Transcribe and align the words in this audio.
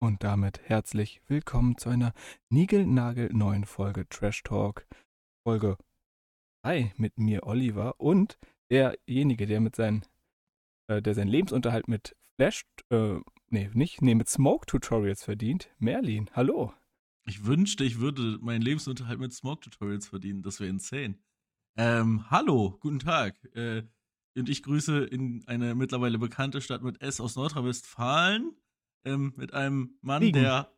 Und 0.00 0.22
damit 0.22 0.60
herzlich 0.62 1.20
willkommen 1.26 1.76
zu 1.76 1.88
einer 1.88 2.14
niegelnagelneuen 2.50 3.64
Folge 3.64 4.08
Trash 4.08 4.44
Talk. 4.44 4.86
Folge 5.44 5.76
3 6.62 6.94
mit 6.96 7.18
mir, 7.18 7.42
Oliver, 7.42 7.98
und 7.98 8.38
derjenige, 8.70 9.48
der 9.48 9.60
mit 9.60 9.74
seinen, 9.74 10.04
äh, 10.86 11.02
der 11.02 11.14
seinen 11.14 11.26
Lebensunterhalt 11.26 11.88
mit 11.88 12.14
Flash, 12.36 12.64
äh, 12.90 13.18
nee, 13.48 13.70
nicht, 13.74 14.00
nee, 14.00 14.14
mit 14.14 14.28
Smoke-Tutorials 14.28 15.24
verdient, 15.24 15.68
Merlin. 15.80 16.30
Hallo. 16.32 16.72
Ich 17.26 17.44
wünschte, 17.44 17.82
ich 17.82 17.98
würde 17.98 18.38
meinen 18.40 18.62
Lebensunterhalt 18.62 19.18
mit 19.18 19.32
Smoke-Tutorials 19.32 20.06
verdienen. 20.06 20.42
Das 20.42 20.60
wäre 20.60 20.70
insane. 20.70 21.18
Ähm, 21.76 22.30
hallo, 22.30 22.78
guten 22.78 23.00
Tag. 23.00 23.34
Äh, 23.56 23.82
und 24.36 24.48
ich 24.48 24.62
grüße 24.62 25.06
in 25.06 25.42
eine 25.48 25.74
mittlerweile 25.74 26.18
bekannte 26.18 26.60
Stadt 26.60 26.84
mit 26.84 27.02
S 27.02 27.20
aus 27.20 27.34
Nordrhein-Westfalen 27.34 28.54
ähm, 29.04 29.32
mit 29.36 29.52
einem 29.54 29.98
Mann, 30.00 30.22
Siegen. 30.22 30.42
der. 30.42 30.72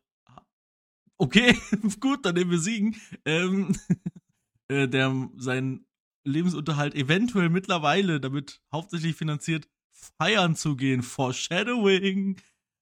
Okay, 1.17 1.55
gut, 1.99 2.25
dann 2.25 2.35
nehmen 2.35 2.51
wir 2.51 2.59
Siegen. 2.59 2.95
Ähm, 3.25 3.75
äh, 4.67 4.87
der 4.87 5.29
seinen 5.37 5.85
Lebensunterhalt 6.23 6.95
eventuell 6.95 7.49
mittlerweile 7.49 8.19
damit 8.19 8.61
hauptsächlich 8.71 9.15
finanziert, 9.15 9.69
feiern 9.91 10.55
zu 10.55 10.75
gehen. 10.75 11.03
Foreshadowing. 11.03 12.39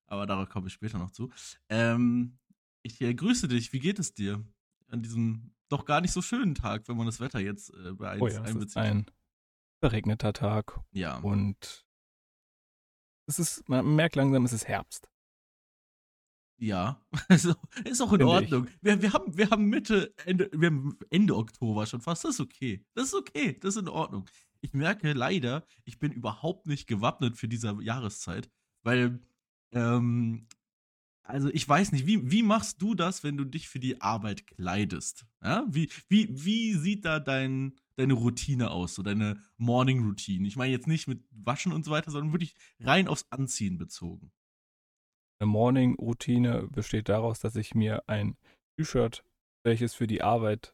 Aber 0.08 0.26
darauf 0.26 0.50
komme 0.50 0.68
ich 0.68 0.74
später 0.74 0.98
noch 0.98 1.12
zu. 1.12 1.30
Ähm, 1.70 2.40
ich 2.84 3.00
äh, 3.02 3.14
grüße 3.14 3.48
dich. 3.48 3.74
Wie 3.74 3.80
geht 3.80 4.00
es 4.00 4.14
dir 4.14 4.44
an 4.88 5.02
diesem 5.02 5.54
doch 5.70 5.86
gar 5.86 6.02
nicht 6.02 6.12
so 6.12 6.22
schönen 6.22 6.56
Tag, 6.56 6.88
wenn 6.88 6.98
man 6.98 7.06
das 7.06 7.20
Wetter 7.20 7.40
jetzt 7.40 7.72
äh, 7.74 7.94
bei 7.94 8.20
Oh 8.20 8.28
ja, 8.28 8.44
es 8.44 8.56
ist 8.56 8.76
ein 8.76 9.06
verregneter 9.80 10.34
Tag 10.34 10.80
ja. 10.92 11.20
und 11.20 11.86
es 13.28 13.40
ist, 13.40 13.70
man 13.70 13.96
merkt 13.96 14.16
langsam, 14.16 14.44
es 14.46 14.54
ist 14.54 14.68
Herbst. 14.68 15.08
Ja, 16.60 17.02
also, 17.30 17.56
ist 17.86 18.02
auch 18.02 18.12
in 18.12 18.20
Finde 18.20 18.28
Ordnung. 18.28 18.68
Wir, 18.82 19.02
wir, 19.02 19.14
haben, 19.14 19.38
wir 19.38 19.50
haben 19.50 19.66
Mitte, 19.66 20.14
Ende, 20.26 20.50
wir 20.54 20.68
haben 20.68 20.98
Ende 21.10 21.36
Oktober 21.36 21.86
schon 21.86 22.02
fast. 22.02 22.26
Das 22.26 22.36
ist 22.36 22.42
okay. 22.42 22.86
Das 22.94 23.08
ist 23.08 23.14
okay. 23.16 23.58
Das 23.60 23.76
ist 23.76 23.82
in 23.82 23.88
Ordnung. 23.88 24.26
Ich 24.62 24.74
merke 24.74 25.14
leider, 25.14 25.66
ich 25.86 26.00
bin 26.00 26.12
überhaupt 26.12 26.68
nicht 26.68 26.88
gewappnet 26.88 27.38
für 27.38 27.48
diese 27.48 27.78
Jahreszeit, 27.82 28.50
weil, 28.84 29.20
ähm, 29.72 30.48
also 31.24 31.50
ich 31.54 31.68
weiß 31.68 31.94
nicht, 31.94 32.06
wie, 32.08 32.30
wie 32.30 32.44
machst 32.44 32.82
du 32.82 32.94
das, 32.94 33.24
wenn 33.24 33.38
du 33.38 33.46
dich 33.46 33.70
für 33.70 33.80
die 33.80 34.02
Arbeit 34.02 34.46
kleidest? 34.46 35.26
Ja? 35.42 35.66
Wie, 35.70 35.90
wie, 36.10 36.28
wie 36.44 36.74
sieht 36.74 37.06
da 37.06 37.22
dein, 37.22 37.76
deine 37.96 38.14
Routine 38.14 38.72
aus, 38.72 38.96
so 38.96 39.04
deine 39.04 39.40
Morning 39.56 40.04
Routine? 40.04 40.46
Ich 40.46 40.58
meine 40.58 40.74
jetzt 40.74 40.88
nicht 40.88 41.08
mit 41.08 41.24
Waschen 41.32 41.72
und 41.72 41.86
so 41.86 41.92
weiter, 41.92 42.12
sondern 42.12 42.34
wirklich 42.34 42.56
rein 42.82 43.08
aufs 43.08 43.28
Anziehen 43.30 43.78
bezogen. 43.78 44.32
Eine 45.40 45.48
Morning-Routine 45.48 46.68
besteht 46.70 47.08
daraus, 47.10 47.40
dass 47.40 47.56
ich 47.56 47.74
mir 47.74 48.04
ein 48.08 48.36
T-Shirt, 48.78 49.24
welches 49.64 49.94
für 49.94 50.08
die 50.08 50.22
Arbeit 50.22 50.74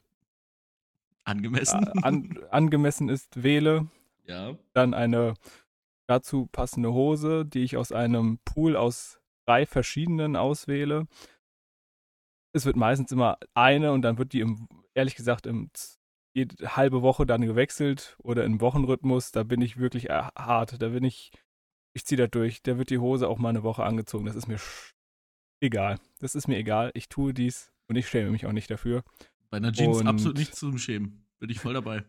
Angemessen? 1.23 1.87
äh, 1.87 2.01
an, 2.01 2.39
angemessen 2.49 3.09
ist, 3.09 3.43
wähle. 3.43 3.87
ja. 4.25 4.55
Dann 4.73 4.93
eine 4.93 5.35
dazu 6.07 6.47
passende 6.51 6.93
Hose, 6.93 7.45
die 7.45 7.63
ich 7.63 7.77
aus 7.77 7.91
einem 7.91 8.39
Pool 8.45 8.75
aus 8.75 9.19
drei 9.45 9.65
verschiedenen 9.65 10.35
auswähle. 10.35 11.07
Es 12.53 12.65
wird 12.65 12.75
meistens 12.75 13.11
immer 13.11 13.37
eine 13.53 13.91
und 13.91 14.01
dann 14.01 14.17
wird 14.17 14.33
die 14.33 14.39
im, 14.39 14.67
ehrlich 14.93 15.15
gesagt, 15.15 15.45
im 15.45 15.69
jede 16.33 16.75
halbe 16.75 17.01
Woche 17.01 17.25
dann 17.25 17.41
gewechselt 17.41 18.17
oder 18.21 18.43
im 18.43 18.61
Wochenrhythmus. 18.61 19.31
Da 19.31 19.43
bin 19.43 19.61
ich 19.61 19.77
wirklich 19.77 20.09
äh, 20.09 20.23
hart. 20.35 20.81
Da 20.81 20.89
bin 20.89 21.03
ich, 21.03 21.31
ich 21.95 22.05
ziehe 22.05 22.17
da 22.17 22.27
durch. 22.27 22.61
Da 22.61 22.77
wird 22.77 22.89
die 22.91 22.99
Hose 22.99 23.27
auch 23.27 23.39
mal 23.39 23.49
eine 23.49 23.63
Woche 23.63 23.83
angezogen. 23.83 24.25
Das 24.25 24.35
ist 24.35 24.47
mir 24.47 24.59
egal. 25.61 25.99
Das 26.19 26.35
ist 26.35 26.47
mir 26.47 26.57
egal. 26.57 26.91
Ich 26.93 27.09
tue 27.09 27.33
dies 27.33 27.73
und 27.87 27.95
ich 27.95 28.07
schäme 28.07 28.31
mich 28.31 28.45
auch 28.45 28.51
nicht 28.51 28.69
dafür. 28.69 29.03
Bei 29.49 29.57
einer 29.57 29.71
Jeans 29.71 29.99
Und- 30.01 30.07
absolut 30.07 30.37
nichts 30.37 30.59
zum 30.59 30.77
Schämen. 30.77 31.25
Bin 31.39 31.49
ich 31.49 31.59
voll 31.59 31.73
dabei. 31.73 32.03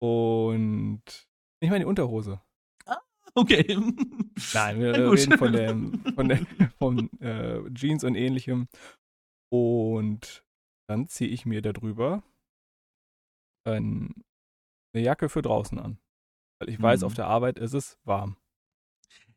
Und 0.00 1.02
ich 1.60 1.70
meine 1.70 1.84
die 1.84 1.88
Unterhose. 1.88 2.40
Okay. 3.34 3.64
Nein, 4.52 4.80
wir 4.80 4.92
gut. 5.08 5.18
reden 5.18 5.38
von 5.38 5.52
dem, 5.52 6.04
von 6.14 6.28
der, 6.28 6.46
von 6.78 7.20
äh, 7.20 7.62
Jeans 7.72 8.04
und 8.04 8.14
ähnlichem. 8.14 8.68
Und 9.50 10.44
dann 10.88 11.06
ziehe 11.08 11.30
ich 11.30 11.46
mir 11.46 11.62
darüber 11.62 12.22
ein, 13.64 14.22
eine 14.94 15.02
Jacke 15.04 15.28
für 15.30 15.40
draußen 15.40 15.78
an. 15.78 15.98
Weil 16.58 16.68
ich 16.68 16.80
weiß, 16.82 17.00
Mhm. 17.00 17.06
auf 17.06 17.14
der 17.14 17.26
Arbeit 17.26 17.58
ist 17.58 17.72
es 17.74 17.98
warm. 18.04 18.36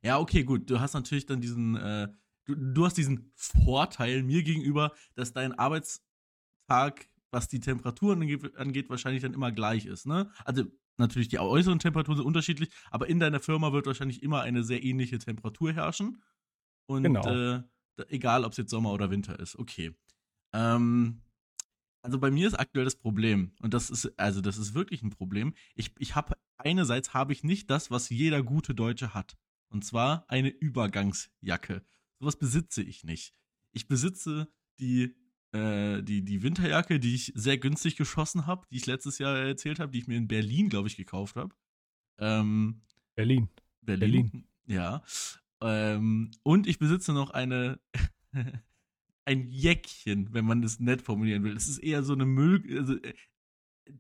Ja, 0.06 0.20
okay, 0.20 0.44
gut. 0.44 0.70
Du 0.70 0.80
hast 0.80 0.94
natürlich 0.94 1.26
dann 1.26 1.42
diesen, 1.42 1.76
äh, 1.76 2.08
du, 2.46 2.54
du 2.56 2.86
hast 2.86 2.96
diesen 2.96 3.32
Vorteil 3.36 4.22
mir 4.22 4.44
gegenüber, 4.44 4.94
dass 5.16 5.34
dein 5.34 5.54
Arbeitstag, 5.58 7.10
was 7.32 7.48
die 7.48 7.60
Temperaturen 7.60 8.22
ange- 8.22 8.56
angeht, 8.56 8.90
wahrscheinlich 8.92 9.24
dann 9.24 9.34
immer 9.34 9.52
gleich 9.52 9.88
ist, 9.88 10.06
ne? 10.06 10.32
Also 10.46 10.66
natürlich 10.98 11.28
die 11.30 11.40
äußeren 11.40 11.80
Temperaturen 11.80 12.18
sind 12.18 12.26
unterschiedlich, 12.28 12.70
aber 12.92 13.08
in 13.08 13.20
deiner 13.20 13.40
Firma 13.40 13.74
wird 13.74 13.88
wahrscheinlich 13.88 14.22
immer 14.22 14.42
eine 14.42 14.64
sehr 14.64 14.84
ähnliche 14.84 15.18
Temperatur 15.18 15.74
herrschen. 15.74 16.22
Und 16.88 17.02
Genau. 17.04 17.28
äh, 17.28 17.64
egal, 18.10 18.46
ob 18.46 18.52
es 18.52 18.58
jetzt 18.60 18.70
Sommer 18.70 18.94
oder 18.94 19.10
Winter 19.10 19.40
ist. 19.40 19.58
Okay. 19.58 19.96
Ähm, 20.54 21.24
also 22.04 22.20
bei 22.20 22.30
mir 22.30 22.48
ist 22.48 22.54
aktuell 22.54 22.86
das 22.86 22.96
Problem, 22.96 23.56
und 23.60 23.74
das 23.74 23.90
ist, 23.90 24.20
also 24.20 24.40
das 24.40 24.58
ist 24.58 24.76
wirklich 24.76 25.02
ein 25.02 25.10
Problem. 25.10 25.56
Ich, 25.74 25.96
ich 25.98 26.14
habe, 26.14 26.36
einerseits 26.58 27.16
habe 27.16 27.34
ich 27.34 27.44
nicht 27.44 27.72
das, 27.72 27.90
was 27.90 28.10
jeder 28.10 28.44
gute 28.44 28.76
Deutsche 28.76 29.16
hat. 29.16 29.36
Und 29.70 29.84
zwar 29.84 30.26
eine 30.30 30.50
Übergangsjacke. 30.50 31.84
Sowas 32.20 32.38
besitze 32.38 32.82
ich 32.82 33.04
nicht. 33.04 33.34
Ich 33.72 33.88
besitze 33.88 34.48
die, 34.80 35.16
äh, 35.52 36.02
die, 36.02 36.24
die 36.24 36.44
Winterjacke, 36.44 37.00
die 37.00 37.16
ich 37.16 37.34
sehr 37.36 37.58
günstig 37.58 37.96
geschossen 37.96 38.46
habe, 38.46 38.66
die 38.72 38.78
ich 38.78 38.86
letztes 38.86 39.18
Jahr 39.18 39.38
erzählt 39.38 39.80
habe, 39.80 39.92
die 39.92 40.00
ich 40.00 40.08
mir 40.08 40.18
in 40.18 40.28
Berlin, 40.28 40.70
glaube 40.70 40.88
ich, 40.88 40.98
gekauft 40.98 41.36
habe. 41.36 41.54
Ähm, 42.20 42.82
Berlin. 43.16 43.50
Berlin. 43.82 44.48
Ja. 44.66 45.04
Ähm, 45.62 46.32
und 46.44 46.68
ich 46.68 46.80
besitze 46.80 47.14
noch 47.14 47.32
eine 47.32 47.80
ein 49.26 49.50
Jäckchen, 49.50 50.34
wenn 50.34 50.46
man 50.46 50.62
das 50.62 50.80
nett 50.80 51.02
formulieren 51.02 51.44
will. 51.44 51.56
Es 51.56 51.68
ist 51.68 51.80
eher 51.80 52.04
so 52.04 52.14
eine 52.14 52.26
Müll. 52.26 52.64
Also, 52.78 52.96
äh, 52.96 53.14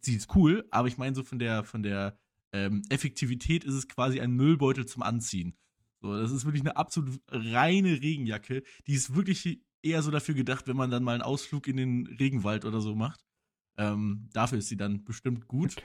sie 0.01 0.15
ist 0.15 0.35
cool, 0.35 0.67
aber 0.71 0.87
ich 0.87 0.97
meine 0.97 1.15
so 1.15 1.23
von 1.23 1.39
der 1.39 1.63
von 1.63 1.83
der 1.83 2.17
ähm, 2.55 2.83
Effektivität 2.89 3.65
ist 3.65 3.73
es 3.73 3.89
quasi 3.89 4.21
ein 4.21 4.31
Müllbeutel 4.31 4.85
zum 4.85 5.03
Anziehen. 5.03 5.57
So, 6.01 6.17
das 6.17 6.31
ist 6.31 6.45
wirklich 6.45 6.61
eine 6.61 6.77
absolut 6.77 7.19
reine 7.27 8.01
Regenjacke. 8.01 8.63
Die 8.87 8.93
ist 8.93 9.13
wirklich 9.13 9.59
eher 9.83 10.01
so 10.01 10.09
dafür 10.09 10.35
gedacht, 10.35 10.65
wenn 10.67 10.77
man 10.77 10.89
dann 10.89 11.03
mal 11.03 11.13
einen 11.15 11.21
Ausflug 11.21 11.67
in 11.67 11.75
den 11.75 12.07
Regenwald 12.07 12.63
oder 12.63 12.79
so 12.79 12.95
macht. 12.95 13.25
Ähm, 13.77 14.29
dafür 14.31 14.59
ist 14.59 14.69
sie 14.69 14.77
dann 14.77 15.03
bestimmt 15.03 15.47
gut. 15.47 15.75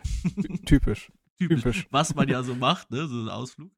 Typisch. 0.64 1.10
typisch, 1.36 1.62
Typisch. 1.64 1.86
was 1.91 2.14
man 2.14 2.28
ja 2.28 2.44
so 2.44 2.54
macht, 2.69 2.92
ne, 2.92 3.08
so 3.08 3.20
ein 3.20 3.28
Ausflug. 3.28 3.72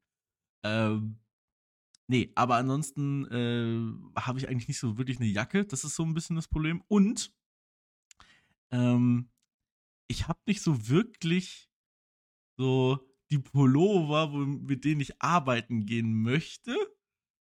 Ähm, 0.61 1.17
nee, 2.07 2.31
aber 2.35 2.57
ansonsten 2.57 3.25
äh, 3.25 4.21
habe 4.21 4.37
ich 4.37 4.47
eigentlich 4.47 4.67
nicht 4.67 4.79
so 4.79 4.99
wirklich 4.99 5.19
eine 5.19 5.29
Jacke. 5.29 5.65
Das 5.65 5.83
ist 5.83 5.95
so 5.95 6.03
ein 6.03 6.13
bisschen 6.13 6.35
das 6.35 6.47
Problem. 6.47 6.83
Und 6.87 7.33
ähm, 8.69 9.31
ich 10.07 10.27
habe 10.27 10.39
nicht 10.45 10.61
so 10.61 10.89
wirklich 10.89 11.72
so 12.63 13.05
die 13.29 13.39
Pullover, 13.39 14.31
wo, 14.31 14.37
mit 14.37 14.85
denen 14.85 15.01
ich 15.01 15.21
arbeiten 15.21 15.85
gehen 15.85 16.21
möchte. 16.21 16.73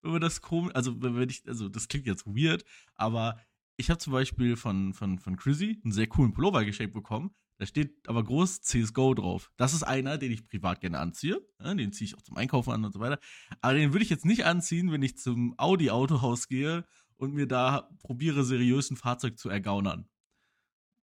Wenn 0.02 0.12
man 0.12 0.20
das 0.22 0.40
komisch, 0.40 0.74
also 0.74 1.02
wenn 1.02 1.28
ich, 1.28 1.46
also 1.46 1.68
das 1.68 1.88
klingt 1.88 2.06
jetzt 2.06 2.26
weird, 2.26 2.64
aber 2.94 3.38
ich 3.76 3.90
habe 3.90 3.98
zum 3.98 4.14
Beispiel 4.14 4.56
von, 4.56 4.94
von, 4.94 5.18
von 5.18 5.36
Chrissy 5.36 5.78
einen 5.84 5.92
sehr 5.92 6.06
coolen 6.06 6.32
Pullover 6.32 6.64
geschenkt 6.64 6.94
bekommen. 6.94 7.34
Da 7.58 7.66
steht 7.66 8.08
aber 8.08 8.24
groß 8.24 8.62
CSGO 8.62 9.12
drauf. 9.12 9.52
Das 9.58 9.74
ist 9.74 9.82
einer, 9.82 10.16
den 10.16 10.32
ich 10.32 10.46
privat 10.46 10.80
gerne 10.80 10.98
anziehe. 10.98 11.46
Ja, 11.62 11.74
den 11.74 11.92
ziehe 11.92 12.06
ich 12.06 12.16
auch 12.16 12.22
zum 12.22 12.38
Einkaufen 12.38 12.72
an 12.72 12.84
und 12.86 12.92
so 12.92 13.00
weiter. 13.00 13.18
Aber 13.60 13.74
den 13.74 13.92
würde 13.92 14.02
ich 14.02 14.08
jetzt 14.08 14.24
nicht 14.24 14.46
anziehen, 14.46 14.90
wenn 14.90 15.02
ich 15.02 15.18
zum 15.18 15.54
Audi-Autohaus 15.58 16.48
gehe 16.48 16.86
und 17.16 17.34
mir 17.34 17.46
da 17.46 17.90
probiere, 17.98 18.44
seriös 18.44 18.90
ein 18.90 18.96
Fahrzeug 18.96 19.38
zu 19.38 19.50
ergaunern. 19.50 20.08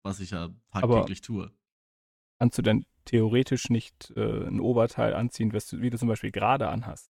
Was 0.03 0.21
ich 0.21 0.31
ja 0.31 0.49
tagtäglich 0.71 1.21
tue. 1.21 1.53
Kannst 2.39 2.59
du 2.59 2.63
denn 2.63 2.85
theoretisch 3.05 3.71
nicht 3.71 4.13
äh, 4.17 4.47
ein 4.47 4.61
Oberteil 4.61 5.15
anziehen, 5.15 5.53
was 5.53 5.67
du, 5.69 5.81
wie 5.81 5.91
du 5.91 5.99
zum 5.99 6.09
Beispiel 6.09 6.31
gerade 6.31 6.69
anhast? 6.69 7.11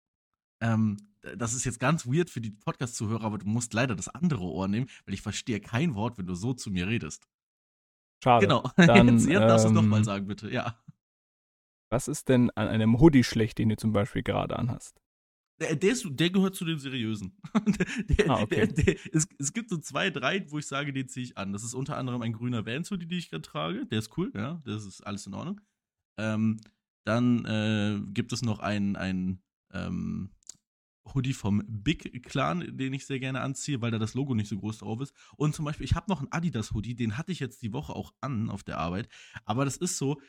Ähm, 0.62 0.98
das 1.36 1.54
ist 1.54 1.66
jetzt 1.66 1.80
ganz 1.80 2.06
weird 2.06 2.30
für 2.30 2.42
die 2.42 2.52
Podcast-Zuhörer, 2.52 3.26
aber 3.26 3.38
du 3.38 3.48
musst 3.48 3.74
leider 3.74 3.96
das 3.96 4.08
andere 4.08 4.44
Ohr 4.44 4.68
nehmen, 4.68 4.88
weil 5.06 5.14
ich 5.14 5.22
verstehe 5.22 5.60
kein 5.60 5.96
Wort, 5.96 6.18
wenn 6.18 6.28
du 6.28 6.36
so 6.36 6.54
zu 6.54 6.72
mir 6.72 6.88
redest. 6.88 7.28
Schade. 8.24 8.48
Genau. 8.48 8.64
Dann, 8.78 9.08
jetzt 9.08 9.28
jetzt 9.28 9.40
darfst 9.40 9.66
du 9.66 9.70
es 9.70 9.78
ähm, 9.78 9.84
nochmal 9.84 10.04
sagen, 10.04 10.28
bitte. 10.28 10.52
Ja. 10.52 10.82
Was 11.90 12.08
ist 12.08 12.30
denn 12.30 12.52
an 12.52 12.68
einem 12.68 13.00
Hoodie 13.00 13.24
schlecht, 13.24 13.58
den 13.58 13.70
du 13.70 13.78
zum 13.78 13.94
Beispiel 13.94 14.24
gerade 14.24 14.58
anhast? 14.58 15.02
Der, 15.60 15.76
der, 15.76 15.92
ist, 15.92 16.08
der 16.10 16.30
gehört 16.30 16.56
zu 16.56 16.66
den 16.66 16.80
seriösen. 16.80 17.38
der, 18.10 18.30
Ah, 18.30 18.42
okay. 18.42 18.98
es, 19.12 19.28
es 19.38 19.54
gibt 19.54 19.70
so 19.70 19.78
zwei, 19.78 20.10
drei, 20.10 20.50
wo 20.50 20.60
ich 20.60 20.68
sage, 20.68 20.94
den 20.94 21.08
ziehe 21.08 21.26
ich 21.26 21.38
an. 21.38 21.52
Das 21.54 21.64
ist 21.64 21.74
unter 21.74 21.98
anderem 21.98 22.22
ein 22.22 22.34
grüner 22.34 22.66
Vans 22.66 22.90
Hoodie, 22.92 23.08
den 23.08 23.18
ich 23.18 23.30
gerade 23.30 23.42
trage. 23.42 23.86
Der 23.88 24.00
ist 24.00 24.18
cool, 24.18 24.32
ja. 24.36 24.62
Das 24.66 24.86
ist 24.86 25.02
alles 25.02 25.28
in 25.28 25.34
Ordnung. 25.34 25.62
Ähm, 26.18 26.60
dann 27.06 27.46
äh, 27.46 28.00
gibt 28.14 28.34
es 28.34 28.42
noch 28.42 28.60
einen, 28.60 28.96
einen 28.96 29.42
ähm, 29.74 30.32
Hoodie 31.14 31.34
vom 31.34 31.64
Big 31.68 32.24
Clan, 32.24 32.78
den 32.78 32.94
ich 32.94 33.06
sehr 33.06 33.20
gerne 33.20 33.42
anziehe, 33.42 33.82
weil 33.82 33.92
da 33.92 33.98
das 33.98 34.14
Logo 34.14 34.36
nicht 34.36 34.50
so 34.50 34.58
groß 34.58 34.80
drauf 34.80 35.02
ist. 35.02 35.14
Und 35.38 35.56
zum 35.56 35.66
Beispiel, 35.66 35.86
ich 35.86 35.96
habe 35.96 36.10
noch 36.10 36.20
einen 36.20 36.32
Adidas 36.32 36.72
Hoodie, 36.72 36.96
den 36.96 37.18
hatte 37.18 37.32
ich 37.32 37.40
jetzt 37.40 37.62
die 37.62 37.74
Woche 37.74 37.94
auch 37.94 38.14
an 38.22 38.50
auf 38.50 38.64
der 38.64 38.78
Arbeit. 38.78 39.10
Aber 39.46 39.66
das 39.66 39.78
ist 39.78 39.98
so, 39.98 40.22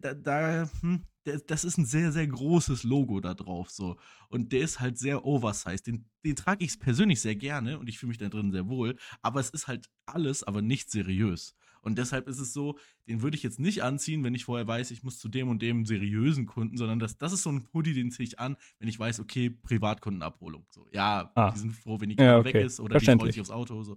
da, 0.00 0.14
da 0.14 0.70
hm, 0.80 1.04
das 1.24 1.64
ist 1.64 1.78
ein 1.78 1.84
sehr, 1.84 2.10
sehr 2.12 2.26
großes 2.26 2.82
Logo 2.82 3.20
da 3.20 3.34
drauf. 3.34 3.70
So. 3.70 3.96
Und 4.28 4.52
der 4.52 4.62
ist 4.62 4.80
halt 4.80 4.98
sehr 4.98 5.24
oversized. 5.24 5.86
Den, 5.86 6.04
den 6.24 6.36
trage 6.36 6.64
ich 6.64 6.78
persönlich 6.80 7.20
sehr 7.20 7.36
gerne 7.36 7.78
und 7.78 7.88
ich 7.88 7.98
fühle 7.98 8.08
mich 8.08 8.18
da 8.18 8.28
drin 8.28 8.50
sehr 8.50 8.68
wohl. 8.68 8.96
Aber 9.22 9.40
es 9.40 9.50
ist 9.50 9.68
halt 9.68 9.88
alles, 10.06 10.42
aber 10.42 10.62
nicht 10.62 10.90
seriös. 10.90 11.54
Und 11.82 11.98
deshalb 11.98 12.28
ist 12.28 12.38
es 12.38 12.52
so, 12.52 12.78
den 13.08 13.22
würde 13.22 13.36
ich 13.36 13.42
jetzt 13.42 13.58
nicht 13.58 13.82
anziehen, 13.82 14.22
wenn 14.22 14.34
ich 14.34 14.44
vorher 14.44 14.66
weiß, 14.66 14.92
ich 14.92 15.02
muss 15.02 15.18
zu 15.18 15.28
dem 15.28 15.48
und 15.48 15.62
dem 15.62 15.84
seriösen 15.84 16.46
Kunden, 16.46 16.76
sondern 16.76 17.00
das, 17.00 17.18
das 17.18 17.32
ist 17.32 17.42
so 17.42 17.50
ein 17.50 17.68
Hoodie, 17.74 17.92
den 17.92 18.12
ziehe 18.12 18.26
ich 18.26 18.38
an, 18.38 18.56
wenn 18.78 18.88
ich 18.88 18.98
weiß, 18.98 19.18
okay, 19.18 19.50
Privatkundenabholung. 19.50 20.64
So, 20.70 20.86
ja, 20.92 21.32
ah. 21.34 21.50
die 21.50 21.58
sind 21.58 21.72
froh, 21.72 22.00
wenn 22.00 22.10
die 22.10 22.16
ja, 22.16 22.38
okay. 22.38 22.54
weg 22.54 22.66
ist 22.66 22.78
oder 22.78 22.98
die 22.98 23.04
freuen 23.04 23.20
sich 23.32 23.40
aufs 23.40 23.50
Auto. 23.50 23.82
So. 23.82 23.96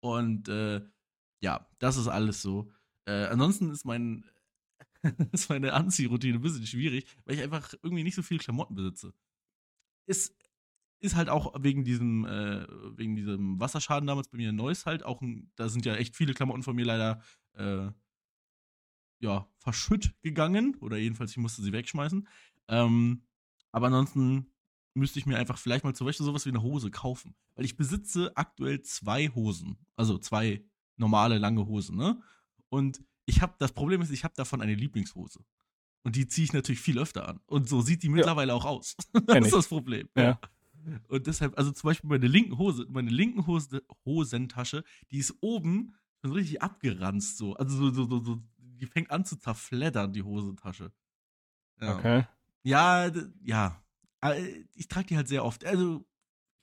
Und 0.00 0.48
äh, 0.48 0.82
ja, 1.40 1.66
das 1.78 1.96
ist 1.96 2.08
alles 2.08 2.42
so. 2.42 2.70
Äh, 3.06 3.24
ansonsten 3.24 3.70
ist 3.70 3.86
mein 3.86 4.24
ist 5.32 5.48
meine 5.48 5.72
Anziehroutine 5.72 6.38
ein 6.38 6.42
bisschen 6.42 6.66
schwierig, 6.66 7.06
weil 7.24 7.36
ich 7.36 7.42
einfach 7.42 7.74
irgendwie 7.82 8.04
nicht 8.04 8.14
so 8.14 8.22
viel 8.22 8.38
Klamotten 8.38 8.74
besitze. 8.74 9.14
Ist, 10.06 10.34
ist 11.00 11.16
halt 11.16 11.28
auch 11.28 11.54
wegen 11.62 11.84
diesem, 11.84 12.24
äh, 12.24 12.66
wegen 12.96 13.16
diesem 13.16 13.58
Wasserschaden 13.60 14.06
damals 14.06 14.28
bei 14.28 14.38
mir 14.38 14.50
in 14.50 14.56
Neuss 14.56 14.86
halt 14.86 15.04
auch, 15.04 15.20
ein, 15.20 15.50
da 15.56 15.68
sind 15.68 15.84
ja 15.84 15.94
echt 15.94 16.16
viele 16.16 16.34
Klamotten 16.34 16.62
von 16.62 16.76
mir 16.76 16.84
leider, 16.84 17.20
äh, 17.54 17.90
ja, 19.20 19.48
verschütt 19.58 20.14
gegangen. 20.22 20.76
Oder 20.80 20.96
jedenfalls, 20.96 21.30
ich 21.32 21.36
musste 21.36 21.62
sie 21.62 21.72
wegschmeißen. 21.72 22.28
Ähm, 22.68 23.24
aber 23.70 23.86
ansonsten 23.86 24.52
müsste 24.94 25.18
ich 25.18 25.26
mir 25.26 25.38
einfach 25.38 25.58
vielleicht 25.58 25.84
mal 25.84 25.94
zum 25.94 26.06
Beispiel 26.06 26.26
sowas 26.26 26.44
wie 26.44 26.50
eine 26.50 26.62
Hose 26.62 26.90
kaufen. 26.90 27.34
Weil 27.54 27.64
ich 27.64 27.76
besitze 27.76 28.36
aktuell 28.36 28.82
zwei 28.82 29.28
Hosen. 29.28 29.78
Also 29.96 30.18
zwei 30.18 30.64
normale, 30.96 31.38
lange 31.38 31.66
Hosen, 31.66 31.96
ne? 31.96 32.20
Und 32.68 33.02
ich 33.32 33.40
habe, 33.40 33.54
das 33.58 33.72
Problem 33.72 34.02
ist, 34.02 34.10
ich 34.10 34.24
habe 34.24 34.34
davon 34.36 34.60
eine 34.60 34.74
Lieblingshose. 34.74 35.44
Und 36.04 36.16
die 36.16 36.26
ziehe 36.26 36.44
ich 36.44 36.52
natürlich 36.52 36.80
viel 36.80 36.98
öfter 36.98 37.28
an. 37.28 37.40
Und 37.46 37.68
so 37.68 37.80
sieht 37.80 38.02
die 38.02 38.08
mittlerweile 38.08 38.48
ja. 38.48 38.54
auch 38.54 38.64
aus. 38.64 38.96
das 39.26 39.46
ist 39.46 39.54
das 39.54 39.68
Problem. 39.68 40.08
Ja. 40.16 40.38
Und 41.08 41.26
deshalb, 41.26 41.56
also 41.56 41.70
zum 41.70 41.88
Beispiel 41.88 42.10
meine 42.10 42.26
linken 42.26 42.58
Hose, 42.58 42.86
meine 42.90 43.10
linken 43.10 43.46
Hose, 43.46 43.82
Hosentasche, 44.04 44.84
die 45.10 45.18
ist 45.18 45.34
oben 45.40 45.94
schon 46.20 46.32
richtig 46.32 46.60
abgeranzt 46.60 47.38
so. 47.38 47.54
Also 47.54 47.90
so, 47.92 48.04
so, 48.04 48.22
so, 48.22 48.42
die 48.58 48.86
fängt 48.86 49.10
an 49.10 49.24
zu 49.24 49.36
zerfleddern, 49.36 50.12
die 50.12 50.22
Hosentasche. 50.22 50.92
Ja. 51.80 51.96
Okay. 51.96 52.24
Ja, 52.64 53.10
ja. 53.42 53.82
Ich 54.74 54.88
trage 54.88 55.06
die 55.06 55.16
halt 55.16 55.28
sehr 55.28 55.44
oft. 55.44 55.64
Also 55.64 56.04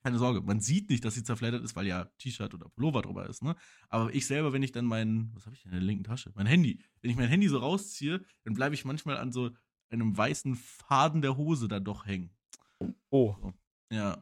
keine 0.03 0.17
Sorge, 0.17 0.41
man 0.41 0.59
sieht 0.59 0.89
nicht, 0.89 1.03
dass 1.03 1.15
sie 1.15 1.23
zerfleddert 1.23 1.63
ist, 1.63 1.75
weil 1.75 1.87
ja 1.87 2.05
T-Shirt 2.19 2.53
oder 2.53 2.69
Pullover 2.69 3.01
drüber 3.01 3.27
ist, 3.27 3.43
ne? 3.43 3.55
Aber 3.89 4.13
ich 4.13 4.27
selber, 4.27 4.53
wenn 4.53 4.63
ich 4.63 4.71
dann 4.71 4.85
mein, 4.85 5.31
was 5.33 5.45
habe 5.45 5.55
ich 5.55 5.63
denn 5.63 5.71
in 5.71 5.77
der 5.77 5.85
linken 5.85 6.03
Tasche? 6.03 6.31
Mein 6.35 6.45
Handy. 6.45 6.79
Wenn 7.01 7.11
ich 7.11 7.17
mein 7.17 7.27
Handy 7.27 7.47
so 7.47 7.57
rausziehe, 7.57 8.23
dann 8.43 8.53
bleibe 8.53 8.75
ich 8.75 8.85
manchmal 8.85 9.17
an 9.17 9.31
so 9.31 9.49
einem 9.89 10.17
weißen 10.17 10.55
Faden 10.55 11.21
der 11.21 11.35
Hose 11.37 11.67
da 11.67 11.79
doch 11.79 12.05
hängen. 12.05 12.31
Oh. 13.09 13.35
So. 13.41 13.53
Ja, 13.91 14.17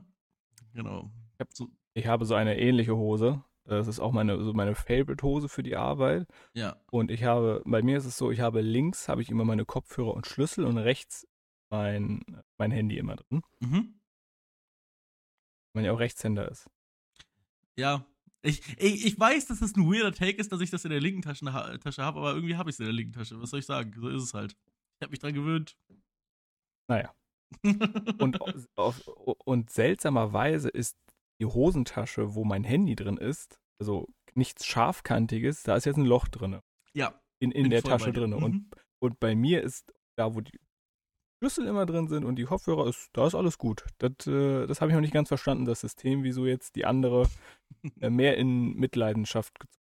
genau. 0.73 1.11
Ich, 1.33 1.39
hab 1.39 1.53
so, 1.53 1.69
ich 1.93 2.07
habe 2.07 2.25
so 2.25 2.33
eine 2.33 2.57
ähnliche 2.57 2.95
Hose. 2.95 3.43
Das 3.65 3.87
ist 3.87 3.99
auch 3.99 4.13
meine, 4.13 4.41
so 4.43 4.53
meine 4.53 4.75
Favorite-Hose 4.75 5.49
für 5.49 5.61
die 5.61 5.75
Arbeit. 5.75 6.25
Ja. 6.53 6.77
Und 6.89 7.11
ich 7.11 7.25
habe, 7.25 7.61
bei 7.65 7.83
mir 7.83 7.97
ist 7.97 8.05
es 8.05 8.17
so, 8.17 8.31
ich 8.31 8.39
habe 8.39 8.61
links 8.61 9.09
habe 9.09 9.21
ich 9.21 9.29
immer 9.29 9.43
meine 9.43 9.65
Kopfhörer 9.65 10.13
und 10.13 10.25
Schlüssel 10.25 10.65
und 10.65 10.77
rechts 10.77 11.27
mein, 11.69 12.21
mein 12.57 12.71
Handy 12.71 12.97
immer 12.97 13.17
drin. 13.17 13.41
Mhm 13.59 13.96
man 15.77 15.85
ja 15.85 15.93
auch 15.93 15.99
Rechtshänder 15.99 16.49
ist. 16.49 16.69
Ja. 17.77 18.05
Ich, 18.41 18.61
ich, 18.77 19.05
ich 19.05 19.19
weiß, 19.19 19.47
dass 19.47 19.59
das 19.59 19.75
ein 19.75 19.91
weirder 19.91 20.11
Take 20.11 20.37
ist, 20.37 20.51
dass 20.51 20.61
ich 20.61 20.69
das 20.69 20.85
in 20.85 20.91
der 20.91 20.99
linken 20.99 21.21
Tasche, 21.21 21.45
Tasche 21.79 22.03
habe, 22.03 22.19
aber 22.19 22.33
irgendwie 22.33 22.55
habe 22.55 22.69
ich 22.69 22.75
es 22.75 22.79
in 22.79 22.85
der 22.85 22.93
linken 22.93 23.13
Tasche. 23.13 23.41
Was 23.41 23.49
soll 23.49 23.59
ich 23.59 23.65
sagen? 23.65 23.93
So 23.95 24.09
ist 24.09 24.23
es 24.23 24.33
halt. 24.33 24.53
Ich 24.53 25.03
habe 25.03 25.11
mich 25.11 25.19
dran 25.19 25.33
gewöhnt. 25.33 25.77
Naja. 26.87 27.13
und, 28.19 28.39
auf, 28.75 29.07
und 29.45 29.69
seltsamerweise 29.69 30.69
ist 30.69 30.97
die 31.39 31.45
Hosentasche, 31.45 32.35
wo 32.35 32.43
mein 32.43 32.63
Handy 32.63 32.95
drin 32.95 33.17
ist, 33.17 33.59
also 33.79 34.07
nichts 34.33 34.65
Scharfkantiges, 34.65 35.63
da 35.63 35.75
ist 35.75 35.85
jetzt 35.85 35.97
ein 35.97 36.05
Loch 36.05 36.27
drin. 36.27 36.59
Ja. 36.93 37.19
In, 37.39 37.51
in 37.51 37.69
der 37.69 37.83
Tasche 37.83 38.11
drin. 38.11 38.31
Mhm. 38.31 38.43
Und, 38.43 38.75
und 38.99 39.19
bei 39.19 39.35
mir 39.35 39.61
ist 39.61 39.93
da, 40.15 40.33
wo 40.33 40.41
die 40.41 40.59
Schlüssel 41.39 41.67
immer 41.67 41.85
drin 41.85 42.07
sind 42.07 42.25
und 42.25 42.35
die 42.35 42.45
Kopfhörer, 42.45 42.87
ist, 42.87 43.09
da 43.13 43.27
ist 43.27 43.35
alles 43.35 43.57
gut. 43.57 43.85
Das, 43.99 44.25
äh, 44.25 44.65
das 44.65 44.81
habe 44.81 44.91
ich 44.91 44.95
noch 44.95 45.01
nicht 45.01 45.13
ganz 45.13 45.27
verstanden, 45.27 45.65
das 45.65 45.81
System, 45.81 46.23
wieso 46.23 46.45
jetzt 46.45 46.75
die 46.75 46.85
andere 46.85 47.29
äh, 48.01 48.09
mehr 48.09 48.37
in 48.37 48.73
Mitleidenschaft 48.75 49.59
gezogen 49.59 49.83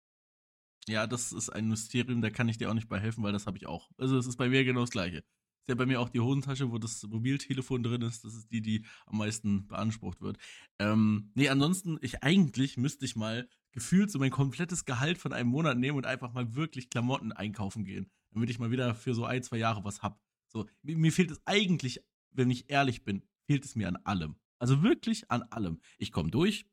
Ja, 0.88 1.06
das 1.06 1.32
ist 1.32 1.50
ein 1.50 1.68
Mysterium, 1.68 2.22
da 2.22 2.30
kann 2.30 2.48
ich 2.48 2.58
dir 2.58 2.70
auch 2.70 2.74
nicht 2.74 2.88
bei 2.88 3.00
helfen, 3.00 3.24
weil 3.24 3.32
das 3.32 3.46
habe 3.46 3.58
ich 3.58 3.66
auch. 3.66 3.90
Also 3.98 4.16
es 4.16 4.26
ist 4.26 4.36
bei 4.36 4.48
mir 4.48 4.64
genau 4.64 4.80
das 4.80 4.90
gleiche. 4.90 5.18
Ist 5.18 5.68
ja 5.68 5.74
bei 5.74 5.86
mir 5.86 6.00
auch 6.00 6.08
die 6.08 6.20
Hosentasche, 6.20 6.70
wo 6.70 6.78
das 6.78 7.02
Mobiltelefon 7.02 7.82
drin 7.82 8.02
ist. 8.02 8.24
Das 8.24 8.34
ist 8.34 8.50
die, 8.50 8.62
die 8.62 8.86
am 9.06 9.18
meisten 9.18 9.66
beansprucht 9.66 10.20
wird. 10.22 10.38
Ähm, 10.78 11.32
nee, 11.34 11.48
ansonsten, 11.48 11.98
ich 12.00 12.22
eigentlich 12.22 12.76
müsste 12.78 13.04
ich 13.04 13.14
mal 13.14 13.48
gefühlt 13.72 14.10
so 14.10 14.18
mein 14.18 14.30
komplettes 14.30 14.84
Gehalt 14.84 15.18
von 15.18 15.32
einem 15.32 15.50
Monat 15.50 15.78
nehmen 15.78 15.98
und 15.98 16.06
einfach 16.06 16.32
mal 16.32 16.54
wirklich 16.54 16.90
Klamotten 16.90 17.32
einkaufen 17.32 17.84
gehen. 17.84 18.10
Damit 18.32 18.50
ich 18.50 18.58
mal 18.58 18.70
wieder 18.70 18.94
für 18.94 19.14
so 19.14 19.24
ein, 19.24 19.42
zwei 19.42 19.58
Jahre 19.58 19.84
was 19.84 20.02
hab. 20.02 20.18
So, 20.52 20.66
mir, 20.82 20.96
mir 20.96 21.12
fehlt 21.12 21.30
es 21.30 21.40
eigentlich, 21.44 22.00
wenn 22.32 22.50
ich 22.50 22.70
ehrlich 22.70 23.04
bin, 23.04 23.22
fehlt 23.46 23.64
es 23.64 23.74
mir 23.76 23.88
an 23.88 23.96
allem. 23.96 24.36
Also 24.58 24.82
wirklich 24.82 25.30
an 25.30 25.42
allem. 25.44 25.80
Ich 25.98 26.12
komme 26.12 26.30
durch. 26.30 26.66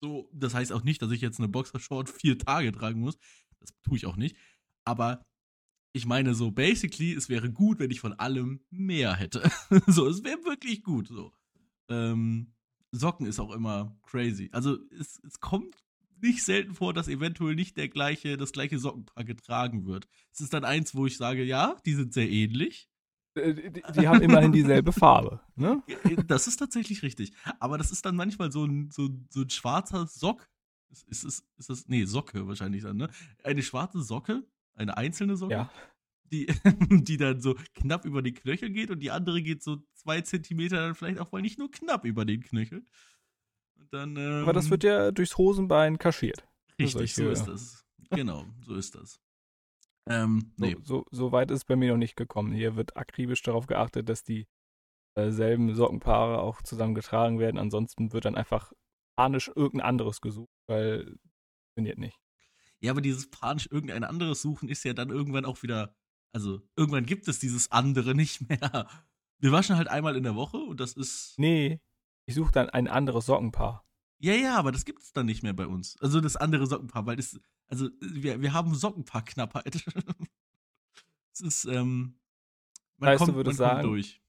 So, 0.00 0.28
das 0.32 0.54
heißt 0.54 0.72
auch 0.72 0.84
nicht, 0.84 1.02
dass 1.02 1.10
ich 1.10 1.20
jetzt 1.20 1.38
eine 1.38 1.48
Boxershort 1.48 2.10
vier 2.20 2.38
Tage 2.38 2.72
tragen 2.72 3.00
muss. 3.00 3.18
Das 3.60 3.72
tue 3.82 3.96
ich 3.96 4.06
auch 4.06 4.16
nicht. 4.16 4.36
Aber 4.84 5.24
ich 5.92 6.06
meine 6.06 6.34
so, 6.34 6.50
basically, 6.50 7.12
es 7.12 7.28
wäre 7.28 7.50
gut, 7.50 7.78
wenn 7.78 7.90
ich 7.90 8.00
von 8.00 8.12
allem 8.12 8.60
mehr 8.70 9.14
hätte. 9.16 9.50
so, 9.86 10.06
es 10.06 10.22
wäre 10.22 10.44
wirklich 10.44 10.82
gut. 10.82 11.08
So. 11.08 11.32
Ähm, 11.88 12.52
Socken 12.92 13.26
ist 13.26 13.40
auch 13.40 13.52
immer 13.52 13.96
crazy. 14.02 14.48
Also 14.52 14.78
es, 14.90 15.20
es 15.24 15.40
kommt 15.40 15.76
nicht 16.22 16.44
selten 16.44 16.74
vor, 16.74 16.92
dass 16.94 17.08
eventuell 17.08 17.54
nicht 17.54 17.76
der 17.76 17.88
gleiche, 17.88 18.36
das 18.36 18.52
gleiche 18.52 18.78
Sockenpaar 18.78 19.24
getragen 19.24 19.86
wird. 19.86 20.08
Es 20.32 20.40
ist 20.40 20.52
dann 20.52 20.64
eins, 20.64 20.94
wo 20.94 21.06
ich 21.06 21.16
sage, 21.16 21.44
ja, 21.44 21.76
die 21.84 21.94
sind 21.94 22.12
sehr 22.12 22.28
ähnlich. 22.30 22.88
Äh, 23.34 23.70
die, 23.70 23.82
die 23.96 24.08
haben 24.08 24.22
immerhin 24.22 24.52
dieselbe 24.52 24.92
Farbe, 24.92 25.40
ne? 25.56 25.82
Das 26.26 26.46
ist 26.46 26.56
tatsächlich 26.56 27.02
richtig. 27.02 27.32
Aber 27.60 27.78
das 27.78 27.90
ist 27.90 28.04
dann 28.04 28.16
manchmal 28.16 28.52
so 28.52 28.64
ein, 28.64 28.90
so, 28.90 29.08
so 29.30 29.42
ein 29.42 29.50
schwarzer 29.50 30.06
Sock. 30.06 30.48
Ist, 30.90 31.06
ist, 31.08 31.24
ist, 31.24 31.44
ist 31.58 31.70
das, 31.70 31.88
nee, 31.88 32.04
Socke 32.04 32.46
wahrscheinlich 32.46 32.82
dann, 32.82 32.96
ne? 32.96 33.10
Eine 33.44 33.62
schwarze 33.62 34.02
Socke, 34.02 34.44
eine 34.74 34.96
einzelne 34.96 35.36
Socke, 35.36 35.52
ja. 35.52 35.70
die, 36.24 36.46
die 37.04 37.16
dann 37.16 37.40
so 37.40 37.56
knapp 37.74 38.04
über 38.04 38.22
den 38.22 38.34
Knöchel 38.34 38.70
geht 38.70 38.90
und 38.90 39.00
die 39.00 39.10
andere 39.10 39.42
geht 39.42 39.62
so 39.62 39.82
zwei 39.94 40.20
Zentimeter 40.22 40.76
dann 40.76 40.94
vielleicht 40.94 41.18
auch 41.18 41.32
mal 41.32 41.42
nicht 41.42 41.58
nur 41.58 41.70
knapp 41.70 42.04
über 42.04 42.24
den 42.24 42.42
Knöchel. 42.42 42.84
Dann, 43.90 44.16
ähm, 44.16 44.42
Aber 44.42 44.52
das 44.52 44.70
wird 44.70 44.84
ja 44.84 45.10
durchs 45.10 45.36
Hosenbein 45.38 45.98
kaschiert. 45.98 46.46
Richtig, 46.78 47.14
so 47.14 47.28
ist 47.28 47.44
das. 47.46 47.84
Genau, 48.10 48.46
so 48.64 48.74
ist 48.74 48.94
das. 48.94 49.20
Ähm, 50.06 50.54
nee. 50.56 50.76
so, 50.82 50.82
so, 50.82 51.06
so, 51.10 51.32
weit 51.32 51.50
ist 51.50 51.58
es 51.58 51.64
bei 51.66 51.76
mir 51.76 51.90
noch 51.90 51.98
nicht 51.98 52.16
gekommen. 52.16 52.54
Hier 52.54 52.74
wird 52.74 52.96
akribisch 52.96 53.42
darauf 53.42 53.66
geachtet, 53.66 54.08
dass 54.08 54.24
die 54.24 54.46
äh, 55.14 55.30
selben 55.30 55.74
Sockenpaare 55.74 56.40
auch 56.40 56.62
zusammen 56.62 56.94
getragen 56.94 57.38
werden. 57.38 57.58
Ansonsten 57.58 58.14
wird 58.14 58.24
dann 58.24 58.34
einfach 58.34 58.72
panisch 59.14 59.50
irgendein 59.54 59.86
anderes 59.90 60.22
gesucht, 60.22 60.48
weil 60.66 61.18
funktioniert 61.78 61.98
nicht. 61.98 62.18
Ja, 62.80 62.92
aber 62.92 63.00
dieses 63.00 63.30
panisch 63.30 63.68
irgendein 63.70 64.04
anderes 64.04 64.42
suchen 64.42 64.68
ist 64.68 64.84
ja 64.84 64.92
dann 64.92 65.10
irgendwann 65.10 65.44
auch 65.44 65.62
wieder, 65.62 65.94
also 66.32 66.60
irgendwann 66.76 67.06
gibt 67.06 67.28
es 67.28 67.38
dieses 67.38 67.70
andere 67.70 68.14
nicht 68.14 68.48
mehr. 68.48 68.88
Wir 69.40 69.52
waschen 69.52 69.76
halt 69.76 69.88
einmal 69.88 70.16
in 70.16 70.24
der 70.24 70.34
Woche 70.34 70.58
und 70.58 70.80
das 70.80 70.94
ist. 70.94 71.34
Nee, 71.38 71.80
ich 72.28 72.34
suche 72.34 72.52
dann 72.52 72.68
ein 72.68 72.88
anderes 72.88 73.24
Sockenpaar. 73.24 73.86
Ja, 74.18 74.34
ja, 74.34 74.58
aber 74.58 74.70
das 74.70 74.84
gibt 74.84 75.00
es 75.00 75.14
dann 75.14 75.24
nicht 75.24 75.42
mehr 75.42 75.54
bei 75.54 75.66
uns. 75.66 75.96
Also 76.02 76.20
das 76.20 76.36
andere 76.36 76.66
Sockenpaar, 76.66 77.06
weil 77.06 77.16
das, 77.16 77.40
also 77.68 77.88
wir, 78.00 78.42
wir 78.42 78.52
haben 78.52 78.74
Sockenpaar-Knappheit. 78.74 79.84
Es 81.32 81.40
ist, 81.40 81.64
ähm, 81.66 82.18
man 82.96 83.10
heißt, 83.10 83.18
kommt, 83.18 83.30
du 83.30 83.36
würdest 83.36 83.58
sagen, 83.58 83.84
durch. 83.84 84.20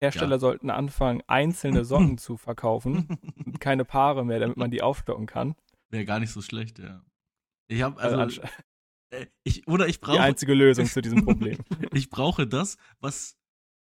Hersteller 0.00 0.36
ja. 0.36 0.38
sollten 0.38 0.70
anfangen, 0.70 1.20
einzelne 1.26 1.84
Socken 1.84 2.18
zu 2.18 2.36
verkaufen 2.36 3.18
und 3.44 3.58
keine 3.58 3.84
Paare 3.84 4.24
mehr, 4.24 4.38
damit 4.38 4.56
man 4.56 4.70
die 4.70 4.80
aufstocken 4.80 5.26
kann. 5.26 5.56
Wäre 5.88 6.04
gar 6.04 6.20
nicht 6.20 6.30
so 6.30 6.42
schlecht, 6.42 6.78
ja. 6.78 7.04
Ich 7.66 7.82
habe 7.82 8.00
also, 8.00 8.16
also 8.16 8.42
äh, 9.10 9.26
ich, 9.42 9.66
oder 9.66 9.88
ich 9.88 10.00
brauche 10.00 10.18
die 10.18 10.22
einzige 10.22 10.54
Lösung 10.54 10.86
zu 10.86 11.02
diesem 11.02 11.24
Problem. 11.24 11.58
ich 11.92 12.10
brauche 12.10 12.46
das, 12.46 12.76
was 13.00 13.36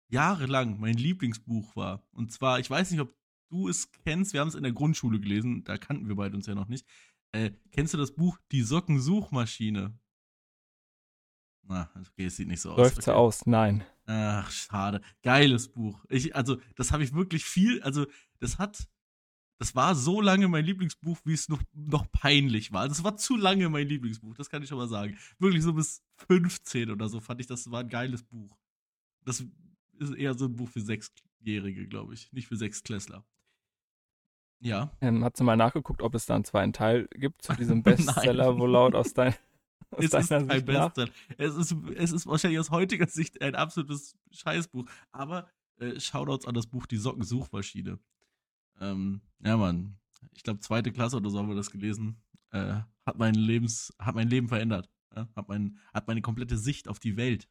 jahrelang 0.08 0.80
mein 0.80 0.94
Lieblingsbuch 0.94 1.76
war. 1.76 2.02
Und 2.12 2.32
zwar, 2.32 2.58
ich 2.58 2.70
weiß 2.70 2.90
nicht, 2.90 3.00
ob 3.00 3.14
du 3.48 3.68
es 3.68 3.90
kennst, 3.90 4.32
wir 4.32 4.40
haben 4.40 4.48
es 4.48 4.54
in 4.54 4.62
der 4.62 4.72
Grundschule 4.72 5.20
gelesen, 5.20 5.64
da 5.64 5.78
kannten 5.78 6.08
wir 6.08 6.16
beide 6.16 6.36
uns 6.36 6.46
ja 6.46 6.54
noch 6.54 6.68
nicht. 6.68 6.86
Äh, 7.32 7.52
kennst 7.70 7.94
du 7.94 7.98
das 7.98 8.14
Buch 8.14 8.38
Die 8.52 8.62
Sockensuchmaschine? 8.62 9.98
Na, 11.68 11.90
okay, 11.94 12.26
es 12.26 12.36
sieht 12.36 12.48
nicht 12.48 12.60
so 12.60 12.72
aus. 12.72 12.78
Läuft 12.78 12.98
okay. 12.98 13.10
aus? 13.10 13.46
Nein. 13.46 13.84
Ach, 14.06 14.50
schade. 14.50 15.00
Geiles 15.22 15.68
Buch. 15.68 16.04
Ich, 16.08 16.36
also, 16.36 16.58
das 16.76 16.92
habe 16.92 17.02
ich 17.02 17.12
wirklich 17.12 17.44
viel, 17.44 17.82
also, 17.82 18.06
das 18.38 18.58
hat, 18.58 18.86
das 19.58 19.74
war 19.74 19.96
so 19.96 20.20
lange 20.20 20.46
mein 20.46 20.64
Lieblingsbuch, 20.64 21.18
wie 21.24 21.32
es 21.32 21.48
noch, 21.48 21.62
noch 21.72 22.10
peinlich 22.12 22.72
war. 22.72 22.82
Also, 22.82 22.92
es 22.92 23.04
war 23.04 23.16
zu 23.16 23.36
lange 23.36 23.68
mein 23.68 23.88
Lieblingsbuch, 23.88 24.34
das 24.34 24.48
kann 24.48 24.62
ich 24.62 24.68
schon 24.68 24.78
mal 24.78 24.88
sagen. 24.88 25.18
Wirklich 25.38 25.62
so 25.64 25.72
bis 25.72 26.04
15 26.28 26.90
oder 26.90 27.08
so 27.08 27.20
fand 27.20 27.40
ich, 27.40 27.48
das 27.48 27.70
war 27.70 27.80
ein 27.80 27.88
geiles 27.88 28.22
Buch. 28.22 28.56
Das 29.24 29.44
ist 29.98 30.14
eher 30.14 30.34
so 30.34 30.44
ein 30.44 30.54
Buch 30.54 30.68
für 30.68 30.80
Sechsjährige, 30.80 31.88
glaube 31.88 32.14
ich, 32.14 32.32
nicht 32.32 32.46
für 32.46 32.56
Sechsklässler. 32.56 33.24
Ja. 34.60 34.90
Ähm, 35.00 35.25
hat 35.25 35.36
sie 35.36 35.44
mal 35.44 35.56
nachgeguckt, 35.56 36.02
ob 36.02 36.14
es 36.14 36.26
da 36.26 36.34
einen 36.34 36.44
zweiten 36.44 36.72
Teil 36.72 37.08
gibt 37.12 37.42
zu 37.42 37.54
diesem 37.54 37.82
Bestseller, 37.82 38.58
wo 38.58 38.66
laut 38.66 38.94
aus, 38.94 39.12
dein, 39.12 39.34
aus 39.90 40.04
Es 40.04 40.12
ist 40.12 40.30
deiner 40.30 40.46
kein 40.46 40.56
Sicht? 40.56 40.66
Bestseller. 40.66 41.10
Es 41.36 41.54
ist, 41.56 41.76
es 41.94 42.12
ist 42.12 42.26
wahrscheinlich 42.26 42.60
aus 42.60 42.70
heutiger 42.70 43.06
Sicht 43.06 43.40
ein 43.42 43.54
absolutes 43.54 44.16
Scheißbuch. 44.30 44.86
Aber 45.12 45.48
äh, 45.78 46.00
Shoutouts 46.00 46.46
an 46.46 46.54
das 46.54 46.66
Buch 46.66 46.86
Die 46.86 46.96
Sockensuchmaschine. 46.96 47.98
Ähm, 48.80 49.20
ja, 49.44 49.56
Mann. 49.56 49.98
Ich 50.34 50.42
glaube, 50.42 50.60
zweite 50.60 50.92
Klasse 50.92 51.16
oder 51.16 51.30
so 51.30 51.38
haben 51.38 51.48
wir 51.48 51.54
das 51.54 51.70
gelesen. 51.70 52.22
Äh, 52.50 52.80
hat, 53.04 53.18
mein 53.18 53.34
Lebens, 53.34 53.94
hat 53.98 54.14
mein 54.14 54.28
Leben 54.28 54.48
verändert. 54.48 54.90
Ja? 55.14 55.28
Hat, 55.36 55.48
mein, 55.48 55.78
hat 55.92 56.08
meine 56.08 56.22
komplette 56.22 56.56
Sicht 56.58 56.88
auf 56.88 56.98
die 56.98 57.16
Welt 57.16 57.48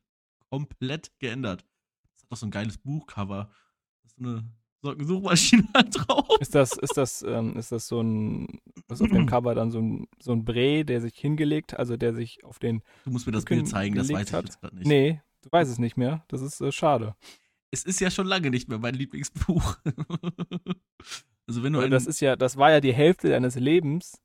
komplett 0.49 1.11
geändert. 1.19 1.65
Das 2.13 2.23
hat 2.23 2.31
doch 2.31 2.37
so 2.37 2.47
ein 2.47 2.51
geiles 2.51 2.77
Buchcover. 2.77 3.49
Da 3.49 4.05
ist 4.05 4.15
so 4.17 4.23
eine 4.23 4.51
Sockensuchmaschine 4.81 5.63
drauf. 5.91 6.37
Ist 6.39 6.55
das, 6.55 6.77
ist 6.77 6.97
das, 6.97 7.23
ähm, 7.23 7.57
ist 7.57 7.71
das 7.71 7.87
so 7.87 8.01
ein, 8.01 8.59
was 8.87 9.01
auf 9.01 9.09
dem 9.09 9.25
Cover 9.27 9.55
dann 9.55 9.71
so 9.71 9.79
ein, 9.79 10.07
so 10.21 10.31
ein 10.31 10.45
Bre, 10.45 10.85
der 10.85 11.01
sich 11.01 11.15
hingelegt, 11.17 11.77
also 11.77 11.97
der 11.97 12.13
sich 12.13 12.43
auf 12.43 12.59
den. 12.59 12.81
Du 13.05 13.11
musst 13.11 13.25
mir 13.25 13.33
das 13.33 13.45
Bild 13.45 13.67
zeigen, 13.67 13.95
das 13.95 14.09
weiß 14.09 14.27
ich 14.27 14.33
hat? 14.33 14.45
jetzt 14.45 14.61
gerade 14.61 14.75
nicht. 14.75 14.87
Nee, 14.87 15.21
du 15.41 15.51
weißt 15.51 15.71
es 15.71 15.79
nicht 15.79 15.97
mehr. 15.97 16.23
Das 16.27 16.41
ist 16.41 16.61
äh, 16.61 16.71
schade. 16.71 17.15
Es 17.71 17.83
ist 17.83 17.99
ja 17.99 18.11
schon 18.11 18.27
lange 18.27 18.49
nicht 18.51 18.69
mehr 18.69 18.77
mein 18.77 18.93
Lieblingsbuch. 18.93 19.77
also 21.47 21.63
wenn 21.63 21.73
du 21.73 21.79
ein, 21.79 21.91
das 21.91 22.05
ist 22.05 22.21
ja, 22.21 22.35
das 22.35 22.57
war 22.57 22.71
ja 22.71 22.79
die 22.79 22.93
Hälfte 22.93 23.29
deines 23.29 23.55
Lebens, 23.55 24.21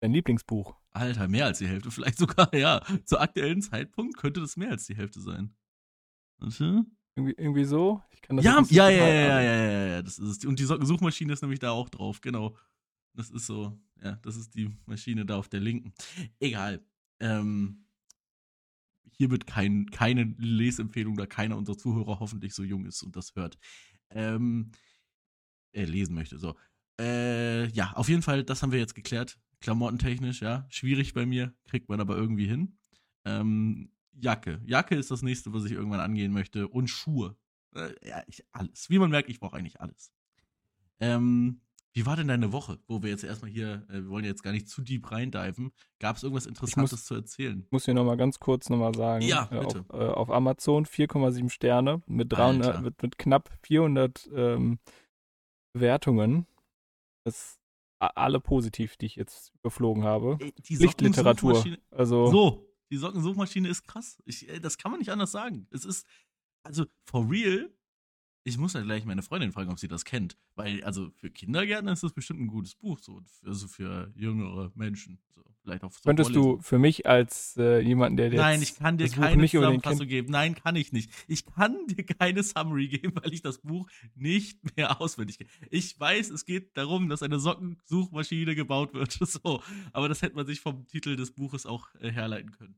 dein 0.00 0.12
Lieblingsbuch. 0.12 0.76
Alter, 0.90 1.26
mehr 1.26 1.46
als 1.46 1.58
die 1.58 1.66
Hälfte, 1.66 1.90
vielleicht 1.90 2.18
sogar, 2.18 2.54
ja. 2.54 2.82
Zu 3.04 3.18
aktuellen 3.18 3.62
Zeitpunkt 3.62 4.16
könnte 4.16 4.40
das 4.40 4.56
mehr 4.56 4.70
als 4.70 4.86
die 4.86 4.94
Hälfte 4.94 5.20
sein. 5.20 5.56
Warte. 6.38 6.84
Irgendwie, 7.16 7.34
irgendwie 7.36 7.64
so? 7.64 8.02
Ich 8.10 8.22
kann 8.22 8.36
das 8.36 8.44
Ja, 8.44 8.60
nicht 8.60 8.72
ja, 8.72 8.88
ja, 8.90 9.06
ja, 9.06 9.14
ja, 9.14 9.40
ja, 9.40 9.70
ja, 9.70 9.86
ja, 9.86 10.02
das 10.02 10.18
ist 10.18 10.38
es. 10.38 10.44
Und 10.44 10.58
die 10.58 10.64
Suchmaschine 10.64 11.32
ist 11.32 11.42
nämlich 11.42 11.60
da 11.60 11.70
auch 11.70 11.88
drauf, 11.88 12.20
genau. 12.20 12.56
Das 13.14 13.30
ist 13.30 13.46
so, 13.46 13.78
ja, 14.02 14.18
das 14.22 14.36
ist 14.36 14.54
die 14.54 14.76
Maschine 14.86 15.24
da 15.24 15.36
auf 15.36 15.48
der 15.48 15.60
linken. 15.60 15.92
Egal. 16.40 16.84
Ähm, 17.20 17.86
hier 19.12 19.30
wird 19.30 19.46
kein, 19.46 19.86
keine 19.90 20.34
Lesempfehlung, 20.38 21.16
da 21.16 21.26
keiner 21.26 21.56
unserer 21.56 21.78
Zuhörer 21.78 22.18
hoffentlich 22.18 22.52
so 22.54 22.64
jung 22.64 22.84
ist 22.84 23.02
und 23.04 23.14
das 23.14 23.36
hört. 23.36 23.58
Ähm, 24.10 24.72
äh, 25.72 25.84
lesen 25.84 26.14
möchte, 26.14 26.38
so. 26.38 26.56
Äh, 27.00 27.68
ja, 27.68 27.92
auf 27.92 28.08
jeden 28.08 28.22
Fall, 28.22 28.44
das 28.44 28.62
haben 28.62 28.72
wir 28.72 28.78
jetzt 28.78 28.94
geklärt. 28.94 29.38
Klamottentechnisch, 29.60 30.42
ja. 30.42 30.66
Schwierig 30.68 31.14
bei 31.14 31.26
mir, 31.26 31.54
kriegt 31.64 31.88
man 31.88 32.00
aber 32.00 32.16
irgendwie 32.16 32.46
hin. 32.46 32.76
Ähm, 33.24 33.90
Jacke. 34.20 34.60
Jacke 34.64 34.94
ist 34.94 35.10
das 35.10 35.22
nächste, 35.22 35.52
was 35.52 35.64
ich 35.64 35.72
irgendwann 35.72 36.00
angehen 36.00 36.32
möchte. 36.32 36.68
Und 36.68 36.88
Schuhe. 36.88 37.36
Äh, 37.74 37.92
ja, 38.08 38.22
ich, 38.26 38.44
alles. 38.52 38.88
Wie 38.90 38.98
man 38.98 39.10
merkt, 39.10 39.28
ich 39.28 39.40
brauche 39.40 39.56
eigentlich 39.56 39.80
alles. 39.80 40.12
Ähm, 41.00 41.60
wie 41.92 42.06
war 42.06 42.16
denn 42.16 42.26
deine 42.28 42.52
Woche, 42.52 42.78
wo 42.88 43.02
wir 43.02 43.10
jetzt 43.10 43.22
erstmal 43.24 43.50
hier, 43.50 43.86
äh, 43.88 43.94
wir 43.94 44.08
wollen 44.08 44.24
jetzt 44.24 44.42
gar 44.42 44.50
nicht 44.52 44.68
zu 44.68 44.82
deep 44.82 45.10
reindiven. 45.12 45.72
Gab 46.00 46.16
es 46.16 46.22
irgendwas 46.24 46.46
Interessantes 46.46 47.04
zu 47.04 47.14
erzählen? 47.14 47.62
Ich 47.64 47.70
muss 47.72 47.84
hier 47.84 47.94
nochmal 47.94 48.16
ganz 48.16 48.40
kurz 48.40 48.68
nochmal 48.68 48.94
sagen. 48.94 49.24
Ja, 49.24 49.48
äh, 49.52 49.60
bitte. 49.60 49.84
Auf, 49.88 50.00
äh, 50.00 50.04
auf 50.12 50.30
Amazon 50.30 50.86
4,7 50.86 51.50
Sterne 51.50 52.02
mit, 52.06 52.32
300, 52.32 52.66
Alter. 52.66 52.80
mit, 52.82 53.02
mit 53.02 53.18
knapp 53.18 53.50
400 53.62 54.28
ähm, 54.34 54.78
Bewertungen. 55.72 56.46
Das 57.24 57.58
alle 57.98 58.38
positiv, 58.40 58.96
die 58.96 59.06
ich 59.06 59.16
jetzt 59.16 59.52
überflogen 59.60 60.04
habe. 60.04 60.36
Ey, 60.40 60.52
die. 60.52 60.76
Sockensuchmaschine- 60.76 61.78
Also 61.90 62.26
So, 62.26 62.66
die 62.94 62.98
Sockensuchmaschine 62.98 63.68
ist 63.68 63.82
krass. 63.82 64.22
Ich, 64.24 64.48
äh, 64.48 64.60
das 64.60 64.78
kann 64.78 64.92
man 64.92 65.00
nicht 65.00 65.10
anders 65.10 65.32
sagen. 65.32 65.66
Es 65.72 65.84
ist, 65.84 66.06
also, 66.62 66.86
for 67.04 67.28
real, 67.28 67.68
ich 68.44 68.56
muss 68.56 68.74
ja 68.74 68.82
gleich 68.82 69.04
meine 69.04 69.22
Freundin 69.22 69.52
fragen, 69.52 69.70
ob 69.70 69.80
sie 69.80 69.88
das 69.88 70.04
kennt. 70.04 70.36
Weil, 70.54 70.84
also, 70.84 71.10
für 71.16 71.30
Kindergärtner 71.30 71.92
ist 71.92 72.04
das 72.04 72.12
bestimmt 72.12 72.40
ein 72.40 72.46
gutes 72.46 72.76
Buch, 72.76 73.00
so. 73.00 73.20
Also 73.44 73.66
für 73.66 74.12
jüngere 74.14 74.70
Menschen. 74.74 75.18
So, 75.34 75.42
vielleicht 75.62 75.82
auch 75.82 75.92
könntest 76.04 76.30
Vorlesen. 76.30 76.58
du 76.58 76.62
für 76.62 76.78
mich 76.78 77.06
als 77.06 77.56
äh, 77.56 77.80
jemanden, 77.80 78.18
der 78.18 78.26
jetzt 78.26 78.36
Nein, 78.36 78.62
ich 78.62 78.76
kann 78.76 78.98
dir 78.98 79.08
keine 79.08 79.40
nicht 79.40 79.50
Zusammenfassung 79.50 80.06
geben. 80.06 80.30
Nein, 80.30 80.54
kann 80.54 80.76
ich 80.76 80.92
nicht. 80.92 81.10
Ich 81.26 81.46
kann 81.46 81.86
dir 81.88 82.04
keine 82.04 82.42
Summary 82.42 82.88
geben, 82.88 83.14
weil 83.20 83.32
ich 83.32 83.42
das 83.42 83.58
Buch 83.58 83.88
nicht 84.14 84.76
mehr 84.76 85.00
auswendig 85.00 85.38
kenne. 85.38 85.50
Ich 85.70 85.98
weiß, 85.98 86.30
es 86.30 86.44
geht 86.44 86.76
darum, 86.76 87.08
dass 87.08 87.22
eine 87.22 87.40
Sockensuchmaschine 87.40 88.54
gebaut 88.54 88.94
wird. 88.94 89.18
So. 89.34 89.62
Aber 89.92 90.08
das 90.08 90.22
hätte 90.22 90.36
man 90.36 90.46
sich 90.46 90.60
vom 90.60 90.86
Titel 90.86 91.16
des 91.16 91.32
Buches 91.32 91.66
auch 91.66 91.88
äh, 91.98 92.10
herleiten 92.10 92.52
können. 92.52 92.76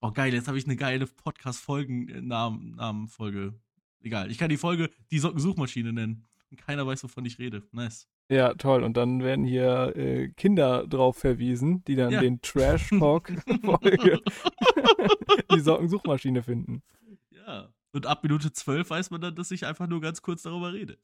Oh, 0.00 0.10
geil, 0.12 0.32
jetzt 0.34 0.48
habe 0.48 0.58
ich 0.58 0.64
eine 0.66 0.76
geile 0.76 1.06
Podcast-Folgen-Namen-Folge. 1.06 3.54
Egal, 4.00 4.30
ich 4.30 4.36
kann 4.38 4.50
die 4.50 4.56
Folge 4.58 4.90
die 5.10 5.18
Sockensuchmaschine 5.18 5.92
nennen. 5.92 6.26
Und 6.50 6.58
keiner 6.60 6.86
weiß, 6.86 7.02
wovon 7.04 7.24
ich 7.24 7.38
rede. 7.38 7.62
Nice. 7.72 8.06
Ja, 8.30 8.54
toll. 8.54 8.82
Und 8.84 8.96
dann 8.96 9.22
werden 9.22 9.44
hier 9.44 9.94
äh, 9.96 10.28
Kinder 10.30 10.86
drauf 10.86 11.18
verwiesen, 11.18 11.84
die 11.84 11.94
dann 11.96 12.12
Ja. 12.12 12.20
den 12.20 12.40
Trash-Talk-Folge 12.42 14.20
die 15.54 15.60
Sockensuchmaschine 15.60 16.42
finden. 16.42 16.82
Ja. 17.30 17.72
Und 17.92 18.06
ab 18.06 18.22
Minute 18.22 18.52
12 18.52 18.88
weiß 18.90 19.10
man 19.10 19.20
dann, 19.20 19.34
dass 19.36 19.50
ich 19.50 19.66
einfach 19.66 19.86
nur 19.86 20.00
ganz 20.00 20.22
kurz 20.22 20.42
darüber 20.42 20.72
rede. 20.72 20.98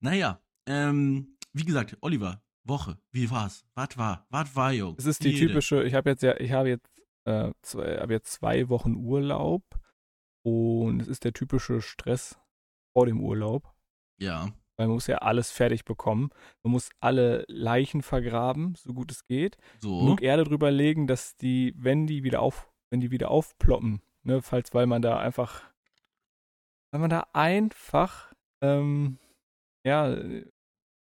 Naja, 0.00 0.40
ähm, 0.66 1.36
wie 1.52 1.64
gesagt, 1.64 1.96
Oliver, 2.00 2.42
Woche, 2.64 2.98
wie 3.12 3.30
war's? 3.30 3.64
Was 3.74 3.96
war? 3.96 4.26
Was 4.30 4.54
war, 4.56 4.72
Jungs? 4.72 4.98
Es 4.98 5.06
ist 5.06 5.22
die 5.24 5.30
Jede. 5.30 5.46
typische, 5.48 5.84
ich 5.84 5.94
habe 5.94 6.10
jetzt 6.10 6.22
ja, 6.22 6.38
ich 6.40 6.50
habe 6.52 6.68
jetzt, 6.68 6.88
äh, 7.26 7.52
zwei, 7.62 7.98
habe 7.98 8.14
jetzt 8.14 8.32
zwei 8.32 8.68
Wochen 8.68 8.96
Urlaub 8.96 9.62
und 10.42 11.00
es 11.00 11.08
ist 11.08 11.24
der 11.24 11.32
typische 11.32 11.80
Stress 11.80 12.38
vor 12.92 13.06
dem 13.06 13.20
Urlaub. 13.20 13.74
Ja, 14.18 14.52
weil 14.76 14.86
Man 14.88 14.94
muss 14.94 15.06
ja 15.06 15.18
alles 15.18 15.50
fertig 15.50 15.84
bekommen. 15.84 16.30
Man 16.62 16.72
muss 16.72 16.90
alle 17.00 17.44
Leichen 17.48 18.02
vergraben, 18.02 18.74
so 18.74 18.92
gut 18.92 19.10
es 19.10 19.24
geht. 19.24 19.56
so. 19.78 20.00
Genug 20.00 20.22
Erde 20.22 20.44
drüber 20.44 20.70
legen, 20.70 21.06
dass 21.06 21.36
die, 21.36 21.74
wenn 21.76 22.06
die 22.06 22.24
wieder 22.24 22.40
auf, 22.40 22.70
wenn 22.90 23.00
die 23.00 23.10
wieder 23.10 23.30
aufploppen, 23.30 24.02
ne, 24.22 24.42
falls 24.42 24.74
weil 24.74 24.86
man 24.86 25.02
da 25.02 25.18
einfach, 25.18 25.62
weil 26.90 27.00
man 27.00 27.10
da 27.10 27.26
einfach, 27.32 28.32
ähm, 28.60 29.18
ja, 29.84 30.08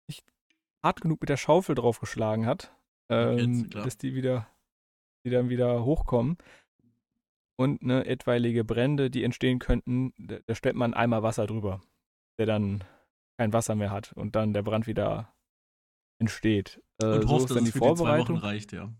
nicht 0.08 0.24
hart 0.82 1.00
genug 1.02 1.20
mit 1.20 1.28
der 1.28 1.36
Schaufel 1.36 1.74
draufgeschlagen 1.74 2.46
hat, 2.46 2.74
ähm, 3.10 3.68
dass 3.70 3.98
die 3.98 4.14
wieder, 4.14 4.48
die 5.28 5.34
dann 5.34 5.48
wieder 5.48 5.84
hochkommen. 5.84 6.38
Und 7.56 7.82
ne, 7.82 8.06
etwaige 8.06 8.64
Brände, 8.64 9.10
die 9.10 9.24
entstehen 9.24 9.58
könnten, 9.58 10.12
da, 10.16 10.54
stellt 10.54 10.76
man 10.76 10.94
Eimer 10.94 11.22
Wasser 11.24 11.46
drüber, 11.46 11.80
der 12.38 12.46
dann 12.46 12.84
kein 13.36 13.52
Wasser 13.52 13.74
mehr 13.74 13.90
hat 13.90 14.12
und 14.12 14.36
dann 14.36 14.52
der 14.52 14.62
Brand 14.62 14.86
wieder 14.86 15.34
entsteht. 16.20 16.80
Äh, 17.02 17.06
Und 17.06 17.22
so 17.22 17.28
hofft, 17.28 17.44
ist 17.46 17.50
dass 17.50 17.58
es 17.58 17.64
die 17.64 17.72
für 17.72 17.78
die 17.80 17.84
zwei 17.84 17.96
Vorbereitung. 17.96 18.36
Wochen 18.36 18.44
reicht, 18.44 18.72
ja. 18.72 18.92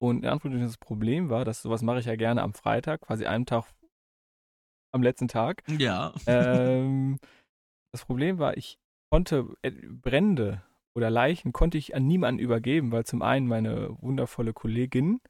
Und 0.00 0.22
das 0.22 0.78
Problem 0.78 1.30
war, 1.30 1.44
dass 1.44 1.62
sowas 1.62 1.82
mache 1.82 2.00
ich 2.00 2.06
ja 2.06 2.16
gerne 2.16 2.42
am 2.42 2.54
Freitag, 2.54 3.02
quasi 3.02 3.24
einen 3.26 3.46
Tag 3.46 3.72
am 4.92 5.02
letzten 5.02 5.28
Tag. 5.28 5.62
Ja. 5.78 6.12
ähm, 6.26 7.18
das 7.92 8.04
Problem 8.04 8.38
war, 8.38 8.56
ich 8.56 8.78
konnte 9.10 9.46
äh, 9.62 9.70
Brände 9.70 10.62
oder 10.96 11.10
Leichen 11.10 11.52
konnte 11.52 11.78
ich 11.78 11.94
an 11.94 12.06
niemanden 12.06 12.40
übergeben, 12.40 12.92
weil 12.92 13.04
zum 13.04 13.22
einen 13.22 13.46
meine 13.46 14.00
wundervolle 14.00 14.52
Kollegin, 14.52 15.20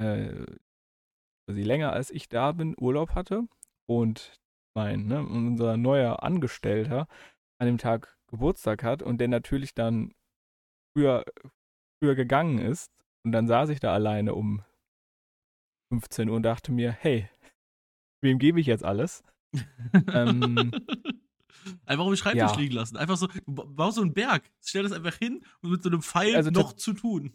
äh, 0.00 0.46
sie 1.50 1.62
länger 1.62 1.92
als 1.92 2.10
ich 2.10 2.28
da 2.28 2.52
bin, 2.52 2.74
Urlaub 2.78 3.14
hatte 3.14 3.48
und 3.88 4.38
mein, 4.76 5.06
ne, 5.06 5.20
unser 5.26 5.76
neuer 5.76 6.22
Angestellter 6.22 7.08
an 7.58 7.66
dem 7.66 7.78
Tag 7.78 8.16
Geburtstag 8.30 8.82
hat 8.82 9.02
und 9.02 9.18
der 9.18 9.28
natürlich 9.28 9.74
dann 9.74 10.14
früher, 10.94 11.24
früher 11.98 12.14
gegangen 12.14 12.58
ist 12.58 12.92
und 13.24 13.32
dann 13.32 13.48
saß 13.48 13.70
ich 13.70 13.80
da 13.80 13.94
alleine 13.94 14.34
um 14.34 14.62
15 15.92 16.28
Uhr 16.28 16.36
und 16.36 16.42
dachte 16.42 16.70
mir, 16.72 16.92
hey, 16.92 17.28
wem 18.22 18.38
gebe 18.38 18.60
ich 18.60 18.66
jetzt 18.66 18.84
alles? 18.84 19.24
Ähm, 20.12 20.70
einfach 21.86 22.04
auf 22.04 22.10
dem 22.10 22.16
Schreibtisch 22.16 22.52
ja. 22.52 22.56
liegen 22.56 22.74
lassen. 22.74 22.96
Einfach 22.96 23.16
so, 23.16 23.26
du 23.26 23.40
ba- 23.46 23.64
baust 23.66 23.96
so 23.96 24.02
einen 24.02 24.14
Berg, 24.14 24.42
stell 24.62 24.82
das 24.82 24.92
einfach 24.92 25.14
hin 25.16 25.44
und 25.62 25.70
mit 25.70 25.82
so 25.82 25.88
einem 25.88 26.02
Pfeil 26.02 26.36
Also 26.36 26.50
noch 26.50 26.72
zu 26.72 26.92
tun. 26.92 27.32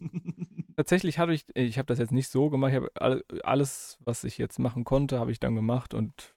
Tatsächlich 0.76 1.20
habe 1.20 1.34
ich, 1.34 1.46
ich 1.56 1.78
habe 1.78 1.86
das 1.86 2.00
jetzt 2.00 2.12
nicht 2.12 2.30
so 2.30 2.50
gemacht, 2.50 2.72
ich 2.72 2.78
habe 2.78 2.92
alle, 2.96 3.24
alles, 3.44 3.98
was 4.00 4.24
ich 4.24 4.38
jetzt 4.38 4.60
machen 4.60 4.84
konnte, 4.84 5.20
habe 5.20 5.32
ich 5.32 5.40
dann 5.40 5.56
gemacht 5.56 5.94
und 5.94 6.36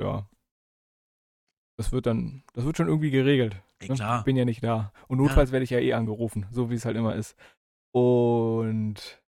ja, 0.00 0.28
das 1.76 1.90
wird 1.92 2.06
dann, 2.06 2.44
das 2.52 2.64
wird 2.64 2.76
schon 2.76 2.88
irgendwie 2.88 3.10
geregelt. 3.10 3.60
Ey, 3.80 3.88
ne? 3.88 3.94
klar. 3.94 4.18
Ich 4.20 4.24
bin 4.24 4.36
ja 4.36 4.44
nicht 4.44 4.62
da. 4.62 4.92
Und 5.08 5.18
notfalls 5.18 5.50
werde 5.50 5.64
ich 5.64 5.70
ja 5.70 5.80
eh 5.80 5.94
angerufen, 5.94 6.46
so 6.50 6.70
wie 6.70 6.74
es 6.74 6.84
halt 6.84 6.96
immer 6.96 7.16
ist. 7.16 7.36
Und 7.92 9.22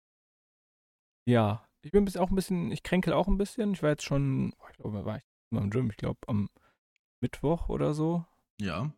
ja, 1.26 1.66
ich 1.82 1.92
bin 1.92 2.08
auch 2.18 2.30
ein 2.30 2.36
bisschen, 2.36 2.72
ich 2.72 2.84
kränkel 2.84 3.14
auch 3.14 3.28
ein 3.28 3.38
bisschen. 3.38 3.74
Ich 3.74 3.84
war 3.84 3.90
jetzt 3.92 4.04
schon, 4.04 4.54
ich 4.70 4.78
glaube, 4.78 5.06
war 5.06 5.18
ich 5.18 5.24
mal 5.52 5.64
im 5.64 5.70
Gym, 5.70 5.90
ich 5.90 5.98
glaube 5.98 6.20
am 6.28 6.50
Mittwoch 7.24 7.70
oder 7.70 7.94
so. 7.94 8.26
Ja. 8.62 8.94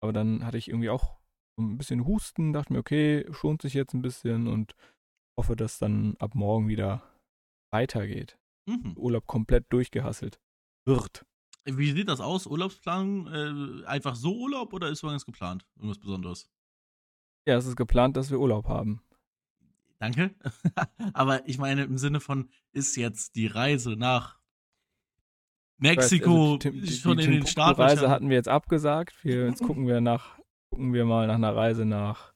Aber 0.00 0.12
dann 0.12 0.44
hatte 0.44 0.58
ich 0.58 0.68
irgendwie 0.68 0.90
auch 0.90 1.18
ein 1.58 1.76
bisschen 1.76 2.06
Husten, 2.06 2.52
dachte 2.52 2.72
mir, 2.72 2.78
okay, 2.78 3.26
schont 3.32 3.62
sich 3.62 3.74
jetzt 3.74 3.94
ein 3.94 4.02
bisschen 4.02 4.46
und 4.46 4.76
hoffe, 5.36 5.56
dass 5.56 5.78
dann 5.78 6.14
ab 6.18 6.34
morgen 6.34 6.68
wieder 6.68 7.02
weitergeht. 7.72 8.38
Mhm. 8.66 8.94
Urlaub 8.96 9.26
komplett 9.26 9.72
durchgehasselt 9.72 10.38
wird. 10.86 11.24
Wie 11.64 11.92
sieht 11.92 12.08
das 12.08 12.20
aus? 12.20 12.46
Urlaubsplanung? 12.46 13.26
Äh, 13.26 13.86
einfach 13.86 14.14
so 14.14 14.36
Urlaub 14.36 14.72
oder 14.72 14.88
ist 14.88 15.02
irgendwas 15.02 15.26
geplant? 15.26 15.66
Irgendwas 15.76 15.98
Besonderes? 15.98 16.50
Ja, 17.46 17.56
es 17.56 17.66
ist 17.66 17.76
geplant, 17.76 18.16
dass 18.16 18.30
wir 18.30 18.38
Urlaub 18.38 18.68
haben. 18.68 19.02
Danke. 19.98 20.34
Aber 21.12 21.46
ich 21.48 21.58
meine, 21.58 21.84
im 21.84 21.98
Sinne 21.98 22.20
von, 22.20 22.50
ist 22.72 22.96
jetzt 22.96 23.34
die 23.36 23.46
Reise 23.46 23.96
nach 23.96 24.37
Mexiko 25.78 26.54
also 26.54 26.70
die, 26.70 26.86
schon 26.88 27.18
die, 27.18 27.24
in 27.24 27.30
den 27.30 27.46
Start? 27.46 27.78
Die 27.78 27.82
Reise 27.82 28.10
hatten 28.10 28.28
wir 28.28 28.36
jetzt 28.36 28.48
abgesagt. 28.48 29.14
Wir, 29.24 29.46
jetzt 29.46 29.62
gucken 29.62 29.86
wir 29.86 30.00
nach, 30.00 30.38
gucken 30.70 30.92
wir 30.92 31.04
mal 31.04 31.26
nach 31.26 31.36
einer 31.36 31.54
Reise 31.54 31.84
nach 31.84 32.32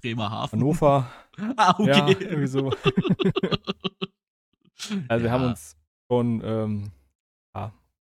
Bremerhaven. 0.00 0.60
Hannover. 0.60 1.10
ah, 1.56 1.74
okay. 1.78 1.90
Ja, 1.90 2.06
irgendwie 2.08 2.46
so. 2.46 2.70
also 5.08 5.08
ja. 5.08 5.22
wir 5.22 5.32
haben 5.32 5.44
uns 5.44 5.76
schon 6.10 6.40
ähm, 6.44 6.92
ja, 7.54 7.72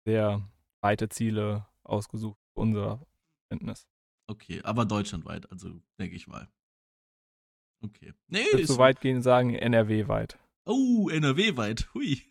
sehr 0.04 0.42
weite 0.82 1.08
Ziele 1.08 1.66
ausgesucht 1.84 2.38
unser 2.54 3.00
Verständnis. 3.48 3.86
Okay, 4.26 4.60
aber 4.62 4.84
deutschlandweit, 4.84 5.50
also 5.50 5.80
denke 5.98 6.16
ich 6.16 6.26
mal. 6.26 6.48
Okay. 7.82 8.12
Nee, 8.28 8.42
ich 8.42 8.52
würde 8.52 8.66
so 8.66 8.78
weit 8.78 9.00
gehen 9.00 9.22
sagen, 9.22 9.54
NRW-weit. 9.54 10.38
Oh, 10.64 11.08
NRW-weit. 11.08 11.88
Hui. 11.94 12.22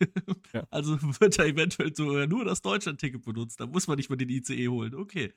Ja. 0.52 0.66
Also 0.70 0.98
wird 1.20 1.38
da 1.38 1.44
eventuell 1.44 1.94
sogar 1.94 2.26
nur 2.26 2.44
das 2.44 2.62
Deutschland-Ticket 2.62 3.22
benutzt. 3.22 3.60
Da 3.60 3.66
muss 3.66 3.86
man 3.86 3.96
nicht 3.96 4.10
mal 4.10 4.16
den 4.16 4.28
ICE 4.28 4.68
holen. 4.68 4.94
Okay. 4.94 5.32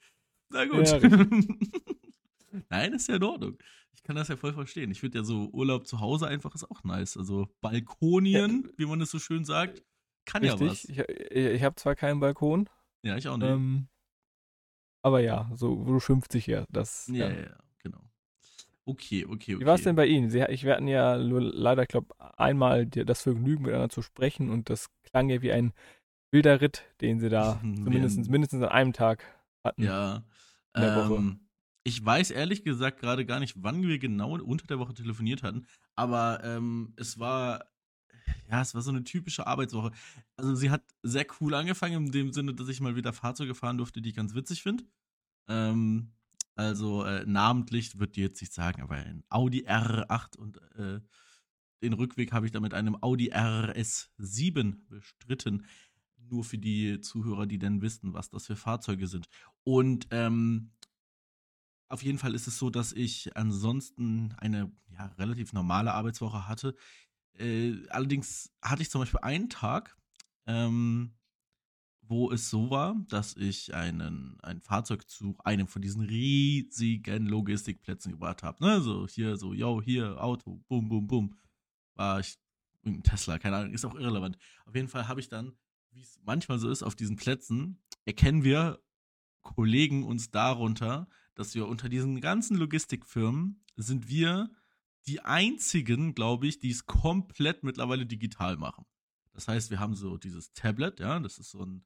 Na 0.49 0.65
gut. 0.65 0.87
Ja, 0.87 0.99
Nein, 2.69 2.93
ist 2.93 3.07
ja 3.07 3.15
in 3.15 3.23
Ordnung. 3.23 3.57
Ich 3.95 4.03
kann 4.03 4.15
das 4.15 4.27
ja 4.27 4.35
voll 4.35 4.53
verstehen. 4.53 4.91
Ich 4.91 4.99
finde 4.99 5.19
ja 5.19 5.23
so 5.23 5.49
Urlaub 5.49 5.87
zu 5.87 5.99
Hause 5.99 6.27
einfach 6.27 6.53
ist 6.53 6.69
auch 6.69 6.83
nice. 6.83 7.17
Also 7.17 7.47
Balkonien, 7.61 8.63
ja. 8.65 8.69
wie 8.77 8.85
man 8.85 9.01
es 9.01 9.11
so 9.11 9.19
schön 9.19 9.45
sagt, 9.45 9.83
kann 10.25 10.43
Richtig. 10.43 10.61
ja 10.61 10.67
was. 10.67 10.85
Ich, 10.85 11.35
ich 11.35 11.63
habe 11.63 11.75
zwar 11.75 11.95
keinen 11.95 12.19
Balkon. 12.19 12.69
Ja, 13.01 13.17
ich 13.17 13.27
auch 13.27 13.37
nicht. 13.37 13.49
Ähm, 13.49 13.87
aber 15.01 15.19
ja, 15.19 15.51
so, 15.53 15.83
so 15.85 15.99
schimpft 15.99 16.31
sich 16.31 16.47
ja 16.47 16.65
das. 16.69 17.07
Ja, 17.07 17.29
ja, 17.29 17.41
ja. 17.41 17.62
Okay, 18.85 19.25
okay, 19.25 19.55
okay. 19.55 19.59
Wie 19.59 19.65
war 19.65 19.75
es 19.75 19.83
denn 19.83 19.95
bei 19.95 20.05
Ihnen? 20.05 20.29
Sie, 20.29 20.43
ich, 20.49 20.63
wir 20.63 20.73
hatten 20.73 20.87
ja 20.87 21.17
nur 21.17 21.41
leider, 21.41 21.83
ich 21.83 21.87
glaube, 21.87 22.13
einmal 22.37 22.85
das 22.85 23.21
Vergnügen, 23.21 23.63
miteinander 23.63 23.89
zu 23.89 24.01
sprechen 24.01 24.49
und 24.49 24.69
das 24.69 24.89
klang 25.03 25.29
ja 25.29 25.41
wie 25.41 25.51
ein 25.53 25.73
wilder 26.31 26.59
Ritt, 26.59 26.83
den 26.99 27.19
Sie 27.19 27.29
da 27.29 27.59
zumindest 27.61 28.29
mindestens 28.29 28.63
an 28.63 28.69
einem 28.69 28.93
Tag 28.93 29.23
hatten. 29.63 29.83
Ja. 29.83 30.23
In 30.75 30.81
der 30.81 30.97
ähm, 30.97 31.09
Woche. 31.09 31.39
Ich 31.85 32.03
weiß 32.03 32.31
ehrlich 32.31 32.63
gesagt 32.63 32.99
gerade 32.99 33.25
gar 33.25 33.39
nicht, 33.39 33.55
wann 33.61 33.83
wir 33.83 33.99
genau 33.99 34.37
unter 34.39 34.67
der 34.67 34.79
Woche 34.79 34.93
telefoniert 34.93 35.43
hatten, 35.43 35.65
aber 35.95 36.41
ähm, 36.43 36.93
es 36.97 37.19
war 37.19 37.65
ja, 38.49 38.61
es 38.61 38.73
war 38.73 38.81
so 38.81 38.91
eine 38.91 39.03
typische 39.03 39.47
Arbeitswoche. 39.47 39.91
Also 40.37 40.55
sie 40.55 40.69
hat 40.69 40.83
sehr 41.01 41.25
cool 41.39 41.53
angefangen, 41.53 42.05
in 42.05 42.11
dem 42.11 42.33
Sinne, 42.33 42.53
dass 42.53 42.69
ich 42.69 42.81
mal 42.81 42.95
wieder 42.95 43.13
Fahrzeuge 43.13 43.55
fahren 43.55 43.77
durfte, 43.77 44.01
die 44.01 44.09
ich 44.09 44.15
ganz 44.15 44.33
witzig 44.33 44.63
finde. 44.63 44.83
Ähm, 45.49 46.13
also 46.55 47.03
äh, 47.03 47.25
namentlich 47.25 47.99
wird 47.99 48.15
die 48.15 48.21
jetzt 48.21 48.41
nicht 48.41 48.53
sagen, 48.53 48.81
aber 48.81 48.95
ein 48.95 49.23
Audi 49.29 49.65
R8 49.67 50.37
und 50.37 50.57
äh, 50.75 50.99
den 51.81 51.93
Rückweg 51.93 52.31
habe 52.31 52.45
ich 52.45 52.51
dann 52.51 52.61
mit 52.61 52.73
einem 52.73 52.97
Audi 53.01 53.33
RS7 53.33 54.77
bestritten. 54.87 55.65
Nur 56.17 56.45
für 56.45 56.57
die 56.57 57.01
Zuhörer, 57.01 57.45
die 57.45 57.59
denn 57.59 57.81
wissen, 57.81 58.13
was 58.13 58.29
das 58.29 58.45
für 58.47 58.55
Fahrzeuge 58.55 59.07
sind. 59.07 59.27
Und 59.63 60.07
ähm, 60.11 60.71
auf 61.89 62.01
jeden 62.01 62.17
Fall 62.17 62.33
ist 62.33 62.47
es 62.47 62.57
so, 62.57 62.69
dass 62.69 62.93
ich 62.93 63.35
ansonsten 63.35 64.33
eine 64.37 64.71
ja, 64.91 65.07
relativ 65.17 65.53
normale 65.53 65.93
Arbeitswoche 65.93 66.47
hatte. 66.47 66.75
Äh, 67.37 67.85
allerdings 67.89 68.51
hatte 68.61 68.81
ich 68.81 68.89
zum 68.89 69.01
Beispiel 69.01 69.19
einen 69.19 69.49
Tag, 69.49 69.97
ähm, 70.45 71.13
wo 72.07 72.31
es 72.31 72.49
so 72.49 72.69
war, 72.69 72.95
dass 73.07 73.35
ich 73.37 73.73
einen, 73.73 74.37
ein 74.41 74.61
Fahrzeug 74.61 75.09
zu 75.09 75.35
einem 75.43 75.67
von 75.67 75.81
diesen 75.81 76.01
riesigen 76.01 77.25
Logistikplätzen 77.25 78.11
gebracht 78.11 78.43
habe. 78.43 78.63
Ne? 78.63 78.81
So 78.81 79.07
hier, 79.07 79.37
so, 79.37 79.53
yo, 79.53 79.81
hier, 79.81 80.21
Auto, 80.21 80.61
bum, 80.67 80.89
bum, 80.89 81.07
bum. 81.07 81.35
War 81.95 82.19
ich 82.19 82.37
ein 82.85 83.03
Tesla, 83.03 83.39
keine 83.39 83.57
Ahnung, 83.57 83.73
ist 83.73 83.85
auch 83.85 83.95
irrelevant. 83.95 84.37
Auf 84.65 84.75
jeden 84.75 84.89
Fall 84.89 85.07
habe 85.07 85.21
ich 85.21 85.29
dann, 85.29 85.53
wie 85.91 86.01
es 86.01 86.19
manchmal 86.23 86.59
so 86.59 86.69
ist, 86.69 86.83
auf 86.83 86.95
diesen 86.95 87.15
Plätzen, 87.15 87.81
erkennen 88.05 88.43
wir 88.43 88.79
Kollegen 89.41 90.03
uns 90.03 90.31
darunter, 90.31 91.07
dass 91.35 91.55
wir 91.55 91.67
unter 91.67 91.89
diesen 91.89 92.19
ganzen 92.19 92.57
Logistikfirmen 92.57 93.63
sind 93.75 94.09
wir 94.09 94.51
die 95.07 95.21
einzigen, 95.21 96.13
glaube 96.13 96.47
ich, 96.47 96.59
die 96.59 96.69
es 96.69 96.85
komplett 96.85 97.63
mittlerweile 97.63 98.05
digital 98.05 98.57
machen. 98.57 98.85
Das 99.33 99.47
heißt, 99.47 99.71
wir 99.71 99.79
haben 99.79 99.95
so 99.95 100.17
dieses 100.17 100.53
Tablet, 100.53 100.99
ja, 100.99 101.19
das 101.19 101.39
ist 101.39 101.51
so 101.51 101.65
ein 101.65 101.85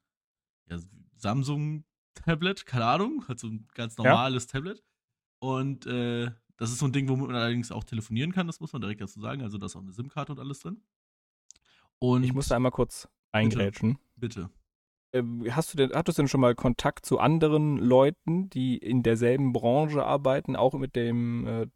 ja, 0.68 0.78
Samsung-Tablet, 1.16 2.66
keine 2.66 2.86
Ahnung, 2.86 3.24
halt 3.28 3.40
so 3.40 3.48
ein 3.48 3.66
ganz 3.74 3.96
normales 3.96 4.44
ja. 4.44 4.52
Tablet. 4.52 4.82
Und 5.40 5.86
äh, 5.86 6.30
das 6.56 6.70
ist 6.70 6.78
so 6.78 6.86
ein 6.86 6.92
Ding, 6.92 7.08
womit 7.08 7.28
man 7.28 7.36
allerdings 7.36 7.70
auch 7.70 7.84
telefonieren 7.84 8.32
kann, 8.32 8.46
das 8.46 8.60
muss 8.60 8.72
man 8.72 8.82
direkt 8.82 9.00
dazu 9.00 9.20
sagen. 9.20 9.42
Also 9.42 9.58
da 9.58 9.66
ist 9.66 9.76
auch 9.76 9.82
eine 9.82 9.92
SIM-Karte 9.92 10.32
und 10.32 10.40
alles 10.40 10.60
drin. 10.60 10.82
Und 12.00 12.24
ich 12.24 12.32
muss 12.32 12.48
da 12.48 12.56
einmal 12.56 12.72
kurz 12.72 13.08
eingrätschen. 13.32 13.98
Bitte. 14.16 14.42
bitte. 14.42 14.58
Ähm, 15.12 15.46
hast 15.50 15.72
du 15.72 15.76
denn, 15.78 15.92
hattest 15.92 16.18
du 16.18 16.22
denn 16.22 16.28
schon 16.28 16.40
mal 16.40 16.54
Kontakt 16.54 17.06
zu 17.06 17.18
anderen 17.18 17.78
Leuten, 17.78 18.50
die 18.50 18.76
in 18.76 19.02
derselben 19.02 19.52
Branche 19.52 20.04
arbeiten, 20.04 20.54
auch 20.54 20.74
mit 20.74 20.96
dem 20.96 21.46
äh, 21.46 21.66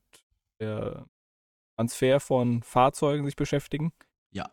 der 0.61 1.07
Transfer 1.77 2.21
von 2.21 2.63
Fahrzeugen 2.63 3.25
sich 3.25 3.37
beschäftigen? 3.37 3.93
Ja, 4.31 4.51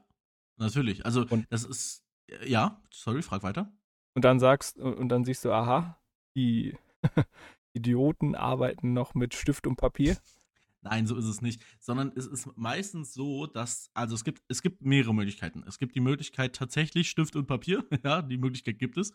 natürlich. 0.58 1.06
Also 1.06 1.26
und, 1.30 1.46
das 1.50 1.66
ist 1.66 2.04
ja, 2.46 2.82
sorry, 2.92 3.22
frag 3.22 3.44
weiter. 3.44 3.72
Und 4.16 4.26
dann 4.26 4.40
sagst 4.40 4.78
und 4.78 5.10
dann 5.10 5.24
siehst 5.24 5.46
du, 5.46 5.52
aha, 5.52 6.00
die 6.36 6.76
Idioten 7.74 8.36
arbeiten 8.36 8.94
noch 8.94 9.14
mit 9.14 9.34
Stift 9.34 9.68
und 9.68 9.76
Papier. 9.76 10.18
Nein, 10.82 11.08
so 11.08 11.16
ist 11.16 11.26
es 11.26 11.42
nicht. 11.42 11.62
Sondern 11.80 12.12
es 12.16 12.26
ist 12.26 12.48
meistens 12.56 13.14
so, 13.14 13.48
dass, 13.48 13.90
also 13.94 14.16
es 14.16 14.24
gibt, 14.24 14.44
es 14.48 14.62
gibt 14.62 14.82
mehrere 14.82 15.14
Möglichkeiten. 15.14 15.64
Es 15.68 15.78
gibt 15.78 15.96
die 15.96 16.00
Möglichkeit 16.00 16.56
tatsächlich 16.56 17.10
Stift 17.10 17.36
und 17.36 17.48
Papier, 17.48 17.86
ja, 18.04 18.22
die 18.22 18.38
Möglichkeit 18.38 18.80
gibt 18.80 18.98
es. 18.98 19.12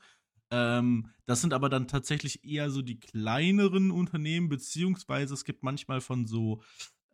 Ähm, 0.51 1.09
das 1.27 1.41
sind 1.41 1.55
aber 1.55 1.69
dann 1.69 1.89
tatsächlich 1.89 2.45
eher 2.45 2.71
so 2.71 2.83
die 2.83 3.01
kleineren 3.01 3.91
Unternehmen, 3.91 4.49
beziehungsweise 4.49 5.35
es 5.35 5.45
gibt 5.45 5.63
manchmal 5.63 6.01
von 6.03 6.27
so, 6.27 6.63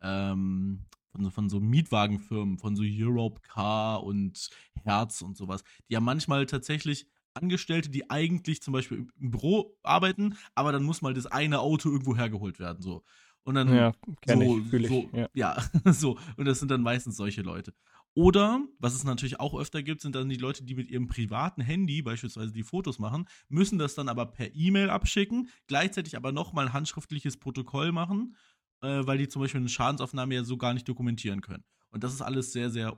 ähm, 0.01 0.85
von, 1.11 1.31
von 1.31 1.49
so 1.49 1.61
Mietwagenfirmen, 1.61 2.57
von 2.57 2.75
so 2.75 2.83
Europe 2.85 3.41
Car 3.41 4.03
und 4.03 4.49
Herz 4.83 5.21
und 5.21 5.37
sowas, 5.37 5.63
die 5.87 5.93
ja 5.93 6.01
manchmal 6.01 6.45
tatsächlich 6.45 7.07
Angestellte, 7.33 7.89
die 7.89 8.09
eigentlich 8.09 8.61
zum 8.61 8.73
Beispiel 8.73 9.07
im 9.19 9.31
Büro 9.31 9.77
arbeiten, 9.83 10.37
aber 10.55 10.71
dann 10.71 10.83
muss 10.83 11.01
mal 11.01 11.13
das 11.13 11.25
eine 11.25 11.59
Auto 11.59 11.89
irgendwo 11.89 12.15
hergeholt 12.15 12.59
werden, 12.59 12.81
so. 12.81 13.03
Und 13.43 13.55
dann 13.55 13.73
ja, 13.73 13.93
so, 14.27 14.59
ich, 14.59 14.87
so 14.87 15.09
ja. 15.13 15.27
ja, 15.33 15.57
so. 15.91 16.19
Und 16.37 16.45
das 16.45 16.59
sind 16.59 16.69
dann 16.69 16.81
meistens 16.81 17.17
solche 17.17 17.41
Leute. 17.41 17.73
Oder, 18.13 18.61
was 18.77 18.93
es 18.93 19.03
natürlich 19.03 19.39
auch 19.39 19.57
öfter 19.57 19.81
gibt, 19.83 20.01
sind 20.01 20.15
dann 20.15 20.27
die 20.27 20.35
Leute, 20.35 20.63
die 20.63 20.75
mit 20.75 20.89
ihrem 20.89 21.07
privaten 21.07 21.61
Handy 21.61 22.01
beispielsweise 22.01 22.51
die 22.51 22.63
Fotos 22.63 22.99
machen, 22.99 23.27
müssen 23.47 23.79
das 23.79 23.95
dann 23.95 24.09
aber 24.09 24.25
per 24.25 24.53
E-Mail 24.53 24.89
abschicken, 24.89 25.49
gleichzeitig 25.67 26.17
aber 26.17 26.31
nochmal 26.31 26.67
ein 26.67 26.73
handschriftliches 26.73 27.37
Protokoll 27.37 27.93
machen, 27.93 28.35
äh, 28.81 29.05
weil 29.05 29.17
die 29.17 29.29
zum 29.29 29.41
Beispiel 29.41 29.61
eine 29.61 29.69
Schadensaufnahme 29.69 30.35
ja 30.35 30.43
so 30.43 30.57
gar 30.57 30.73
nicht 30.73 30.87
dokumentieren 30.87 31.41
können. 31.41 31.63
Und 31.89 32.03
das 32.03 32.13
ist 32.13 32.21
alles 32.21 32.51
sehr, 32.51 32.69
sehr 32.69 32.97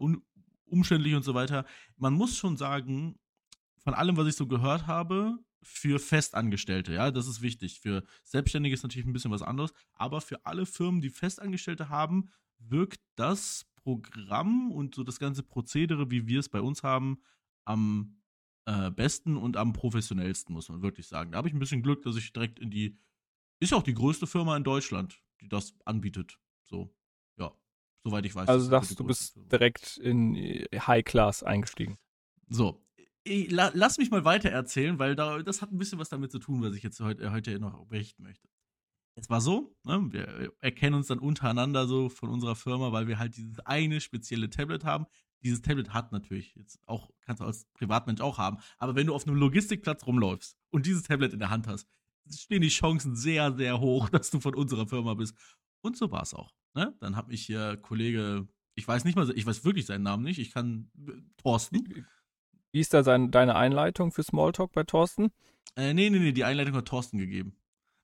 umständlich 0.65 1.13
und 1.13 1.23
so 1.23 1.35
weiter. 1.35 1.65
Man 1.97 2.13
muss 2.13 2.35
schon 2.35 2.57
sagen, 2.57 3.19
von 3.83 3.93
allem, 3.93 4.17
was 4.17 4.27
ich 4.27 4.35
so 4.35 4.47
gehört 4.47 4.87
habe, 4.87 5.37
für 5.61 5.99
Festangestellte, 5.99 6.93
ja, 6.93 7.11
das 7.11 7.27
ist 7.27 7.41
wichtig. 7.41 7.79
Für 7.79 8.03
Selbstständige 8.23 8.73
ist 8.73 8.83
natürlich 8.83 9.07
ein 9.07 9.13
bisschen 9.13 9.31
was 9.31 9.41
anderes, 9.41 9.73
aber 9.93 10.21
für 10.21 10.45
alle 10.45 10.65
Firmen, 10.65 11.01
die 11.01 11.09
Festangestellte 11.09 11.89
haben, 11.89 12.29
wirkt 12.59 13.01
das 13.15 13.65
Programm 13.75 14.71
und 14.71 14.95
so 14.95 15.03
das 15.03 15.19
ganze 15.19 15.43
Prozedere, 15.43 16.11
wie 16.11 16.27
wir 16.27 16.39
es 16.39 16.49
bei 16.49 16.61
uns 16.61 16.83
haben, 16.83 17.21
am 17.65 18.21
äh, 18.65 18.91
besten 18.91 19.37
und 19.37 19.57
am 19.57 19.73
professionellsten, 19.73 20.53
muss 20.53 20.69
man 20.69 20.81
wirklich 20.81 21.07
sagen. 21.07 21.31
Da 21.31 21.37
habe 21.37 21.47
ich 21.47 21.53
ein 21.53 21.59
bisschen 21.59 21.83
Glück, 21.83 22.01
dass 22.03 22.15
ich 22.15 22.31
direkt 22.31 22.59
in 22.59 22.71
die, 22.71 22.97
ist 23.59 23.71
ja 23.71 23.77
auch 23.77 23.83
die 23.83 23.93
größte 23.93 24.27
Firma 24.27 24.55
in 24.55 24.63
Deutschland, 24.63 25.21
die 25.41 25.49
das 25.49 25.75
anbietet. 25.85 26.39
So, 26.63 26.93
ja, 27.37 27.53
soweit 28.03 28.25
ich 28.25 28.35
weiß. 28.35 28.47
Also 28.47 28.69
sagst 28.69 28.99
du, 28.99 29.03
bist 29.03 29.33
Firma. 29.33 29.49
direkt 29.49 29.97
in 29.97 30.35
High 30.73 31.03
Class 31.03 31.43
eingestiegen. 31.43 31.97
So, 32.49 32.82
ich, 33.23 33.51
la, 33.51 33.71
lass 33.73 33.97
mich 33.97 34.11
mal 34.11 34.25
weiter 34.25 34.49
erzählen, 34.49 34.99
weil 34.99 35.15
da, 35.15 35.41
das 35.41 35.61
hat 35.61 35.71
ein 35.71 35.77
bisschen 35.77 35.99
was 35.99 36.09
damit 36.09 36.31
zu 36.31 36.39
tun, 36.39 36.61
was 36.61 36.75
ich 36.75 36.83
jetzt 36.83 36.99
heute, 36.99 37.31
heute 37.31 37.59
noch 37.59 37.85
berichten 37.87 38.23
möchte. 38.23 38.47
es 39.15 39.29
war 39.29 39.41
so, 39.41 39.75
ne, 39.83 40.07
wir 40.11 40.53
erkennen 40.59 40.95
uns 40.95 41.07
dann 41.07 41.19
untereinander 41.19 41.87
so 41.87 42.09
von 42.09 42.29
unserer 42.29 42.55
Firma, 42.55 42.91
weil 42.91 43.07
wir 43.07 43.19
halt 43.19 43.37
dieses 43.37 43.59
eine 43.61 44.01
spezielle 44.01 44.49
Tablet 44.49 44.83
haben. 44.83 45.05
Dieses 45.43 45.61
Tablet 45.61 45.93
hat 45.93 46.11
natürlich 46.11 46.55
jetzt 46.55 46.79
auch, 46.87 47.11
kannst 47.21 47.41
du 47.41 47.45
als 47.45 47.65
Privatmensch 47.73 48.21
auch 48.21 48.37
haben, 48.37 48.57
aber 48.77 48.95
wenn 48.95 49.07
du 49.07 49.13
auf 49.13 49.27
einem 49.27 49.37
Logistikplatz 49.37 50.05
rumläufst 50.05 50.57
und 50.71 50.85
dieses 50.85 51.03
Tablet 51.03 51.33
in 51.33 51.39
der 51.39 51.49
Hand 51.49 51.67
hast, 51.67 51.87
stehen 52.31 52.61
die 52.61 52.69
Chancen 52.69 53.15
sehr, 53.15 53.53
sehr 53.55 53.79
hoch, 53.79 54.09
dass 54.09 54.29
du 54.31 54.39
von 54.39 54.55
unserer 54.55 54.87
Firma 54.87 55.13
bist. 55.13 55.35
Und 55.81 55.97
so 55.97 56.11
war 56.11 56.23
es 56.23 56.33
auch. 56.33 56.53
Ne? 56.73 56.95
Dann 56.99 57.15
hat 57.15 57.27
mich 57.27 57.45
hier 57.45 57.77
Kollege, 57.77 58.47
ich 58.75 58.87
weiß 58.87 59.03
nicht 59.03 59.15
mal, 59.15 59.29
ich 59.35 59.45
weiß 59.45 59.65
wirklich 59.65 59.85
seinen 59.85 60.03
Namen 60.03 60.23
nicht, 60.23 60.39
ich 60.39 60.51
kann 60.51 60.89
Thorsten. 61.37 62.05
Wie 62.73 62.79
ist 62.79 62.93
da 62.93 63.03
sein, 63.03 63.29
deine 63.29 63.55
Einleitung 63.55 64.11
für 64.11 64.23
Smalltalk 64.23 64.71
bei 64.71 64.83
Thorsten? 64.83 65.31
Äh, 65.75 65.93
nee, 65.93 66.09
nee, 66.09 66.17
nee, 66.17 66.31
die 66.31 66.43
Einleitung 66.43 66.75
hat 66.75 66.87
Thorsten 66.87 67.19
gegeben. 67.19 67.55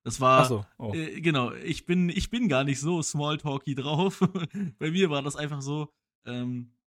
Das 0.03 0.21
war, 0.21 0.45
so, 0.45 0.65
oh. 0.77 0.93
äh, 0.93 1.19
genau, 1.21 1.51
ich 1.53 1.85
bin, 1.85 2.09
ich 2.09 2.29
bin 2.29 2.47
gar 2.47 2.63
nicht 2.63 2.79
so 2.79 3.01
Smalltalky 3.01 3.73
drauf. 3.73 4.19
Bei 4.79 4.91
mir 4.91 5.09
war 5.09 5.23
das 5.23 5.35
einfach 5.35 5.61
so, 5.61 5.91
ähm, 6.25 6.77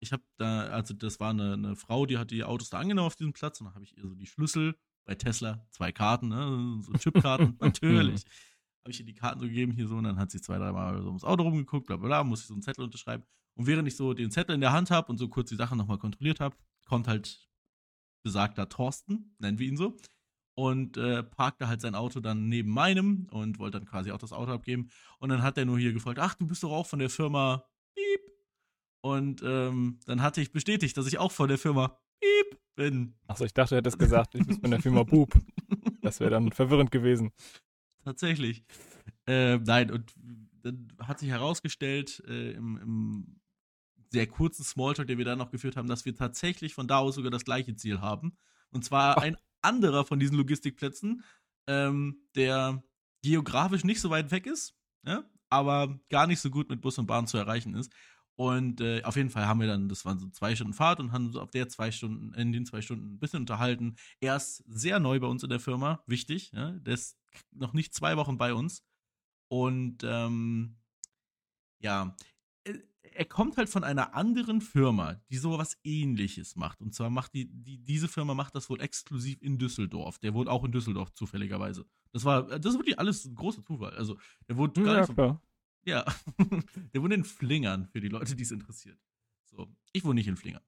ich 0.00 0.12
habe 0.12 0.22
da, 0.38 0.68
also 0.68 0.94
das 0.94 1.20
war 1.20 1.30
eine, 1.30 1.52
eine, 1.52 1.76
Frau, 1.76 2.06
die 2.06 2.16
hat 2.16 2.30
die 2.30 2.44
Autos 2.44 2.70
da 2.70 2.78
angenommen 2.78 3.06
auf 3.06 3.16
diesem 3.16 3.34
Platz 3.34 3.60
und 3.60 3.66
dann 3.66 3.74
habe 3.74 3.84
ich 3.84 3.96
ihr 3.96 4.02
so 4.02 4.14
die 4.14 4.26
Schlüssel 4.26 4.74
bei 5.04 5.14
Tesla, 5.14 5.66
zwei 5.70 5.92
Karten, 5.92 6.28
ne, 6.28 6.80
so 6.80 6.92
Chipkarten, 6.94 7.56
natürlich. 7.60 8.24
habe 8.84 8.90
ich 8.90 9.00
ihr 9.00 9.06
die 9.06 9.14
Karten 9.14 9.40
so 9.40 9.46
gegeben, 9.46 9.72
hier 9.72 9.86
so, 9.86 9.96
und 9.96 10.04
dann 10.04 10.18
hat 10.18 10.30
sie 10.30 10.40
zwei, 10.40 10.56
dreimal 10.56 11.02
so 11.02 11.08
ums 11.08 11.24
Auto 11.24 11.42
rumgeguckt, 11.42 11.86
bla 11.86 11.96
bla 11.96 12.06
bla, 12.06 12.24
muss 12.24 12.40
ich 12.40 12.46
so 12.46 12.54
einen 12.54 12.62
Zettel 12.62 12.84
unterschreiben. 12.84 13.24
Und 13.54 13.66
während 13.66 13.86
ich 13.86 13.96
so 13.96 14.14
den 14.14 14.30
Zettel 14.30 14.54
in 14.54 14.60
der 14.62 14.72
Hand 14.72 14.90
habe 14.90 15.10
und 15.10 15.18
so 15.18 15.28
kurz 15.28 15.50
die 15.50 15.56
Sachen 15.56 15.76
nochmal 15.76 15.98
kontrolliert 15.98 16.40
habe, 16.40 16.56
kommt 16.88 17.06
halt 17.06 17.48
besagter 18.24 18.68
Thorsten, 18.68 19.36
nennen 19.38 19.58
wir 19.58 19.68
ihn 19.68 19.76
so, 19.76 19.96
und 20.54 20.96
äh, 20.96 21.22
parkte 21.22 21.68
halt 21.68 21.80
sein 21.80 21.94
Auto 21.94 22.18
dann 22.18 22.48
neben 22.48 22.70
meinem 22.70 23.28
und 23.30 23.60
wollte 23.60 23.78
dann 23.78 23.86
quasi 23.86 24.10
auch 24.10 24.18
das 24.18 24.32
Auto 24.32 24.50
abgeben. 24.50 24.90
Und 25.20 25.28
dann 25.28 25.42
hat 25.42 25.56
er 25.56 25.64
nur 25.64 25.78
hier 25.78 25.92
gefragt, 25.92 26.18
ach, 26.18 26.34
du 26.34 26.48
bist 26.48 26.64
doch 26.64 26.72
auch 26.72 26.86
von 26.86 26.98
der 26.98 27.10
Firma 27.10 27.64
Piep. 27.94 28.20
Und 29.00 29.40
ähm, 29.44 30.00
dann 30.06 30.20
hatte 30.20 30.40
ich 30.40 30.50
bestätigt, 30.50 30.96
dass 30.96 31.06
ich 31.06 31.18
auch 31.18 31.30
von 31.30 31.48
der 31.48 31.58
Firma 31.58 32.00
Piep 32.20 32.58
bin. 32.74 33.14
Achso, 33.28 33.44
ich 33.44 33.54
dachte, 33.54 33.74
du 33.74 33.78
hättest 33.78 34.00
gesagt, 34.00 34.34
ich 34.34 34.44
bin 34.44 34.60
von 34.60 34.70
der 34.72 34.82
Firma 34.82 35.04
Boop. 35.04 35.32
Das 36.02 36.18
wäre 36.18 36.30
dann 36.30 36.50
verwirrend 36.50 36.90
gewesen. 36.90 37.30
Tatsächlich. 38.02 38.64
Äh, 39.26 39.58
nein, 39.58 39.92
und 39.92 40.12
dann 40.62 40.92
hat 40.98 41.20
sich 41.20 41.28
herausgestellt, 41.28 42.22
äh, 42.26 42.52
im, 42.52 42.76
im 42.78 43.40
sehr 44.10 44.26
kurzen 44.26 44.64
Smalltalk, 44.64 45.08
den 45.08 45.18
wir 45.18 45.24
dann 45.24 45.38
noch 45.38 45.50
geführt 45.50 45.76
haben, 45.76 45.88
dass 45.88 46.04
wir 46.04 46.14
tatsächlich 46.14 46.74
von 46.74 46.88
da 46.88 46.98
aus 46.98 47.14
sogar 47.14 47.30
das 47.30 47.44
gleiche 47.44 47.76
Ziel 47.76 48.00
haben. 48.00 48.36
Und 48.70 48.84
zwar 48.84 49.18
ein 49.18 49.36
anderer 49.62 50.04
von 50.04 50.18
diesen 50.18 50.36
Logistikplätzen, 50.36 51.24
ähm, 51.66 52.22
der 52.34 52.82
geografisch 53.22 53.84
nicht 53.84 54.00
so 54.00 54.10
weit 54.10 54.30
weg 54.30 54.46
ist, 54.46 54.74
ja, 55.06 55.24
aber 55.50 55.98
gar 56.08 56.26
nicht 56.26 56.40
so 56.40 56.50
gut 56.50 56.68
mit 56.68 56.80
Bus 56.80 56.98
und 56.98 57.06
Bahn 57.06 57.26
zu 57.26 57.38
erreichen 57.38 57.74
ist. 57.74 57.92
Und 58.36 58.80
äh, 58.80 59.02
auf 59.02 59.16
jeden 59.16 59.30
Fall 59.30 59.48
haben 59.48 59.60
wir 59.60 59.66
dann, 59.66 59.88
das 59.88 60.04
waren 60.04 60.20
so 60.20 60.28
zwei 60.28 60.54
Stunden 60.54 60.72
Fahrt 60.72 61.00
und 61.00 61.10
haben 61.10 61.32
so 61.32 61.40
auf 61.40 61.50
der 61.50 61.68
zwei 61.68 61.90
Stunden, 61.90 62.32
in 62.34 62.52
den 62.52 62.66
zwei 62.66 62.80
Stunden 62.82 63.14
ein 63.14 63.18
bisschen 63.18 63.40
unterhalten. 63.40 63.96
Er 64.20 64.36
ist 64.36 64.62
sehr 64.68 65.00
neu 65.00 65.18
bei 65.18 65.26
uns 65.26 65.42
in 65.42 65.48
der 65.48 65.58
Firma, 65.58 66.04
wichtig, 66.06 66.52
ja, 66.52 66.70
der 66.70 66.94
ist 66.94 67.18
noch 67.50 67.72
nicht 67.72 67.94
zwei 67.94 68.16
Wochen 68.16 68.38
bei 68.38 68.54
uns. 68.54 68.84
Und 69.48 70.04
ähm, 70.04 70.76
ja, 71.80 72.14
er 73.14 73.24
kommt 73.24 73.56
halt 73.56 73.68
von 73.68 73.84
einer 73.84 74.14
anderen 74.14 74.60
Firma, 74.60 75.20
die 75.30 75.36
sowas 75.36 75.78
ähnliches 75.84 76.56
macht. 76.56 76.80
Und 76.80 76.94
zwar 76.94 77.10
macht 77.10 77.34
die, 77.34 77.48
die, 77.50 77.78
diese 77.78 78.08
Firma 78.08 78.34
macht 78.34 78.54
das 78.54 78.68
wohl 78.70 78.80
exklusiv 78.80 79.42
in 79.42 79.58
Düsseldorf. 79.58 80.18
Der 80.18 80.34
wohnt 80.34 80.48
auch 80.48 80.64
in 80.64 80.72
Düsseldorf, 80.72 81.12
zufälligerweise. 81.14 81.86
Das 82.12 82.24
war, 82.24 82.44
das 82.44 82.74
ist 82.74 82.78
wirklich 82.78 82.98
alles 82.98 83.24
ein 83.24 83.34
großer 83.34 83.64
Zufall. 83.64 83.94
Also, 83.94 84.18
der 84.48 84.56
wohnt 84.56 84.74
gar 84.74 84.86
ja, 84.86 84.96
nicht 84.98 85.06
so, 85.06 85.14
klar. 85.14 85.42
Ja, 85.84 86.04
der 86.94 87.02
wohnt 87.02 87.12
in 87.12 87.24
Flingern, 87.24 87.86
für 87.86 88.00
die 88.00 88.08
Leute, 88.08 88.34
die 88.36 88.42
es 88.42 88.50
interessiert. 88.50 88.98
So, 89.46 89.74
ich 89.92 90.04
wohne 90.04 90.14
nicht 90.14 90.28
in 90.28 90.36
Flingern. 90.36 90.62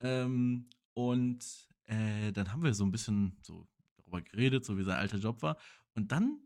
Ähm, 0.00 0.68
und 0.94 1.44
äh, 1.86 2.32
dann 2.32 2.52
haben 2.52 2.62
wir 2.62 2.74
so 2.74 2.84
ein 2.84 2.92
bisschen 2.92 3.36
so 3.42 3.66
darüber 3.96 4.22
geredet, 4.22 4.64
so 4.64 4.78
wie 4.78 4.84
sein 4.84 4.96
alter 4.96 5.18
Job 5.18 5.42
war. 5.42 5.56
Und 5.94 6.12
dann 6.12 6.40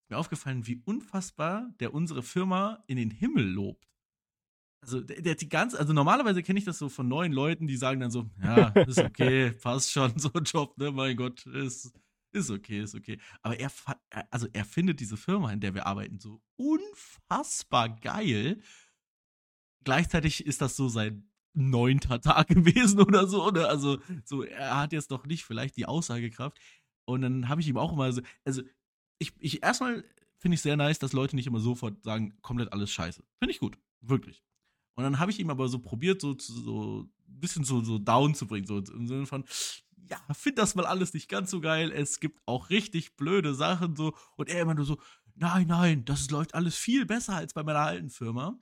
ist 0.00 0.10
mir 0.10 0.18
aufgefallen, 0.18 0.66
wie 0.66 0.82
unfassbar 0.84 1.72
der 1.80 1.94
unsere 1.94 2.22
Firma 2.22 2.84
in 2.86 2.96
den 2.96 3.10
Himmel 3.10 3.46
lobt 3.46 3.93
also 4.84 5.00
der, 5.00 5.20
der 5.22 5.34
die 5.34 5.48
ganze, 5.48 5.78
also 5.78 5.92
normalerweise 5.92 6.42
kenne 6.42 6.58
ich 6.58 6.64
das 6.64 6.78
so 6.78 6.88
von 6.88 7.08
neuen 7.08 7.32
Leuten, 7.32 7.66
die 7.66 7.76
sagen 7.76 8.00
dann 8.00 8.10
so, 8.10 8.30
ja, 8.42 8.68
ist 8.68 8.98
okay, 8.98 9.50
passt 9.62 9.90
schon, 9.90 10.18
so 10.18 10.30
ein 10.32 10.44
Job, 10.44 10.76
ne, 10.78 10.92
mein 10.92 11.16
Gott, 11.16 11.44
ist, 11.46 11.92
ist 12.32 12.50
okay, 12.50 12.82
ist 12.82 12.94
okay. 12.94 13.18
Aber 13.42 13.58
er, 13.58 13.70
also 14.30 14.46
er 14.52 14.64
findet 14.64 15.00
diese 15.00 15.16
Firma, 15.16 15.52
in 15.52 15.60
der 15.60 15.74
wir 15.74 15.86
arbeiten, 15.86 16.18
so 16.18 16.40
unfassbar 16.56 17.88
geil. 17.88 18.60
Gleichzeitig 19.84 20.46
ist 20.46 20.60
das 20.60 20.76
so 20.76 20.88
sein 20.88 21.28
neunter 21.54 22.20
Tag 22.20 22.48
gewesen 22.48 23.00
oder 23.00 23.26
so, 23.26 23.50
ne? 23.50 23.66
Also, 23.66 23.98
so, 24.24 24.42
er 24.42 24.76
hat 24.76 24.92
jetzt 24.92 25.10
doch 25.10 25.26
nicht 25.26 25.44
vielleicht 25.44 25.76
die 25.76 25.86
Aussagekraft. 25.86 26.58
Und 27.06 27.22
dann 27.22 27.48
habe 27.48 27.60
ich 27.60 27.68
ihm 27.68 27.76
auch 27.76 27.92
immer 27.92 28.12
so, 28.12 28.22
also, 28.44 28.62
ich, 29.18 29.32
ich 29.38 29.62
erstmal 29.62 30.04
finde 30.44 30.56
ich 30.56 30.62
sehr 30.62 30.76
nice, 30.76 30.98
dass 30.98 31.12
Leute 31.12 31.36
nicht 31.36 31.46
immer 31.46 31.60
sofort 31.60 32.02
sagen, 32.02 32.36
komplett 32.42 32.72
alles 32.72 32.90
scheiße. 32.90 33.22
Finde 33.38 33.52
ich 33.52 33.60
gut. 33.60 33.78
Wirklich. 34.02 34.42
Und 34.94 35.04
dann 35.04 35.18
habe 35.18 35.30
ich 35.30 35.40
ihm 35.40 35.50
aber 35.50 35.68
so 35.68 35.78
probiert, 35.78 36.20
so, 36.20 36.36
so 36.38 37.02
ein 37.02 37.10
bisschen 37.40 37.64
so, 37.64 37.82
so 37.82 37.98
down 37.98 38.34
zu 38.34 38.46
bringen, 38.46 38.66
so 38.66 38.78
im 38.78 39.06
Sinne 39.06 39.26
von, 39.26 39.44
ja, 40.08 40.18
find 40.32 40.58
das 40.58 40.74
mal 40.74 40.86
alles 40.86 41.14
nicht 41.14 41.28
ganz 41.28 41.50
so 41.50 41.60
geil. 41.60 41.90
Es 41.90 42.20
gibt 42.20 42.40
auch 42.46 42.70
richtig 42.70 43.16
blöde 43.16 43.54
Sachen 43.54 43.96
so. 43.96 44.14
Und 44.36 44.48
er 44.48 44.60
immer 44.60 44.74
nur 44.74 44.84
so, 44.84 45.00
nein, 45.34 45.66
nein, 45.66 46.04
das 46.04 46.30
läuft 46.30 46.54
alles 46.54 46.76
viel 46.76 47.06
besser 47.06 47.34
als 47.34 47.54
bei 47.54 47.62
meiner 47.62 47.80
alten 47.80 48.10
Firma. 48.10 48.58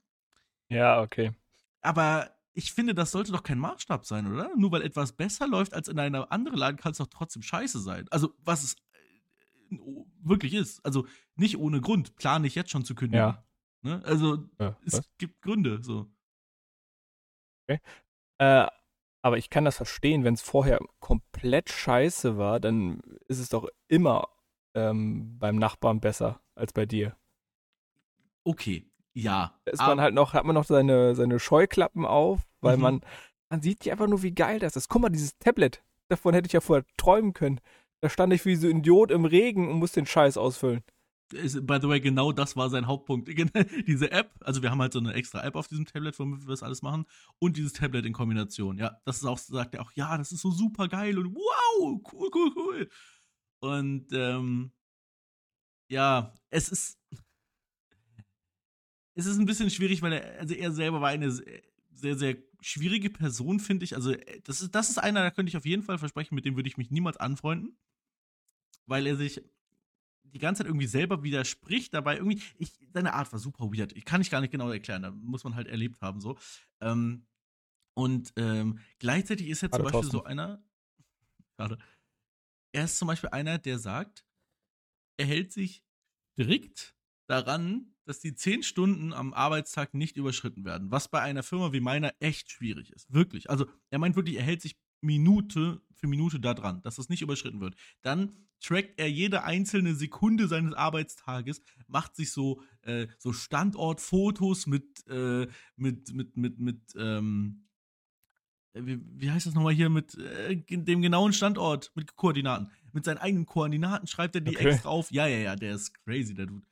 Ja, 0.69 1.03
okay. 1.03 1.33
Aber 1.81 2.31
ich 2.55 2.73
finde, 2.73 2.95
das 2.95 3.11
sollte 3.11 3.33
doch 3.33 3.43
kein 3.43 3.59
Maßstab 3.59 4.07
sein, 4.07 4.31
oder? 4.33 4.51
Nur 4.57 4.73
weil 4.73 4.83
etwas 4.83 5.13
besser 5.13 5.47
läuft 5.47 5.75
als 5.75 5.89
in 5.89 5.99
einer 5.99 6.31
anderen 6.31 6.59
Laden, 6.59 6.77
kann 6.77 6.93
es 6.93 6.99
doch 6.99 7.09
trotzdem 7.09 7.43
scheiße 7.43 7.81
sein. 7.81 8.07
Also, 8.11 8.35
was 8.45 8.63
es 8.63 8.77
äh, 9.71 9.79
wirklich 10.23 10.55
ist. 10.55 10.85
Also, 10.85 11.07
nicht 11.35 11.59
ohne 11.59 11.81
Grund. 11.81 12.15
Plane 12.17 12.47
ich 12.47 12.55
jetzt 12.55 12.71
schon 12.71 12.85
zu 12.85 12.95
kündigen. 12.95 13.27
Ja. 13.27 13.45
Ne? 13.83 14.03
Also, 14.05 14.49
ja, 14.59 14.77
es 14.85 15.01
gibt 15.19 15.43
Gründe, 15.43 15.83
so. 15.83 16.11
Okay. 17.69 17.81
Äh, 18.39 18.67
aber 19.23 19.39
ich 19.39 19.51
kann 19.51 19.65
das 19.65 19.77
verstehen, 19.77 20.25
wenn 20.25 20.35
es 20.35 20.43
vorher 20.43 20.81
komplett 21.01 21.71
scheiße 21.71 22.37
war, 22.37 22.59
dann 22.59 23.01
ist 23.29 23.39
es 23.39 23.49
doch 23.51 23.69
immer 23.89 24.29
ähm, 24.75 25.39
beim 25.39 25.57
Nachbarn 25.57 26.01
besser 26.01 26.41
als 26.55 26.73
bei 26.73 26.87
dir. 26.87 27.17
Okay, 28.45 28.85
ja. 29.15 29.55
Da 29.65 29.73
ist 29.73 29.81
man 29.81 30.01
halt 30.01 30.15
noch, 30.15 30.35
hat 30.35 30.45
man 30.45 30.55
noch 30.55 30.65
seine, 30.65 31.15
seine 31.15 31.39
Scheuklappen 31.39 32.05
auf, 32.05 32.41
weil 32.61 32.77
mhm. 32.77 32.83
man, 32.83 33.01
man 33.49 33.63
sieht 33.63 33.85
ja 33.85 33.93
einfach 33.93 34.09
nur, 34.09 34.23
wie 34.23 34.35
geil 34.35 34.59
das 34.59 34.75
ist. 34.75 34.89
Guck 34.89 35.03
mal, 35.03 35.09
dieses 35.09 35.39
Tablet, 35.39 35.85
davon 36.09 36.35
hätte 36.35 36.47
ich 36.47 36.53
ja 36.53 36.61
vorher 36.61 36.85
träumen 36.97 37.33
können. 37.33 37.61
Da 38.01 38.09
stand 38.09 38.33
ich 38.33 38.45
wie 38.45 38.57
so 38.57 38.69
ein 38.69 38.79
Idiot 38.79 39.13
im 39.13 39.25
Regen 39.25 39.69
und 39.69 39.79
musste 39.79 40.01
den 40.01 40.07
Scheiß 40.07 40.37
ausfüllen 40.37 40.83
by 41.33 41.79
the 41.81 41.89
way, 41.89 42.01
genau 42.01 42.33
das 42.33 42.57
war 42.57 42.71
sein 42.71 42.87
Hauptpunkt. 42.87 43.29
Diese 43.87 44.11
App, 44.11 44.33
also 44.41 44.63
wir 44.63 44.71
haben 44.71 44.81
halt 44.81 44.93
so 44.93 44.99
eine 44.99 45.15
extra 45.15 45.43
App 45.45 45.57
auf 45.57 45.69
diesem 45.69 45.87
Tablet, 45.87 46.19
womit 46.19 46.43
wir 46.43 46.49
das 46.49 46.63
alles 46.63 46.83
machen, 46.83 47.07
und 47.39 47.57
dieses 47.57 47.73
Tablet 47.73 48.07
in 48.07 48.13
Kombination. 48.13 48.79
Ja, 48.79 49.01
das 49.05 49.19
ist 49.19 49.25
auch, 49.25 49.39
sagt 49.39 49.75
er 49.75 49.83
auch, 49.83 49.93
ja, 49.93 50.17
das 50.19 50.33
ist 50.33 50.43
so 50.43 50.51
super 50.51 50.89
geil 50.89 51.19
und 51.19 51.35
wow, 51.35 52.01
cool, 52.13 52.31
cool, 52.35 52.53
cool. 52.57 52.91
Und 53.61 54.13
ähm, 54.13 54.73
ja, 55.89 56.35
es 56.51 56.69
ist. 56.69 56.99
Es 59.15 59.27
ist 59.27 59.39
ein 59.39 59.45
bisschen 59.45 59.69
schwierig, 59.69 60.01
weil 60.01 60.15
er, 60.15 60.41
also 60.41 60.55
er 60.55 60.73
selber 60.73 61.03
war 61.03 61.11
eine 61.11 61.31
sehr, 61.31 62.17
sehr 62.17 62.37
schwierige 62.63 63.11
Person, 63.11 63.61
finde 63.61 63.85
ich. 63.85 63.95
Also, 63.95 64.15
das 64.45 64.63
ist, 64.63 64.75
das 64.75 64.89
ist 64.89 64.99
einer, 64.99 65.21
da 65.21 65.31
könnte 65.31 65.51
ich 65.51 65.57
auf 65.57 65.67
jeden 65.67 65.83
Fall 65.83 65.99
versprechen, 65.99 66.35
mit 66.35 66.47
dem 66.47 66.57
würde 66.57 66.69
ich 66.69 66.79
mich 66.79 66.91
niemals 66.91 67.19
anfreunden. 67.19 67.77
Weil 68.87 69.07
er 69.07 69.17
sich 69.17 69.43
die 70.33 70.39
ganze 70.39 70.61
Zeit 70.61 70.69
irgendwie 70.69 70.87
selber 70.87 71.23
widerspricht, 71.23 71.95
dabei 71.95 72.17
irgendwie, 72.17 72.43
ich, 72.59 72.73
seine 72.93 73.15
Art 73.15 73.33
war 73.33 73.39
super 73.39 73.67
weird. 73.67 73.93
Ich 73.93 74.05
kann 74.05 74.21
ich 74.21 74.31
gar 74.31 74.41
nicht 74.41 74.51
genau 74.51 74.71
erklären, 74.71 75.03
da 75.03 75.11
muss 75.11 75.45
man 75.45 75.55
halt 75.55 75.69
erlebt 75.69 76.01
haben, 76.01 76.21
so. 76.21 76.39
Ähm, 76.81 77.27
und 77.95 78.33
ähm, 78.37 78.79
gleichzeitig 78.99 79.49
ist 79.49 79.63
er 79.63 79.71
zum 79.71 79.85
Beispiel 79.85 80.11
so 80.11 80.25
einer, 80.25 80.65
schade, 81.61 81.79
er 82.73 82.85
ist 82.85 82.99
zum 82.99 83.09
Beispiel 83.09 83.31
einer, 83.31 83.59
der 83.59 83.79
sagt, 83.79 84.25
er 85.19 85.27
hält 85.27 85.53
sich 85.53 85.85
strikt 86.33 86.95
daran, 87.29 87.95
dass 88.05 88.21
die 88.21 88.35
zehn 88.35 88.63
Stunden 88.63 89.13
am 89.13 89.33
Arbeitstag 89.33 89.95
nicht 89.95 90.17
überschritten 90.17 90.65
werden, 90.65 90.91
was 90.91 91.09
bei 91.09 91.21
einer 91.21 91.43
Firma 91.43 91.73
wie 91.73 91.81
meiner 91.81 92.13
echt 92.21 92.51
schwierig 92.51 92.93
ist. 92.93 93.13
Wirklich. 93.13 93.49
Also 93.51 93.67
er 93.91 93.99
meint 93.99 94.17
wirklich, 94.17 94.37
er 94.37 94.43
hält 94.43 94.63
sich 94.63 94.77
Minute 95.03 95.83
für 95.95 96.07
Minute 96.09 96.41
da 96.41 96.55
dran, 96.55 96.83
dass 96.83 96.97
das 96.97 97.09
nicht 97.09 97.23
überschritten 97.23 97.61
wird. 97.61 97.77
Dann 98.03 98.33
trackt 98.61 98.99
er 98.99 99.11
jede 99.11 99.45
einzelne 99.45 99.95
Sekunde 99.95 100.49
seines 100.49 100.73
Arbeitstages, 100.75 101.63
macht 101.87 102.17
sich 102.17 102.33
so, 102.33 102.63
äh, 102.83 103.09
so 103.19 103.33
Standortfotos 103.33 104.67
mit, 104.67 105.07
äh, 105.09 105.47
mit, 105.77 106.13
mit, 106.13 106.37
mit, 106.37 106.59
mit, 106.59 106.81
ähm, 106.97 107.69
äh, 108.73 108.83
wie, 108.85 109.01
wie 109.05 109.31
heißt 109.31 109.47
das 109.47 109.55
nochmal 109.55 109.75
hier, 109.75 109.91
mit 109.91 110.17
äh, 110.17 110.57
dem 110.57 111.03
genauen 111.03 111.33
Standort, 111.33 111.93
mit 111.95 112.17
Koordinaten. 112.17 112.71
mit 112.93 113.05
seinen 113.05 113.19
eigenen 113.19 113.47
Koordinaten 113.47 114.07
schreibt 114.07 114.35
er 114.35 114.41
die 114.41 114.57
Okay. 114.57 114.69
extra 114.69 114.89
auf. 114.89 115.11
Ja, 115.11 115.27
ja, 115.27 115.39
ja, 115.39 115.57
der 115.57 115.75
ist 115.75 115.95
crazy, 116.05 116.35
der 116.35 116.47
Dude. 116.47 116.67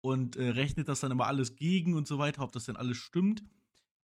Und 0.00 0.36
äh, 0.36 0.50
rechnet 0.50 0.88
das 0.88 1.00
dann 1.00 1.10
immer 1.10 1.26
alles 1.26 1.56
gegen 1.56 1.94
und 1.94 2.06
so 2.06 2.18
weiter, 2.18 2.42
ob 2.42 2.52
das 2.52 2.66
denn 2.66 2.76
alles 2.76 2.96
stimmt. 2.98 3.42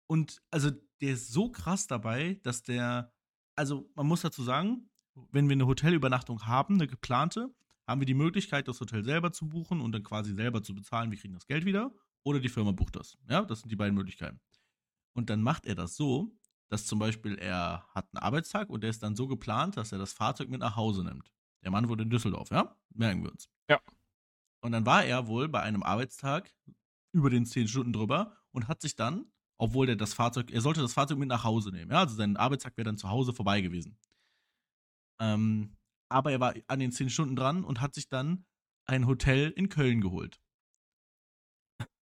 Und 0.07 0.41
also 0.51 0.71
der 1.01 1.13
ist 1.13 1.31
so 1.31 1.49
krass 1.51 1.87
dabei, 1.87 2.39
dass 2.43 2.63
der, 2.63 3.13
also 3.55 3.89
man 3.95 4.07
muss 4.07 4.21
dazu 4.21 4.43
sagen, 4.43 4.89
wenn 5.31 5.47
wir 5.49 5.53
eine 5.53 5.67
Hotelübernachtung 5.67 6.45
haben, 6.45 6.75
eine 6.75 6.87
geplante, 6.87 7.53
haben 7.87 8.01
wir 8.01 8.05
die 8.05 8.13
Möglichkeit, 8.13 8.67
das 8.67 8.79
Hotel 8.79 9.03
selber 9.03 9.31
zu 9.31 9.49
buchen 9.49 9.81
und 9.81 9.91
dann 9.91 10.03
quasi 10.03 10.33
selber 10.33 10.63
zu 10.63 10.73
bezahlen. 10.73 11.11
Wir 11.11 11.17
kriegen 11.17 11.33
das 11.33 11.47
Geld 11.47 11.65
wieder 11.65 11.93
oder 12.23 12.39
die 12.39 12.49
Firma 12.49 12.71
bucht 12.71 12.95
das. 12.95 13.17
Ja, 13.29 13.43
das 13.43 13.61
sind 13.61 13.69
die 13.69 13.75
beiden 13.75 13.95
Möglichkeiten. 13.95 14.39
Und 15.13 15.29
dann 15.29 15.41
macht 15.41 15.65
er 15.65 15.75
das 15.75 15.95
so, 15.95 16.33
dass 16.69 16.85
zum 16.85 16.99
Beispiel 16.99 17.35
er 17.35 17.85
hat 17.93 18.07
einen 18.13 18.23
Arbeitstag 18.23 18.69
und 18.69 18.81
der 18.81 18.89
ist 18.89 19.03
dann 19.03 19.15
so 19.15 19.27
geplant, 19.27 19.75
dass 19.75 19.91
er 19.91 19.97
das 19.97 20.13
Fahrzeug 20.13 20.49
mit 20.49 20.61
nach 20.61 20.77
Hause 20.77 21.03
nimmt. 21.03 21.33
Der 21.63 21.71
Mann 21.71 21.89
wohnt 21.89 22.01
in 22.01 22.09
Düsseldorf, 22.09 22.49
ja? 22.49 22.75
Merken 22.93 23.23
wir 23.23 23.31
uns. 23.31 23.49
Ja. 23.69 23.79
Und 24.61 24.71
dann 24.71 24.85
war 24.85 25.03
er 25.03 25.27
wohl 25.27 25.49
bei 25.49 25.61
einem 25.61 25.83
Arbeitstag 25.83 26.53
über 27.11 27.29
den 27.29 27.45
10 27.45 27.67
Stunden 27.67 27.93
drüber 27.93 28.37
und 28.51 28.67
hat 28.67 28.81
sich 28.81 28.95
dann, 28.95 29.25
obwohl 29.61 29.85
der 29.85 29.95
das 29.95 30.15
Fahrzeug, 30.15 30.49
er 30.49 30.61
sollte 30.61 30.81
das 30.81 30.93
Fahrzeug 30.93 31.19
mit 31.19 31.29
nach 31.29 31.43
Hause 31.43 31.69
nehmen, 31.69 31.91
ja? 31.91 31.99
Also 31.99 32.15
sein 32.15 32.35
Arbeitstag 32.35 32.75
wäre 32.77 32.85
dann 32.85 32.97
zu 32.97 33.09
Hause 33.09 33.31
vorbei 33.31 33.61
gewesen. 33.61 33.95
Ähm, 35.19 35.77
aber 36.09 36.31
er 36.31 36.39
war 36.39 36.55
an 36.65 36.79
den 36.79 36.91
10 36.91 37.11
Stunden 37.11 37.35
dran 37.35 37.63
und 37.63 37.79
hat 37.79 37.93
sich 37.93 38.09
dann 38.09 38.43
ein 38.85 39.05
Hotel 39.05 39.51
in 39.51 39.69
Köln 39.69 40.01
geholt. 40.01 40.41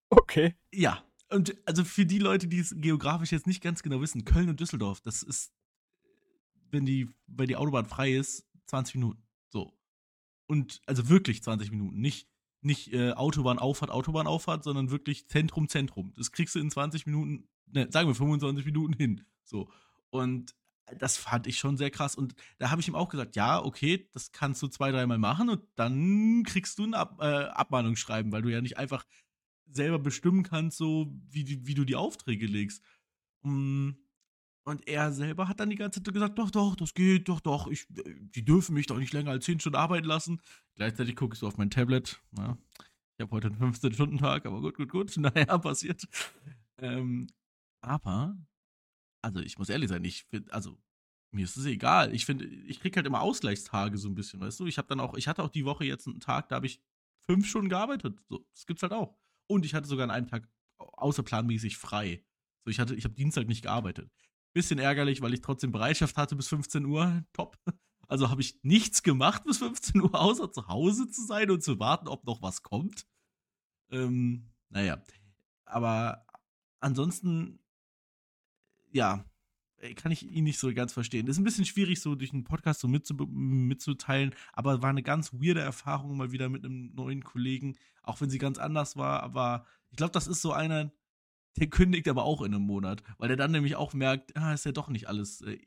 Okay. 0.10 0.56
Ja, 0.74 1.04
und 1.30 1.54
also 1.68 1.84
für 1.84 2.06
die 2.06 2.20
Leute, 2.20 2.48
die 2.48 2.60
es 2.60 2.74
geografisch 2.78 3.34
jetzt 3.34 3.46
nicht 3.46 3.62
ganz 3.62 3.84
genau 3.84 4.00
wissen, 4.00 4.24
Köln 4.24 4.48
und 4.48 4.62
Düsseldorf, 4.62 5.02
das 5.02 5.22
ist, 5.22 5.52
wenn 6.72 6.86
die, 6.86 7.10
weil 7.28 7.48
die 7.48 7.58
Autobahn 7.58 7.88
frei 7.88 8.14
ist, 8.14 8.48
20 8.68 8.96
Minuten. 8.96 9.22
So. 9.50 9.78
Und 10.48 10.82
also 10.86 11.10
wirklich 11.10 11.44
20 11.44 11.72
Minuten. 11.72 12.00
Nicht, 12.00 12.30
nicht 12.62 12.94
äh, 12.94 13.12
Autobahn 13.14 13.60
Auffahrt, 13.60 13.92
Autobahn 13.92 14.28
Auffahrt, 14.28 14.64
sondern 14.64 14.92
wirklich 14.92 15.28
Zentrum, 15.28 15.70
Zentrum. 15.70 16.14
Das 16.18 16.32
kriegst 16.32 16.56
du 16.56 16.60
in 16.60 16.72
20 16.72 17.06
Minuten, 17.06 17.48
ne, 17.68 17.88
sagen 17.92 18.08
wir 18.08 18.16
25 18.16 18.66
Minuten 18.66 18.94
hin. 18.94 19.26
So. 19.44 19.70
Und 20.10 20.56
das 20.98 21.18
fand 21.18 21.48
ich 21.48 21.58
schon 21.58 21.78
sehr 21.78 21.92
krass. 21.92 22.16
Und 22.16 22.36
da 22.58 22.72
habe 22.72 22.82
ich 22.82 22.88
ihm 22.88 22.96
auch 22.96 23.10
gesagt, 23.10 23.36
ja, 23.36 23.64
okay, 23.64 24.10
das 24.12 24.32
kannst 24.32 24.62
du 24.62 24.68
zwei, 24.68 24.92
dreimal 24.92 25.18
machen 25.18 25.50
und 25.50 25.62
dann 25.76 26.44
kriegst 26.44 26.80
du 26.80 26.84
ein 26.86 26.94
Ab 26.94 27.18
äh, 27.22 27.26
Abmahnungsschreiben, 27.26 28.32
weil 28.32 28.42
du 28.42 28.50
ja 28.50 28.62
nicht 28.62 28.78
einfach 28.78 29.06
selber 29.72 30.00
bestimmen 30.00 30.44
kannst, 30.44 30.78
so 30.78 31.14
wie, 31.30 31.66
wie 31.66 31.76
du 31.76 31.86
die 31.86 31.96
Aufträge 31.96 32.48
legst. 32.48 32.84
Mm, 33.44 33.92
Und 34.70 34.88
er 34.88 35.12
selber 35.12 35.48
hat 35.48 35.60
dann 35.60 35.72
die 35.72 35.76
ganze 35.76 36.02
Zeit 36.04 36.14
gesagt, 36.14 36.38
doch, 36.38 36.52
doch, 36.52 36.76
das 36.76 36.94
geht, 36.94 37.28
doch, 37.28 37.40
doch, 37.40 37.68
ich, 37.68 37.88
die 37.90 38.46
dürfen 38.46 38.76
mich 38.76 38.86
doch 38.86 39.00
nicht 39.00 39.14
länger 39.14 39.32
als 39.32 39.46
10 39.46 39.60
Stunden 39.60 39.78
arbeiten 39.78 40.06
lassen. 40.06 40.42
Gleichzeitig 40.76 41.16
gucke 41.16 41.34
ich 41.34 41.40
so 41.40 41.48
auf 41.48 41.58
mein 41.58 41.72
Tablet. 41.72 42.22
Ja. 42.38 42.56
Ich 43.18 43.24
habe 43.24 43.32
heute 43.32 43.48
einen 43.48 43.74
15-Stunden-Tag, 43.74 44.46
aber 44.46 44.62
gut, 44.62 44.78
gut, 44.78 44.90
gut. 44.90 45.18
Naja, 45.18 45.58
passiert. 45.58 46.08
Ähm, 46.78 47.28
aber, 47.82 48.38
also 49.24 49.40
ich 49.40 49.58
muss 49.58 49.70
ehrlich 49.70 49.90
sein, 49.90 50.04
ich 50.04 50.26
finde, 50.26 50.54
also 50.54 50.78
mir 51.32 51.46
ist 51.46 51.58
es 51.58 51.66
egal. 51.66 52.14
Ich 52.14 52.26
finde, 52.26 52.46
ich 52.46 52.80
krieg 52.80 52.96
halt 52.96 53.08
immer 53.08 53.22
Ausgleichstage 53.22 53.98
so 53.98 54.08
ein 54.08 54.16
bisschen, 54.16 54.40
weißt 54.40 54.60
du? 54.60 54.68
Ich 54.68 54.78
habe 54.78 54.88
dann 54.88 55.00
auch, 55.00 55.16
ich 55.16 55.28
hatte 55.28 55.44
auch 55.44 55.50
die 55.50 55.66
Woche 55.66 55.84
jetzt 55.84 56.08
einen 56.08 56.20
Tag, 56.20 56.50
da 56.50 56.58
habe 56.58 56.68
ich 56.68 56.80
fünf 57.26 57.48
Stunden 57.48 57.70
gearbeitet. 57.70 58.24
So, 58.30 58.46
das 58.54 58.66
gibt's 58.68 58.84
halt 58.84 58.94
auch. 58.94 59.18
Und 59.48 59.66
ich 59.66 59.74
hatte 59.74 59.88
sogar 59.88 60.04
an 60.04 60.12
einem 60.12 60.28
Tag 60.28 60.48
außerplanmäßig 60.78 61.78
frei. 61.78 62.24
So, 62.64 62.70
ich 62.70 62.80
hatte, 62.80 62.96
ich 62.96 63.04
habe 63.04 63.16
Dienstag 63.16 63.48
nicht 63.48 63.64
gearbeitet. 63.64 64.12
Bisschen 64.54 64.80
ärgerlich, 64.80 65.22
weil 65.22 65.34
ich 65.34 65.42
trotzdem 65.42 65.72
Bereitschaft 65.72 66.18
hatte 66.18 66.36
bis 66.36 66.48
15 66.48 66.86
Uhr. 66.86 67.24
Top. 67.34 67.58
Also 68.08 68.30
habe 68.30 68.42
ich 68.42 68.60
nichts 68.64 69.04
gemacht 69.04 69.44
bis 69.46 69.60
15 69.60 70.02
Uhr, 70.02 70.20
außer 70.20 70.52
zu 70.52 70.68
Hause 70.68 71.10
zu 71.10 71.26
sein 71.26 71.52
und 71.52 71.64
zu 71.64 71.80
warten, 71.80 72.08
ob 72.08 72.26
noch 72.26 72.42
was 72.42 72.64
kommt. 72.64 73.06
Ähm, 73.92 74.50
naja. 74.70 75.04
Aber 75.66 76.26
ansonsten, 76.80 77.60
ja, 78.92 79.24
äh, 79.78 79.94
kann 79.94 80.12
ich 80.12 80.24
ihn 80.24 80.44
nicht 80.44 80.60
so 80.60 80.74
ganz 80.74 80.94
verstehen. 80.94 81.28
Ist 81.28 81.38
ein 81.38 81.44
bisschen 81.44 81.66
schwierig, 81.66 82.02
so 82.02 82.16
durch 82.16 82.34
einen 82.34 82.44
Podcast 82.44 82.82
so 82.82 82.88
mitzu 82.88 83.14
mitzuteilen, 83.14 84.34
aber 84.54 84.82
war 84.82 84.90
eine 84.90 85.04
ganz 85.04 85.34
weirde 85.34 85.62
Erfahrung 85.62 86.18
mal 86.18 86.32
wieder 86.32 86.50
mit 86.50 86.66
einem 86.66 86.94
neuen 86.96 87.24
Kollegen, 87.24 87.78
auch 88.04 88.20
wenn 88.22 88.30
sie 88.30 88.40
ganz 88.40 88.58
anders 88.58 88.98
war. 88.98 89.24
Aber 89.24 89.66
ich 89.92 89.98
glaube, 89.98 90.12
das 90.12 90.28
ist 90.28 90.42
so 90.42 90.52
einer, 90.52 90.92
der 91.60 91.70
kündigt 91.70 92.08
aber 92.08 92.24
auch 92.24 92.42
in 92.42 92.54
einem 92.54 92.64
Monat, 92.66 93.04
weil 93.18 93.28
der 93.28 93.38
dann 93.38 93.52
nämlich 93.52 93.76
auch 93.76 93.94
merkt, 93.94 94.36
ah, 94.38 94.54
ist 94.54 94.66
ja 94.66 94.72
doch 94.72 94.88
nicht 94.90 95.08
alles 95.08 95.42
äh, 95.42 95.60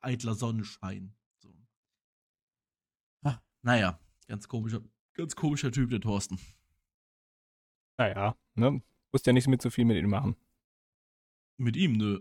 eitler 0.00 0.34
Sonnenschein. 0.34 1.14
So. 1.38 1.52
Ah, 3.24 3.40
naja, 3.62 3.98
ganz 4.28 4.48
komischer, 4.48 4.82
ganz 5.14 5.34
komischer 5.36 5.72
Typ, 5.72 5.90
der 5.90 6.00
Thorsten. 6.00 6.38
Naja, 7.98 8.36
ne? 8.54 8.82
Musst 9.12 9.26
ja 9.26 9.32
nicht 9.32 9.48
mit 9.48 9.60
so 9.62 9.70
viel 9.70 9.84
mit 9.84 9.96
ihm 10.02 10.10
machen. 10.10 10.36
Mit 11.58 11.76
ihm, 11.76 11.92
nö. 11.96 12.18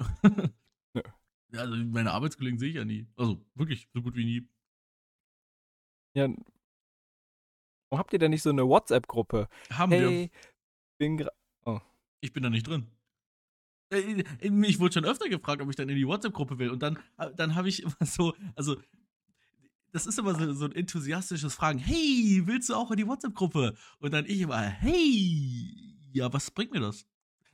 Nö. 0.94 1.02
Ja, 1.54 1.60
Also 1.62 1.76
meine 1.76 2.12
Arbeitskollegen 2.14 2.58
sehe 2.60 2.70
ich 2.70 2.76
ja 2.76 2.86
nie. 2.86 3.08
Also 3.18 3.46
wirklich, 3.56 3.90
so 3.94 4.02
gut 4.02 4.16
wie 4.16 4.24
nie. 4.24 4.48
Ja. 6.14 6.28
Warum 7.90 8.00
habt 8.00 8.14
ihr 8.14 8.20
denn 8.20 8.32
nicht 8.32 8.42
so 8.44 8.52
eine 8.52 8.66
WhatsApp-Gruppe? 8.66 9.50
Haben 9.70 9.92
wir. 9.92 10.10
Hey, 10.10 10.32
bin 10.98 11.20
gra- 11.20 11.82
Ich 12.22 12.32
bin 12.32 12.44
da 12.44 12.50
nicht 12.50 12.68
drin. 12.68 12.88
Äh, 13.92 14.24
Ich 14.42 14.80
wurde 14.80 14.94
schon 14.94 15.06
öfter 15.06 15.30
gefragt, 15.30 15.62
ob 15.62 15.70
ich 15.70 15.76
dann 15.76 15.90
in 15.90 15.96
die 15.96 16.08
WhatsApp-Gruppe 16.08 16.58
will. 16.60 16.70
Und 16.70 16.82
dann, 16.82 16.98
äh, 17.18 17.30
dann 17.36 17.56
habe 17.56 17.70
ich 17.70 17.84
immer 17.84 17.96
so, 18.06 18.34
also, 18.56 18.78
das 19.92 20.08
ist 20.08 20.18
immer 20.20 20.36
so, 20.36 20.54
so 20.54 20.66
ein 20.66 20.72
enthusiastisches 20.72 21.54
Fragen. 21.56 21.80
Hey, 21.80 22.42
willst 22.46 22.70
du 22.70 22.76
auch 22.76 22.92
in 22.92 22.98
die 22.98 23.08
WhatsApp-Gruppe? 23.08 23.76
Und 24.00 24.12
dann 24.14 24.26
ich 24.26 24.40
immer, 24.42 24.62
hey, 24.62 25.98
ja, 26.14 26.32
was 26.32 26.52
bringt 26.52 26.72
mir 26.72 26.80
das? 26.80 27.06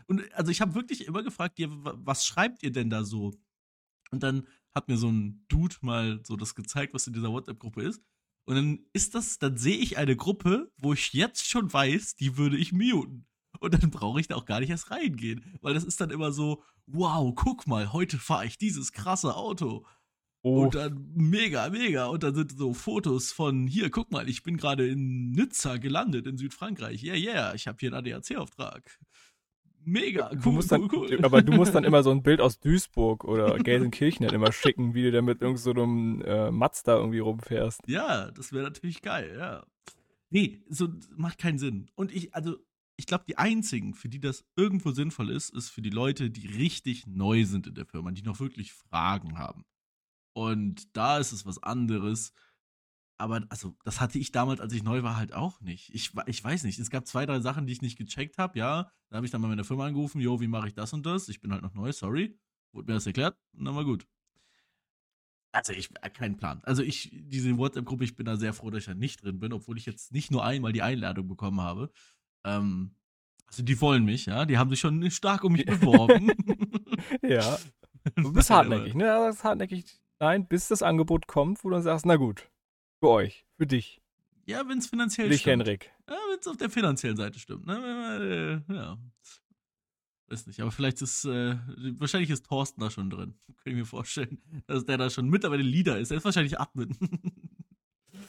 Und 0.08 0.23
also 0.34 0.52
ich 0.52 0.62
habe 0.62 0.76
wirklich 0.76 1.06
immer 1.06 1.23
gefragt, 1.23 1.60
ja, 1.60 1.67
wa- 1.69 1.95
was 1.97 2.26
schreibt 2.26 2.63
ihr 2.63 2.71
denn 2.71 2.89
da 2.89 3.04
so? 3.04 3.34
Und 4.12 4.23
dann 4.23 4.47
hat 4.73 4.88
mir 4.88 4.97
so 4.97 5.10
ein 5.12 5.43
Dude 5.50 5.76
mal 5.82 6.21
so 6.23 6.36
das 6.38 6.56
gezeigt, 6.56 6.93
was 6.93 7.08
in 7.08 7.13
dieser 7.13 7.32
WhatsApp-Gruppe 7.32 7.82
ist. 7.84 8.02
Und 8.45 8.56
dann 8.56 8.80
ist 8.93 9.15
das, 9.15 9.39
dann 9.39 9.58
sehe 9.58 9.78
ich 9.78 9.97
eine 9.97 10.15
Gruppe, 10.15 10.71
wo 10.78 10.93
ich 10.93 11.12
jetzt 11.13 11.47
schon 11.50 11.71
weiß, 11.73 12.15
die 12.15 12.38
würde 12.38 12.58
ich 12.58 12.71
muten. 12.71 13.26
Und 13.60 13.74
dann 13.74 13.89
brauche 13.91 14.20
ich 14.20 14.28
da 14.28 14.36
auch 14.36 14.46
gar 14.46 14.60
nicht 14.60 14.70
erst 14.70 14.91
reingehen. 14.91 15.43
Weil 15.62 15.74
das 15.74 15.84
ist 15.84 16.00
dann 16.02 16.10
immer 16.10 16.32
so, 16.32 16.63
wow, 16.86 17.34
guck 17.36 17.67
mal, 17.67 17.93
heute 17.93 18.17
fahre 18.17 18.46
ich 18.46 18.58
dieses 18.58 18.91
krasse 18.91 19.36
Auto. 19.36 19.86
oh, 20.41 20.63
Und 20.63 20.76
dann 20.76 21.12
mega, 21.15 21.70
mega. 21.70 22.08
Und 22.08 22.24
dann 22.24 22.36
sind 22.36 22.58
so 22.58 22.74
Fotos 22.74 23.32
von, 23.32 23.67
hier, 23.67 23.89
guck 23.89 24.12
mal, 24.12 24.30
ich 24.30 24.43
bin 24.43 24.58
gerade 24.58 24.88
in 24.88 25.32
Nizza 25.32 25.78
gelandet, 25.78 26.28
in 26.28 26.38
Südfrankreich. 26.38 27.04
Yeah, 27.04 27.15
yeah, 27.15 27.54
ich 27.54 27.67
habe 27.67 27.78
hier 27.80 27.93
einen 27.93 28.06
ADAC-Auftrag. 28.06 29.00
Mega, 29.89 30.30
cool, 30.34 30.39
du 30.41 30.52
musst 30.52 30.70
dann, 30.70 30.82
cool, 30.91 31.08
cool. 31.10 31.24
aber 31.24 31.41
du 31.41 31.54
musst 31.54 31.74
dann 31.74 31.84
immer 31.86 32.04
so 32.04 32.12
ein 32.12 32.22
Bild 32.22 32.41
aus 32.41 32.60
Duisburg 32.60 33.24
oder 33.24 33.58
Gelsenkirchen 33.58 34.26
halt 34.26 34.34
immer 34.34 34.52
schicken, 34.52 34.93
wie 34.93 35.04
du 35.04 35.12
da 35.13 35.22
mit 35.22 35.41
irgend 35.41 35.60
so 35.60 35.72
einem 35.72 36.22
äh, 36.24 36.52
Mazda 36.52 36.98
irgendwie 36.98 37.20
rumfährst. 37.20 37.88
Ja, 37.88 38.30
das 38.32 38.52
wäre 38.52 38.65
natürlich 38.65 39.02
geil, 39.02 39.38
ja. 39.39 39.65
Nee, 40.30 40.62
so 40.67 40.89
macht 41.15 41.38
keinen 41.38 41.58
Sinn. 41.58 41.89
Und 41.96 42.13
ich, 42.13 42.36
also, 42.36 42.58
ich 42.98 43.06
glaube, 43.06 43.26
die 43.28 43.38
einzigen, 43.38 43.94
für 43.94 44.10
die 44.10 44.20
das 44.20 44.44
irgendwo 44.56 44.92
sinnvoll 44.92 45.30
ist, 45.30 45.52
ist 45.52 45.70
für 45.70 45.82
die 45.82 45.92
Leute, 45.92 46.32
die 46.32 46.48
richtig 46.48 47.06
neu 47.06 47.46
sind 47.46 47.68
in 47.68 47.76
der 47.76 47.86
Firma, 47.86 48.12
die 48.12 48.24
noch 48.24 48.40
wirklich 48.40 48.74
Fragen 48.74 49.38
haben. 49.38 49.66
Und 50.34 50.96
da 50.98 51.20
ist 51.20 51.32
es 51.32 51.46
was 51.46 51.62
anderes. 51.62 52.34
Aber, 53.20 53.46
also, 53.50 53.76
das 53.84 54.02
hatte 54.02 54.20
ich 54.20 54.32
damals, 54.32 54.60
als 54.60 54.74
ich 54.74 54.84
neu 54.84 55.04
war, 55.04 55.16
halt 55.16 55.34
auch 55.34 55.62
nicht. 55.62 55.94
Ich, 55.94 56.12
ich 56.26 56.44
weiß 56.44 56.64
nicht. 56.64 56.80
Es 56.80 56.90
gab 56.90 57.08
zwei, 57.08 57.26
drei 57.26 57.40
Sachen, 57.40 57.68
die 57.68 57.74
ich 57.74 57.82
nicht 57.82 57.98
gecheckt 57.98 58.38
habe, 58.38 58.58
ja. 58.60 58.92
Da 59.10 59.18
habe 59.18 59.26
ich 59.26 59.32
dann 59.32 59.42
mal 59.42 59.48
meine 59.48 59.64
Firma 59.64 59.86
angerufen, 59.86 60.20
jo, 60.20 60.40
wie 60.42 60.48
mache 60.48 60.68
ich 60.68 60.74
das 60.74 60.94
und 60.94 61.06
das? 61.06 61.30
Ich 61.30 61.40
bin 61.40 61.52
halt 61.52 61.64
noch 61.64 61.74
neu, 61.74 61.92
sorry. 61.92 62.38
Wurde 62.74 62.92
mir 62.92 62.96
das 62.96 63.08
erklärt? 63.08 63.38
Dann 63.54 63.76
war 63.76 63.86
gut. 63.86 64.08
Also 65.52 65.74
ich 65.74 65.90
äh, 66.02 66.10
keinen 66.10 66.38
Plan. 66.38 66.62
Also 66.64 66.84
ich, 66.84 67.10
diese 67.12 67.58
WhatsApp-Gruppe, 67.58 68.04
ich 68.04 68.16
bin 68.16 68.26
da 68.26 68.38
sehr 68.38 68.54
froh, 68.54 68.70
dass 68.70 68.82
ich 68.82 68.86
da 68.86 68.94
nicht 68.94 69.24
drin 69.24 69.40
bin, 69.40 69.54
obwohl 69.54 69.78
ich 69.78 69.88
jetzt 69.88 70.12
nicht 70.12 70.30
nur 70.30 70.46
einmal 70.46 70.72
die 70.72 70.84
Einladung 70.84 71.28
bekommen 71.28 71.62
habe. 71.62 71.92
Ähm, 72.43 72.91
also 73.47 73.63
die 73.63 73.80
wollen 73.82 74.04
mich, 74.06 74.26
ja. 74.26 74.45
Die 74.45 74.58
haben 74.58 74.69
sich 74.69 74.80
schon 74.80 75.10
stark 75.12 75.43
um 75.43 75.54
mich 75.54 75.65
beworben. 75.65 76.32
Ja, 77.21 77.58
du 78.15 78.34
bist 78.34 78.50
hartnäckig, 78.50 78.95
ne? 78.95 79.13
Aber 79.13 79.28
das 79.28 79.38
ist 79.38 79.43
hartnäckig. 79.43 79.86
Nein, 80.19 80.47
bis 80.47 80.67
das 80.67 80.82
Angebot 80.82 81.28
kommt, 81.28 81.63
wo 81.63 81.69
du 81.69 81.76
dann 81.76 81.84
sagst, 81.84 82.06
na 82.06 82.15
gut, 82.15 82.50
für 83.00 83.10
euch, 83.10 83.45
für 83.58 83.67
dich, 83.67 84.02
Ja, 84.45 84.67
wenn 84.67 84.80
es 84.80 84.88
finanziell 84.88 85.30
dich, 85.30 85.41
stimmt. 85.41 85.65
Henrik. 85.67 85.91
Ja, 86.10 86.15
wenn 86.32 86.39
es 86.39 86.47
auf 86.47 86.58
der 86.58 86.69
finanziellen 86.69 87.15
Seite 87.17 87.38
stimmt. 87.39 87.65
Ne? 87.67 88.63
Äh, 88.69 88.73
Ja. 88.73 88.97
Weiß 90.30 90.47
nicht, 90.47 90.60
aber 90.60 90.71
vielleicht 90.71 91.02
ist, 91.02 91.23
äh, 91.26 91.56
wahrscheinlich 92.00 92.30
ist 92.32 92.45
Thorsten 92.47 92.82
da 92.82 92.89
schon 92.89 93.10
drin. 93.10 93.36
Kann 93.63 93.73
ich 93.73 93.76
mir 93.76 93.86
vorstellen, 93.86 94.41
dass 94.65 94.86
der 94.86 94.97
da 94.97 95.10
schon 95.10 95.30
mittlerweile 95.30 95.63
Leader 95.63 95.97
ist. 96.00 96.12
Er 96.12 96.17
ist 96.17 96.26
wahrscheinlich 96.26 96.60
Admin. 96.60 96.97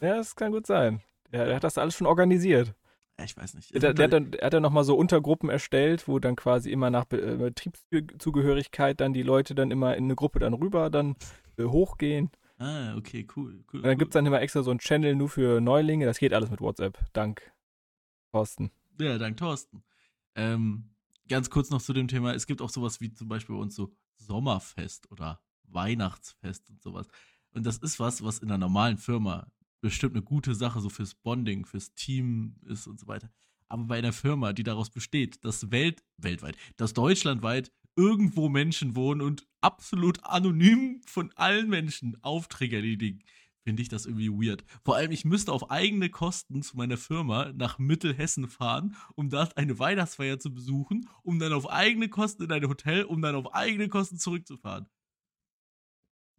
Ja, 0.01 0.17
das 0.17 0.37
kann 0.37 0.53
gut 0.53 0.67
sein. 0.67 1.01
Der 1.33 1.57
hat 1.57 1.65
das 1.65 1.77
alles 1.79 1.97
schon 1.97 2.07
organisiert. 2.07 2.75
Ja, 3.19 3.25
ich 3.25 3.37
weiß 3.37 3.55
nicht. 3.55 3.75
Der, 3.75 3.93
der, 3.93 4.05
hat 4.05 4.13
dann, 4.13 4.33
er 4.33 4.47
hat 4.47 4.53
dann 4.53 4.63
nochmal 4.63 4.85
so 4.85 4.97
Untergruppen 4.97 5.51
erstellt, 5.51 6.07
wo 6.07 6.19
dann 6.19 6.37
quasi 6.37 6.71
immer 6.71 6.91
nach 6.91 7.07
äh, 7.11 7.37
Betriebszugehörigkeit 7.37 9.01
dann 9.01 9.13
die 9.13 9.23
Leute 9.23 9.55
dann 9.55 9.71
immer 9.71 9.97
in 9.97 10.05
eine 10.05 10.15
Gruppe 10.15 10.39
dann 10.39 10.55
rüber 10.55 10.89
dann 10.89 11.17
äh, 11.57 11.65
hochgehen. 11.65 12.31
Ah, 12.59 12.97
okay, 12.97 13.27
cool. 13.37 13.65
cool 13.73 13.81
Und 13.81 13.83
dann 13.83 13.93
cool. 13.93 13.97
gibt 13.97 14.11
es 14.11 14.15
dann 14.15 14.27
immer 14.27 14.41
extra 14.41 14.63
so 14.63 14.71
einen 14.71 14.81
Channel 14.81 15.17
nur 15.17 15.29
für 15.29 15.61
Neulinge. 15.61 16.07
Das 16.07 16.19
geht 16.19 16.33
alles 16.33 16.51
mit 16.51 16.61
WhatsApp. 16.61 16.99
Dank 17.13 17.53
Thorsten. 18.33 18.71
Ja, 19.01 19.19
dank 19.19 19.37
Thorsten. 19.37 19.83
Ähm, 20.35 20.91
ganz 21.29 21.51
kurz 21.51 21.71
noch 21.71 21.83
zu 21.83 21.93
dem 21.93 22.09
Thema. 22.09 22.35
Es 22.35 22.47
gibt 22.47 22.63
auch 22.63 22.71
sowas 22.71 23.01
wie 23.01 23.13
zum 23.13 23.29
Beispiel 23.29 23.57
bei 23.57 23.63
uns 23.63 23.75
so 23.75 23.93
Sommerfest 24.17 25.11
oder 25.11 25.41
Weihnachtsfest 25.65 26.71
und 26.71 26.83
sowas. 26.83 27.09
Und 27.53 27.67
das 27.67 27.79
ist 27.79 27.99
was, 27.99 28.23
was 28.23 28.39
in 28.39 28.49
einer 28.49 28.59
normalen 28.59 28.99
Firma 28.99 29.49
bestimmt 29.81 30.15
eine 30.15 30.25
gute 30.25 30.55
Sache 30.55 30.81
so 30.81 30.89
fürs 30.89 31.15
Bonding, 31.15 31.65
fürs 31.65 31.95
Team 31.95 32.57
ist 32.67 32.87
und 32.87 32.99
so 32.99 33.07
weiter. 33.07 33.31
Aber 33.69 33.85
bei 33.85 33.99
einer 33.99 34.13
Firma, 34.13 34.53
die 34.53 34.63
daraus 34.63 34.91
besteht, 34.91 35.45
dass 35.45 35.71
Welt, 35.71 36.03
weltweit, 36.17 36.57
dass 36.77 36.95
deutschlandweit 36.95 37.71
irgendwo 37.97 38.49
Menschen 38.49 38.95
wohnen 38.97 39.21
und 39.21 39.47
absolut 39.61 40.25
anonym 40.25 41.01
von 41.05 41.33
allen 41.35 41.69
Menschen 41.69 42.17
Aufträge 42.23 42.77
erledigen, 42.77 43.21
finde 43.65 43.83
ich 43.83 43.89
das 43.89 44.07
irgendwie 44.07 44.31
weird. 44.31 44.65
Vor 44.85 44.97
allem, 44.97 45.11
ich 45.11 45.25
müsste 45.25 45.53
auf 45.53 45.71
eigene 45.71 46.09
Kosten 46.09 46.63
zu 46.63 46.77
meiner 46.77 46.97
Firma 46.97 47.53
nach 47.55 47.79
Mittelhessen 47.79 48.49
fahren, 48.49 48.97
um 49.15 49.29
dort 49.29 49.57
eine 49.59 49.79
Weihnachtsfeier 49.79 50.39
zu 50.39 50.55
besuchen, 50.55 51.07
um 51.23 51.39
dann 51.39 51.53
auf 51.53 51.69
eigene 51.69 52.09
Kosten 52.09 52.45
in 52.45 52.53
ein 52.53 52.67
Hotel, 52.67 53.05
um 53.05 53.21
dann 53.21 53.35
auf 53.35 53.53
eigene 53.53 53.89
Kosten 53.89 54.17
zurückzufahren. 54.17 54.89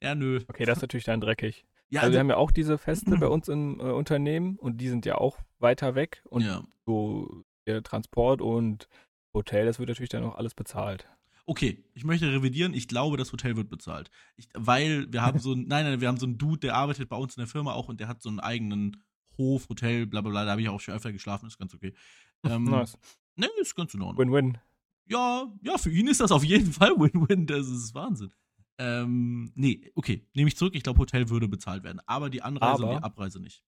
Ja, 0.01 0.15
nö. 0.15 0.39
Okay, 0.47 0.65
das 0.65 0.77
ist 0.77 0.81
natürlich 0.81 1.03
dann 1.05 1.21
dreckig. 1.21 1.65
Ja, 1.89 2.01
also 2.01 2.13
wir 2.13 2.19
haben 2.19 2.29
ja 2.29 2.37
auch 2.37 2.51
diese 2.51 2.77
Feste 2.77 3.17
bei 3.17 3.27
uns 3.27 3.47
im 3.47 3.79
äh, 3.79 3.83
Unternehmen 3.83 4.57
und 4.57 4.77
die 4.77 4.89
sind 4.89 5.05
ja 5.05 5.15
auch 5.15 5.39
weiter 5.59 5.95
weg 5.95 6.23
und 6.29 6.43
ja. 6.43 6.63
so 6.85 7.43
der 7.67 7.83
Transport 7.83 8.41
und 8.41 8.87
Hotel, 9.33 9.65
das 9.65 9.79
wird 9.79 9.89
natürlich 9.89 10.09
dann 10.09 10.23
auch 10.23 10.35
alles 10.35 10.55
bezahlt. 10.55 11.07
Okay, 11.45 11.83
ich 11.95 12.03
möchte 12.03 12.31
revidieren. 12.31 12.75
Ich 12.75 12.87
glaube, 12.87 13.17
das 13.17 13.31
Hotel 13.31 13.55
wird 13.55 13.69
bezahlt. 13.69 14.11
Ich, 14.35 14.49
weil 14.53 15.11
wir 15.11 15.23
haben 15.23 15.39
so 15.39 15.53
ein, 15.53 15.63
nein, 15.67 15.85
nein, 15.85 15.99
wir 15.99 16.07
haben 16.07 16.17
so 16.17 16.27
einen 16.27 16.37
Dude, 16.37 16.59
der 16.59 16.75
arbeitet 16.75 17.09
bei 17.09 17.15
uns 17.15 17.37
in 17.37 17.41
der 17.41 17.47
Firma 17.47 17.73
auch 17.73 17.89
und 17.89 17.99
der 17.99 18.07
hat 18.07 18.21
so 18.21 18.29
einen 18.29 18.39
eigenen 18.39 19.03
Hof, 19.37 19.67
Hotel, 19.69 20.05
bla 20.05 20.21
bla 20.21 20.29
bla. 20.29 20.45
Da 20.45 20.51
habe 20.51 20.61
ich 20.61 20.69
auch 20.69 20.79
schon 20.79 20.93
öfter 20.93 21.11
geschlafen, 21.11 21.47
ist 21.47 21.57
ganz 21.57 21.73
okay. 21.73 21.93
Ähm, 22.45 22.63
Nice. 22.63 22.97
Ne, 23.35 23.49
ist 23.59 23.75
ganz 23.75 23.93
in 23.93 24.01
Ordnung. 24.01 24.31
Win-win. 24.31 24.59
Ja, 25.07 25.51
ja, 25.61 25.77
für 25.77 25.91
ihn 25.91 26.07
ist 26.07 26.21
das 26.21 26.31
auf 26.31 26.45
jeden 26.45 26.71
Fall 26.71 26.91
Win-Win. 26.97 27.47
Das 27.47 27.67
ist 27.67 27.93
Wahnsinn. 27.93 28.31
Ähm, 28.79 29.51
nee, 29.55 29.91
okay, 29.95 30.25
nehme 30.33 30.47
ich 30.47 30.55
zurück. 30.57 30.73
Ich 30.75 30.83
glaube, 30.83 30.99
Hotel 30.99 31.29
würde 31.29 31.47
bezahlt 31.47 31.83
werden. 31.83 31.99
Aber 32.05 32.29
die 32.29 32.41
Anreise 32.41 32.83
und 32.83 32.89
Aber- 32.89 32.97
die 32.99 33.03
Abreise 33.03 33.39
nicht. 33.41 33.63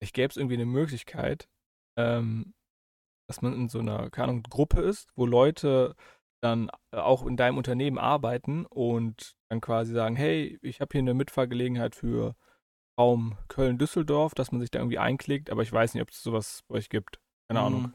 Ich 0.00 0.12
gäbe 0.12 0.30
es 0.30 0.36
irgendwie 0.36 0.54
eine 0.54 0.66
Möglichkeit, 0.66 1.48
ähm, 1.96 2.54
dass 3.28 3.42
man 3.42 3.52
in 3.54 3.68
so 3.68 3.80
einer, 3.80 4.10
keine 4.10 4.28
Ahnung, 4.28 4.42
Gruppe 4.44 4.80
ist, 4.82 5.08
wo 5.16 5.26
Leute 5.26 5.96
dann 6.40 6.70
äh, 6.92 6.98
auch 6.98 7.26
in 7.26 7.36
deinem 7.36 7.56
Unternehmen 7.56 7.98
arbeiten 7.98 8.64
und 8.66 9.36
dann 9.50 9.60
quasi 9.60 9.92
sagen, 9.92 10.14
hey, 10.14 10.56
ich 10.62 10.80
habe 10.80 10.90
hier 10.92 11.00
eine 11.00 11.14
Mitfahrgelegenheit 11.14 11.96
für 11.96 12.36
Raum 13.00 13.36
Köln-Düsseldorf, 13.48 14.34
dass 14.34 14.52
man 14.52 14.60
sich 14.60 14.70
da 14.70 14.78
irgendwie 14.78 14.98
einklickt, 14.98 15.50
aber 15.50 15.62
ich 15.62 15.72
weiß 15.72 15.94
nicht, 15.94 16.02
ob 16.02 16.10
es 16.10 16.22
sowas 16.22 16.62
bei 16.68 16.76
euch 16.76 16.90
gibt. 16.90 17.18
Keine 17.48 17.60
Ahnung. 17.60 17.92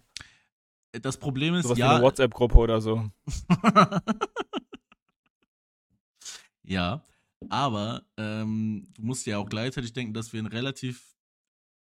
Mm, 0.94 1.00
Das 1.02 1.18
Problem 1.18 1.54
ist, 1.56 1.64
Sowas 1.64 1.78
wie 1.78 1.82
ja. 1.82 1.96
eine 1.96 2.04
WhatsApp-Gruppe 2.04 2.58
oder 2.58 2.82
so. 2.82 3.10
ja, 6.64 7.04
aber 7.50 8.04
ähm, 8.18 8.88
du 8.94 9.04
musst 9.04 9.26
ja 9.26 9.38
auch 9.38 9.50
gleichzeitig 9.50 9.94
denken, 9.94 10.14
dass 10.14 10.32
wir 10.34 10.40
einen 10.40 10.48
relativ 10.48 11.16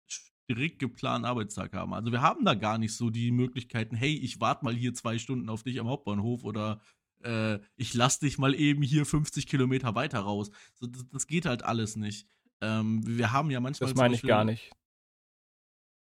strikt 0.08 0.78
geplanten 0.78 1.24
Arbeitstag 1.24 1.72
haben. 1.72 1.94
Also 1.94 2.10
wir 2.12 2.20
haben 2.20 2.44
da 2.44 2.54
gar 2.54 2.78
nicht 2.78 2.94
so 2.94 3.10
die 3.10 3.30
Möglichkeiten, 3.30 3.94
hey, 3.96 4.14
ich 4.14 4.40
warte 4.40 4.64
mal 4.64 4.74
hier 4.74 4.92
zwei 4.94 5.18
Stunden 5.18 5.48
auf 5.48 5.62
dich 5.62 5.78
am 5.80 5.88
Hauptbahnhof 5.88 6.44
oder 6.44 6.80
äh, 7.22 7.58
ich 7.76 7.94
lass 7.94 8.18
dich 8.18 8.38
mal 8.38 8.54
eben 8.54 8.82
hier 8.82 9.06
50 9.06 9.46
Kilometer 9.46 9.94
weiter 9.94 10.20
raus. 10.20 10.50
So, 10.74 10.86
das, 10.86 11.06
das 11.08 11.26
geht 11.26 11.46
halt 11.46 11.62
alles 11.62 11.96
nicht. 11.96 12.26
Ähm, 12.60 13.06
wir 13.06 13.32
haben 13.32 13.50
ja 13.50 13.60
manchmal. 13.60 13.90
Das 13.90 13.96
meine 13.96 14.14
ich 14.14 14.22
gar 14.22 14.44
nicht. 14.44 14.70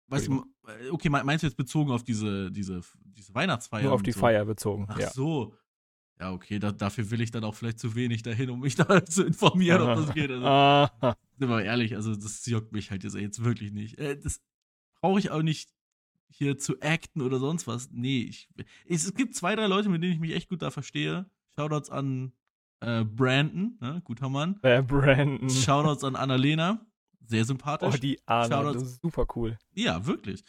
Weißt 0.08 0.28
du, 0.28 0.46
äh, 0.68 0.90
okay, 0.90 1.10
me- 1.10 1.24
meinst 1.24 1.44
du 1.44 1.48
jetzt 1.48 1.56
bezogen 1.56 1.92
auf 1.92 2.04
diese, 2.04 2.52
diese, 2.52 2.82
diese 3.04 3.34
Weihnachtsfeier? 3.34 3.84
Nur 3.84 3.94
auf 3.94 4.04
die 4.04 4.12
so? 4.12 4.20
Feier 4.20 4.44
bezogen. 4.46 4.86
Ach 4.90 5.00
ja. 5.00 5.10
so. 5.10 5.56
Ja, 6.22 6.32
okay, 6.32 6.60
da, 6.60 6.72
dafür 6.72 7.10
will 7.10 7.20
ich 7.20 7.32
dann 7.32 7.44
auch 7.44 7.56
vielleicht 7.56 7.80
zu 7.80 7.96
wenig 7.96 8.22
dahin, 8.22 8.52
um 8.52 8.60
mich 8.60 8.76
da 8.76 9.04
zu 9.04 9.24
informieren, 9.26 9.82
ob 9.82 9.96
das 9.96 10.14
geht. 10.14 10.30
Also, 10.30 11.16
sind 11.40 11.50
wir 11.50 11.64
ehrlich, 11.64 11.96
also 11.96 12.16
das 12.16 12.46
juckt 12.46 12.72
mich 12.72 12.92
halt 12.92 13.04
jetzt, 13.04 13.16
jetzt 13.16 13.44
wirklich 13.44 13.72
nicht. 13.72 13.98
Äh, 13.98 14.20
das 14.20 14.40
brauche 15.02 15.18
ich 15.18 15.32
auch 15.32 15.42
nicht 15.42 15.74
hier 16.30 16.60
zu 16.60 16.80
acten 16.80 17.24
oder 17.24 17.40
sonst 17.40 17.66
was. 17.66 17.90
Nee, 17.92 18.22
ich, 18.22 18.50
es, 18.88 19.12
gibt 19.16 19.34
zwei, 19.36 19.56
drei 19.56 19.66
Leute, 19.66 19.90
mit 19.90 20.04
denen 20.04 20.14
ich 20.14 20.20
mich 20.20 20.36
echt 20.36 20.48
gut 20.48 20.62
da 20.62 20.70
verstehe. 20.70 21.26
Shoutouts 21.56 21.90
an 21.90 22.34
äh, 22.82 23.04
Brandon, 23.04 23.78
ne, 23.82 24.02
guter 24.04 24.30
Mann. 24.30 24.60
Der 24.64 24.84
Brandon. 24.84 25.50
Shoutouts 25.50 26.04
an 26.04 26.16
Annalena, 26.16 26.86
sehr 27.26 27.42
Oh, 27.42 27.46
sympathisch. 27.46 28.00
die 28.00 28.20
Arne, 28.28 28.54
Shoutouts. 28.54 28.74
das 28.80 28.92
ist 28.92 29.02
super 29.02 29.26
cool. 29.36 29.58
Ja, 29.74 30.06
wirklich. 30.06 30.44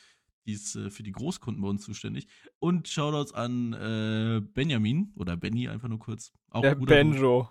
Die 0.47 0.53
ist 0.53 0.75
äh, 0.77 0.91
für 0.91 1.03
die 1.03 1.13
Großkunden 1.13 1.63
bei 1.63 1.69
uns 1.69 1.83
zuständig. 1.85 2.27
Und 2.59 2.89
Shoutouts 2.89 3.33
an 3.33 3.73
äh, 3.73 4.41
Benjamin 4.41 5.13
oder 5.17 5.37
Benny 5.37 5.69
einfach 5.69 5.89
nur 5.89 5.99
kurz. 5.99 6.33
Auch 6.51 6.63
Der 6.63 6.75
guter. 6.77 6.95
Benjo, 6.95 7.49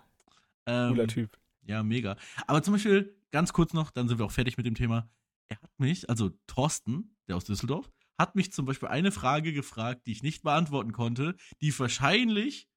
Ähm, 0.66 0.90
cooler 0.90 1.06
Typ. 1.08 1.38
Ja, 1.64 1.82
mega. 1.82 2.16
Aber 2.46 2.62
zum 2.62 2.74
Beispiel, 2.74 3.16
ganz 3.30 3.52
kurz 3.52 3.72
noch, 3.72 3.90
dann 3.90 4.08
sind 4.08 4.18
wir 4.18 4.26
auch 4.26 4.32
fertig 4.32 4.56
mit 4.56 4.66
dem 4.66 4.74
Thema. 4.74 5.10
Er 5.48 5.56
hat 5.60 5.70
mich, 5.78 6.08
also 6.10 6.30
Thorsten, 6.46 7.16
der 7.28 7.36
aus 7.36 7.44
Düsseldorf, 7.44 7.90
hat 8.18 8.34
mich 8.34 8.52
zum 8.52 8.66
Beispiel 8.66 8.88
eine 8.88 9.12
Frage 9.12 9.52
gefragt, 9.52 10.06
die 10.06 10.12
ich 10.12 10.22
nicht 10.22 10.42
beantworten 10.42 10.92
konnte, 10.92 11.36
die 11.60 11.76
wahrscheinlich 11.78 12.68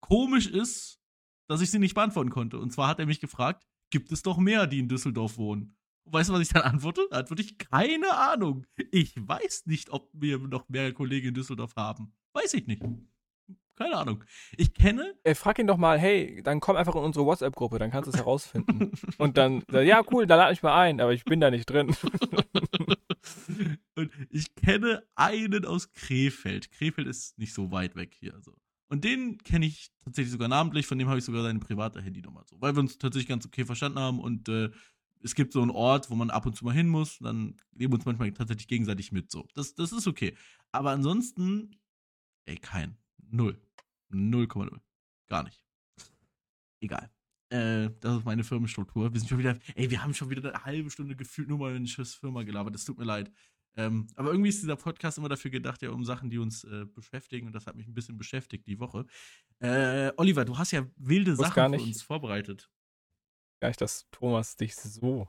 komisch 0.00 0.46
ist, 0.46 1.00
dass 1.48 1.60
ich 1.60 1.70
sie 1.70 1.78
nicht 1.78 1.94
beantworten 1.94 2.30
konnte. 2.30 2.58
Und 2.58 2.72
zwar 2.72 2.88
hat 2.88 2.98
er 2.98 3.06
mich 3.06 3.20
gefragt, 3.20 3.66
gibt 3.90 4.10
es 4.12 4.22
doch 4.22 4.38
mehr, 4.38 4.66
die 4.66 4.78
in 4.78 4.88
Düsseldorf 4.88 5.36
wohnen? 5.38 5.76
Und 6.04 6.12
weißt 6.12 6.28
du, 6.28 6.34
was 6.34 6.40
ich 6.40 6.48
dann 6.48 6.62
antworte? 6.62 7.06
Da 7.10 7.18
antworte 7.18 7.42
ich, 7.42 7.58
keine 7.58 8.16
Ahnung. 8.16 8.66
Ich 8.90 9.14
weiß 9.16 9.66
nicht, 9.66 9.90
ob 9.90 10.10
wir 10.12 10.38
noch 10.38 10.68
mehr 10.68 10.92
Kollegen 10.92 11.28
in 11.28 11.34
Düsseldorf 11.34 11.76
haben. 11.76 12.12
Weiß 12.34 12.54
ich 12.54 12.66
nicht. 12.66 12.82
Keine 13.76 13.96
Ahnung. 13.96 14.22
Ich 14.56 14.72
kenne 14.72 15.14
Ey, 15.24 15.34
frag 15.34 15.58
ihn 15.58 15.66
doch 15.66 15.76
mal, 15.76 15.98
hey, 15.98 16.42
dann 16.44 16.60
komm 16.60 16.76
einfach 16.76 16.94
in 16.94 17.02
unsere 17.02 17.26
WhatsApp-Gruppe, 17.26 17.78
dann 17.78 17.90
kannst 17.90 18.06
du 18.06 18.12
es 18.12 18.18
herausfinden. 18.18 18.92
Und 19.18 19.36
dann, 19.36 19.64
ja, 19.72 20.02
cool, 20.12 20.26
dann 20.26 20.38
lade 20.38 20.52
ich 20.52 20.62
mal 20.62 20.80
ein, 20.80 21.00
aber 21.00 21.12
ich 21.12 21.24
bin 21.24 21.40
da 21.40 21.50
nicht 21.50 21.66
drin. 21.66 21.88
und 23.96 24.10
ich 24.30 24.54
kenne 24.54 25.02
einen 25.14 25.64
aus 25.64 25.92
Krefeld. 25.92 26.70
Krefeld 26.70 27.08
ist 27.08 27.38
nicht 27.38 27.54
so 27.54 27.70
weit 27.70 27.96
weg 27.96 28.14
hier. 28.18 28.34
Also. 28.34 28.54
Und 28.88 29.04
den 29.04 29.38
kenne 29.38 29.66
ich 29.66 29.90
tatsächlich 30.04 30.32
sogar 30.32 30.48
namentlich, 30.48 30.86
von 30.86 30.98
dem 30.98 31.08
habe 31.08 31.18
ich 31.18 31.24
sogar 31.24 31.42
seine 31.42 31.58
private 31.58 32.00
Handynummer. 32.00 32.44
So, 32.46 32.60
weil 32.60 32.76
wir 32.76 32.80
uns 32.80 32.98
tatsächlich 32.98 33.28
ganz 33.28 33.46
okay 33.46 33.64
verstanden 33.64 33.98
haben 33.98 34.20
und 34.20 34.48
äh, 34.48 34.70
es 35.24 35.34
gibt 35.34 35.52
so 35.52 35.62
einen 35.62 35.70
Ort, 35.70 36.10
wo 36.10 36.14
man 36.14 36.30
ab 36.30 36.44
und 36.44 36.54
zu 36.54 36.64
mal 36.64 36.74
hin 36.74 36.88
muss, 36.88 37.18
dann 37.18 37.56
nehmen 37.72 37.92
wir 37.92 37.94
uns 37.94 38.04
manchmal 38.04 38.30
tatsächlich 38.32 38.68
gegenseitig 38.68 39.10
mit. 39.10 39.30
So. 39.30 39.48
Das, 39.54 39.74
das 39.74 39.90
ist 39.92 40.06
okay. 40.06 40.36
Aber 40.70 40.90
ansonsten, 40.90 41.76
ey, 42.44 42.56
kein. 42.56 42.98
Null. 43.30 43.58
0,0. 44.12 44.78
Gar 45.26 45.44
nicht. 45.44 45.64
Egal. 46.80 47.10
Äh, 47.48 47.90
das 48.00 48.18
ist 48.18 48.24
meine 48.26 48.44
Firmenstruktur. 48.44 49.12
Wir 49.12 49.18
sind 49.18 49.28
schon 49.28 49.38
wieder, 49.38 49.58
ey, 49.74 49.90
wir 49.90 50.02
haben 50.02 50.12
schon 50.12 50.28
wieder 50.28 50.46
eine 50.52 50.64
halbe 50.64 50.90
Stunde 50.90 51.16
gefühlt 51.16 51.48
nur 51.48 51.58
mal 51.58 51.74
eine 51.74 51.86
scheiß 51.86 52.14
Firma 52.14 52.42
gelabert. 52.42 52.74
Das 52.74 52.84
tut 52.84 52.98
mir 52.98 53.04
leid. 53.04 53.32
Ähm, 53.76 54.06
aber 54.16 54.30
irgendwie 54.30 54.50
ist 54.50 54.62
dieser 54.62 54.76
Podcast 54.76 55.16
immer 55.16 55.30
dafür 55.30 55.50
gedacht, 55.50 55.80
ja, 55.82 55.90
um 55.90 56.04
Sachen, 56.04 56.28
die 56.28 56.38
uns 56.38 56.64
äh, 56.64 56.84
beschäftigen. 56.84 57.46
Und 57.46 57.54
das 57.54 57.66
hat 57.66 57.76
mich 57.76 57.88
ein 57.88 57.94
bisschen 57.94 58.18
beschäftigt 58.18 58.66
die 58.66 58.78
Woche. 58.78 59.06
Äh, 59.60 60.12
Oliver, 60.18 60.44
du 60.44 60.58
hast 60.58 60.72
ja 60.72 60.86
wilde 60.96 61.34
Sachen 61.34 61.78
für 61.78 61.82
uns 61.82 62.02
vorbereitet. 62.02 62.70
Gar 63.64 63.68
nicht, 63.68 63.80
dass 63.80 64.06
Thomas 64.10 64.58
dich 64.58 64.76
so 64.76 65.26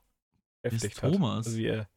heftig 0.62 1.02
hat. 1.02 1.14
Thomas? 1.14 1.48
Also, 1.48 1.58
wie 1.58 1.68
er, 1.68 1.90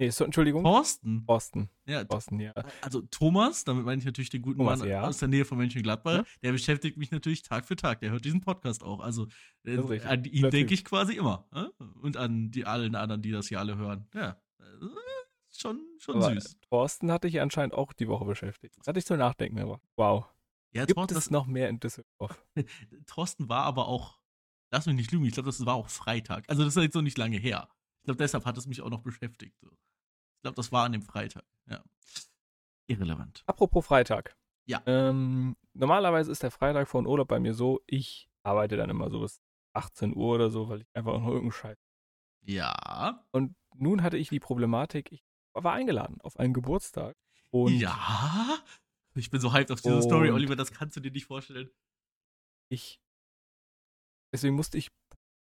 nee, 0.00 0.10
so, 0.10 0.24
Entschuldigung, 0.24 0.64
Thorsten. 0.64 1.24
Thorsten. 1.28 1.70
Ja, 1.86 2.02
Thorsten, 2.02 2.40
ja. 2.40 2.52
also 2.80 3.02
Thomas, 3.02 3.62
damit 3.62 3.84
meine 3.84 4.00
ich 4.00 4.04
natürlich 4.04 4.30
den 4.30 4.42
guten 4.42 4.58
Thomas, 4.58 4.80
Mann 4.80 4.88
ja. 4.88 5.02
aus 5.02 5.18
der 5.18 5.28
Nähe 5.28 5.44
von 5.44 5.58
Mönchengladbach, 5.58 6.16
Ja. 6.16 6.24
der 6.42 6.50
beschäftigt 6.50 6.96
mich 6.96 7.12
natürlich 7.12 7.44
Tag 7.44 7.66
für 7.66 7.76
Tag. 7.76 8.00
Der 8.00 8.10
hört 8.10 8.24
diesen 8.24 8.40
Podcast 8.40 8.82
auch. 8.82 8.98
Also 8.98 9.28
äh, 9.64 10.00
an 10.00 10.24
ihn 10.24 10.50
denke 10.50 10.74
ich 10.74 10.84
quasi 10.84 11.14
immer. 11.14 11.46
Äh? 11.54 11.66
Und 12.02 12.16
an 12.16 12.50
die 12.50 12.64
allen 12.64 12.96
anderen, 12.96 13.22
die 13.22 13.30
das 13.30 13.46
hier 13.46 13.60
alle 13.60 13.76
hören. 13.76 14.08
Ja. 14.12 14.42
Äh, 14.58 14.64
Schon, 15.56 15.80
schon 15.98 16.16
Aber 16.16 16.34
süß. 16.34 16.58
Thorsten 16.68 17.12
hatte 17.12 17.28
ich 17.28 17.40
anscheinend 17.40 17.74
auch 17.74 17.92
die 17.92 18.08
Woche 18.08 18.24
beschäftigt. 18.24 18.76
Das 18.76 18.88
hatte 18.88 18.98
ich 18.98 19.06
zu 19.06 19.16
nachdenken, 19.16 19.60
aber 19.60 19.80
wow. 19.94 20.26
Ja, 20.72 20.84
Gibt 20.84 20.98
Thorsten, 20.98 21.16
es 21.16 21.30
noch 21.30 21.46
mehr 21.46 21.68
in 21.68 21.80
Düsseldorf? 21.80 22.44
Thorsten 23.06 23.48
war 23.48 23.62
aber 23.62 23.88
auch, 23.88 24.18
lass 24.70 24.86
mich 24.86 24.96
nicht 24.96 25.12
lügen, 25.12 25.24
ich 25.24 25.34
glaube, 25.34 25.48
das 25.48 25.64
war 25.64 25.74
auch 25.74 25.88
Freitag. 25.88 26.44
Also 26.48 26.64
das 26.64 26.76
ist 26.76 26.82
jetzt 26.82 26.94
noch 26.94 27.02
nicht 27.02 27.18
lange 27.18 27.36
her. 27.36 27.68
Ich 28.00 28.04
glaube, 28.04 28.18
deshalb 28.18 28.44
hat 28.44 28.56
es 28.56 28.66
mich 28.66 28.82
auch 28.82 28.90
noch 28.90 29.02
beschäftigt. 29.02 29.58
So. 29.60 29.68
Ich 29.68 30.42
glaube, 30.42 30.56
das 30.56 30.72
war 30.72 30.84
an 30.84 30.92
dem 30.92 31.02
Freitag. 31.02 31.44
Ja. 31.68 31.82
Irrelevant. 32.86 33.42
Apropos 33.46 33.84
Freitag. 33.86 34.36
Ja. 34.66 34.82
Ähm, 34.86 35.56
normalerweise 35.74 36.30
ist 36.30 36.42
der 36.42 36.50
Freitag 36.50 36.88
vor 36.88 37.02
dem 37.02 37.06
Urlaub 37.06 37.28
bei 37.28 37.40
mir 37.40 37.54
so, 37.54 37.82
ich 37.86 38.28
arbeite 38.42 38.76
dann 38.76 38.90
immer 38.90 39.10
so 39.10 39.20
bis 39.20 39.40
18 39.74 40.14
Uhr 40.14 40.34
oder 40.34 40.50
so, 40.50 40.68
weil 40.68 40.82
ich 40.82 40.88
einfach 40.94 41.12
noch 41.12 41.26
irgendeinen 41.26 41.52
Scheiß. 41.52 41.78
Ja. 42.42 43.24
Und 43.32 43.54
nun 43.74 44.02
hatte 44.02 44.16
ich 44.16 44.28
die 44.28 44.40
Problematik, 44.40 45.12
ich 45.12 45.22
war 45.52 45.72
eingeladen 45.72 46.20
auf 46.20 46.38
einen 46.38 46.54
Geburtstag. 46.54 47.16
Und 47.50 47.74
ja. 47.74 48.58
Ich 49.14 49.30
bin 49.30 49.40
so 49.40 49.52
hyped 49.52 49.72
auf 49.72 49.80
diese 49.80 50.02
Story, 50.02 50.30
Oliver, 50.30 50.56
das 50.56 50.72
kannst 50.72 50.96
du 50.96 51.00
dir 51.00 51.10
nicht 51.10 51.26
vorstellen. 51.26 51.70
ich, 52.68 53.00
deswegen 54.36 54.54
musste 54.54 54.76
ich 54.78 54.90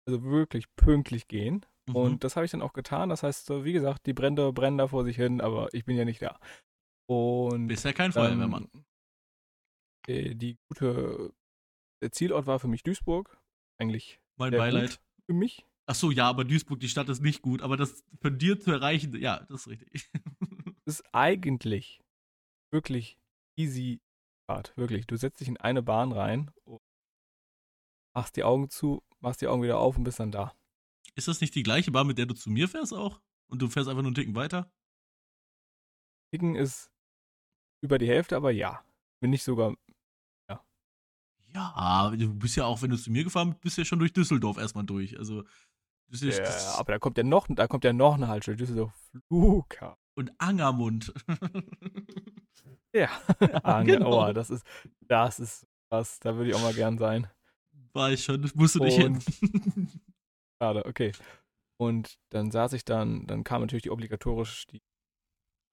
also 0.07 0.23
wirklich 0.23 0.65
pünktlich 0.75 1.27
gehen. 1.27 1.65
Mhm. 1.87 1.95
Und 1.95 2.23
das 2.23 2.35
habe 2.35 2.45
ich 2.45 2.51
dann 2.51 2.61
auch 2.61 2.73
getan. 2.73 3.09
Das 3.09 3.23
heißt, 3.23 3.49
wie 3.63 3.73
gesagt, 3.73 4.05
die 4.07 4.13
Brände 4.13 4.51
brennen 4.51 4.77
da 4.77 4.87
vor 4.87 5.03
sich 5.03 5.15
hin, 5.15 5.41
aber 5.41 5.73
ich 5.73 5.85
bin 5.85 5.95
ja 5.95 6.05
nicht 6.05 6.21
da. 6.21 6.39
Und 7.07 7.67
Bist 7.67 7.85
ja 7.85 7.93
kein 7.93 8.11
Feuerwehrmann. 8.11 8.69
ähm, 8.73 8.85
äh, 10.07 10.35
die 10.35 10.57
gute, 10.67 11.33
der 12.01 12.11
Zielort 12.11 12.47
war 12.47 12.59
für 12.59 12.67
mich 12.67 12.83
Duisburg. 12.83 13.39
Eigentlich 13.79 14.19
mein 14.37 14.51
Beileid. 14.51 14.99
für 15.25 15.33
mich. 15.33 15.65
Ach 15.87 15.95
so, 15.95 16.11
ja, 16.11 16.27
aber 16.27 16.45
Duisburg, 16.45 16.79
die 16.79 16.89
Stadt 16.89 17.09
ist 17.09 17.21
nicht 17.21 17.41
gut, 17.41 17.61
aber 17.61 17.77
das 17.77 18.03
von 18.21 18.37
dir 18.37 18.59
zu 18.59 18.71
erreichen, 18.71 19.15
ja, 19.19 19.39
das 19.49 19.61
ist 19.61 19.67
richtig. 19.67 20.09
ist 20.85 21.03
eigentlich 21.13 22.01
wirklich 22.71 23.17
easy 23.57 24.01
Fahrt. 24.49 24.73
Wirklich. 24.75 25.05
Du 25.05 25.15
setzt 25.15 25.41
dich 25.41 25.47
in 25.47 25.57
eine 25.57 25.83
Bahn 25.83 26.11
rein, 26.11 26.51
und 26.63 26.81
machst 28.13 28.35
die 28.35 28.43
Augen 28.43 28.69
zu, 28.69 29.03
machst 29.19 29.41
die 29.41 29.47
Augen 29.47 29.63
wieder 29.63 29.79
auf 29.79 29.97
und 29.97 30.03
bist 30.03 30.19
dann 30.19 30.31
da. 30.31 30.53
Ist 31.15 31.27
das 31.27 31.41
nicht 31.41 31.55
die 31.55 31.63
gleiche 31.63 31.91
Bahn, 31.91 32.07
mit 32.07 32.17
der 32.17 32.25
du 32.25 32.33
zu 32.33 32.49
mir 32.49 32.67
fährst 32.67 32.93
auch? 32.93 33.21
Und 33.47 33.61
du 33.61 33.67
fährst 33.67 33.89
einfach 33.89 34.01
nur 34.01 34.09
einen 34.09 34.15
Ticken 34.15 34.35
weiter? 34.35 34.71
Ticken 36.31 36.55
ist 36.55 36.91
über 37.81 37.97
die 37.97 38.07
Hälfte, 38.07 38.35
aber 38.35 38.51
ja. 38.51 38.83
Bin 39.19 39.31
nicht 39.31 39.43
sogar. 39.43 39.75
Ja, 41.53 42.11
du 42.15 42.33
bist 42.35 42.55
ja 42.55 42.65
auch, 42.65 42.81
wenn 42.81 42.91
du 42.91 42.97
zu 42.97 43.11
mir 43.11 43.23
gefahren 43.23 43.49
bist, 43.49 43.61
bist 43.61 43.77
du 43.77 43.81
ja 43.81 43.85
schon 43.85 43.99
durch 43.99 44.13
Düsseldorf 44.13 44.57
erstmal 44.57 44.83
durch. 44.83 45.17
Also, 45.17 45.43
das 46.07 46.21
ist, 46.21 46.37
Ja, 46.37 46.43
das 46.45 46.77
aber 46.77 46.93
da 46.93 46.99
kommt 46.99 47.17
ja 47.17 47.23
noch, 47.23 47.47
da 47.49 47.67
kommt 47.67 47.83
ja 47.83 47.91
noch 47.93 48.15
eine 48.15 48.27
Haltestelle. 48.27 48.57
Düsseldorf 48.57 48.93
Flughafen. 49.27 49.99
und 50.15 50.31
Angermund. 50.39 51.13
Ja. 52.91 53.09
Ah, 53.63 53.83
genau. 53.83 54.29
Oh, 54.29 54.33
das 54.33 54.49
ist, 54.49 54.65
das 55.01 55.39
ist 55.39 55.67
was. 55.89 56.19
Da 56.19 56.35
würde 56.35 56.49
ich 56.49 56.55
auch 56.55 56.61
mal 56.61 56.73
gern 56.73 56.97
sein. 56.97 57.27
War 57.93 58.11
ich 58.11 58.23
schon, 58.23 58.49
musst 58.55 58.75
du 58.75 58.83
nicht 58.83 58.97
hin. 58.97 59.19
Schade, 60.61 60.85
okay. 60.85 61.11
Und 61.79 62.19
dann 62.31 62.51
saß 62.51 62.73
ich 62.73 62.85
dann, 62.85 63.25
dann 63.27 63.43
kam 63.43 63.61
natürlich 63.61 63.83
die 63.83 63.91
obligatorisch 63.91 64.67
die 64.67 64.81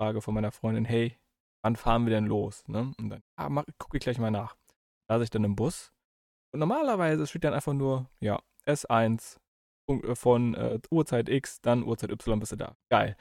Frage 0.01 0.23
von 0.23 0.35
meiner 0.35 0.53
Freundin, 0.53 0.85
hey, 0.85 1.19
wann 1.65 1.77
fahren 1.77 2.07
wir 2.07 2.11
denn 2.11 2.27
los? 2.27 2.67
Ne? 2.69 2.93
Und 2.99 3.09
dann, 3.11 3.23
ah, 3.37 3.65
gucke 3.79 3.97
ich 3.97 4.03
gleich 4.03 4.19
mal 4.19 4.31
nach. 4.31 4.57
Da 5.09 5.17
saß 5.17 5.25
ich 5.25 5.31
dann 5.31 5.45
im 5.45 5.57
Bus. 5.57 5.93
Und 6.55 6.61
normalerweise 6.61 7.27
steht 7.27 7.45
dann 7.45 7.55
einfach 7.55 7.73
nur, 7.73 8.09
ja, 8.21 8.41
S1 8.67 9.39
Punkt, 9.87 10.05
äh, 10.05 10.15
von 10.15 10.55
äh, 10.55 10.81
Uhrzeit 10.91 11.29
X, 11.29 11.61
dann 11.61 11.85
Uhrzeit 11.85 12.11
Y 12.11 12.39
bist 12.39 12.53
du 12.53 12.57
da. 12.57 12.77
Geil. 12.91 13.17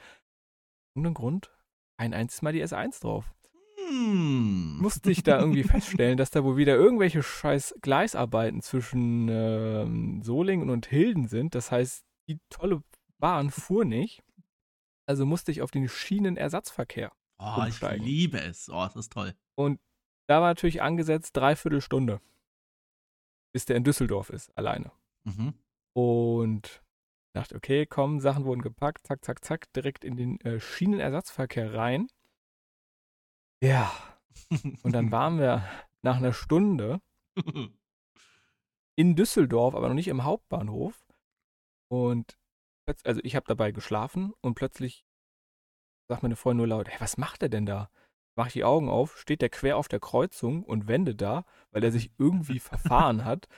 Und 0.96 1.12
Grund, 1.14 1.50
ein 1.98 2.14
einziges 2.14 2.42
Mal 2.42 2.52
die 2.52 2.64
S1 2.64 3.00
drauf. 3.00 3.34
Hm. 3.88 4.78
Musste 4.80 5.10
ich 5.10 5.22
da 5.22 5.38
irgendwie 5.38 5.62
feststellen, 5.64 6.16
dass 6.16 6.30
da 6.30 6.44
wohl 6.44 6.56
wieder 6.56 6.74
irgendwelche 6.74 7.22
scheiß 7.22 7.76
Gleisarbeiten 7.80 8.62
zwischen 8.62 9.28
ähm, 9.28 10.22
Solingen 10.22 10.70
und 10.70 10.86
Hilden 10.86 11.28
sind. 11.28 11.54
Das 11.54 11.70
heißt, 11.70 12.04
die 12.28 12.38
tolle 12.50 12.82
Bahn 13.18 13.50
fuhr 13.50 13.84
nicht. 13.84 14.22
Also 15.06 15.24
musste 15.24 15.52
ich 15.52 15.62
auf 15.62 15.70
den 15.70 15.88
Schienenersatzverkehr. 15.88 17.12
Oh, 17.38 17.54
ich 17.58 17.66
umsteigen. 17.66 18.04
liebe 18.04 18.38
es. 18.38 18.68
Oh, 18.68 18.84
das 18.84 18.96
ist 18.96 19.12
toll. 19.12 19.34
Und 19.54 19.80
da 20.28 20.40
war 20.40 20.48
natürlich 20.48 20.82
angesetzt 20.82 21.36
dreiviertel 21.36 21.80
Stunde, 21.80 22.20
bis 23.52 23.66
der 23.66 23.76
in 23.76 23.84
Düsseldorf 23.84 24.30
ist, 24.30 24.56
alleine. 24.56 24.90
Mhm. 25.24 25.54
Und 25.94 26.82
dachte, 27.34 27.54
okay, 27.54 27.86
komm, 27.86 28.20
Sachen 28.20 28.44
wurden 28.44 28.62
gepackt, 28.62 29.06
zack, 29.06 29.24
zack, 29.24 29.44
zack, 29.44 29.72
direkt 29.72 30.04
in 30.04 30.16
den 30.16 30.40
äh, 30.40 30.58
Schienenersatzverkehr 30.58 31.74
rein. 31.74 32.08
Ja, 33.62 33.90
und 34.82 34.92
dann 34.92 35.10
waren 35.10 35.38
wir 35.38 35.64
nach 36.02 36.16
einer 36.16 36.32
Stunde 36.32 37.00
in 38.96 39.14
Düsseldorf, 39.16 39.74
aber 39.74 39.88
noch 39.88 39.94
nicht 39.94 40.08
im 40.08 40.24
Hauptbahnhof. 40.24 41.04
Und 41.88 42.38
also 43.04 43.20
ich 43.24 43.34
habe 43.34 43.46
dabei 43.46 43.72
geschlafen 43.72 44.32
und 44.40 44.54
plötzlich 44.54 45.04
sagt 46.08 46.22
meine 46.22 46.36
Freundin 46.36 46.58
nur 46.58 46.68
laut, 46.68 46.88
hey, 46.88 47.00
was 47.00 47.18
macht 47.18 47.42
er 47.42 47.48
denn 47.48 47.66
da? 47.66 47.90
Mach 48.36 48.48
ich 48.48 48.52
die 48.52 48.64
Augen 48.64 48.88
auf, 48.88 49.18
steht 49.18 49.42
der 49.42 49.48
quer 49.48 49.76
auf 49.76 49.88
der 49.88 50.00
Kreuzung 50.00 50.62
und 50.62 50.88
wendet 50.88 51.20
da, 51.20 51.44
weil 51.70 51.82
er 51.82 51.90
sich 51.90 52.12
irgendwie 52.18 52.58
verfahren 52.58 53.24
hat. 53.24 53.48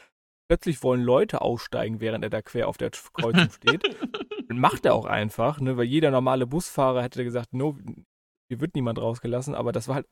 Plötzlich 0.48 0.82
wollen 0.82 1.02
Leute 1.02 1.42
aussteigen, 1.42 2.00
während 2.00 2.24
er 2.24 2.30
da 2.30 2.40
quer 2.40 2.68
auf 2.68 2.78
der 2.78 2.90
Kreuzung 2.90 3.50
steht. 3.50 3.84
Und 4.48 4.58
macht 4.58 4.86
er 4.86 4.94
auch 4.94 5.04
einfach, 5.04 5.60
ne, 5.60 5.76
weil 5.76 5.84
jeder 5.84 6.10
normale 6.10 6.46
Busfahrer 6.46 7.02
hätte 7.02 7.22
gesagt, 7.22 7.52
no, 7.52 7.76
hier 8.48 8.60
wird 8.60 8.74
niemand 8.74 8.98
rausgelassen, 8.98 9.54
aber 9.54 9.72
das 9.72 9.88
war 9.88 9.96
halt, 9.96 10.06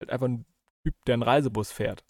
halt 0.00 0.10
einfach 0.10 0.26
ein 0.28 0.46
Typ, 0.84 0.94
der 1.06 1.14
einen 1.14 1.22
Reisebus 1.22 1.72
fährt. 1.72 2.04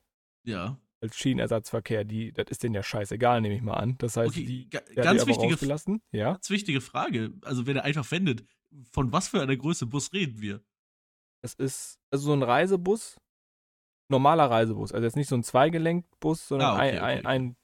ja. 0.45 0.79
Als 1.03 1.17
Schienenersatzverkehr, 1.17 2.05
die, 2.05 2.31
das 2.31 2.51
ist 2.51 2.63
denen 2.63 2.75
ja 2.75 2.83
scheißegal, 2.83 3.41
nehme 3.41 3.55
ich 3.55 3.63
mal 3.63 3.73
an. 3.73 3.97
Das 3.97 4.19
heißt, 4.19 4.33
Okay, 4.37 4.45
die, 4.45 4.69
ga- 4.69 4.83
die 4.87 4.97
ganz 4.97 5.23
aber 5.23 5.31
wichtige, 5.31 5.55
rausgelassen. 5.55 6.03
Ja. 6.13 6.33
ganz 6.35 6.51
wichtige 6.51 6.83
Frage. 6.83 7.33
Also, 7.41 7.67
wenn 7.67 7.77
er 7.77 7.85
einfach 7.85 8.11
wendet, 8.11 8.45
von 8.93 9.11
was 9.11 9.29
für 9.29 9.41
einer 9.41 9.57
Größe 9.57 9.87
Bus 9.87 10.13
reden 10.13 10.43
wir? 10.43 10.63
Das 11.43 11.55
ist 11.55 11.99
also 12.11 12.27
so 12.27 12.33
ein 12.35 12.43
Reisebus, 12.43 13.19
normaler 14.11 14.51
Reisebus. 14.51 14.93
Also 14.93 15.05
jetzt 15.07 15.17
nicht 15.17 15.29
so 15.31 15.37
ein 15.37 15.43
Zweigelenkbus, 15.43 16.49
sondern 16.49 16.73
Ah, 16.73 16.75
okay, 16.77 16.99
ein, 16.99 17.19
okay, 17.19 17.27
ein, 17.27 17.27
ein 17.27 17.57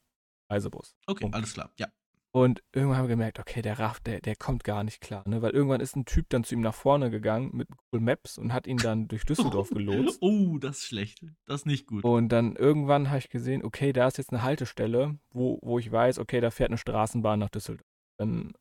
Reisebus. 0.50 0.96
Okay, 1.06 1.20
Punkt. 1.20 1.36
alles 1.36 1.52
klar. 1.52 1.70
Ja. 1.78 1.88
Und 2.36 2.62
irgendwann 2.74 2.98
haben 2.98 3.04
wir 3.04 3.14
gemerkt, 3.14 3.38
okay, 3.38 3.62
der 3.62 3.78
Raff, 3.78 3.98
der, 4.00 4.20
der 4.20 4.36
kommt 4.36 4.62
gar 4.62 4.84
nicht 4.84 5.00
klar, 5.00 5.26
ne? 5.26 5.40
Weil 5.40 5.52
irgendwann 5.52 5.80
ist 5.80 5.96
ein 5.96 6.04
Typ 6.04 6.28
dann 6.28 6.44
zu 6.44 6.54
ihm 6.54 6.60
nach 6.60 6.74
vorne 6.74 7.10
gegangen 7.10 7.50
mit 7.56 7.66
Google 7.74 8.04
Maps 8.04 8.36
und 8.36 8.52
hat 8.52 8.66
ihn 8.66 8.76
dann 8.76 9.08
durch 9.08 9.24
Düsseldorf 9.24 9.70
gelotst. 9.74 10.18
Oh, 10.20 10.58
das 10.58 10.78
ist 10.80 10.84
schlecht. 10.84 11.24
Das 11.46 11.62
ist 11.62 11.64
nicht 11.66 11.86
gut. 11.86 12.04
Und 12.04 12.28
dann 12.28 12.54
irgendwann 12.54 13.08
habe 13.08 13.20
ich 13.20 13.30
gesehen, 13.30 13.64
okay, 13.64 13.94
da 13.94 14.06
ist 14.06 14.18
jetzt 14.18 14.34
eine 14.34 14.42
Haltestelle, 14.42 15.18
wo, 15.30 15.58
wo 15.62 15.78
ich 15.78 15.90
weiß, 15.90 16.18
okay, 16.18 16.42
da 16.42 16.50
fährt 16.50 16.68
eine 16.68 16.76
Straßenbahn 16.76 17.38
nach 17.38 17.48
Düsseldorf. 17.48 17.88
Dann 18.18 18.52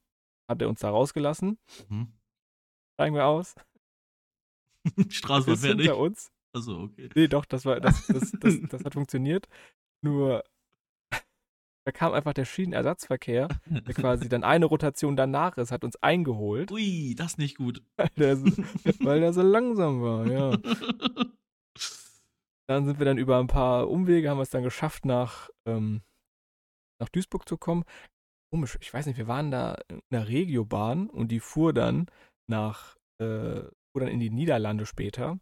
hat 0.50 0.62
er 0.62 0.70
uns 0.70 0.80
da 0.80 0.90
rausgelassen, 0.90 1.58
Mhm. 1.90 2.14
steigen 2.94 3.16
wir 3.16 3.26
aus, 3.26 3.56
Straße 5.10 5.48
war 5.48 5.54
ist 5.56 5.62
fertig. 5.66 5.82
hinter 5.88 5.98
uns. 5.98 6.32
Achso, 6.54 6.84
okay. 6.84 7.10
Nee, 7.14 7.28
doch, 7.28 7.44
das 7.44 7.66
war, 7.66 7.82
das, 7.82 8.08
das, 8.08 8.32
das, 8.40 8.56
das 8.70 8.86
hat 8.86 8.94
funktioniert. 8.94 9.50
Nur 10.02 10.44
da 11.86 11.92
kam 11.92 12.14
einfach 12.14 12.34
der 12.34 12.46
Schienenersatzverkehr, 12.46 13.48
der 13.66 13.94
quasi 13.94 14.28
dann 14.28 14.44
eine 14.44 14.66
Rotation 14.66 15.16
danach 15.16 15.58
ist, 15.58 15.72
hat 15.72 15.84
uns 15.84 15.96
eingeholt, 16.02 16.72
Ui, 16.72 17.14
das 17.16 17.34
ist 17.34 17.38
nicht 17.38 17.58
gut. 17.58 17.84
weil 17.96 18.10
der 18.18 18.38
so, 18.38 18.46
weil 19.02 19.20
der 19.20 19.34
so 19.34 19.42
langsam 19.42 20.02
war, 20.02 20.28
ja. 20.28 20.58
Dann 22.68 22.88
sind 22.88 22.98
wir 22.98 23.06
dann 23.06 23.20
über 23.20 23.38
ein 23.38 23.46
paar 23.46 23.92
Umwege, 23.92 24.28
haben 24.28 24.40
wir 24.40 24.42
es 24.42 24.50
dann 24.50 24.64
geschafft, 24.64 25.06
nach, 25.06 25.52
ähm, 25.68 26.02
nach 27.00 27.10
Duisburg 27.10 27.48
zu 27.48 27.58
kommen. 27.58 27.84
Komisch, 28.52 28.76
ich 28.82 28.92
weiß 28.92 29.06
nicht, 29.06 29.20
wir 29.20 29.28
waren 29.28 29.52
da 29.52 29.78
in 29.88 30.02
einer 30.10 30.28
Regiobahn 30.28 31.08
und 31.08 31.28
die 31.28 31.42
fuhr 31.42 31.74
dann 31.74 32.08
nach, 32.50 32.98
äh, 33.22 33.62
fuhr 33.62 34.00
dann 34.02 34.08
in 34.08 34.20
die 34.20 34.32
Niederlande 34.32 34.88
später. 34.88 35.38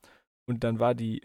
Und 0.49 0.65
dann 0.65 0.79
war 0.79 0.95
die, 0.95 1.21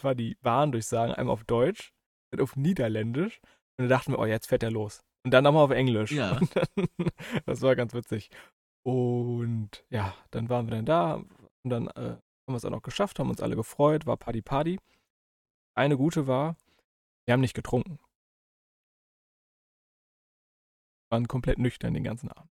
war 0.00 0.14
die 0.14 0.36
Bahndurchsagen 0.36 1.14
einmal 1.14 1.34
auf 1.34 1.44
Deutsch, 1.44 1.92
dann 2.30 2.40
auf 2.40 2.56
Niederländisch. 2.56 3.42
Und 3.78 3.84
dann 3.84 3.88
dachten 3.88 4.12
wir, 4.12 4.18
oh, 4.18 4.24
jetzt 4.26 4.46
fährt 4.48 4.62
er 4.62 4.70
los. 4.70 5.02
Und 5.24 5.32
dann 5.32 5.44
nochmal 5.44 5.64
auf 5.64 5.70
Englisch. 5.70 6.12
Ja. 6.12 6.38
Dann, 6.54 6.86
das 7.46 7.60
war 7.62 7.74
ganz 7.76 7.92
witzig. 7.94 8.30
Und 8.84 9.84
ja, 9.90 10.14
dann 10.30 10.48
waren 10.48 10.66
wir 10.66 10.76
dann 10.76 10.86
da 10.86 11.14
und 11.16 11.70
dann 11.70 11.88
äh, 11.88 12.00
haben 12.10 12.20
wir 12.46 12.54
es 12.56 12.64
auch 12.64 12.70
noch 12.70 12.82
geschafft, 12.82 13.18
haben 13.18 13.30
uns 13.30 13.40
alle 13.40 13.56
gefreut, 13.56 14.06
war 14.06 14.16
Party 14.16 14.40
Party. 14.42 14.78
Eine 15.76 15.96
gute 15.96 16.26
war, 16.28 16.56
wir 17.26 17.32
haben 17.32 17.40
nicht 17.40 17.54
getrunken. 17.54 17.98
Waren 21.10 21.28
komplett 21.28 21.58
nüchtern 21.58 21.94
den 21.94 22.04
ganzen 22.04 22.30
Abend. 22.30 22.50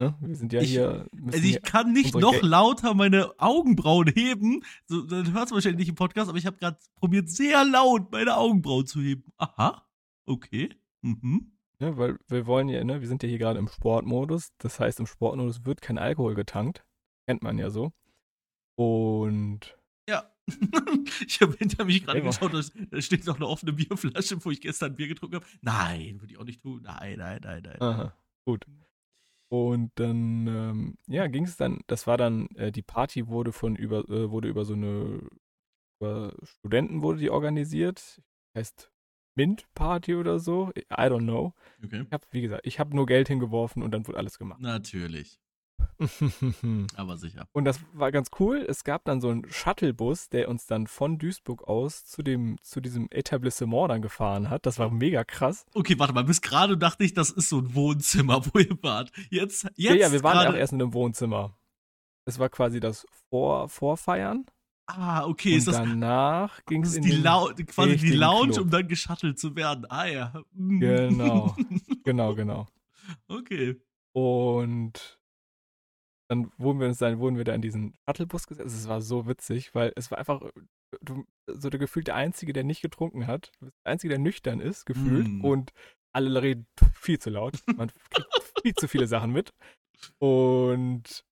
Ne? 0.00 0.16
Wir 0.20 0.36
sind 0.36 0.52
ja 0.52 0.60
Ich- 0.60 0.70
hier. 0.70 1.06
Also 1.26 1.38
ich 1.44 1.60
kann 1.62 1.92
nicht 1.92 2.14
noch 2.14 2.32
Gel- 2.32 2.46
lauter 2.48 2.94
meine 2.94 3.34
Augenbrauen 3.38 4.06
heben. 4.08 4.64
So, 4.86 5.02
dann 5.02 5.32
hört 5.32 5.46
es 5.46 5.52
wahrscheinlich 5.52 5.78
nicht 5.80 5.88
im 5.88 5.94
Podcast, 5.96 6.28
aber 6.28 6.38
ich 6.38 6.46
habe 6.46 6.56
gerade 6.58 6.78
probiert, 6.96 7.28
sehr 7.28 7.64
laut 7.64 8.12
meine 8.12 8.36
Augenbrauen 8.36 8.86
zu 8.86 9.00
heben. 9.00 9.24
Aha. 9.38 9.84
Okay. 10.28 10.70
Mhm. 11.02 11.52
Ne, 11.80 11.96
weil 11.96 12.18
wir 12.26 12.46
wollen 12.46 12.68
ja, 12.68 12.82
ne, 12.82 13.00
wir 13.00 13.06
sind 13.08 13.22
ja 13.22 13.28
hier 13.28 13.38
gerade 13.38 13.58
im 13.58 13.68
Sportmodus. 13.68 14.48
Das 14.58 14.80
heißt, 14.80 14.98
im 15.00 15.06
Sportmodus 15.06 15.64
wird 15.64 15.80
kein 15.80 15.96
Alkohol 15.98 16.34
getankt. 16.34 16.84
Kennt 17.28 17.42
man 17.42 17.56
ja 17.58 17.70
so. 17.70 17.92
Und 18.76 19.76
Ja. 20.08 20.30
ich 21.26 21.40
habe 21.40 21.54
hinter 21.58 21.84
mich 21.84 22.04
gerade 22.04 22.22
geschaut, 22.22 22.54
da- 22.54 22.62
da 22.90 23.02
steht 23.02 23.26
noch 23.26 23.36
eine 23.36 23.46
offene 23.46 23.72
Bierflasche, 23.72 24.42
wo 24.44 24.50
ich 24.50 24.60
gestern 24.60 24.94
Bier 24.96 25.08
getrunken 25.08 25.36
habe. 25.36 25.46
Nein, 25.60 26.20
würde 26.20 26.32
ich 26.32 26.38
auch 26.38 26.44
nicht 26.44 26.62
tun. 26.62 26.82
Nein, 26.82 27.18
nein, 27.18 27.40
nein, 27.42 27.62
nein. 27.64 27.80
Aha, 27.82 28.16
gut. 28.46 28.64
Und 29.50 29.92
dann, 29.96 30.46
ähm, 30.46 30.98
ja, 31.06 31.26
ging 31.26 31.44
es 31.44 31.56
dann, 31.56 31.80
das 31.86 32.06
war 32.06 32.16
dann, 32.18 32.48
äh, 32.56 32.70
die 32.72 32.82
Party 32.82 33.28
wurde 33.28 33.52
von 33.52 33.76
über, 33.76 34.00
äh, 34.08 34.30
wurde 34.30 34.48
über 34.48 34.64
so 34.64 34.74
eine, 34.74 35.20
über 36.00 36.34
Studenten 36.42 37.02
wurde 37.02 37.18
die 37.20 37.30
organisiert. 37.30 38.20
Heißt 38.56 38.90
Mint-Party 39.38 40.16
oder 40.16 40.38
so. 40.40 40.70
I 40.76 40.82
don't 41.06 41.22
know. 41.22 41.54
Okay. 41.84 42.02
Ich 42.06 42.12
hab, 42.12 42.26
wie 42.32 42.40
gesagt, 42.42 42.66
ich 42.66 42.80
habe 42.80 42.94
nur 42.96 43.06
Geld 43.06 43.28
hingeworfen 43.28 43.82
und 43.84 43.92
dann 43.92 44.06
wurde 44.06 44.18
alles 44.18 44.36
gemacht. 44.38 44.60
Natürlich. 44.60 45.40
Aber 46.96 47.16
sicher. 47.16 47.46
Und 47.52 47.64
das 47.64 47.80
war 47.92 48.10
ganz 48.10 48.30
cool. 48.40 48.64
Es 48.68 48.82
gab 48.84 49.04
dann 49.04 49.20
so 49.20 49.28
einen 49.28 49.48
Shuttlebus, 49.50 50.28
der 50.28 50.48
uns 50.48 50.66
dann 50.66 50.86
von 50.88 51.18
Duisburg 51.18 51.62
aus 51.68 52.04
zu 52.04 52.22
dem, 52.22 52.56
zu 52.62 52.80
diesem 52.80 53.06
Etablissement 53.10 53.90
dann 53.90 54.02
gefahren 54.02 54.50
hat. 54.50 54.66
Das 54.66 54.78
war 54.78 54.90
mega 54.90 55.22
krass. 55.24 55.64
Okay, 55.74 55.96
warte 55.98 56.12
mal, 56.14 56.24
bis 56.24 56.40
gerade 56.40 56.76
dachte 56.76 57.04
ich, 57.04 57.14
das 57.14 57.30
ist 57.30 57.48
so 57.48 57.58
ein 57.60 57.74
Wohnzimmer, 57.74 58.44
wo 58.52 58.58
ihr 58.58 58.76
wart. 58.82 59.12
Jetzt, 59.30 59.64
jetzt. 59.64 59.78
Ja, 59.78 59.94
ja, 59.94 60.12
wir 60.12 60.22
waren 60.22 60.34
gerade- 60.38 60.50
auch 60.50 60.58
erst 60.58 60.72
in 60.72 60.82
einem 60.82 60.94
Wohnzimmer. 60.94 61.56
Es 62.24 62.38
war 62.38 62.48
quasi 62.48 62.80
das 62.80 63.06
Vor 63.30 63.68
Vorfeiern. 63.68 64.44
Ah, 64.90 65.26
okay, 65.26 65.52
und 65.52 65.58
ist 65.58 65.68
das, 65.68 65.76
danach 65.76 66.64
ging 66.64 66.82
es 66.82 66.96
in 66.96 67.02
die 67.02 67.12
Lau 67.12 67.50
quasi 67.66 67.96
die 67.98 68.12
Lounge, 68.12 68.52
Club. 68.52 68.64
um 68.64 68.70
dann 68.70 68.88
geschattelt 68.88 69.38
zu 69.38 69.54
werden. 69.54 69.84
Ah 69.90 70.06
ja. 70.06 70.42
Mm. 70.52 70.80
Genau. 70.80 71.56
Genau, 72.04 72.34
genau. 72.34 72.66
okay. 73.28 73.76
Und 74.14 75.20
dann 76.30 76.50
wurden 76.56 76.80
wir 76.80 76.86
uns 76.86 76.96
dann, 76.96 77.18
wurden 77.18 77.36
wir 77.36 77.44
da 77.44 77.54
in 77.54 77.60
diesen 77.60 77.94
Shuttlebus 78.06 78.46
gesetzt. 78.46 78.74
Es 78.74 78.88
war 78.88 79.02
so 79.02 79.26
witzig, 79.26 79.74
weil 79.74 79.92
es 79.94 80.10
war 80.10 80.16
einfach 80.16 80.40
du, 81.02 81.26
so 81.46 81.68
der 81.68 81.78
gefühlt 81.78 82.06
der 82.06 82.14
Einzige, 82.14 82.54
der 82.54 82.64
nicht 82.64 82.80
getrunken 82.80 83.26
hat. 83.26 83.52
Der 83.60 83.92
Einzige, 83.92 84.10
der 84.10 84.18
nüchtern 84.18 84.58
ist, 84.60 84.86
gefühlt. 84.86 85.28
Mm. 85.28 85.44
Und 85.44 85.72
alle 86.14 86.40
reden 86.40 86.66
viel 86.94 87.18
zu 87.18 87.28
laut. 87.28 87.62
Man 87.76 87.90
kriegt 88.10 88.28
viel 88.62 88.74
zu 88.74 88.88
viele 88.88 89.06
Sachen 89.06 89.32
mit. 89.32 89.52
Und 90.18 91.24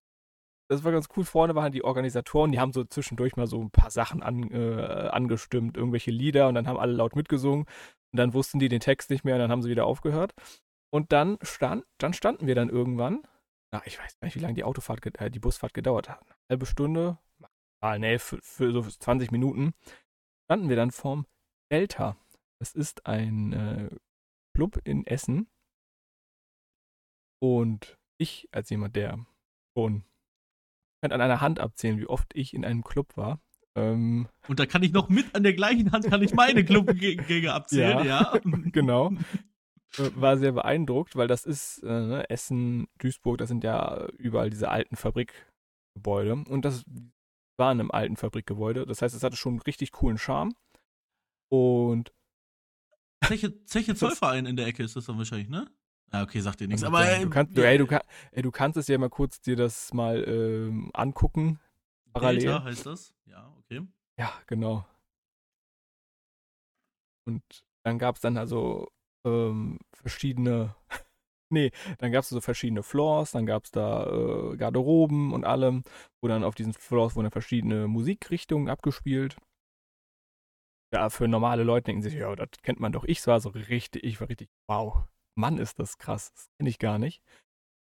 das 0.69 0.83
war 0.83 0.91
ganz 0.91 1.07
cool. 1.15 1.23
Vorne 1.23 1.55
waren 1.55 1.71
die 1.71 1.83
Organisatoren, 1.83 2.51
die 2.51 2.59
haben 2.59 2.73
so 2.73 2.83
zwischendurch 2.83 3.35
mal 3.35 3.47
so 3.47 3.61
ein 3.61 3.71
paar 3.71 3.91
Sachen 3.91 4.21
an, 4.21 4.51
äh, 4.51 5.09
angestimmt, 5.11 5.77
irgendwelche 5.77 6.11
Lieder 6.11 6.47
und 6.47 6.55
dann 6.55 6.67
haben 6.67 6.77
alle 6.77 6.93
laut 6.93 7.15
mitgesungen. 7.15 7.65
Und 8.11 8.17
dann 8.17 8.33
wussten 8.33 8.59
die 8.59 8.69
den 8.69 8.79
Text 8.79 9.09
nicht 9.09 9.23
mehr 9.23 9.35
und 9.35 9.41
dann 9.41 9.51
haben 9.51 9.61
sie 9.61 9.69
wieder 9.69 9.85
aufgehört. 9.85 10.33
Und 10.89 11.11
dann 11.11 11.37
stand, 11.41 11.85
dann 11.97 12.13
standen 12.13 12.47
wir 12.47 12.55
dann 12.55 12.69
irgendwann. 12.69 13.23
Na, 13.71 13.81
ich 13.85 13.99
weiß 13.99 14.17
gar 14.19 14.27
nicht, 14.27 14.35
wie 14.35 14.39
lange 14.39 14.53
die 14.53 14.63
Autofahrt, 14.63 15.05
äh, 15.19 15.29
die 15.29 15.39
Busfahrt 15.39 15.73
gedauert 15.73 16.09
hat. 16.09 16.21
Eine 16.21 16.35
halbe 16.51 16.65
Stunde? 16.65 17.17
Ah, 17.81 17.97
nee, 17.97 18.17
für, 18.17 18.39
für 18.41 18.71
so 18.71 18.81
20 18.81 19.31
Minuten. 19.31 19.73
Standen 20.45 20.69
wir 20.69 20.75
dann 20.75 20.91
vorm 20.91 21.25
Delta. 21.71 22.17
Das 22.59 22.73
ist 22.73 23.05
ein 23.05 23.53
äh, 23.53 23.89
Club 24.55 24.79
in 24.83 25.05
Essen. 25.05 25.47
Und 27.39 27.97
ich, 28.17 28.49
als 28.51 28.69
jemand, 28.69 28.95
der 28.95 29.25
schon 29.77 30.03
kann 31.01 31.11
an 31.11 31.21
einer 31.21 31.41
Hand 31.41 31.59
abzählen, 31.59 31.99
wie 31.99 32.07
oft 32.07 32.29
ich 32.33 32.53
in 32.53 32.65
einem 32.65 32.83
Club 32.83 33.15
war. 33.17 33.39
Ähm, 33.75 34.27
Und 34.47 34.59
da 34.59 34.65
kann 34.65 34.81
ich 34.83 34.91
noch 34.91 35.09
mit 35.09 35.35
an 35.35 35.43
der 35.43 35.53
gleichen 35.53 35.91
Hand 35.91 36.05
kann 36.09 36.21
ich 36.23 36.33
meine 36.33 36.65
Clubgänge 36.65 37.53
abzählen, 37.53 38.05
ja. 38.07 38.33
genau. 38.71 39.11
Äh, 39.97 40.09
War 40.15 40.37
sehr 40.37 40.51
beeindruckt, 40.53 41.15
weil 41.15 41.27
das 41.27 41.45
ist 41.45 41.83
äh, 41.83 41.87
ne, 41.87 42.29
Essen, 42.29 42.87
Duisburg, 42.97 43.37
das 43.37 43.49
sind 43.49 43.63
ja 43.63 44.07
überall 44.17 44.49
diese 44.49 44.69
alten 44.69 44.95
Fabrikgebäude. 44.95 46.33
Und 46.33 46.65
das 46.65 46.83
war 47.57 47.71
in 47.71 47.79
einem 47.79 47.91
alten 47.91 48.17
Fabrikgebäude. 48.17 48.85
Das 48.85 49.01
heißt, 49.01 49.15
es 49.15 49.23
hatte 49.23 49.35
schon 49.37 49.53
einen 49.53 49.61
richtig 49.61 49.91
coolen 49.91 50.17
Charme. 50.17 50.53
Und 51.49 52.13
Zeche, 53.25 53.63
Zeche 53.65 53.95
Zollverein 53.95 54.45
in 54.45 54.55
der 54.57 54.67
Ecke 54.67 54.83
ist 54.83 54.95
das 54.95 55.05
dann 55.05 55.17
wahrscheinlich, 55.17 55.49
ne? 55.49 55.69
Ah, 56.11 56.23
okay, 56.23 56.39
sagt 56.39 56.61
dir 56.61 56.67
nichts. 56.67 56.83
Aber 56.83 57.05
ja, 57.05 57.17
äh, 57.17 57.21
du, 57.21 57.29
kannst, 57.29 57.57
du, 57.57 57.61
ey, 57.61 57.77
du, 57.77 57.85
kann, 57.85 58.01
ey, 58.31 58.41
du 58.41 58.51
kannst 58.51 58.77
es 58.77 58.87
ja 58.87 58.97
mal 58.97 59.09
kurz 59.09 59.41
dir 59.41 59.55
das 59.55 59.93
mal 59.93 60.23
ähm, 60.27 60.89
angucken. 60.93 61.59
Parallel. 62.13 62.43
Delta 62.43 62.63
heißt 62.63 62.85
das? 62.85 63.13
Ja, 63.25 63.53
okay. 63.59 63.81
Ja, 64.17 64.33
genau. 64.47 64.85
Und 67.27 67.43
dann 67.83 67.99
gab 67.99 68.15
es 68.15 68.21
dann 68.21 68.37
also 68.37 68.87
ähm, 69.25 69.79
verschiedene, 69.93 70.75
nee, 71.49 71.71
dann 71.99 72.11
gab 72.11 72.23
es 72.23 72.29
so 72.29 72.39
verschiedene 72.39 72.83
Floors, 72.83 73.31
dann 73.31 73.45
gab 73.45 73.65
es 73.65 73.71
da 73.71 74.05
äh, 74.05 74.57
Garderoben 74.57 75.33
und 75.33 75.43
allem, 75.43 75.83
wo 76.21 76.29
dann 76.29 76.45
auf 76.45 76.55
diesen 76.55 76.73
Floors 76.73 77.15
wurden 77.15 77.25
dann 77.25 77.31
verschiedene 77.31 77.87
Musikrichtungen 77.87 78.69
abgespielt. 78.69 79.37
Ja, 80.93 81.09
für 81.09 81.27
normale 81.27 81.63
Leute 81.63 81.85
denken 81.85 82.01
sich, 82.01 82.13
ja, 82.13 82.33
das 82.33 82.47
kennt 82.63 82.79
man 82.79 82.93
doch. 82.93 83.03
Ich 83.03 83.25
war 83.27 83.41
so 83.41 83.49
richtig, 83.49 84.05
ich 84.05 84.21
war 84.21 84.29
richtig, 84.29 84.49
wow, 84.69 85.05
Mann, 85.37 85.57
ist 85.57 85.79
das 85.79 85.97
krass, 85.97 86.33
das 86.33 86.49
kenne 86.57 86.69
ich 86.69 86.79
gar 86.79 86.97
nicht. 86.97 87.21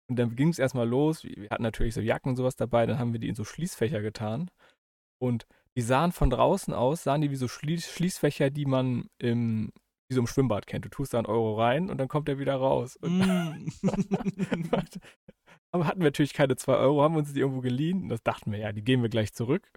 Und 0.09 0.16
dann 0.16 0.36
ging 0.36 0.48
es 0.48 0.59
erstmal 0.59 0.88
los, 0.88 1.24
wir 1.24 1.48
hatten 1.50 1.62
natürlich 1.62 1.94
so 1.94 2.00
Jacken 2.00 2.30
und 2.30 2.36
sowas 2.36 2.57
dabei, 2.57 2.86
dann 2.86 2.98
haben 2.98 3.12
wir 3.12 3.20
die 3.20 3.28
in 3.28 3.34
so 3.34 3.44
Schließfächer 3.44 4.03
getan. 4.03 4.50
Und 5.18 5.46
die 5.76 5.82
sahen 5.82 6.12
von 6.12 6.30
draußen 6.30 6.74
aus, 6.74 7.03
sahen 7.05 7.20
die 7.22 7.30
wie 7.30 7.36
so 7.36 7.48
Schließ 7.48 7.90
Schließfächer, 7.90 8.50
die 8.50 8.66
man 8.66 9.09
im, 9.18 9.72
wie 10.09 10.14
so 10.14 10.20
im 10.20 10.26
Schwimmbad 10.26 10.66
kennt. 10.66 10.84
Du 10.84 10.90
tust 10.90 11.14
da 11.14 11.18
einen 11.18 11.26
Euro 11.26 11.59
rein 11.59 11.88
und 11.88 11.98
dann 11.98 12.09
kommt 12.09 12.28
er 12.28 12.38
wieder 12.38 12.57
raus. 12.57 12.96
Und 12.96 13.18
Mm. 13.18 13.68
aber 15.72 15.86
hatten 15.86 16.00
wir 16.00 16.07
natürlich 16.07 16.34
keine 16.34 16.57
zwei 16.57 16.74
Euro, 16.74 17.03
haben 17.03 17.16
uns 17.16 17.32
die 17.32 17.40
irgendwo 17.40 17.61
geliehen. 17.61 18.03
Und 18.03 18.09
das 18.11 18.22
dachten 18.22 18.53
wir, 18.53 18.59
ja, 18.59 18.72
die 18.72 18.84
geben 18.84 19.03
wir 19.03 19.09
gleich 19.09 19.32
zurück. 19.32 19.70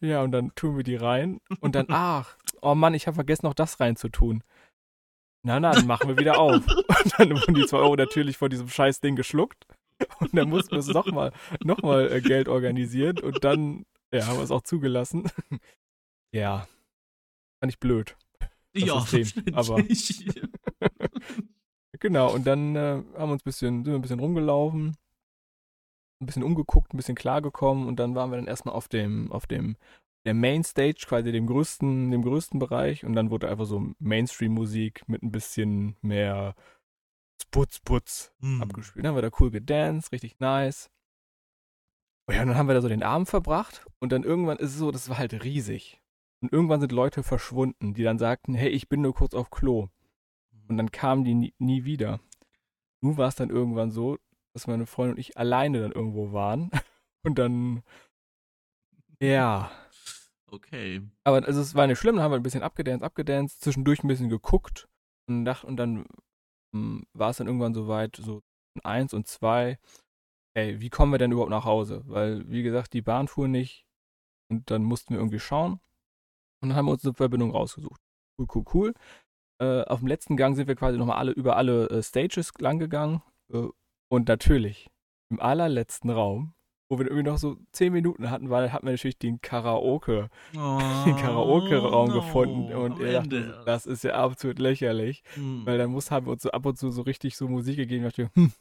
Ja, 0.00 0.22
und 0.22 0.32
dann 0.32 0.54
tun 0.54 0.76
wir 0.76 0.84
die 0.84 0.96
rein. 0.96 1.40
Und 1.60 1.74
dann, 1.74 1.86
ach, 1.90 2.36
oh 2.62 2.74
Mann, 2.74 2.94
ich 2.94 3.06
habe 3.06 3.14
vergessen, 3.16 3.46
noch 3.46 3.54
das 3.54 3.80
reinzutun. 3.80 4.42
Na, 5.46 5.60
na, 5.60 5.72
dann 5.72 5.86
machen 5.86 6.08
wir 6.08 6.18
wieder 6.18 6.38
auf. 6.38 6.66
Und 6.66 7.18
dann 7.18 7.30
wurden 7.30 7.54
die 7.54 7.66
zwei 7.66 7.76
Euro 7.76 7.96
natürlich 7.96 8.38
von 8.38 8.48
diesem 8.48 8.68
scheiß 8.68 9.00
Ding 9.00 9.14
geschluckt. 9.14 9.66
Und 10.18 10.34
dann 10.34 10.48
mussten 10.48 10.72
wir 10.72 10.78
es 10.78 10.88
nochmal 10.88 11.32
noch 11.62 11.82
mal, 11.82 12.10
äh, 12.10 12.22
Geld 12.22 12.48
organisieren. 12.48 13.18
Und 13.18 13.44
dann, 13.44 13.84
ja, 14.12 14.26
haben 14.26 14.38
wir 14.38 14.44
es 14.44 14.50
auch 14.50 14.62
zugelassen. 14.62 15.30
Ja, 16.32 16.66
fand 17.60 17.72
ich 17.72 17.78
blöd. 17.78 18.16
das 18.72 18.82
ja, 18.82 19.00
System, 19.02 19.54
aber-. 19.54 19.84
Genau, 22.00 22.34
und 22.34 22.44
dann 22.44 22.74
äh, 22.74 22.80
haben 22.80 23.14
wir 23.14 23.32
uns 23.34 23.42
ein 23.42 23.44
bisschen, 23.44 23.84
sind 23.84 23.92
wir 23.92 23.94
ein 23.94 24.02
bisschen 24.02 24.18
rumgelaufen, 24.18 24.96
ein 26.20 26.26
bisschen 26.26 26.42
umgeguckt, 26.42 26.92
ein 26.92 26.96
bisschen 26.96 27.14
klargekommen 27.14 27.86
und 27.86 28.00
dann 28.00 28.16
waren 28.16 28.30
wir 28.30 28.36
dann 28.36 28.48
erstmal 28.48 28.74
auf 28.74 28.88
dem, 28.88 29.30
auf 29.30 29.46
dem, 29.46 29.76
der 30.24 30.34
Mainstage, 30.34 31.04
quasi 31.06 31.32
dem 31.32 31.46
größten, 31.46 32.10
dem 32.10 32.22
größten 32.22 32.58
Bereich 32.58 33.04
und 33.04 33.14
dann 33.14 33.30
wurde 33.30 33.48
einfach 33.48 33.66
so 33.66 33.92
Mainstream-Musik 33.98 35.08
mit 35.08 35.22
ein 35.22 35.30
bisschen 35.32 35.96
mehr 36.00 36.54
Sputz, 37.40 37.80
Putz 37.80 38.32
Hm. 38.40 38.62
abgespielt. 38.62 39.04
Dann 39.04 39.10
haben 39.10 39.22
wir 39.22 39.30
da 39.30 39.36
cool 39.40 39.50
gedanced, 39.50 40.12
richtig 40.12 40.40
nice. 40.40 40.90
Oh 42.26 42.32
ja, 42.32 42.42
und 42.42 42.48
dann 42.48 42.56
haben 42.56 42.68
wir 42.68 42.74
da 42.74 42.80
so 42.80 42.88
den 42.88 43.02
Abend 43.02 43.28
verbracht 43.28 43.84
und 44.00 44.12
dann 44.12 44.22
irgendwann 44.22 44.56
ist 44.56 44.70
es 44.70 44.78
so, 44.78 44.90
das 44.90 45.08
war 45.08 45.18
halt 45.18 45.44
riesig. 45.44 46.00
Und 46.40 46.52
irgendwann 46.52 46.80
sind 46.80 46.92
Leute 46.92 47.22
verschwunden, 47.22 47.94
die 47.94 48.02
dann 48.02 48.18
sagten, 48.18 48.54
hey, 48.54 48.68
ich 48.68 48.88
bin 48.88 49.00
nur 49.02 49.14
kurz 49.14 49.34
auf 49.34 49.50
Klo. 49.50 49.88
Und 50.68 50.76
dann 50.78 50.90
kamen 50.90 51.24
die 51.24 51.34
nie, 51.34 51.54
nie 51.58 51.84
wieder. 51.84 52.20
Nun 53.00 53.16
war 53.18 53.28
es 53.28 53.34
dann 53.34 53.50
irgendwann 53.50 53.90
so, 53.90 54.18
dass 54.54 54.66
meine 54.66 54.86
Freundin 54.86 55.14
und 55.14 55.20
ich 55.20 55.36
alleine 55.36 55.80
dann 55.80 55.92
irgendwo 55.92 56.32
waren. 56.32 56.70
Und 57.22 57.38
dann, 57.38 57.82
ja. 59.20 59.70
Okay. 60.50 61.02
Aber 61.24 61.44
also 61.44 61.60
es 61.60 61.74
war 61.74 61.86
nicht 61.86 61.98
schlimm, 61.98 62.16
dann 62.16 62.24
haben 62.24 62.32
wir 62.32 62.36
ein 62.36 62.42
bisschen 62.42 62.62
abgedanced, 62.62 63.04
abgedanced, 63.04 63.60
zwischendurch 63.60 64.02
ein 64.04 64.08
bisschen 64.08 64.28
geguckt 64.28 64.88
und, 65.28 65.44
dacht, 65.44 65.64
und 65.64 65.76
dann 65.76 66.06
hm, 66.74 67.06
war 67.12 67.30
es 67.30 67.38
dann 67.38 67.46
irgendwann 67.46 67.74
so 67.74 67.88
weit, 67.88 68.16
so 68.16 68.42
eins 68.82 69.14
und 69.14 69.26
zwei, 69.26 69.78
ey, 70.54 70.80
wie 70.80 70.90
kommen 70.90 71.12
wir 71.12 71.18
denn 71.18 71.32
überhaupt 71.32 71.50
nach 71.50 71.64
Hause? 71.64 72.02
Weil, 72.06 72.48
wie 72.50 72.62
gesagt, 72.62 72.92
die 72.92 73.02
Bahn 73.02 73.28
fuhr 73.28 73.48
nicht 73.48 73.86
und 74.50 74.70
dann 74.70 74.84
mussten 74.84 75.14
wir 75.14 75.18
irgendwie 75.18 75.40
schauen 75.40 75.80
und 76.62 76.68
dann 76.68 76.76
haben 76.76 76.86
wir 76.86 76.92
uns 76.92 77.04
eine 77.04 77.14
Verbindung 77.14 77.50
rausgesucht. 77.50 78.00
Cool, 78.38 78.48
cool, 78.54 78.64
cool. 78.74 78.94
Äh, 79.60 79.84
auf 79.84 80.00
dem 80.00 80.08
letzten 80.08 80.36
Gang 80.36 80.56
sind 80.56 80.66
wir 80.66 80.74
quasi 80.74 80.98
nochmal 80.98 81.18
alle 81.18 81.32
über 81.32 81.56
alle 81.56 81.88
äh, 81.90 82.02
Stages 82.02 82.52
lang 82.58 82.78
gegangen 82.78 83.22
äh, 83.52 83.68
und 84.08 84.28
natürlich 84.28 84.90
im 85.30 85.40
allerletzten 85.40 86.10
Raum, 86.10 86.54
wo 86.88 86.98
wir 86.98 87.06
irgendwie 87.06 87.24
noch 87.30 87.38
so 87.38 87.56
zehn 87.72 87.92
Minuten 87.92 88.30
hatten, 88.30 88.50
weil 88.50 88.72
hatten 88.72 88.86
wir 88.86 88.92
natürlich 88.92 89.18
den 89.18 89.40
Karaoke 89.40 90.28
den 90.52 91.16
Karaoke-Raum 91.16 92.10
Oh, 92.10 92.12
gefunden 92.14 92.72
und 92.74 92.98
ihr 92.98 93.12
dachte, 93.12 93.62
das 93.64 93.86
ist 93.86 94.04
ja 94.04 94.14
absolut 94.14 94.58
lächerlich, 94.58 95.22
Hm. 95.34 95.64
weil 95.64 95.78
dann 95.78 95.90
muss, 95.90 96.10
haben 96.10 96.26
wir 96.26 96.32
uns 96.32 96.42
so 96.42 96.50
ab 96.50 96.66
und 96.66 96.76
zu 96.78 96.90
so 96.90 97.02
richtig 97.02 97.36
so 97.36 97.48
Musik 97.48 97.76
gegeben, 97.76 98.04
dachte, 98.04 98.30
hm, 98.34 98.52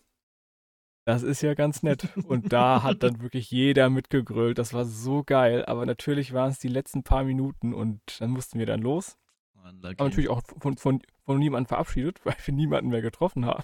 das 1.05 1.21
ist 1.21 1.41
ja 1.41 1.53
ganz 1.53 1.83
nett. 1.83 2.07
Und 2.27 2.53
da 2.53 2.81
hat 2.81 3.03
dann 3.03 3.21
wirklich 3.21 3.51
jeder 3.51 3.89
mitgegrölt, 3.89 4.57
das 4.57 4.73
war 4.73 4.85
so 4.85 5.23
geil, 5.25 5.65
aber 5.65 5.85
natürlich 5.85 6.31
waren 6.31 6.49
es 6.51 6.59
die 6.59 6.69
letzten 6.69 7.03
paar 7.03 7.25
Minuten 7.25 7.73
und 7.73 7.99
dann 8.21 8.29
mussten 8.31 8.57
wir 8.57 8.65
dann 8.65 8.81
los. 8.81 9.17
Unlucky. 9.65 9.95
Aber 9.97 10.09
natürlich 10.09 10.29
auch 10.29 10.41
von, 10.59 10.77
von, 10.77 11.01
von 11.25 11.39
niemandem 11.39 11.67
verabschiedet, 11.67 12.21
weil 12.25 12.35
wir 12.45 12.53
niemanden 12.53 12.89
mehr 12.89 13.01
getroffen 13.01 13.45
haben. 13.45 13.63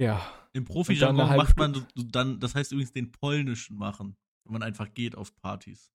Ja, 0.00 0.20
Im 0.52 0.64
Profi-Jargon 0.64 1.28
halbe 1.28 1.44
macht 1.44 1.56
man 1.58 1.86
dann, 1.94 2.40
das 2.40 2.54
heißt 2.54 2.72
übrigens 2.72 2.92
den 2.92 3.12
polnischen 3.12 3.76
machen, 3.76 4.16
wenn 4.44 4.54
man 4.54 4.62
einfach 4.62 4.92
geht 4.94 5.14
auf 5.14 5.34
Partys. 5.36 5.92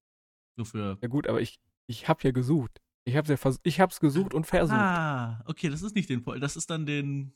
So 0.56 0.64
für. 0.64 0.96
ja 1.02 1.08
gut, 1.08 1.26
aber 1.26 1.40
ich, 1.40 1.60
ich 1.86 2.08
habe 2.08 2.22
ja 2.22 2.30
gesucht. 2.30 2.80
Ich 3.04 3.16
habe 3.16 3.28
ja 3.28 3.36
vers 3.36 3.60
ich 3.62 3.80
hab's 3.80 4.00
gesucht 4.00 4.32
und 4.32 4.46
versucht. 4.46 4.78
Ah, 4.78 5.42
okay, 5.46 5.68
das 5.68 5.82
ist 5.82 5.94
nicht 5.94 6.08
den 6.08 6.22
Pol, 6.22 6.40
das 6.40 6.56
ist 6.56 6.70
dann 6.70 6.86
den 6.86 7.34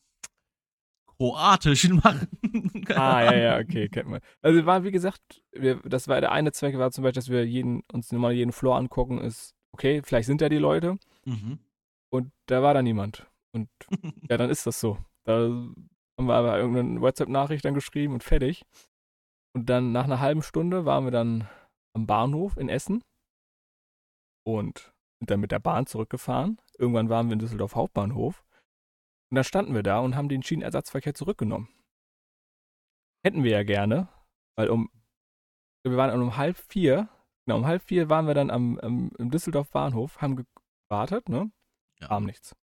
kroatischen 1.06 1.96
machen. 2.04 2.28
Ah, 2.94 3.22
ja, 3.24 3.34
ja, 3.36 3.58
okay, 3.58 3.88
kennt 3.88 4.08
man. 4.08 4.20
Also 4.42 4.64
war, 4.66 4.84
wie 4.84 4.90
gesagt, 4.90 5.42
wir, 5.52 5.76
das 5.84 6.08
war 6.08 6.20
der 6.20 6.32
eine 6.32 6.52
Zweck, 6.52 6.76
war 6.78 6.90
zum 6.90 7.02
Beispiel, 7.02 7.20
dass 7.20 7.28
wir 7.28 7.46
jeden, 7.46 7.82
uns 7.92 8.10
mal 8.12 8.32
jeden 8.32 8.52
Floor 8.52 8.76
angucken, 8.78 9.18
ist, 9.18 9.54
okay, 9.72 10.02
vielleicht 10.04 10.26
sind 10.26 10.40
da 10.40 10.48
die 10.48 10.58
Leute 10.58 10.98
Mhm. 11.26 11.58
und 12.10 12.32
da 12.46 12.62
war 12.62 12.72
da 12.72 12.80
niemand. 12.82 13.26
Und 13.52 13.68
ja, 14.30 14.38
dann 14.38 14.48
ist 14.50 14.66
das 14.66 14.80
so. 14.80 14.98
Da, 15.24 15.50
Haben 16.20 16.26
wir 16.26 16.34
aber 16.34 16.58
irgendeine 16.58 17.00
WhatsApp-Nachricht 17.00 17.64
dann 17.64 17.72
geschrieben 17.72 18.12
und 18.12 18.22
fertig. 18.22 18.66
Und 19.54 19.70
dann 19.70 19.90
nach 19.92 20.04
einer 20.04 20.20
halben 20.20 20.42
Stunde 20.42 20.84
waren 20.84 21.04
wir 21.04 21.10
dann 21.10 21.48
am 21.96 22.06
Bahnhof 22.06 22.58
in 22.58 22.68
Essen 22.68 23.02
und 24.46 24.92
sind 25.18 25.30
dann 25.30 25.40
mit 25.40 25.50
der 25.50 25.60
Bahn 25.60 25.86
zurückgefahren. 25.86 26.60
Irgendwann 26.76 27.08
waren 27.08 27.28
wir 27.28 27.32
in 27.32 27.38
Düsseldorf 27.38 27.74
Hauptbahnhof. 27.74 28.44
Und 29.30 29.36
dann 29.36 29.44
standen 29.44 29.72
wir 29.74 29.82
da 29.82 30.00
und 30.00 30.14
haben 30.14 30.28
den 30.28 30.42
Schienenersatzverkehr 30.42 31.14
zurückgenommen. 31.14 31.70
Hätten 33.24 33.42
wir 33.42 33.52
ja 33.52 33.62
gerne, 33.62 34.06
weil 34.58 34.68
um, 34.68 34.90
wir 35.86 35.96
waren 35.96 36.20
um 36.20 36.36
halb 36.36 36.58
vier, 36.58 37.08
genau, 37.46 37.56
um 37.60 37.66
halb 37.66 37.80
vier 37.80 38.10
waren 38.10 38.26
wir 38.26 38.34
dann 38.34 38.50
am, 38.50 38.78
am 38.80 39.10
im 39.16 39.30
Düsseldorf 39.30 39.70
Bahnhof, 39.70 40.20
haben 40.20 40.44
gewartet, 40.86 41.30
ne? 41.30 41.50
Ja. 41.98 42.08
Kam 42.08 42.26
nichts. 42.26 42.54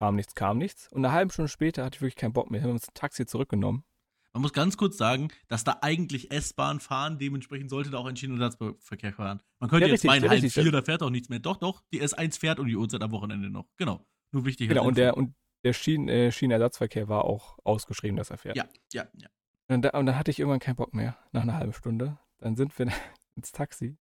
Kam 0.00 0.14
nichts, 0.14 0.34
kam 0.34 0.58
nichts. 0.58 0.88
Und 0.92 1.04
eine 1.04 1.12
halbe 1.12 1.32
Stunde 1.32 1.48
später 1.48 1.84
hatte 1.84 1.96
ich 1.96 2.00
wirklich 2.02 2.16
keinen 2.16 2.32
Bock 2.32 2.50
mehr. 2.50 2.60
Haben 2.60 2.68
wir 2.68 2.74
uns 2.74 2.88
ein 2.88 2.94
Taxi 2.94 3.26
zurückgenommen. 3.26 3.84
Man 4.32 4.42
muss 4.42 4.52
ganz 4.52 4.76
kurz 4.76 4.96
sagen, 4.96 5.32
dass 5.48 5.64
da 5.64 5.78
eigentlich 5.80 6.30
S-Bahn 6.30 6.78
fahren, 6.80 7.18
dementsprechend 7.18 7.70
sollte 7.70 7.90
da 7.90 7.98
auch 7.98 8.06
ein 8.06 8.16
Schienenersatzverkehr 8.16 9.12
fahren. 9.12 9.40
Man 9.58 9.70
könnte 9.70 9.86
Ja, 9.86 9.92
jetzt 9.92 10.04
richtig, 10.04 10.20
meinen, 10.20 10.30
halb 10.30 10.52
vier, 10.52 10.70
da 10.70 10.82
fährt 10.82 11.02
auch 11.02 11.10
nichts 11.10 11.28
mehr. 11.28 11.40
Doch, 11.40 11.56
doch, 11.56 11.82
die 11.92 12.02
S1 12.02 12.38
fährt 12.38 12.60
um 12.60 12.66
die 12.66 12.76
Uhrzeit 12.76 13.02
am 13.02 13.10
Wochenende 13.10 13.50
noch. 13.50 13.66
Genau. 13.76 14.06
Nur 14.30 14.44
wichtig. 14.44 14.68
Genau, 14.68 14.82
als 14.82 14.88
und 14.88 14.98
der, 14.98 15.16
und 15.16 15.34
der 15.64 15.72
Schienen, 15.72 16.08
äh, 16.08 16.30
Schienenersatzverkehr 16.30 17.08
war 17.08 17.24
auch 17.24 17.58
ausgeschrieben, 17.64 18.16
dass 18.16 18.30
er 18.30 18.38
fährt. 18.38 18.56
Ja, 18.56 18.68
ja, 18.92 19.08
ja. 19.14 19.28
Und, 19.68 19.82
da, 19.82 19.90
und 19.90 20.06
dann 20.06 20.16
hatte 20.16 20.30
ich 20.30 20.38
irgendwann 20.38 20.60
keinen 20.60 20.76
Bock 20.76 20.94
mehr, 20.94 21.16
nach 21.32 21.42
einer 21.42 21.54
halben 21.54 21.72
Stunde. 21.72 22.18
Dann 22.38 22.54
sind 22.54 22.78
wir 22.78 22.86
ins 23.34 23.50
Taxi. 23.50 23.96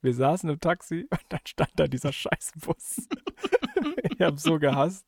Wir 0.00 0.14
saßen 0.14 0.48
im 0.48 0.60
Taxi 0.60 1.06
und 1.10 1.20
dann 1.28 1.40
stand 1.46 1.72
da 1.74 1.88
dieser 1.88 2.12
Scheißbus. 2.12 3.08
Ich 4.14 4.20
habe 4.20 4.38
so 4.38 4.58
gehasst. 4.58 5.06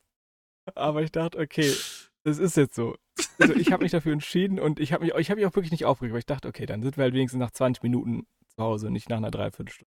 Aber 0.74 1.02
ich 1.02 1.12
dachte, 1.12 1.38
okay, 1.38 1.72
das 2.24 2.38
ist 2.38 2.56
jetzt 2.56 2.74
so. 2.74 2.96
Also 3.38 3.54
ich 3.54 3.72
habe 3.72 3.84
mich 3.84 3.92
dafür 3.92 4.12
entschieden 4.12 4.58
und 4.58 4.80
ich 4.80 4.92
habe 4.92 5.04
mich, 5.04 5.14
ich 5.14 5.30
hab 5.30 5.36
mich 5.36 5.46
auch 5.46 5.54
wirklich 5.54 5.70
nicht 5.70 5.84
aufgeregt, 5.84 6.12
weil 6.12 6.18
ich 6.20 6.26
dachte, 6.26 6.48
okay, 6.48 6.66
dann 6.66 6.82
sind 6.82 6.96
wir 6.96 7.04
halt 7.04 7.14
wenigstens 7.14 7.38
nach 7.38 7.50
20 7.50 7.82
Minuten 7.82 8.26
zu 8.48 8.62
Hause, 8.62 8.90
nicht 8.90 9.08
nach 9.08 9.18
einer 9.18 9.30
Dreiviertelstunde. 9.30 9.90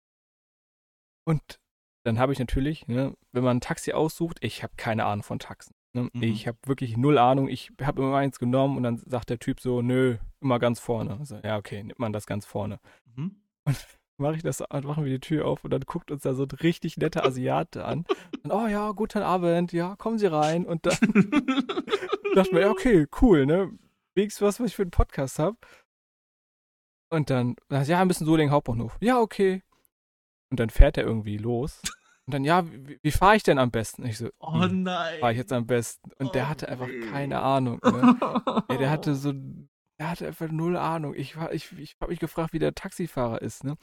Und 1.27 1.61
dann 2.05 2.19
habe 2.19 2.33
ich 2.33 2.39
natürlich, 2.39 2.87
ne, 2.87 3.15
wenn 3.33 3.45
man 3.45 3.59
ein 3.59 3.61
Taxi 3.61 3.93
aussucht, 3.93 4.39
ich 4.41 4.63
habe 4.63 4.73
keine 4.77 5.05
Ahnung 5.05 5.23
von 5.23 5.39
Taxen. 5.39 5.75
Ne? 5.93 6.09
Mhm. 6.13 6.23
Ich 6.23 6.47
habe 6.47 6.59
wirklich 6.67 6.97
null 6.97 7.19
Ahnung. 7.19 7.49
Ich 7.49 7.73
habe 7.83 8.03
immer 8.03 8.17
eins 8.17 8.39
genommen 8.39 8.77
und 8.77 8.85
dann 8.85 8.99
sagt 8.99 9.31
der 9.31 9.39
Typ 9.39 9.61
so, 9.61 9.83
nö, 9.83 10.19
immer 10.41 10.59
ganz 10.59 10.81
vorne. 10.81 11.19
Also, 11.19 11.41
ja, 11.43 11.59
okay, 11.59 11.83
nimmt 11.83 11.99
man 11.99 12.13
das 12.13 12.27
ganz 12.27 12.47
vorne. 12.47 12.79
Mhm. 13.17 13.43
Mache 14.21 14.37
ich 14.37 14.43
das, 14.43 14.61
machen 14.61 15.05
wir 15.05 15.13
die 15.13 15.21
Tür 15.21 15.47
auf 15.47 15.65
und 15.65 15.71
dann 15.71 15.81
guckt 15.81 16.11
uns 16.11 16.23
da 16.23 16.35
so 16.35 16.45
ein 16.45 16.51
richtig 16.51 16.97
netter 16.99 17.25
Asiate 17.25 17.85
an. 17.85 18.05
Und, 18.45 18.51
oh 18.53 18.67
ja, 18.67 18.91
guten 18.93 19.23
Abend, 19.23 19.73
ja, 19.73 19.97
kommen 19.97 20.19
Sie 20.19 20.27
rein. 20.27 20.67
Und 20.67 20.85
dann 20.87 20.97
dachte 22.35 22.55
mir, 22.55 22.61
ja, 22.61 22.71
okay, 22.71 23.07
cool, 23.23 23.47
ne? 23.47 23.71
Wenigstens 24.15 24.43
was, 24.47 24.61
was 24.61 24.67
ich 24.69 24.77
für 24.77 24.83
einen 24.83 24.91
Podcast 24.91 25.39
habe. 25.39 25.57
Und 27.11 27.31
dann, 27.31 27.57
ja, 27.71 28.01
ein 28.01 28.09
bisschen 28.09 28.27
so 28.27 28.37
den 28.37 28.51
Hauptbahnhof. 28.51 28.97
Ja, 29.01 29.19
okay. 29.21 29.63
Und 30.51 30.61
dann 30.61 30.71
fährt 30.71 30.97
er 30.99 31.05
irgendwie 31.05 31.39
los. 31.39 31.81
Und 32.27 32.35
dann, 32.35 32.45
ja, 32.45 32.65
wie, 32.71 32.99
wie 33.03 33.11
fahre 33.11 33.37
ich 33.37 33.43
denn 33.43 33.59
am 33.59 33.71
besten? 33.71 34.05
Ich 34.05 34.19
so, 34.19 34.29
Oh 34.39 34.53
wie 34.61 34.73
nein. 34.73 35.19
fahre 35.21 35.33
ich 35.33 35.39
jetzt 35.39 35.53
am 35.53 35.67
besten? 35.67 36.11
Und 36.19 36.35
der 36.35 36.45
Oh, 36.45 36.49
hatte 36.49 36.69
einfach 36.69 36.87
nee. 36.87 37.01
keine 37.11 37.41
Ahnung. 37.41 37.81
Ne? 37.83 38.17
Ey, 38.69 38.79
der 38.79 38.91
hatte 38.91 39.15
so, 39.17 39.33
der 39.99 40.11
hatte 40.11 40.27
einfach 40.29 40.49
null 40.51 40.77
Ahnung. 40.77 41.15
Ich, 41.17 41.37
war- 41.37 41.53
ich, 41.53 41.73
ich 41.79 41.97
habe 42.01 42.11
mich 42.13 42.21
gefragt, 42.21 42.53
wie 42.53 42.59
der 42.61 42.75
Taxifahrer 42.75 43.43
ist, 43.43 43.65
ne? 43.65 43.77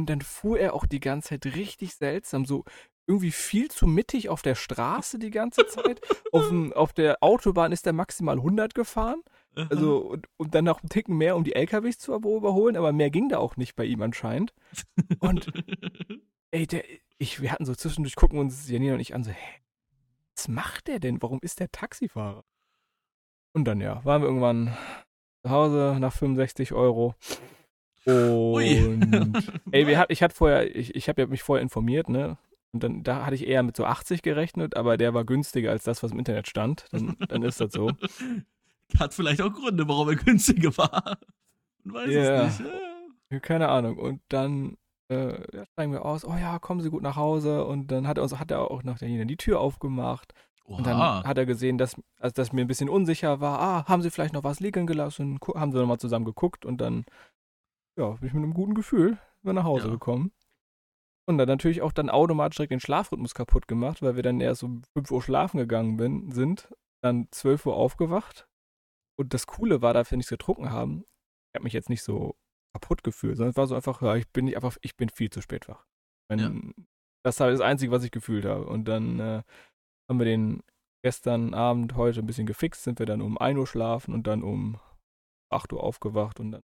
Und 0.00 0.08
dann 0.08 0.22
fuhr 0.22 0.58
er 0.58 0.72
auch 0.72 0.86
die 0.86 0.98
ganze 0.98 1.28
Zeit 1.28 1.54
richtig 1.54 1.94
seltsam, 1.94 2.46
so 2.46 2.64
irgendwie 3.06 3.32
viel 3.32 3.70
zu 3.70 3.86
mittig 3.86 4.30
auf 4.30 4.40
der 4.40 4.54
Straße 4.54 5.18
die 5.18 5.30
ganze 5.30 5.66
Zeit. 5.66 6.00
auf, 6.32 6.48
dem, 6.48 6.72
auf 6.72 6.94
der 6.94 7.22
Autobahn 7.22 7.70
ist 7.70 7.86
er 7.86 7.92
maximal 7.92 8.36
100 8.36 8.74
gefahren. 8.74 9.22
Also, 9.54 9.98
und, 9.98 10.26
und 10.38 10.54
dann 10.54 10.64
noch 10.64 10.80
einen 10.80 10.88
Ticken 10.88 11.18
mehr, 11.18 11.36
um 11.36 11.44
die 11.44 11.54
LKWs 11.54 11.98
zu 11.98 12.14
überholen, 12.14 12.78
aber 12.78 12.92
mehr 12.92 13.10
ging 13.10 13.28
da 13.28 13.36
auch 13.36 13.58
nicht 13.58 13.76
bei 13.76 13.84
ihm 13.84 14.00
anscheinend. 14.00 14.54
Und 15.18 15.52
ey, 16.50 16.66
der, 16.66 16.82
ich, 17.18 17.42
wir 17.42 17.52
hatten 17.52 17.66
so 17.66 17.74
zwischendurch, 17.74 18.16
gucken 18.16 18.38
uns 18.38 18.70
Janina 18.70 18.94
und 18.94 19.00
ich 19.00 19.14
an, 19.14 19.22
so, 19.22 19.32
hä, 19.32 19.60
was 20.34 20.48
macht 20.48 20.88
der 20.88 20.98
denn? 20.98 21.20
Warum 21.20 21.40
ist 21.42 21.60
der 21.60 21.70
Taxifahrer? 21.70 22.42
Und 23.52 23.66
dann, 23.66 23.82
ja, 23.82 24.02
waren 24.06 24.22
wir 24.22 24.28
irgendwann 24.28 24.74
zu 25.44 25.50
Hause 25.50 25.98
nach 26.00 26.14
65 26.14 26.72
Euro. 26.72 27.14
Und 28.06 29.42
ey, 29.72 29.86
wir 29.86 29.98
hat, 29.98 30.10
ich 30.10 30.22
hatte 30.22 30.34
vorher, 30.34 30.74
ich, 30.74 30.94
ich 30.94 31.08
habe 31.08 31.22
ja 31.22 31.26
mich 31.28 31.42
vorher 31.42 31.62
informiert, 31.62 32.08
ne? 32.08 32.38
Und 32.72 32.82
dann, 32.84 33.02
da 33.02 33.26
hatte 33.26 33.34
ich 33.34 33.46
eher 33.46 33.62
mit 33.62 33.76
so 33.76 33.84
80 33.84 34.22
gerechnet, 34.22 34.76
aber 34.76 34.96
der 34.96 35.12
war 35.12 35.24
günstiger 35.24 35.70
als 35.72 35.84
das, 35.84 36.02
was 36.02 36.12
im 36.12 36.18
Internet 36.18 36.48
stand. 36.48 36.86
Dann, 36.92 37.16
dann 37.28 37.42
ist 37.42 37.60
das 37.60 37.72
so. 37.72 37.90
Hat 38.98 39.12
vielleicht 39.14 39.40
auch 39.42 39.52
Gründe, 39.52 39.86
warum 39.88 40.08
er 40.08 40.16
günstiger 40.16 40.76
war. 40.76 41.18
Man 41.84 41.94
weiß 41.94 42.10
Ja. 42.10 42.46
es 42.46 42.58
nicht. 42.60 42.70
Ja. 43.30 43.38
Keine 43.40 43.68
Ahnung. 43.68 43.98
Und 43.98 44.20
dann 44.28 44.76
äh, 45.08 45.34
steigen 45.72 45.92
wir 45.92 46.04
aus, 46.04 46.24
oh 46.24 46.34
ja, 46.40 46.58
kommen 46.60 46.80
Sie 46.80 46.90
gut 46.90 47.02
nach 47.02 47.16
Hause. 47.16 47.64
Und 47.64 47.88
dann 47.88 48.06
hat 48.06 48.18
er 48.18 48.22
uns, 48.22 48.38
hat 48.38 48.50
er 48.50 48.70
auch 48.70 48.82
noch 48.84 48.98
der 48.98 49.08
die 49.24 49.36
Tür 49.36 49.60
aufgemacht. 49.60 50.32
Und 50.64 50.86
dann 50.86 50.96
Oha. 50.96 51.24
hat 51.24 51.38
er 51.38 51.46
gesehen, 51.46 51.78
dass, 51.78 51.96
also, 52.18 52.32
dass 52.34 52.52
mir 52.52 52.60
ein 52.60 52.68
bisschen 52.68 52.88
unsicher 52.88 53.40
war. 53.40 53.58
Ah, 53.60 53.84
haben 53.88 54.02
Sie 54.02 54.10
vielleicht 54.10 54.34
noch 54.34 54.44
was 54.44 54.60
liegen 54.60 54.86
gelassen? 54.86 55.38
Haben 55.56 55.72
Sie 55.72 55.78
nochmal 55.78 55.98
zusammen 55.98 56.24
geguckt 56.24 56.64
und 56.64 56.80
dann, 56.80 57.04
ja, 58.00 58.10
bin 58.12 58.26
ich 58.28 58.34
mit 58.34 58.42
einem 58.42 58.54
guten 58.54 58.74
Gefühl 58.74 59.18
nach 59.42 59.64
Hause 59.64 59.86
Ja. 59.86 59.92
gekommen. 59.92 60.32
Und 61.28 61.38
dann 61.38 61.48
natürlich 61.48 61.82
auch 61.82 61.92
dann 61.92 62.10
automatisch 62.10 62.56
direkt 62.56 62.72
den 62.72 62.80
Schlafrhythmus 62.80 63.34
kaputt 63.34 63.68
gemacht, 63.68 64.02
weil 64.02 64.16
wir 64.16 64.22
dann 64.22 64.40
erst 64.40 64.64
um 64.64 64.82
5 64.96 65.10
Uhr 65.10 65.22
schlafen 65.22 65.58
gegangen 65.58 65.96
bin, 65.96 66.32
sind, 66.32 66.68
dann 67.04 67.28
12 67.30 67.66
Uhr 67.66 67.76
aufgewacht. 67.76 68.48
Und 69.18 69.32
das 69.34 69.46
Coole 69.46 69.80
war, 69.82 69.94
dafür 69.94 70.16
nichts 70.16 70.30
getrunken 70.30 70.70
haben, 70.70 71.04
ich 71.52 71.58
habe 71.58 71.64
mich 71.64 71.72
jetzt 71.72 71.88
nicht 71.90 72.02
so 72.02 72.36
kaputt 72.74 73.04
gefühlt, 73.04 73.36
sondern 73.36 73.50
es 73.50 73.56
war 73.56 73.66
so 73.66 73.74
einfach, 73.74 74.00
ja, 74.02 74.16
ich 74.16 74.28
bin 74.30 74.46
nicht 74.46 74.56
einfach, 74.56 74.76
ich 74.82 74.96
bin 74.96 75.08
viel 75.08 75.30
zu 75.30 75.40
spät 75.40 75.68
wach. 75.68 75.84
Wenn, 76.28 76.40
Das 77.24 77.38
war 77.38 77.50
das 77.50 77.60
Einzige, 77.60 77.92
was 77.92 78.02
ich 78.04 78.10
gefühlt 78.12 78.44
habe. 78.44 78.66
Und 78.66 78.86
dann 78.86 79.20
äh, 79.20 79.42
haben 80.08 80.18
wir 80.18 80.24
den 80.26 80.62
gestern 81.04 81.54
Abend, 81.54 81.96
heute 81.96 82.20
ein 82.20 82.26
bisschen 82.26 82.46
gefixt, 82.46 82.82
sind 82.82 82.98
wir 82.98 83.06
dann 83.06 83.20
um 83.20 83.36
1 83.38 83.58
Uhr 83.58 83.66
schlafen 83.66 84.14
und 84.14 84.26
dann 84.26 84.42
um 84.42 84.80
8 85.52 85.72
Uhr 85.72 85.82
aufgewacht 85.82 86.40
und 86.40 86.52
dann 86.52 86.62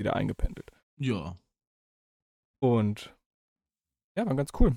wieder 0.00 0.16
eingependelt. 0.16 0.72
Ja. 0.96 1.38
Und 2.58 3.14
ja, 4.16 4.26
war 4.26 4.34
ganz 4.34 4.50
cool. 4.58 4.76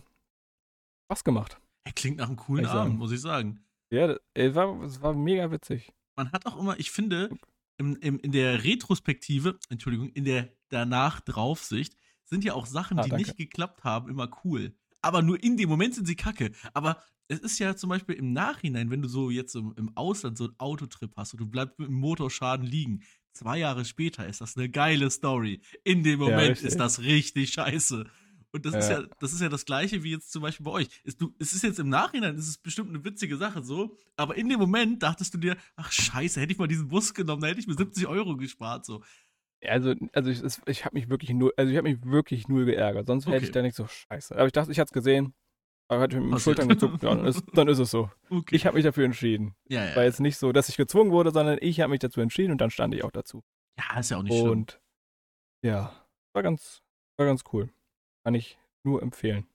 Spaß 1.06 1.24
gemacht. 1.24 1.60
Er 1.84 1.94
klingt 1.94 2.18
nach 2.18 2.28
einem 2.28 2.38
coolen 2.38 2.64
Ich 2.66 2.70
sagen. 2.70 2.80
Abend, 2.88 3.00
muss 3.00 3.12
ich 3.12 3.22
sagen. 3.22 3.66
Ja, 3.92 4.16
es 4.34 4.56
war, 4.56 4.82
es 4.84 5.02
war 5.02 5.14
mega 5.14 5.52
witzig. 5.52 5.92
Man 6.16 6.32
hat 6.32 6.46
auch 6.46 6.58
immer, 6.60 6.80
ich 6.80 6.92
finde, 6.92 7.30
im, 7.78 7.96
im, 7.98 8.20
in 8.20 8.32
der 8.32 8.64
Retrospektive, 8.64 9.60
Entschuldigung, 9.70 10.10
in 10.12 10.26
der 10.26 10.50
danach 10.70 11.20
Draufsicht, 11.22 11.96
sind 12.26 12.44
ja 12.44 12.54
auch 12.54 12.66
Sachen, 12.66 13.00
Ah, 13.00 13.04
die 13.04 13.10
danke. 13.10 13.26
nicht 13.26 13.38
geklappt 13.38 13.84
haben, 13.84 14.10
immer 14.10 14.30
cool. 14.44 14.74
Aber 15.02 15.22
nur 15.22 15.42
in 15.44 15.58
dem 15.58 15.70
Moment 15.70 15.96
sind 15.96 16.06
sie 16.08 16.16
kacke. 16.16 16.52
Aber 16.74 17.04
es 17.28 17.40
ist 17.40 17.60
ja 17.60 17.76
zum 17.76 17.90
Beispiel 17.90 18.16
im 18.16 18.32
Nachhinein, 18.32 18.90
wenn 18.90 19.02
du 19.02 19.10
so 19.10 19.30
jetzt 19.30 19.56
im, 19.56 19.74
im 19.76 19.96
Ausland 19.98 20.38
so 20.38 20.46
einen 20.46 20.60
Autotrip 20.60 21.16
hast 21.18 21.34
und 21.34 21.40
du 21.42 21.48
bleibst 21.48 21.78
mit 21.80 21.90
dem 21.90 21.96
Motorschaden 21.96 22.66
liegen, 22.66 23.04
zwei 23.34 23.58
Jahre 23.60 23.86
später 23.86 24.28
ist 24.28 24.42
das 24.42 24.56
eine 24.58 24.70
geile 24.70 25.10
Story. 25.10 25.62
In 25.84 26.04
dem 26.04 26.20
Ja, 26.22 26.28
Moment 26.28 26.52
richtig. 26.52 26.68
ist 26.70 26.80
das 26.80 27.00
richtig 27.02 27.52
scheiße. 27.54 28.06
Und 28.56 28.66
das 28.68 28.76
ist 28.76 28.90
Ja. 28.90 29.02
ja, 29.02 29.08
das 29.20 29.34
ist 29.34 29.42
ja 29.42 29.50
das 29.50 29.66
gleiche 29.66 30.04
wie 30.04 30.12
jetzt 30.12 30.32
zum 30.32 30.44
Beispiel 30.44 30.64
bei 30.64 30.72
euch. 30.72 30.88
Es, 31.04 31.18
du, 31.18 31.34
es 31.40 31.54
ist 31.54 31.64
jetzt 31.64 31.80
im 31.80 31.90
Nachhinein, 31.90 32.36
es 32.36 32.48
ist 32.48 32.62
bestimmt 32.62 32.90
eine 32.90 33.04
witzige 33.04 33.36
Sache 33.38 33.64
so, 33.64 33.98
aber 34.16 34.36
in 34.36 34.48
dem 34.48 34.60
Moment 34.60 35.02
dachtest 35.02 35.34
du 35.34 35.40
dir, 35.40 35.58
ach 35.76 35.92
scheiße, 35.92 36.40
hätte 36.40 36.54
ich 36.54 36.60
mal 36.60 36.68
diesen 36.68 36.88
Bus 36.88 37.16
genommen, 37.16 37.42
da 37.42 37.48
hätte 37.48 37.60
ich 37.60 37.66
mir 37.68 37.74
70 37.74 38.06
Euro 38.08 38.38
gespart. 38.38 38.86
So. 38.86 39.04
Also, 39.66 39.96
also 40.12 40.30
ich, 40.30 40.42
ich 40.68 40.86
habe 40.86 40.94
mich 40.96 41.10
wirklich 41.10 41.32
null, 41.32 41.52
also 41.58 41.72
ich 41.72 41.78
habe 41.78 41.90
mich 41.90 42.04
wirklich 42.04 42.48
null 42.48 42.66
geärgert. 42.66 43.08
Sonst 43.08 43.26
hätte 43.26 43.38
Okay. 43.38 43.46
ich 43.46 43.52
da 43.52 43.62
nicht 43.64 43.76
so 43.76 43.88
scheiße. 43.88 44.36
Aber 44.36 44.46
ich 44.46 44.52
dachte, 44.52 44.72
ich 44.72 44.80
hatte 44.80 44.90
es 44.90 44.94
gesehen. 44.94 45.34
Aber 45.94 46.04
hatte 46.04 46.20
mit 46.20 46.32
den. 46.34 46.40
Schultern 46.40 46.68
gezuckt. 46.70 47.04
Ja, 47.04 47.16
dann 47.16 47.26
ist, 47.26 47.44
dann 47.54 47.68
ist 47.68 47.80
es 47.80 47.92
so. 47.92 48.10
Okay. 48.30 48.56
Ich 48.56 48.66
habe 48.66 48.76
mich 48.76 48.84
dafür 48.84 49.06
entschieden. 49.06 49.56
ja, 49.70 49.86
ja. 49.86 49.96
War 49.96 50.04
jetzt 50.04 50.20
nicht 50.20 50.38
so, 50.38 50.52
dass 50.52 50.70
ich 50.70 50.78
gezwungen 50.78 51.12
wurde, 51.12 51.32
sondern 51.32 51.58
ich 51.62 51.80
habe 51.82 51.92
mich 51.92 52.00
dazu 52.00 52.22
entschieden 52.22 52.52
und 52.52 52.60
dann 52.60 52.70
stand 52.72 52.94
ich 52.94 53.04
auch 53.04 53.12
dazu. 53.12 53.44
ja, 53.78 54.00
ist 54.00 54.10
ja 54.12 54.18
auch 54.18 54.24
nicht 54.24 54.38
schlimm. 54.38 54.50
Und 54.52 54.82
ja, 55.64 55.94
war 56.34 56.44
ganz, 56.44 56.82
war 57.18 57.26
ganz 57.26 57.44
cool. 57.54 57.70
Kann 58.26 58.36
ich 58.36 58.58
nur 58.84 59.02
empfehlen. 59.02 59.48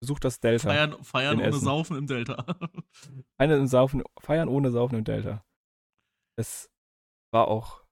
Besucht 0.00 0.24
das 0.24 0.40
Delta. 0.40 0.68
Feiern, 0.68 1.02
feiern 1.04 1.36
ohne 1.38 1.46
Essen. 1.48 1.60
Saufen 1.60 1.96
im 1.96 2.06
Delta. 2.06 2.44
Eine 3.38 3.56
im 3.56 3.66
Saufen, 3.66 4.02
feiern 4.20 4.48
ohne 4.48 4.70
Saufen 4.70 4.98
im 4.98 5.04
Delta. 5.04 5.44
Es 6.36 6.70
war 7.32 7.48
auch 7.48 7.82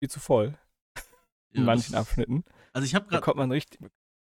viel 0.00 0.10
zu 0.10 0.20
voll 0.20 0.58
in 1.50 1.60
Ja, 1.60 1.66
manchen 1.66 1.94
Abschnitten. 1.94 2.44
Also 2.72 2.84
ich 2.86 2.94
habe 2.94 3.04
Da 3.06 3.10
gerade 3.12 3.22
konnte 3.24 3.38
man 3.38 3.50
richtig, 3.52 3.80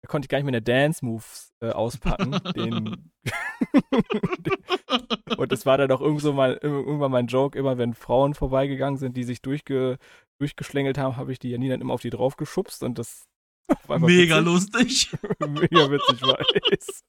da 0.07 0.09
konnte 0.09 0.27
ich 0.27 0.29
gar 0.29 0.39
nicht 0.39 0.45
mehr 0.45 0.53
eine 0.53 0.63
Dance-Moves 0.63 1.53
äh, 1.61 1.71
auspacken. 1.71 2.31
den, 2.55 3.11
und 5.37 5.53
es 5.53 5.67
war 5.67 5.79
dann 5.79 5.91
auch 5.91 6.01
irgend 6.01 6.21
so 6.21 6.33
mal, 6.33 6.57
irgendwann 6.63 7.11
mein 7.11 7.27
Joke, 7.27 7.59
immer 7.59 7.77
wenn 7.77 7.93
Frauen 7.93 8.35
vorbeigegangen 8.35 8.99
sind, 8.99 9.17
die 9.17 9.25
sich 9.25 9.43
durchge, 9.43 9.99
durchgeschlängelt 10.39 10.97
haben, 10.97 11.17
habe 11.17 11.33
ich 11.33 11.41
die 11.41 11.51
Janina 11.51 11.75
dann 11.75 11.81
immer 11.81 11.95
auf 11.95 12.03
die 12.03 12.11
drauf 12.11 12.37
geschubst 12.37 12.85
und 12.85 13.01
das 13.01 13.27
war 13.89 13.99
mega 13.99 14.47
witzig. 14.47 15.11
lustig. 15.11 15.13
mega 15.41 15.91
witzig, 15.91 16.23
weiß. 16.23 17.03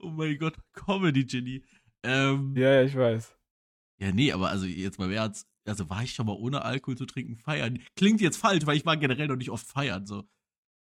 Oh 0.00 0.08
mein 0.08 0.38
Gott, 0.38 0.54
Comedy 0.72 1.26
Genie. 1.26 1.62
Ähm, 2.02 2.54
ja, 2.56 2.72
ja, 2.72 2.82
ich 2.82 2.96
weiß. 2.96 3.36
Ja, 3.98 4.10
nee, 4.10 4.32
aber 4.32 4.48
also 4.48 4.64
jetzt 4.64 4.98
mal 4.98 5.12
Ernst, 5.12 5.46
also 5.66 5.90
war 5.90 6.02
ich 6.02 6.14
schon 6.14 6.26
mal 6.26 6.36
ohne 6.36 6.64
Alkohol 6.64 6.96
zu 6.96 7.04
trinken 7.04 7.36
feiern? 7.36 7.80
Klingt 7.94 8.22
jetzt 8.22 8.38
falsch, 8.38 8.64
weil 8.64 8.78
ich 8.78 8.86
war 8.86 8.96
generell 8.96 9.28
noch 9.28 9.36
nicht 9.36 9.50
oft 9.50 9.66
feiern, 9.66 10.06
so. 10.06 10.24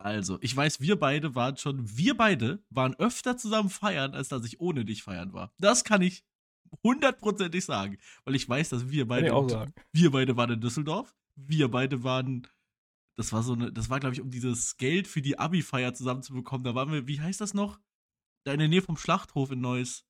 Also, 0.06 0.38
ich 0.40 0.56
weiß, 0.56 0.80
wir 0.80 1.00
beide 1.00 1.34
waren 1.34 1.56
schon, 1.56 1.98
wir 1.98 2.16
beide 2.16 2.62
waren 2.70 2.94
öfter 2.94 3.36
zusammen 3.36 3.70
feiern, 3.70 4.14
als 4.14 4.28
dass 4.28 4.44
ich 4.44 4.60
ohne 4.60 4.84
dich 4.84 5.02
feiern 5.02 5.32
war. 5.32 5.52
Das 5.58 5.82
kann 5.82 6.00
ich 6.00 6.24
hundertprozentig 6.84 7.64
sagen, 7.64 7.98
weil 8.24 8.36
ich 8.36 8.48
weiß, 8.48 8.68
dass 8.68 8.88
wir 8.88 9.08
beide, 9.08 9.34
auch 9.34 9.50
sagen. 9.50 9.74
wir 9.90 10.12
beide 10.12 10.36
waren 10.36 10.52
in 10.52 10.60
Düsseldorf, 10.60 11.12
wir 11.34 11.68
beide 11.72 12.04
waren, 12.04 12.46
das 13.16 13.32
war 13.32 13.42
so 13.42 13.54
eine, 13.54 13.72
das 13.72 13.90
war 13.90 13.98
glaube 13.98 14.14
ich, 14.14 14.20
um 14.20 14.30
dieses 14.30 14.76
Geld 14.76 15.08
für 15.08 15.22
die 15.22 15.40
Abi-Feier 15.40 15.92
zusammenzubekommen. 15.92 16.62
Da 16.62 16.76
waren 16.76 16.92
wir, 16.92 17.08
wie 17.08 17.20
heißt 17.20 17.40
das 17.40 17.52
noch? 17.52 17.80
Da 18.44 18.52
in 18.52 18.60
der 18.60 18.68
Nähe 18.68 18.82
vom 18.82 18.96
Schlachthof 18.96 19.50
in 19.50 19.60
Neuss. 19.60 20.06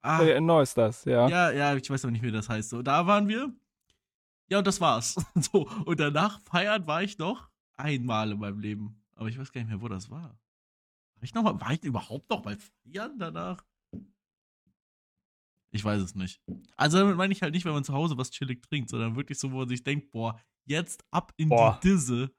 Ah, 0.00 0.22
Äh, 0.22 0.40
neu 0.40 0.62
ist 0.62 0.78
das, 0.78 1.04
ja. 1.06 1.28
ja, 1.28 1.50
ja, 1.50 1.74
ich 1.74 1.90
weiß 1.90 2.04
aber 2.04 2.12
nicht, 2.12 2.22
wie 2.22 2.30
das 2.30 2.48
heißt. 2.48 2.70
So, 2.70 2.82
da 2.82 3.08
waren 3.08 3.26
wir. 3.26 3.52
Ja, 4.48 4.58
und 4.58 4.66
das 4.68 4.80
war's. 4.80 5.16
So, 5.34 5.68
und 5.86 5.98
danach 5.98 6.40
feiern 6.42 6.86
war 6.86 7.02
ich 7.02 7.18
noch 7.18 7.50
einmal 7.76 8.30
in 8.30 8.38
meinem 8.38 8.60
Leben. 8.60 8.97
Aber 9.18 9.28
ich 9.28 9.36
weiß 9.36 9.50
gar 9.50 9.60
nicht 9.60 9.68
mehr, 9.68 9.80
wo 9.82 9.88
das 9.88 10.10
war. 10.10 10.40
War 11.16 11.22
ich, 11.22 11.34
noch 11.34 11.42
mal, 11.42 11.60
war 11.60 11.72
ich 11.72 11.82
überhaupt 11.82 12.30
noch 12.30 12.44
mal 12.44 12.56
feiern 12.56 13.18
danach? 13.18 13.66
Ich 15.72 15.84
weiß 15.84 16.00
es 16.00 16.14
nicht. 16.14 16.40
Also 16.76 16.98
damit 16.98 17.16
meine 17.16 17.32
ich 17.32 17.42
halt 17.42 17.52
nicht, 17.52 17.64
wenn 17.64 17.72
man 17.72 17.82
zu 17.82 17.92
Hause 17.92 18.16
was 18.16 18.30
chillig 18.30 18.62
trinkt, 18.62 18.88
sondern 18.90 19.16
wirklich 19.16 19.38
so, 19.40 19.50
wo 19.50 19.56
man 19.58 19.68
sich 19.68 19.82
denkt, 19.82 20.12
boah, 20.12 20.40
jetzt 20.66 21.04
ab 21.10 21.32
in 21.36 21.48
Boah. 21.48 21.80
die 21.82 21.88
Disse. 21.88 22.32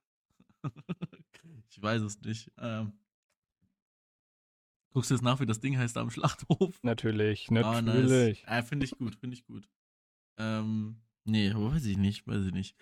ich 1.69 1.81
weiß 1.81 2.01
es 2.01 2.21
nicht. 2.21 2.49
Ähm, 2.57 2.93
guckst 4.91 5.09
du 5.11 5.15
jetzt 5.15 5.21
nach, 5.23 5.41
wie 5.41 5.45
das 5.45 5.59
Ding 5.59 5.77
heißt 5.77 5.97
da 5.97 6.01
am 6.01 6.09
Schlachthof? 6.09 6.81
Natürlich, 6.81 7.49
Ah, 7.49 7.81
natürlich. 7.81 8.45
nice. 8.45 8.59
Äh, 8.59 8.63
finde 8.63 8.85
ich 8.85 8.91
gut, 8.97 9.15
finde 9.15 9.35
ich 9.35 9.45
gut. 9.45 9.69
Ähm, 10.37 11.01
nee, 11.25 11.51
aber 11.51 11.73
weiß 11.73 11.85
ich 11.85 11.97
nicht, 11.97 12.25
weiß 12.25 12.45
ich 12.45 12.53
nicht. 12.53 12.77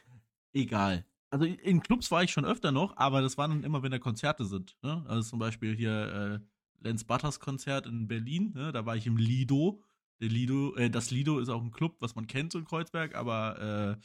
Egal. 0.54 1.04
Also 1.30 1.46
in 1.46 1.82
Clubs 1.82 2.10
war 2.12 2.24
ich 2.24 2.32
schon 2.32 2.46
öfter 2.46 2.72
noch, 2.72 2.96
aber 2.96 3.22
das 3.22 3.38
waren 3.38 3.52
dann 3.52 3.64
immer, 3.64 3.84
wenn 3.84 3.92
da 3.92 4.00
Konzerte 4.00 4.46
sind. 4.46 4.78
Ne? 4.82 5.04
Also 5.08 5.30
zum 5.30 5.40
Beispiel 5.40 5.76
hier 5.76 6.42
äh, 6.82 6.88
Lance 6.88 7.06
Butters 7.06 7.40
Konzert 7.40 7.86
in 7.86 8.08
Berlin, 8.08 8.54
ne? 8.56 8.72
da 8.72 8.86
war 8.86 8.96
ich 8.96 9.08
im 9.08 9.18
Lido. 9.18 9.84
Der 10.22 10.30
Lido, 10.30 10.76
äh, 10.76 10.90
das 10.90 11.12
Lido 11.12 11.40
ist 11.40 11.50
auch 11.50 11.62
ein 11.62 11.72
Club, 11.72 11.98
was 12.00 12.16
man 12.16 12.28
kennt 12.28 12.54
so 12.54 12.60
in 12.60 12.66
Kreuzberg, 12.66 13.16
aber 13.16 13.98
äh, 13.98 14.02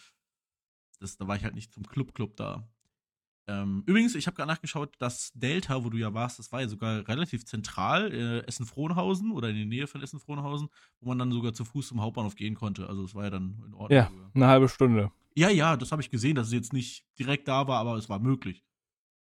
das, 0.99 1.17
da 1.17 1.29
war 1.29 1.37
ich 1.37 1.45
halt 1.45 1.55
nicht 1.55 1.73
zum 1.73 1.87
Club-Club 1.87 2.37
da. 2.37 2.69
Ähm, 3.49 3.83
übrigens, 3.87 4.15
ich 4.15 4.27
habe 4.27 4.37
gerade 4.37 4.49
nachgeschaut, 4.49 4.95
das 4.99 5.33
Delta, 5.35 5.85
wo 5.85 5.91
du 5.91 5.99
ja 5.99 6.15
warst, 6.15 6.39
das 6.39 6.53
war 6.53 6.61
ja 6.61 6.69
sogar 6.69 7.07
relativ 7.09 7.45
zentral, 7.45 8.13
äh, 8.13 8.47
Essen-Frohnhausen 8.47 9.33
oder 9.33 9.49
in 9.49 9.57
der 9.57 9.67
Nähe 9.67 9.87
von 9.87 10.01
Essen-Frohnhausen, 10.01 10.69
wo 11.01 11.09
man 11.09 11.19
dann 11.19 11.33
sogar 11.33 11.53
zu 11.53 11.65
Fuß 11.65 11.89
zum 11.89 12.01
Hauptbahnhof 12.01 12.37
gehen 12.37 12.55
konnte. 12.55 12.89
Also 12.89 13.05
es 13.05 13.15
war 13.15 13.25
ja 13.25 13.31
dann 13.31 13.63
in 13.67 13.75
Ordnung. 13.75 13.97
Ja, 13.97 14.09
sogar. 14.09 14.31
eine 14.35 14.47
halbe 14.47 14.69
Stunde. 14.69 15.11
Ja, 15.37 15.49
ja, 15.51 15.77
das 15.77 15.93
habe 15.93 16.03
ich 16.03 16.11
gesehen, 16.11 16.35
dass 16.35 16.49
es 16.49 16.53
jetzt 16.53 16.73
nicht 16.73 17.05
direkt 17.19 17.49
da 17.49 17.67
war, 17.69 17.81
aber 17.81 17.97
es 17.97 18.09
war 18.09 18.19
möglich. 18.19 18.65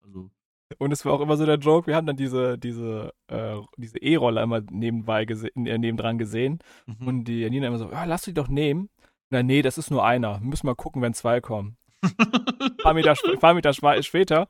Also, 0.02 0.30
Und 0.78 0.92
es 0.92 1.04
war 1.04 1.12
auch 1.12 1.20
immer 1.20 1.36
so 1.36 1.46
der 1.46 1.58
Joke, 1.58 1.86
wir 1.86 1.96
haben 1.96 2.06
dann 2.06 2.16
diese, 2.16 2.58
diese, 2.58 3.12
äh, 3.28 3.56
diese 3.76 3.98
E-Roller 3.98 4.42
immer 4.42 4.60
nebenbei 4.70 5.24
gese 5.24 5.48
äh, 5.54 5.78
nebendran 5.78 6.18
gesehen. 6.18 6.58
mhm. 6.86 7.06
Und 7.06 7.24
die 7.24 7.48
Nina 7.48 7.68
immer 7.68 7.78
so, 7.78 7.90
ja, 7.90 8.04
lass 8.04 8.22
die 8.22 8.34
doch 8.34 8.48
nehmen. 8.48 8.88
Na, 9.30 9.42
nee, 9.42 9.62
das 9.62 9.78
ist 9.78 9.90
nur 9.90 10.04
einer. 10.04 10.40
Wir 10.40 10.46
müssen 10.46 10.66
mal 10.66 10.74
gucken, 10.74 11.00
wenn 11.02 11.14
zwei 11.14 11.40
kommen. 11.40 11.76
Ein 12.02 12.76
paar 12.82 12.94
Meter, 12.94 13.14
paar 13.40 13.54
Meter 13.54 13.72
später. 13.72 14.48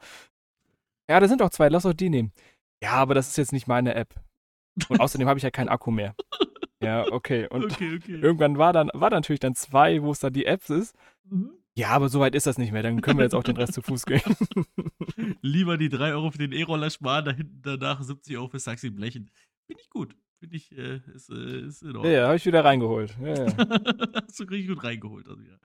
Ja, 1.08 1.20
da 1.20 1.28
sind 1.28 1.40
doch 1.40 1.50
zwei, 1.50 1.68
lass 1.68 1.84
doch 1.84 1.92
die 1.92 2.10
nehmen. 2.10 2.32
Ja, 2.82 2.92
aber 2.92 3.14
das 3.14 3.28
ist 3.28 3.36
jetzt 3.36 3.52
nicht 3.52 3.68
meine 3.68 3.94
App. 3.94 4.14
Und 4.88 5.00
außerdem 5.00 5.28
habe 5.28 5.38
ich 5.38 5.44
ja 5.44 5.50
keinen 5.50 5.68
Akku 5.68 5.90
mehr. 5.90 6.14
Ja, 6.82 7.06
okay. 7.10 7.46
Und 7.50 7.64
okay, 7.64 7.96
okay. 7.96 8.20
irgendwann 8.20 8.58
war 8.58 8.72
dann, 8.72 8.90
war 8.94 9.10
dann 9.10 9.18
natürlich 9.18 9.40
dann 9.40 9.54
zwei, 9.54 10.02
wo 10.02 10.10
es 10.10 10.20
da 10.20 10.30
die 10.30 10.46
Apps 10.46 10.70
ist. 10.70 10.96
Mhm. 11.24 11.52
Ja, 11.74 11.88
aber 11.90 12.10
so 12.10 12.20
weit 12.20 12.34
ist 12.34 12.46
das 12.46 12.58
nicht 12.58 12.72
mehr. 12.72 12.82
Dann 12.82 13.00
können 13.00 13.18
wir 13.18 13.24
jetzt 13.24 13.34
auch 13.34 13.42
den 13.42 13.56
Rest 13.56 13.72
zu 13.72 13.82
Fuß 13.82 14.04
gehen. 14.04 14.20
Lieber 15.40 15.78
die 15.78 15.88
3 15.88 16.12
Euro 16.12 16.30
für 16.30 16.38
den 16.38 16.52
E-Roller 16.52 16.90
sparen, 16.90 17.24
da 17.24 17.32
hinten 17.32 17.62
danach 17.62 18.02
70 18.02 18.36
Euro 18.36 18.48
für 18.48 18.58
Taxi 18.58 18.90
blechen. 18.90 19.30
Finde 19.66 19.82
ich 19.82 19.88
gut. 19.88 20.14
Finde 20.38 20.56
ich, 20.56 20.76
äh, 20.76 21.00
ist, 21.14 21.30
äh, 21.30 21.60
ist 21.60 21.82
in 21.82 21.90
ja, 21.90 21.96
Ordnung. 21.96 22.12
ja, 22.12 22.26
habe 22.26 22.36
ich 22.36 22.44
wieder 22.44 22.64
reingeholt. 22.64 23.16
Ja, 23.22 23.46
ja. 23.46 23.56
Hast 24.26 24.40
du 24.40 24.44
richtig 24.44 24.68
gut 24.68 24.84
reingeholt. 24.84 25.26
Also, 25.28 25.40
ja. 25.40 25.56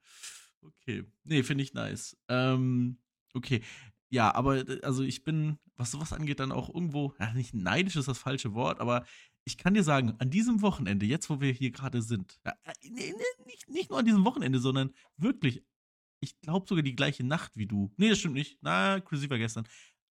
Okay. 0.62 1.04
Nee, 1.24 1.44
finde 1.44 1.64
ich 1.64 1.74
nice. 1.74 2.16
Ähm, 2.30 3.00
okay. 3.34 3.62
Ja, 4.10 4.34
aber 4.34 4.58
äh, 4.58 4.80
also 4.84 5.04
ich 5.04 5.24
bin, 5.24 5.58
was 5.76 5.92
sowas 5.92 6.14
angeht, 6.14 6.40
dann 6.40 6.52
auch 6.52 6.74
irgendwo, 6.74 7.14
ja, 7.20 7.34
nicht 7.34 7.54
neidisch 7.54 7.96
ist 7.98 8.08
das 8.08 8.20
falsche 8.20 8.54
Wort, 8.54 8.80
aber 8.80 9.04
ich 9.48 9.58
kann 9.58 9.74
dir 9.74 9.84
sagen, 9.84 10.14
an 10.20 10.30
diesem 10.30 10.62
Wochenende, 10.62 11.06
jetzt 11.06 11.30
wo 11.30 11.40
wir 11.40 11.52
hier 11.54 11.72
gerade 11.72 12.02
sind, 12.02 12.38
ja, 12.46 12.52
äh, 12.64 12.74
nee, 12.84 13.14
nee, 13.18 13.46
nicht, 13.46 13.70
nicht 13.70 13.90
nur 13.90 14.00
an 14.00 14.06
diesem 14.06 14.26
Wochenende, 14.26 14.60
sondern 14.60 14.94
wirklich, 15.16 15.64
ich 16.20 16.38
glaube 16.42 16.68
sogar 16.68 16.84
die 16.84 16.96
gleiche 16.96 17.24
Nacht 17.24 17.56
wie 17.56 17.66
du. 17.66 17.94
Nee, 17.96 18.10
das 18.10 18.20
stimmt 18.20 18.34
nicht. 18.36 18.58
Na, 18.62 19.00
Chrissy 19.00 19.30
war 19.30 19.38
gestern. 19.38 19.66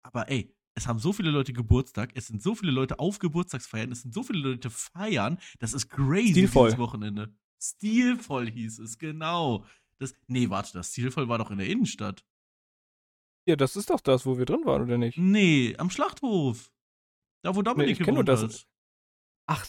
Aber 0.02 0.30
ey, 0.30 0.54
es 0.76 0.86
haben 0.86 0.98
so 1.00 1.12
viele 1.12 1.30
Leute 1.30 1.52
Geburtstag, 1.52 2.12
es 2.14 2.28
sind 2.28 2.42
so 2.42 2.54
viele 2.54 2.70
Leute 2.72 2.98
auf 3.00 3.18
Geburtstagsfeiern, 3.18 3.90
es 3.90 4.02
sind 4.02 4.14
so 4.14 4.22
viele 4.22 4.38
Leute 4.50 4.70
feiern, 4.70 5.38
das 5.58 5.72
ist 5.72 5.88
crazy 5.88 6.30
Stilvoll. 6.30 6.68
dieses 6.68 6.78
Wochenende. 6.78 7.34
Stilvoll 7.60 8.50
hieß 8.50 8.78
es, 8.80 8.98
genau. 8.98 9.64
Das, 9.98 10.14
nee, 10.28 10.48
warte, 10.50 10.72
das 10.74 10.92
Stilvoll 10.92 11.28
war 11.28 11.38
doch 11.38 11.50
in 11.50 11.58
der 11.58 11.68
Innenstadt. 11.68 12.24
ja, 13.46 13.56
das 13.56 13.74
ist 13.76 13.90
doch 13.90 14.00
das, 14.00 14.26
wo 14.26 14.38
wir 14.38 14.44
drin 14.44 14.64
waren, 14.64 14.82
oder 14.82 14.96
nicht? 14.98 15.18
Nee, 15.18 15.74
am 15.78 15.90
Schlachthof. 15.90 16.70
Da, 17.42 17.54
wo 17.56 17.62
Dominik 17.62 17.98
ich 18.00 18.04
kenn 18.04 18.14
nur 18.14 18.24
gewohnt 18.24 18.42
das- 18.42 18.62
hat. 18.62 18.68
Ach, 19.46 19.64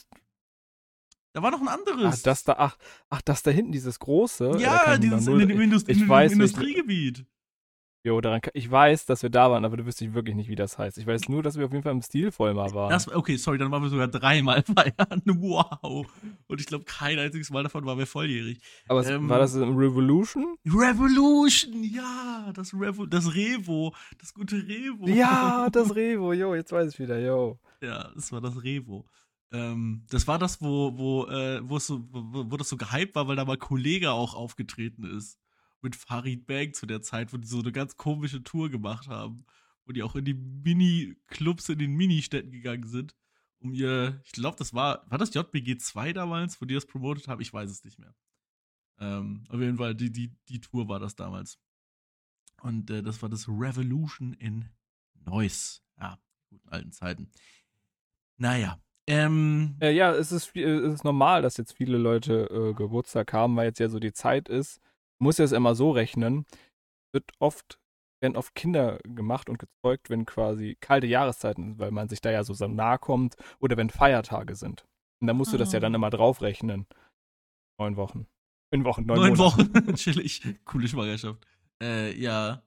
Da 1.33 1.41
war 1.43 1.51
noch 1.51 1.61
ein 1.61 1.67
ach, 1.67 1.73
anderes. 1.77 2.21
das 2.23 2.43
da, 2.43 2.55
ach, 2.57 2.77
ach, 3.09 3.21
das 3.21 3.43
da 3.43 3.51
hinten, 3.51 3.71
dieses 3.71 3.99
große. 3.99 4.51
da 4.51 4.57
ja, 4.57 4.93
ich 4.93 4.99
dieses 5.01 5.25
noch 5.25 5.37
in 5.37 5.49
dem 5.49 5.59
Indust 5.61 5.89
ich 5.89 5.97
in 5.97 6.03
dem 6.05 6.09
weiß 6.09 6.31
nicht. 6.31 6.41
Industriegebiet. 6.41 7.25
Jo, 8.05 8.21
daran 8.21 8.39
ich 8.53 8.69
weiß, 8.69 9.07
dass 9.07 9.23
wir 9.23 9.31
da 9.31 9.49
waren, 9.49 9.65
aber 9.65 9.77
du 9.77 9.85
wüsste 9.87 10.05
ich 10.05 10.13
wirklich 10.13 10.35
nicht, 10.35 10.47
wie 10.47 10.55
das 10.55 10.77
heißt. 10.77 10.99
Ich 10.99 11.07
weiß 11.07 11.27
nur, 11.27 11.41
dass 11.41 11.57
wir 11.57 11.65
auf 11.65 11.71
jeden 11.71 11.81
Fall 11.81 11.91
im 11.91 12.03
Stilvoll 12.03 12.53
mal 12.53 12.71
waren. 12.71 12.91
Das, 12.91 13.07
okay, 13.11 13.35
sorry, 13.35 13.57
dann 13.57 13.71
waren 13.71 13.81
wir 13.81 13.89
sogar 13.89 14.07
dreimal 14.07 14.61
feiern. 14.75 15.23
Wow. 15.25 16.05
Und 16.45 16.61
ich 16.61 16.67
glaube, 16.67 16.85
kein 16.85 17.17
einziges 17.17 17.49
Mal 17.49 17.63
davon 17.63 17.83
waren 17.83 17.97
wir 17.97 18.05
volljährig. 18.05 18.59
aber 18.87 18.99
es, 18.99 19.09
ähm, 19.09 19.27
war 19.27 19.39
das 19.39 19.55
im 19.55 19.75
Revolution? 19.75 20.55
Revolution, 20.67 21.83
ja, 21.83 22.51
das, 22.53 22.75
Revo, 22.75 23.07
das 23.07 23.33
Revo, 23.33 23.95
das 24.19 24.35
gute 24.35 24.57
Revo. 24.57 25.07
Ja, 25.07 25.67
das 25.71 25.95
Revo, 25.95 26.31
jo, 26.31 26.53
jetzt 26.53 26.71
weiß 26.71 26.93
ich 26.93 26.99
wieder, 26.99 27.19
jo. 27.19 27.57
Ja, 27.81 28.11
das 28.13 28.31
war 28.31 28.39
das 28.39 28.61
Revo. 28.63 29.03
Ähm, 29.51 30.05
das 30.09 30.27
war 30.27 30.39
das, 30.39 30.61
wo, 30.61 30.97
wo, 30.97 31.27
äh, 31.27 31.61
so, 31.79 32.05
wo, 32.11 32.51
wo 32.51 32.57
das 32.57 32.69
so 32.69 32.77
gehypt 32.77 33.15
war, 33.15 33.27
weil 33.27 33.35
da 33.35 33.45
mal 33.45 33.57
Kollege 33.57 34.11
auch 34.11 34.33
aufgetreten 34.33 35.03
ist. 35.03 35.39
Mit 35.81 35.95
Farid 35.95 36.47
Bang 36.47 36.73
zu 36.73 36.85
der 36.85 37.01
Zeit, 37.01 37.31
wo 37.31 37.37
die 37.37 37.47
so 37.47 37.59
eine 37.59 37.71
ganz 37.71 37.95
komische 37.97 38.43
Tour 38.43 38.69
gemacht 38.69 39.07
haben. 39.07 39.45
Wo 39.85 39.91
die 39.91 40.01
auch 40.01 40.15
in 40.15 40.25
die 40.25 40.33
Mini-Clubs 40.33 41.69
in 41.69 41.79
den 41.79 41.93
Mini-Städten 41.93 42.51
gegangen 42.51 42.87
sind. 42.87 43.15
Um 43.59 43.73
ihr, 43.73 44.19
ich 44.25 44.31
glaube, 44.31 44.57
das 44.57 44.73
war, 44.73 45.09
war 45.09 45.17
das 45.17 45.33
JBG 45.33 45.77
2 45.77 46.13
damals, 46.13 46.59
wo 46.59 46.65
die 46.65 46.73
das 46.73 46.87
promotet 46.87 47.27
haben? 47.27 47.41
Ich 47.41 47.53
weiß 47.53 47.69
es 47.69 47.83
nicht 47.83 47.99
mehr. 47.99 48.15
Ähm, 48.99 49.45
auf 49.49 49.59
jeden 49.59 49.77
Fall, 49.77 49.95
die, 49.95 50.11
die, 50.11 50.35
die 50.49 50.61
Tour 50.61 50.87
war 50.87 50.99
das 50.99 51.15
damals. 51.15 51.59
Und 52.61 52.89
äh, 52.89 53.03
das 53.03 53.21
war 53.21 53.29
das 53.29 53.47
Revolution 53.47 54.33
in 54.33 54.69
Neuss. 55.13 55.83
Ja, 55.99 56.19
guten 56.49 56.69
alten 56.69 56.91
Zeiten. 56.91 57.29
Naja. 58.37 58.79
Ähm, 59.07 59.75
Äh, 59.81 59.91
ja, 59.91 60.11
es 60.13 60.31
ist, 60.31 60.55
es 60.55 60.93
ist 60.93 61.03
normal, 61.03 61.41
dass 61.41 61.57
jetzt 61.57 61.73
viele 61.73 61.97
Leute 61.97 62.49
äh, 62.49 62.73
Geburtstag 62.73 63.33
haben, 63.33 63.55
weil 63.55 63.67
jetzt 63.67 63.79
ja 63.79 63.89
so 63.89 63.99
die 63.99 64.13
Zeit 64.13 64.49
ist. 64.49 64.81
Muss 65.19 65.37
ja 65.37 65.45
es 65.45 65.51
immer 65.51 65.75
so 65.75 65.91
rechnen. 65.91 66.45
Wird 67.13 67.31
oft, 67.39 67.79
werden 68.21 68.35
oft 68.35 68.55
Kinder 68.55 68.99
gemacht 69.03 69.49
und 69.49 69.59
gezeugt, 69.59 70.09
wenn 70.09 70.25
quasi 70.25 70.77
kalte 70.81 71.07
Jahreszeiten 71.07 71.63
sind, 71.63 71.79
weil 71.79 71.91
man 71.91 72.09
sich 72.09 72.19
da 72.21 72.31
ja 72.31 72.43
so 72.43 72.53
nahe 72.67 72.97
kommt 72.97 73.35
oder 73.59 73.77
wenn 73.77 73.89
Feiertage 73.89 74.55
sind. 74.55 74.85
Und 75.21 75.27
dann 75.27 75.37
musst 75.37 75.53
du 75.53 75.57
das 75.57 75.71
ja 75.71 75.77
Ah. 75.77 75.81
dann 75.81 75.93
immer 75.93 76.09
draufrechnen. 76.09 76.87
Neun 77.79 77.95
Wochen. 77.95 78.27
In 78.71 78.83
Wochen, 78.83 79.05
neun, 79.05 79.17
neun. 79.17 79.37
Wochen. 79.37 79.71
Chillig. 79.95 80.41
Coole 80.65 80.87
Schwangerschaft. 80.87 81.45
Äh, 81.81 82.19
ja. 82.19 82.63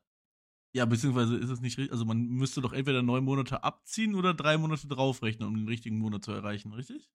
Ja, 0.75 0.85
beziehungsweise 0.85 1.37
ist 1.37 1.51
es 1.51 1.61
nicht 1.61 1.79
richtig. 1.79 1.93
Also 1.93 2.05
man 2.05 2.19
müsste 2.27 2.61
doch 2.61 2.73
entweder 2.73 3.03
neun 3.03 3.25
Monate 3.25 3.63
abziehen 3.65 4.15
oder 4.15 4.35
drei 4.35 4.59
Monate 4.59 4.87
draufrechnen, 4.87 5.49
um 5.49 5.57
den 5.57 5.67
richtigen 5.69 5.99
Monat 5.99 6.25
zu 6.25 6.33
erreichen, 6.33 6.73
richtig? 6.73 7.11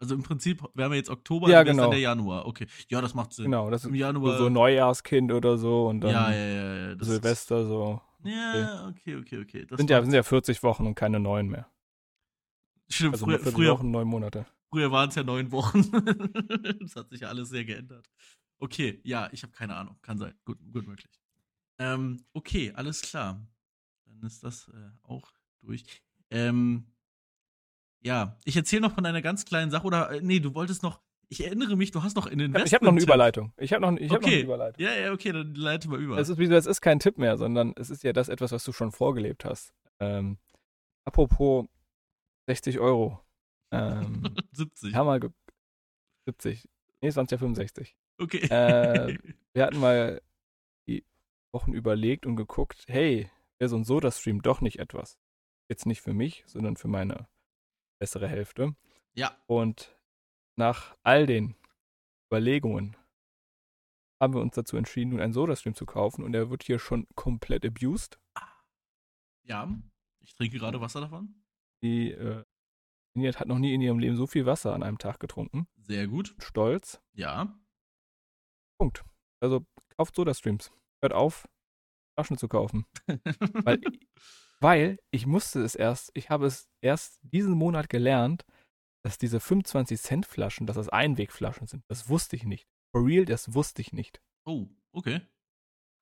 Also 0.00 0.16
im 0.16 0.24
Prinzip 0.24 0.64
wir 0.74 0.94
jetzt 0.94 1.10
Oktober, 1.10 1.48
Ja, 1.48 1.62
genau. 1.62 1.82
dann 1.82 1.92
der 1.92 2.00
Januar. 2.00 2.46
Okay. 2.46 2.66
Ja, 2.88 3.00
das 3.00 3.14
macht 3.14 3.32
Sinn. 3.32 3.44
Genau, 3.44 3.70
das 3.70 3.84
Im 3.84 3.94
ist 3.94 4.00
Januar. 4.00 4.36
so, 4.36 4.48
Neujahrskind 4.48 5.30
oder 5.30 5.56
so 5.56 5.86
und 5.86 6.00
dann 6.00 6.10
ja, 6.10 6.32
ja, 6.32 6.74
ja, 6.90 6.96
Silvester 6.98 7.64
so. 7.64 8.00
Ja, 8.24 8.88
okay, 8.88 9.16
okay, 9.16 9.38
okay. 9.38 9.64
Das 9.64 9.78
Sind 9.78 9.90
ja, 9.90 10.02
sind 10.02 10.12
ja 10.12 10.24
40 10.24 10.62
Wochen 10.64 10.86
und 10.86 10.96
keine 10.96 11.20
neun 11.20 11.48
mehr. 11.48 11.70
Stimmt, 12.88 13.14
Also 13.14 13.26
früher, 13.26 13.36
nur 13.36 13.44
40 13.44 13.54
früher, 13.54 13.72
Wochen, 13.72 13.90
neun 13.92 14.08
Monate. 14.08 14.46
Früher 14.70 14.90
waren 14.90 15.08
es 15.08 15.14
ja 15.14 15.22
neun 15.22 15.52
Wochen. 15.52 15.82
das 16.80 16.96
hat 16.96 17.10
sich 17.10 17.20
ja 17.20 17.28
alles 17.28 17.48
sehr 17.50 17.64
geändert. 17.64 18.10
Okay, 18.58 19.00
ja, 19.04 19.28
ich 19.32 19.42
habe 19.42 19.52
keine 19.52 19.76
Ahnung. 19.76 19.96
Kann 20.02 20.18
sein. 20.18 20.34
Gut, 20.44 20.58
gut 20.72 20.86
möglich. 20.86 21.21
Ähm, 21.82 22.24
okay, 22.32 22.72
alles 22.74 23.02
klar. 23.02 23.40
Dann 24.06 24.22
ist 24.22 24.42
das 24.44 24.68
äh, 24.68 24.90
auch 25.02 25.32
durch. 25.62 25.84
Ähm, 26.30 26.86
ja, 28.04 28.38
ich 28.44 28.56
erzähle 28.56 28.82
noch 28.82 28.94
von 28.94 29.04
einer 29.06 29.22
ganz 29.22 29.44
kleinen 29.44 29.70
Sache. 29.70 29.86
Oder, 29.86 30.10
äh, 30.10 30.20
nee, 30.20 30.40
du 30.40 30.54
wolltest 30.54 30.82
noch. 30.82 31.00
ich 31.28 31.44
erinnere 31.44 31.76
mich, 31.76 31.90
du 31.90 32.02
hast 32.02 32.14
noch 32.16 32.26
in 32.26 32.38
den 32.38 32.54
Ich 32.56 32.74
habe 32.74 32.84
noch 32.84 32.92
eine 32.92 33.00
Überleitung. 33.02 33.52
Ich 33.56 33.72
habe 33.72 33.80
noch, 33.82 33.96
ich 33.98 34.10
hab 34.10 34.20
noch 34.20 34.28
eine 34.28 34.34
Okay. 34.36 34.42
Überleitung. 34.42 34.84
Ja, 34.84 34.94
ja, 34.94 35.12
okay, 35.12 35.32
dann 35.32 35.54
leite 35.54 35.88
mal 35.88 36.00
über. 36.00 36.18
Es 36.18 36.28
ist, 36.28 36.38
es 36.38 36.66
ist 36.66 36.80
kein 36.80 36.98
Tipp 36.98 37.18
mehr, 37.18 37.36
sondern 37.36 37.72
es 37.76 37.90
ist 37.90 38.02
ja 38.04 38.12
das 38.12 38.28
etwas, 38.28 38.52
was 38.52 38.64
du 38.64 38.72
schon 38.72 38.92
vorgelebt 38.92 39.44
hast. 39.44 39.72
Ähm, 40.00 40.38
apropos 41.04 41.66
60 42.48 42.78
Euro. 42.80 43.20
Ähm, 43.72 44.22
70. 44.52 44.92
wir 44.92 44.98
haben 44.98 45.20
ge 45.20 45.30
70. 46.26 46.68
Nee, 47.00 47.08
es 47.08 47.16
waren 47.16 47.26
ja 47.30 47.38
65. 47.38 47.96
Okay. 48.18 48.46
Äh, 48.48 49.18
Wir 49.54 49.64
hatten 49.64 49.78
mal 49.78 50.20
Wochen 51.52 51.72
überlegt 51.72 52.26
und 52.26 52.36
geguckt, 52.36 52.84
hey, 52.88 53.30
wäre 53.58 53.68
so 53.68 53.76
ein 53.76 53.84
Soda-Stream 53.84 54.42
doch 54.42 54.60
nicht 54.60 54.78
etwas. 54.78 55.18
Jetzt 55.68 55.86
nicht 55.86 56.00
für 56.00 56.14
mich, 56.14 56.44
sondern 56.46 56.76
für 56.76 56.88
meine 56.88 57.28
bessere 58.00 58.28
Hälfte. 58.28 58.74
ja. 59.14 59.36
Und 59.46 59.96
nach 60.56 60.94
all 61.02 61.26
den 61.26 61.56
Überlegungen 62.30 62.96
haben 64.20 64.34
wir 64.34 64.40
uns 64.40 64.54
dazu 64.54 64.76
entschieden, 64.76 65.10
nun 65.10 65.20
einen 65.20 65.32
Soda-Stream 65.32 65.74
zu 65.74 65.86
kaufen 65.86 66.22
und 66.22 66.34
er 66.34 66.50
wird 66.50 66.62
hier 66.62 66.78
schon 66.78 67.06
komplett 67.14 67.64
abused. 67.64 68.18
Ja. 69.44 69.68
Ich 70.20 70.34
trinke 70.34 70.58
gerade 70.58 70.80
Wasser 70.80 71.00
davon. 71.00 71.42
Die 71.82 72.12
äh, 72.12 72.44
Nina 73.14 73.34
hat 73.34 73.48
noch 73.48 73.58
nie 73.58 73.74
in 73.74 73.80
ihrem 73.80 73.98
Leben 73.98 74.16
so 74.16 74.26
viel 74.26 74.46
Wasser 74.46 74.74
an 74.74 74.82
einem 74.82 74.98
Tag 74.98 75.18
getrunken. 75.20 75.66
Sehr 75.76 76.06
gut. 76.06 76.34
Stolz. 76.38 77.02
Ja. 77.12 77.58
Punkt. 78.78 79.04
Also 79.40 79.66
kauft 79.96 80.14
Soda-Streams. 80.14 80.70
Hört 81.02 81.12
auf, 81.12 81.48
Flaschen 82.16 82.38
zu 82.38 82.48
kaufen. 82.48 82.86
Weil, 83.64 83.80
weil 84.60 84.98
ich 85.10 85.26
musste 85.26 85.62
es 85.62 85.74
erst, 85.74 86.12
ich 86.14 86.30
habe 86.30 86.46
es 86.46 86.68
erst 86.80 87.18
diesen 87.22 87.54
Monat 87.54 87.88
gelernt, 87.88 88.44
dass 89.04 89.18
diese 89.18 89.38
25-Cent-Flaschen, 89.38 90.66
dass 90.68 90.76
das 90.76 90.88
Einwegflaschen 90.88 91.66
sind. 91.66 91.82
Das 91.88 92.08
wusste 92.08 92.36
ich 92.36 92.44
nicht. 92.44 92.68
For 92.94 93.04
real, 93.04 93.24
das 93.24 93.54
wusste 93.54 93.82
ich 93.82 93.92
nicht. 93.92 94.20
oh, 94.46 94.68
okay. 94.92 95.22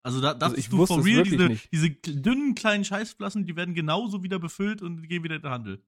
Also 0.03 0.21
da 0.21 0.29
Also 0.29 0.39
dachtest 0.41 0.59
ich 0.59 0.69
du 0.71 0.87
for 0.87 1.05
real, 1.05 1.23
diese, 1.25 1.47
nicht. 1.49 1.71
diese 1.73 1.91
dünnen 1.91 2.55
kleinen 2.55 2.85
Scheißflaschen, 2.85 3.47
die 3.47 3.57
werden 3.57 3.75
genauso 3.75 4.23
wieder 4.23 4.39
befüllt 4.39 4.81
und 4.83 5.07
gehen 5.09 5.23
wieder 5.23 5.37
in 5.37 5.43
den 5.43 5.51
Handel. 5.51 5.83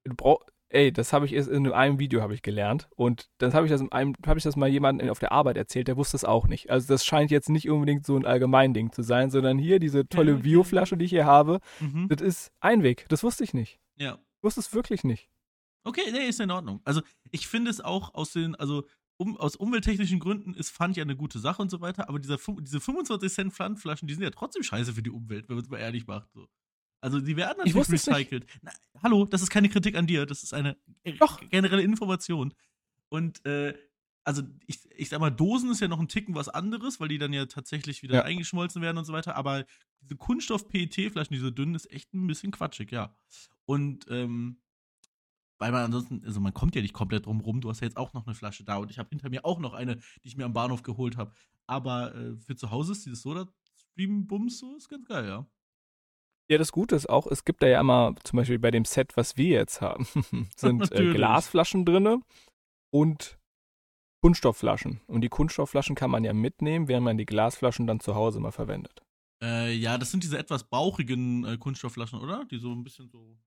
Ey, 0.68 0.90
das 0.90 1.12
habe 1.12 1.26
ich 1.26 1.34
erst 1.34 1.50
in 1.50 1.70
einem 1.70 1.98
Video 1.98 2.22
habe 2.22 2.32
ich 2.34 2.40
gelernt 2.40 2.88
und 2.96 3.28
dann 3.36 3.52
habe 3.52 3.66
ich 3.66 3.70
das 3.72 3.82
in 3.82 3.92
einem, 3.92 4.14
habe 4.26 4.38
ich 4.38 4.44
das 4.44 4.56
mal 4.56 4.68
jemandem 4.70 5.10
auf 5.10 5.18
der 5.18 5.30
Arbeit 5.30 5.58
erzählt, 5.58 5.86
der 5.86 5.98
wusste 5.98 6.16
es 6.16 6.24
auch 6.24 6.46
nicht. 6.48 6.70
Also 6.70 6.88
das 6.88 7.04
scheint 7.04 7.30
jetzt 7.30 7.50
nicht 7.50 7.68
unbedingt 7.68 8.06
so 8.06 8.16
ein 8.16 8.24
Allgemeinding 8.24 8.90
zu 8.90 9.02
sein, 9.02 9.30
sondern 9.30 9.58
hier 9.58 9.78
diese 9.80 10.08
tolle 10.08 10.32
okay. 10.34 10.42
Bio-Flasche, 10.44 10.96
die 10.96 11.04
ich 11.04 11.10
hier 11.10 11.26
habe, 11.26 11.60
Mhm. 11.80 12.08
das 12.08 12.22
ist 12.22 12.52
Einweg. 12.60 13.04
Das 13.10 13.22
wusste 13.22 13.44
ich 13.44 13.52
nicht. 13.52 13.80
Ja. 13.96 14.14
Ich 14.38 14.42
wusste 14.44 14.60
es 14.60 14.72
wirklich 14.72 15.04
nicht. 15.04 15.28
Okay, 15.84 16.10
nee, 16.10 16.26
ist 16.28 16.40
in 16.40 16.50
Ordnung. 16.50 16.80
Also 16.84 17.02
ich 17.32 17.46
finde 17.48 17.70
es 17.70 17.80
auch 17.82 18.14
aus 18.14 18.32
den, 18.32 18.54
also 18.54 18.84
um, 19.22 19.36
aus 19.36 19.56
umwelttechnischen 19.56 20.18
Gründen 20.20 20.54
ist 20.54 20.70
Pfand 20.70 20.96
ja 20.96 21.02
eine 21.02 21.16
gute 21.16 21.38
Sache 21.38 21.62
und 21.62 21.70
so 21.70 21.80
weiter, 21.80 22.08
aber 22.08 22.18
dieser, 22.18 22.38
diese 22.60 22.80
25 22.80 23.32
Cent 23.32 23.52
Pfandflaschen, 23.52 24.06
die 24.08 24.14
sind 24.14 24.22
ja 24.22 24.30
trotzdem 24.30 24.62
scheiße 24.62 24.92
für 24.92 25.02
die 25.02 25.10
Umwelt, 25.10 25.48
wenn 25.48 25.56
man 25.56 25.64
es 25.64 25.70
mal 25.70 25.78
ehrlich 25.78 26.06
macht. 26.06 26.30
So. 26.32 26.48
Also 27.00 27.20
die 27.20 27.36
werden 27.36 27.62
Ich 27.64 27.74
natürlich 27.74 28.06
recycelt. 28.06 28.46
Na, 28.62 28.72
hallo, 29.02 29.24
das 29.26 29.42
ist 29.42 29.50
keine 29.50 29.68
Kritik 29.68 29.96
an 29.96 30.06
dir, 30.06 30.26
das 30.26 30.42
ist 30.42 30.52
eine 30.54 30.76
Doch. 31.18 31.40
generelle 31.50 31.82
Information. 31.82 32.52
Und 33.08 33.44
äh, 33.46 33.74
also 34.24 34.42
ich, 34.66 34.78
ich 34.96 35.08
sag 35.08 35.18
mal, 35.20 35.30
Dosen 35.30 35.70
ist 35.70 35.80
ja 35.80 35.88
noch 35.88 35.98
ein 35.98 36.08
Ticken 36.08 36.34
was 36.34 36.48
anderes, 36.48 37.00
weil 37.00 37.08
die 37.08 37.18
dann 37.18 37.32
ja 37.32 37.46
tatsächlich 37.46 38.02
wieder 38.02 38.16
Ja. 38.16 38.22
eingeschmolzen 38.22 38.80
werden 38.82 38.98
und 38.98 39.04
so 39.04 39.12
weiter, 39.12 39.34
aber 39.36 39.64
diese 40.00 40.16
Kunststoff-PET-Flaschen, 40.16 41.34
diese 41.34 41.52
dünnen, 41.52 41.74
ist 41.74 41.90
echt 41.90 42.12
ein 42.14 42.26
bisschen 42.26 42.52
quatschig, 42.52 42.90
ja. 42.92 43.16
Und 43.64 44.06
ähm, 44.10 44.58
weil 45.62 45.70
man 45.70 45.84
ansonsten, 45.84 46.24
also 46.26 46.40
man 46.40 46.52
kommt 46.52 46.74
ja 46.74 46.82
nicht 46.82 46.92
komplett 46.92 47.26
drum 47.26 47.40
rum. 47.40 47.60
Du 47.60 47.70
hast 47.70 47.78
ja 47.78 47.86
jetzt 47.86 47.96
auch 47.96 48.12
noch 48.14 48.26
eine 48.26 48.34
Flasche 48.34 48.64
da 48.64 48.78
und 48.78 48.90
ich 48.90 48.98
habe 48.98 49.10
hinter 49.10 49.30
mir 49.30 49.44
auch 49.44 49.60
noch 49.60 49.74
eine, 49.74 49.94
die 50.24 50.28
ich 50.28 50.36
mir 50.36 50.44
am 50.44 50.52
Bahnhof 50.52 50.82
geholt 50.82 51.16
habe. 51.16 51.32
Aber 51.68 52.12
äh, 52.16 52.36
für 52.36 52.56
zu 52.56 52.72
Hause 52.72 52.90
ist 52.90 53.06
dieses 53.06 53.22
Soda-Stream-Bums 53.22 54.58
so, 54.58 54.74
ist 54.74 54.88
ganz 54.88 55.06
geil, 55.06 55.24
ja. 55.24 55.46
Ja, 56.50 56.58
das 56.58 56.72
Gute 56.72 56.96
ist 56.96 57.08
auch, 57.08 57.28
es 57.28 57.44
gibt 57.44 57.62
da 57.62 57.68
ja 57.68 57.80
immer, 57.80 58.16
zum 58.24 58.38
Beispiel 58.38 58.58
bei 58.58 58.72
dem 58.72 58.84
Set, 58.84 59.16
was 59.16 59.36
wir 59.36 59.50
jetzt 59.50 59.80
haben, 59.80 60.04
sind 60.56 60.90
äh. 60.90 61.12
Glasflaschen 61.12 61.84
drinne 61.84 62.18
und 62.90 63.38
Kunststoffflaschen. 64.20 65.00
Und 65.06 65.20
die 65.20 65.28
Kunststoffflaschen 65.28 65.94
kann 65.94 66.10
man 66.10 66.24
ja 66.24 66.32
mitnehmen, 66.32 66.88
während 66.88 67.04
man 67.04 67.18
die 67.18 67.24
Glasflaschen 67.24 67.86
dann 67.86 68.00
zu 68.00 68.16
Hause 68.16 68.40
mal 68.40 68.50
verwendet. 68.50 69.00
Äh, 69.40 69.74
ja, 69.74 69.96
das 69.96 70.10
sind 70.10 70.24
diese 70.24 70.38
etwas 70.38 70.64
bauchigen 70.64 71.44
äh, 71.44 71.56
Kunststoffflaschen, 71.56 72.18
oder? 72.18 72.46
Die 72.46 72.58
so 72.58 72.72
ein 72.72 72.82
bisschen 72.82 73.08
so. 73.08 73.38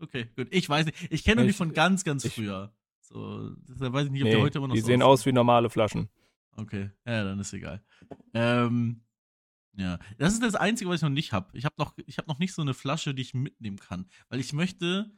Okay, 0.00 0.28
gut. 0.36 0.48
Ich 0.50 0.68
weiß 0.68 0.86
nicht. 0.86 0.96
Ich 1.10 1.24
kenne 1.24 1.46
die 1.46 1.52
von 1.52 1.72
ganz, 1.72 2.04
ganz 2.04 2.24
ich- 2.24 2.34
früher. 2.34 2.72
So, 3.00 3.50
deshalb 3.68 3.92
weiß 3.92 4.06
ich 4.06 4.10
nicht, 4.12 4.22
ob 4.22 4.28
Nee, 4.28 4.34
die 4.36 4.42
heute 4.42 4.58
immer 4.58 4.66
noch 4.68 4.74
die 4.74 4.80
so 4.80 4.86
sehen 4.88 5.00
aus 5.02 5.24
wie 5.26 5.32
normale 5.32 5.70
Flaschen. 5.70 6.08
Okay, 6.56 6.90
ja, 7.06 7.22
dann 7.24 7.38
ist 7.38 7.52
egal. 7.52 7.84
Ähm, 8.34 9.02
ja, 9.76 9.98
das 10.18 10.32
ist 10.32 10.42
das 10.42 10.54
Einzige, 10.56 10.90
was 10.90 10.96
ich 10.96 11.02
noch 11.02 11.10
nicht 11.10 11.32
habe. 11.32 11.56
Ich 11.56 11.64
habe 11.64 11.74
noch, 11.78 11.94
ich 12.06 12.18
habe 12.18 12.26
noch 12.28 12.38
nicht 12.40 12.52
so 12.52 12.62
eine 12.62 12.74
Flasche, 12.74 13.14
die 13.14 13.22
ich 13.22 13.32
mitnehmen 13.34 13.76
kann, 13.78 14.08
weil 14.28 14.40
ich 14.40 14.52
möchte, 14.52 15.12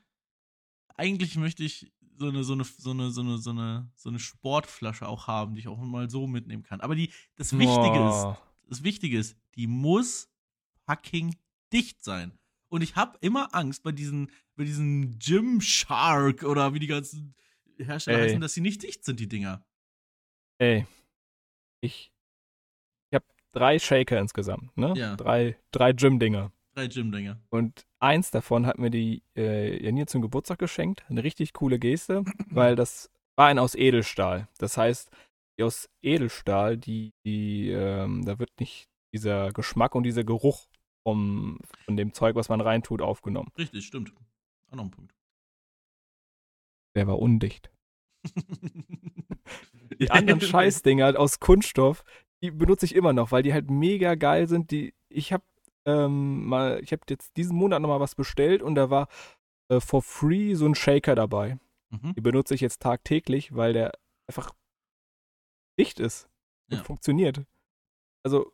eigentlich 0.97 1.37
möchte 1.37 1.65
ich 1.65 1.93
so 2.19 2.29
eine, 2.29 2.43
so 2.45 2.53
eine, 2.55 2.65
so 2.65 2.91
eine, 2.91 3.11
so 3.11 3.21
eine, 3.21 3.39
so 3.39 3.51
eine, 3.51 3.91
so 3.95 4.09
eine 4.09 4.19
Sportflasche 4.19 5.07
auch 5.09 5.27
haben, 5.29 5.55
die 5.55 5.61
ich 5.61 5.69
auch 5.69 5.79
mal 5.79 6.11
so 6.11 6.27
mitnehmen 6.27 6.65
kann. 6.65 6.81
Aber 6.81 6.95
die, 6.97 7.11
das 7.37 7.57
Wichtige 7.57 8.09
ist, 8.09 8.25
Oh. 8.27 8.37
das 8.69 8.83
Wichtige 8.83 9.19
ist, 9.19 9.37
die 9.55 9.67
muss 9.69 10.29
fucking 10.87 11.37
dicht 11.73 12.03
sein. 12.03 12.33
Und 12.69 12.83
ich 12.83 12.97
habe 12.97 13.19
immer 13.21 13.55
Angst 13.55 13.83
bei 13.83 13.93
diesen, 13.93 14.31
bei 14.57 14.65
diesen 14.65 15.19
Gymshark 15.19 16.43
oder 16.43 16.75
wie 16.75 16.79
die 16.79 16.87
ganzen 16.87 17.35
Hersteller 17.79 18.19
Ey. 18.19 18.25
heißen, 18.29 18.41
dass 18.41 18.55
sie 18.55 18.61
nicht 18.61 18.83
dicht 18.83 19.05
sind, 19.05 19.21
die 19.21 19.29
Dinger. 19.29 19.65
Ey, 20.59 20.87
ich, 21.81 22.13
ich 23.11 23.15
habe 23.15 23.25
drei 23.53 23.79
Shaker 23.79 24.19
insgesamt, 24.19 24.77
ne? 24.77 24.93
Ja. 24.97 25.17
Drei, 25.17 25.57
drei 25.71 25.93
Gym-Dinger. 25.93 26.53
Drei 26.75 26.89
Gym-Dinger. 26.89 27.41
Und 27.51 27.87
eins 28.01 28.31
davon 28.31 28.67
hat 28.67 28.79
mir 28.79 28.91
die 28.91 29.23
äh, 29.37 29.83
Janine 29.83 30.07
zum 30.07 30.23
Geburtstag 30.23 30.59
geschenkt. 30.59 31.05
Eine 31.09 31.25
richtig 31.25 31.53
coole 31.53 31.79
Geste, 31.79 32.25
weil 32.51 32.77
das 32.77 33.11
war 33.37 33.47
ein 33.47 33.59
aus 33.59 33.75
Edelstahl. 33.75 34.49
Das 34.59 34.77
heißt, 34.77 35.11
die 35.59 35.63
aus 35.63 35.89
Edelstahl, 36.03 36.77
die, 36.77 37.13
die 37.25 37.71
ähm, 37.71 38.25
da 38.25 38.39
wird 38.39 38.51
nicht 38.59 38.89
dieser 39.13 39.53
Geschmack 39.53 39.95
und 39.95 40.03
dieser 40.03 40.25
Geruch 40.25 40.69
vom, 41.09 41.59
von 41.85 41.97
dem 41.97 42.13
Zeug, 42.13 42.37
was 42.37 42.49
man 42.49 42.61
reintut, 42.61 43.01
aufgenommen. 43.01 43.51
Richtig, 43.57 43.87
stimmt. 43.87 44.13
Auch 44.71 44.77
noch 44.77 44.85
ein 44.85 44.91
Punkt. 44.91 45.15
Der 46.95 47.07
war 47.07 47.19
undicht. 47.19 47.71
Die 50.01 50.11
anderen 50.11 50.41
Scheißdinger 50.41 51.19
aus 51.19 51.41
Kunststoff, 51.41 52.05
die 52.43 52.51
benutze 52.51 52.85
ich 52.85 52.95
immer 52.95 53.13
noch, 53.13 53.33
weil 53.33 53.43
die 53.43 53.53
halt 53.53 53.71
mega 53.71 54.15
geil 54.15 54.47
sind. 54.47 54.71
Die, 54.71 54.95
ich 55.09 55.33
habe 55.33 55.45
ähm, 55.87 56.45
mal, 56.47 56.81
ich 56.83 56.93
habe 56.93 57.03
jetzt 57.09 57.37
diesen 57.37 57.57
Monat 57.57 57.81
noch 57.81 57.89
mal 57.89 58.01
was 58.01 58.15
bestellt 58.15 58.63
und 58.63 58.75
da 58.75 58.91
war 58.91 59.09
äh, 59.71 59.81
for 59.81 60.03
free 60.03 60.55
so 60.55 60.67
ein 60.67 60.75
Shaker 60.75 61.15
dabei. 61.15 61.59
Mhm. 61.91 62.15
Die 62.15 62.21
benutze 62.21 62.55
ich 62.55 62.61
jetzt 62.61 62.83
tagtäglich, 62.83 63.55
weil 63.57 63.73
der 63.73 63.93
einfach 64.29 64.53
dicht 65.79 66.01
ist 66.01 66.29
und 66.71 66.79
Ja. 66.79 66.85
funktioniert. 66.85 67.45
Also 68.25 68.53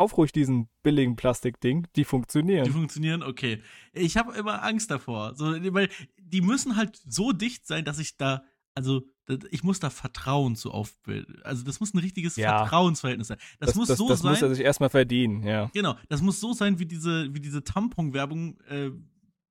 kauf 0.00 0.16
ruhig 0.16 0.32
diesen 0.32 0.70
billigen 0.82 1.14
Plastikding, 1.14 1.86
die 1.94 2.04
funktionieren. 2.04 2.64
Die 2.64 2.70
funktionieren, 2.70 3.22
okay. 3.22 3.60
Ich 3.92 4.16
habe 4.16 4.32
immer 4.32 4.62
Angst 4.62 4.90
davor. 4.90 5.34
So, 5.36 5.44
weil 5.74 5.90
die 6.18 6.40
müssen 6.40 6.74
halt 6.74 6.98
so 7.06 7.32
dicht 7.32 7.66
sein, 7.66 7.84
dass 7.84 7.98
ich 7.98 8.16
da, 8.16 8.42
also 8.74 9.02
das- 9.26 9.40
ich 9.50 9.62
muss 9.62 9.78
da 9.78 9.90
Vertrauen 9.90 10.56
zu 10.56 10.70
aufbilden. 10.70 11.42
Also 11.42 11.64
das 11.64 11.80
muss 11.80 11.92
ein 11.92 11.98
richtiges 11.98 12.36
Ja. 12.36 12.60
Vertrauensverhältnis 12.60 13.28
sein. 13.28 13.36
Das, 13.58 13.74
muss 13.74 13.88
das, 13.88 13.98
so 13.98 14.08
das 14.08 14.20
sein. 14.20 14.30
muss 14.30 14.40
er 14.40 14.54
sich 14.54 14.64
erstmal 14.64 14.88
verdienen, 14.88 15.42
ja. 15.42 15.70
Genau, 15.74 15.94
das 16.08 16.22
muss 16.22 16.40
so 16.40 16.54
sein 16.54 16.78
wie 16.78 16.86
diese, 16.86 17.34
wie 17.34 17.40
diese 17.40 17.62
Tampon-Werbung, 17.62 18.58
äh, 18.70 18.92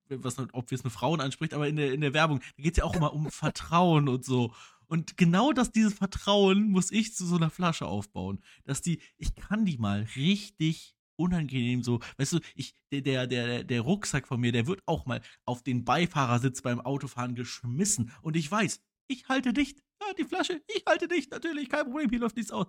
was 0.09 0.39
ob 0.53 0.71
es 0.71 0.81
eine 0.81 0.89
Frauen 0.89 1.21
anspricht, 1.21 1.53
aber 1.53 1.67
in 1.67 1.75
der, 1.75 1.93
in 1.93 2.01
der 2.01 2.15
Werbung, 2.15 2.39
da 2.57 2.63
geht 2.63 2.71
es 2.73 2.77
ja 2.77 2.85
auch 2.85 2.95
immer 2.95 3.13
um 3.13 3.29
Vertrauen 3.29 4.09
und 4.09 4.25
so. 4.25 4.51
Und 4.89 5.17
genau 5.17 5.53
das, 5.53 5.71
dieses 5.71 5.93
Vertrauen 5.93 6.71
muss 6.71 6.91
ich 6.91 7.13
zu 7.13 7.25
so 7.25 7.35
einer 7.35 7.51
Flasche 7.51 7.85
aufbauen. 7.85 8.41
Dass 8.65 8.81
die, 8.81 8.99
ich 9.17 9.35
kann 9.35 9.63
die 9.63 9.77
mal 9.77 10.07
richtig 10.15 10.95
unangenehm 11.15 11.83
so, 11.83 11.99
weißt 12.17 12.33
du, 12.33 12.39
ich, 12.55 12.73
der, 12.91 13.27
der, 13.27 13.63
der, 13.63 13.81
Rucksack 13.81 14.27
von 14.27 14.39
mir, 14.39 14.51
der 14.51 14.67
wird 14.67 14.81
auch 14.87 15.05
mal 15.05 15.21
auf 15.45 15.61
den 15.61 15.85
Beifahrersitz 15.85 16.61
beim 16.61 16.81
Autofahren 16.81 17.35
geschmissen. 17.35 18.11
Und 18.21 18.35
ich 18.35 18.49
weiß, 18.49 18.81
ich 19.07 19.27
halte 19.29 19.53
dicht. 19.53 19.79
Ja, 20.01 20.13
die 20.13 20.23
Flasche, 20.23 20.61
ich 20.67 20.83
halte 20.87 21.07
dicht, 21.07 21.29
natürlich, 21.29 21.69
kein 21.69 21.83
Problem, 21.83 22.09
hier 22.09 22.19
läuft 22.19 22.37
nichts 22.37 22.51
aus. 22.51 22.67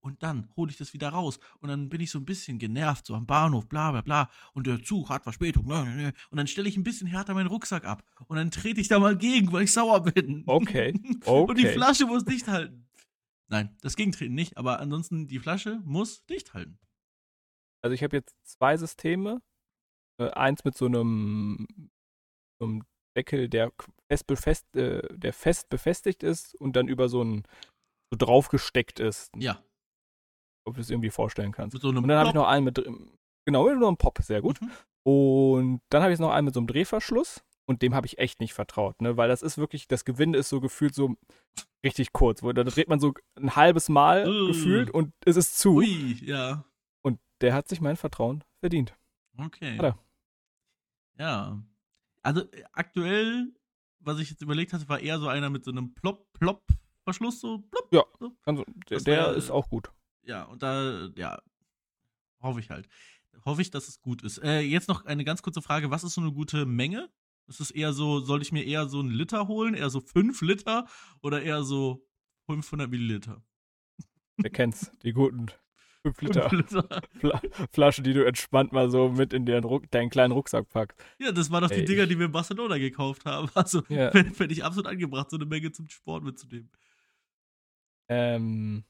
Und 0.00 0.22
dann 0.22 0.48
hole 0.56 0.70
ich 0.70 0.76
das 0.76 0.92
wieder 0.92 1.08
raus. 1.08 1.40
Und 1.60 1.68
dann 1.68 1.88
bin 1.88 2.00
ich 2.00 2.10
so 2.10 2.18
ein 2.18 2.24
bisschen 2.24 2.58
genervt, 2.58 3.06
so 3.06 3.14
am 3.14 3.26
Bahnhof, 3.26 3.68
bla 3.68 3.90
bla 3.90 4.00
bla. 4.00 4.30
Und 4.54 4.66
der 4.66 4.82
Zug 4.82 5.08
hat 5.08 5.24
Verspätung. 5.24 5.66
ne, 5.66 5.84
ne, 5.84 5.96
ne. 5.96 6.12
Und 6.30 6.38
dann 6.38 6.46
stelle 6.46 6.68
ich 6.68 6.76
ein 6.76 6.84
bisschen 6.84 7.08
härter 7.08 7.34
meinen 7.34 7.48
Rucksack 7.48 7.84
ab. 7.84 8.04
Und 8.26 8.36
dann 8.36 8.50
trete 8.50 8.80
ich 8.80 8.88
da 8.88 8.98
mal 8.98 9.16
gegen, 9.16 9.52
weil 9.52 9.64
ich 9.64 9.72
sauer 9.72 10.02
bin. 10.02 10.44
Okay, 10.46 10.92
Und 11.26 11.58
die 11.58 11.66
okay. 11.66 11.74
Flasche 11.74 12.06
muss 12.06 12.24
dicht 12.24 12.48
halten. 12.48 12.88
Nein, 13.48 13.76
das 13.80 13.96
Gegentreten 13.96 14.34
nicht, 14.34 14.56
aber 14.56 14.78
ansonsten 14.80 15.26
die 15.26 15.38
Flasche 15.38 15.80
muss 15.84 16.24
dicht 16.26 16.54
halten. 16.54 16.78
Also 17.82 17.94
ich 17.94 18.02
habe 18.02 18.16
jetzt 18.16 18.36
zwei 18.44 18.76
Systeme. 18.76 19.40
Äh, 20.20 20.30
eins 20.30 20.64
mit 20.64 20.76
so 20.76 20.86
einem, 20.86 21.66
so 22.60 22.66
einem 22.66 22.82
Deckel, 23.16 23.48
der 23.48 23.72
fest, 24.10 24.26
befest, 24.26 24.76
äh, 24.76 25.02
der 25.16 25.32
fest 25.32 25.68
befestigt 25.70 26.22
ist 26.22 26.54
und 26.56 26.74
dann 26.76 26.88
über 26.88 27.08
so 27.08 27.22
ein 27.22 27.44
so 28.10 28.16
draufgesteckt 28.16 29.00
ist. 29.00 29.30
Ja. 29.36 29.62
Ob 30.68 30.74
du 30.76 30.80
es 30.80 30.90
irgendwie 30.90 31.10
vorstellen 31.10 31.52
kannst. 31.52 31.78
So 31.80 31.88
Und 31.88 31.94
dann 31.96 32.10
habe 32.18 32.28
ich 32.28 32.32
Plop. 32.32 32.44
noch 32.44 32.48
einen 32.48 32.64
mit. 32.64 32.76
Genau, 33.44 33.64
mit 33.66 33.78
nur 33.78 33.88
einem 33.88 33.96
Pop, 33.96 34.18
sehr 34.22 34.42
gut. 34.42 34.60
Mhm. 34.60 34.70
Und 35.04 35.80
dann 35.90 36.02
habe 36.02 36.12
ich 36.12 36.18
noch 36.18 36.30
einen 36.30 36.44
mit 36.44 36.54
so 36.54 36.60
einem 36.60 36.66
Drehverschluss 36.66 37.42
und 37.66 37.80
dem 37.82 37.94
habe 37.94 38.06
ich 38.06 38.18
echt 38.18 38.40
nicht 38.40 38.52
vertraut, 38.52 39.00
ne? 39.00 39.16
Weil 39.16 39.28
das 39.28 39.42
ist 39.42 39.56
wirklich, 39.56 39.88
das 39.88 40.04
Gewinde 40.04 40.38
ist 40.38 40.50
so 40.50 40.60
gefühlt 40.60 40.94
so 40.94 41.16
richtig 41.82 42.12
kurz. 42.12 42.42
Wo, 42.42 42.52
da 42.52 42.62
dreht 42.64 42.88
man 42.88 43.00
so 43.00 43.14
ein 43.36 43.56
halbes 43.56 43.88
Mal 43.88 44.28
Uh. 44.28 44.48
gefühlt 44.48 44.90
und 44.90 45.14
es 45.24 45.36
ist 45.36 45.58
zu. 45.58 45.76
Ui, 45.76 46.18
ja. 46.24 46.64
Und 47.02 47.18
der 47.40 47.54
hat 47.54 47.68
sich 47.68 47.80
mein 47.80 47.96
Vertrauen 47.96 48.44
verdient. 48.60 48.94
Okay. 49.38 49.78
Hat 49.78 49.84
er. 49.84 49.98
Ja. 51.18 51.62
Also 52.22 52.42
äh, 52.52 52.64
aktuell, 52.72 53.52
was 54.00 54.18
ich 54.18 54.28
jetzt 54.30 54.42
überlegt 54.42 54.72
hatte, 54.74 54.88
war 54.88 55.00
eher 55.00 55.18
so 55.18 55.28
einer 55.28 55.48
mit 55.48 55.64
so 55.64 55.70
einem 55.70 55.94
Plop-Plop-Verschluss, 55.94 57.40
so 57.40 57.58
plopp. 57.70 57.88
Ja. 57.92 58.04
So. 58.20 58.32
Also, 58.44 58.64
der, 58.90 59.00
der 59.00 59.16
wär- 59.28 59.34
ist 59.34 59.50
auch 59.50 59.68
gut. 59.70 59.90
Ja, 60.28 60.42
und 60.44 60.62
da, 60.62 61.08
ja, 61.16 61.40
hoffe 62.42 62.60
ich 62.60 62.68
halt. 62.70 62.86
Hoffe 63.46 63.62
ich, 63.62 63.70
dass 63.70 63.88
es 63.88 64.00
gut 64.02 64.22
ist. 64.22 64.38
Äh, 64.38 64.60
jetzt 64.60 64.88
noch 64.88 65.06
eine 65.06 65.24
ganz 65.24 65.40
kurze 65.42 65.62
Frage. 65.62 65.90
Was 65.90 66.04
ist 66.04 66.14
so 66.14 66.20
eine 66.20 66.32
gute 66.32 66.66
Menge? 66.66 67.08
Ist 67.46 67.60
es 67.60 67.70
eher 67.70 67.94
so, 67.94 68.20
soll 68.20 68.42
ich 68.42 68.52
mir 68.52 68.64
eher 68.64 68.88
so 68.88 69.00
einen 69.00 69.10
Liter 69.10 69.48
holen? 69.48 69.72
Eher 69.74 69.88
so 69.88 70.00
5 70.00 70.42
Liter 70.42 70.86
oder 71.22 71.40
eher 71.42 71.62
so 71.62 72.06
500 72.46 72.90
Milliliter? 72.90 73.42
Wer 74.36 74.50
kennt's? 74.50 74.90
Die 75.02 75.12
guten 75.12 75.46
5 76.02 76.20
Liter 76.20 76.48
Liter. 76.54 77.00
Fla 77.20 77.40
Flasche, 77.72 78.02
die 78.02 78.12
du 78.12 78.26
entspannt 78.26 78.72
mal 78.72 78.90
so 78.90 79.08
mit 79.08 79.32
in 79.32 79.46
den 79.46 79.64
Ruck 79.64 79.90
deinen 79.90 80.10
kleinen 80.10 80.32
Rucksack 80.32 80.68
packst. 80.68 81.00
Ja, 81.18 81.32
das 81.32 81.50
waren 81.50 81.62
doch 81.62 81.70
die 81.70 81.76
Ey, 81.76 81.84
Dinger, 81.86 82.02
ich- 82.02 82.08
die 82.10 82.18
wir 82.18 82.26
in 82.26 82.32
Barcelona 82.32 82.76
gekauft 82.76 83.24
haben. 83.24 83.48
Also, 83.54 83.82
Ja. 83.88 84.10
fände 84.12 84.34
fänd 84.34 84.52
ich 84.52 84.62
absolut 84.62 84.86
angebracht, 84.88 85.30
so 85.30 85.36
eine 85.38 85.46
Menge 85.46 85.72
zum 85.72 85.88
Sport 85.88 86.22
mitzunehmen. 86.24 86.70
Ähm, 88.10 88.84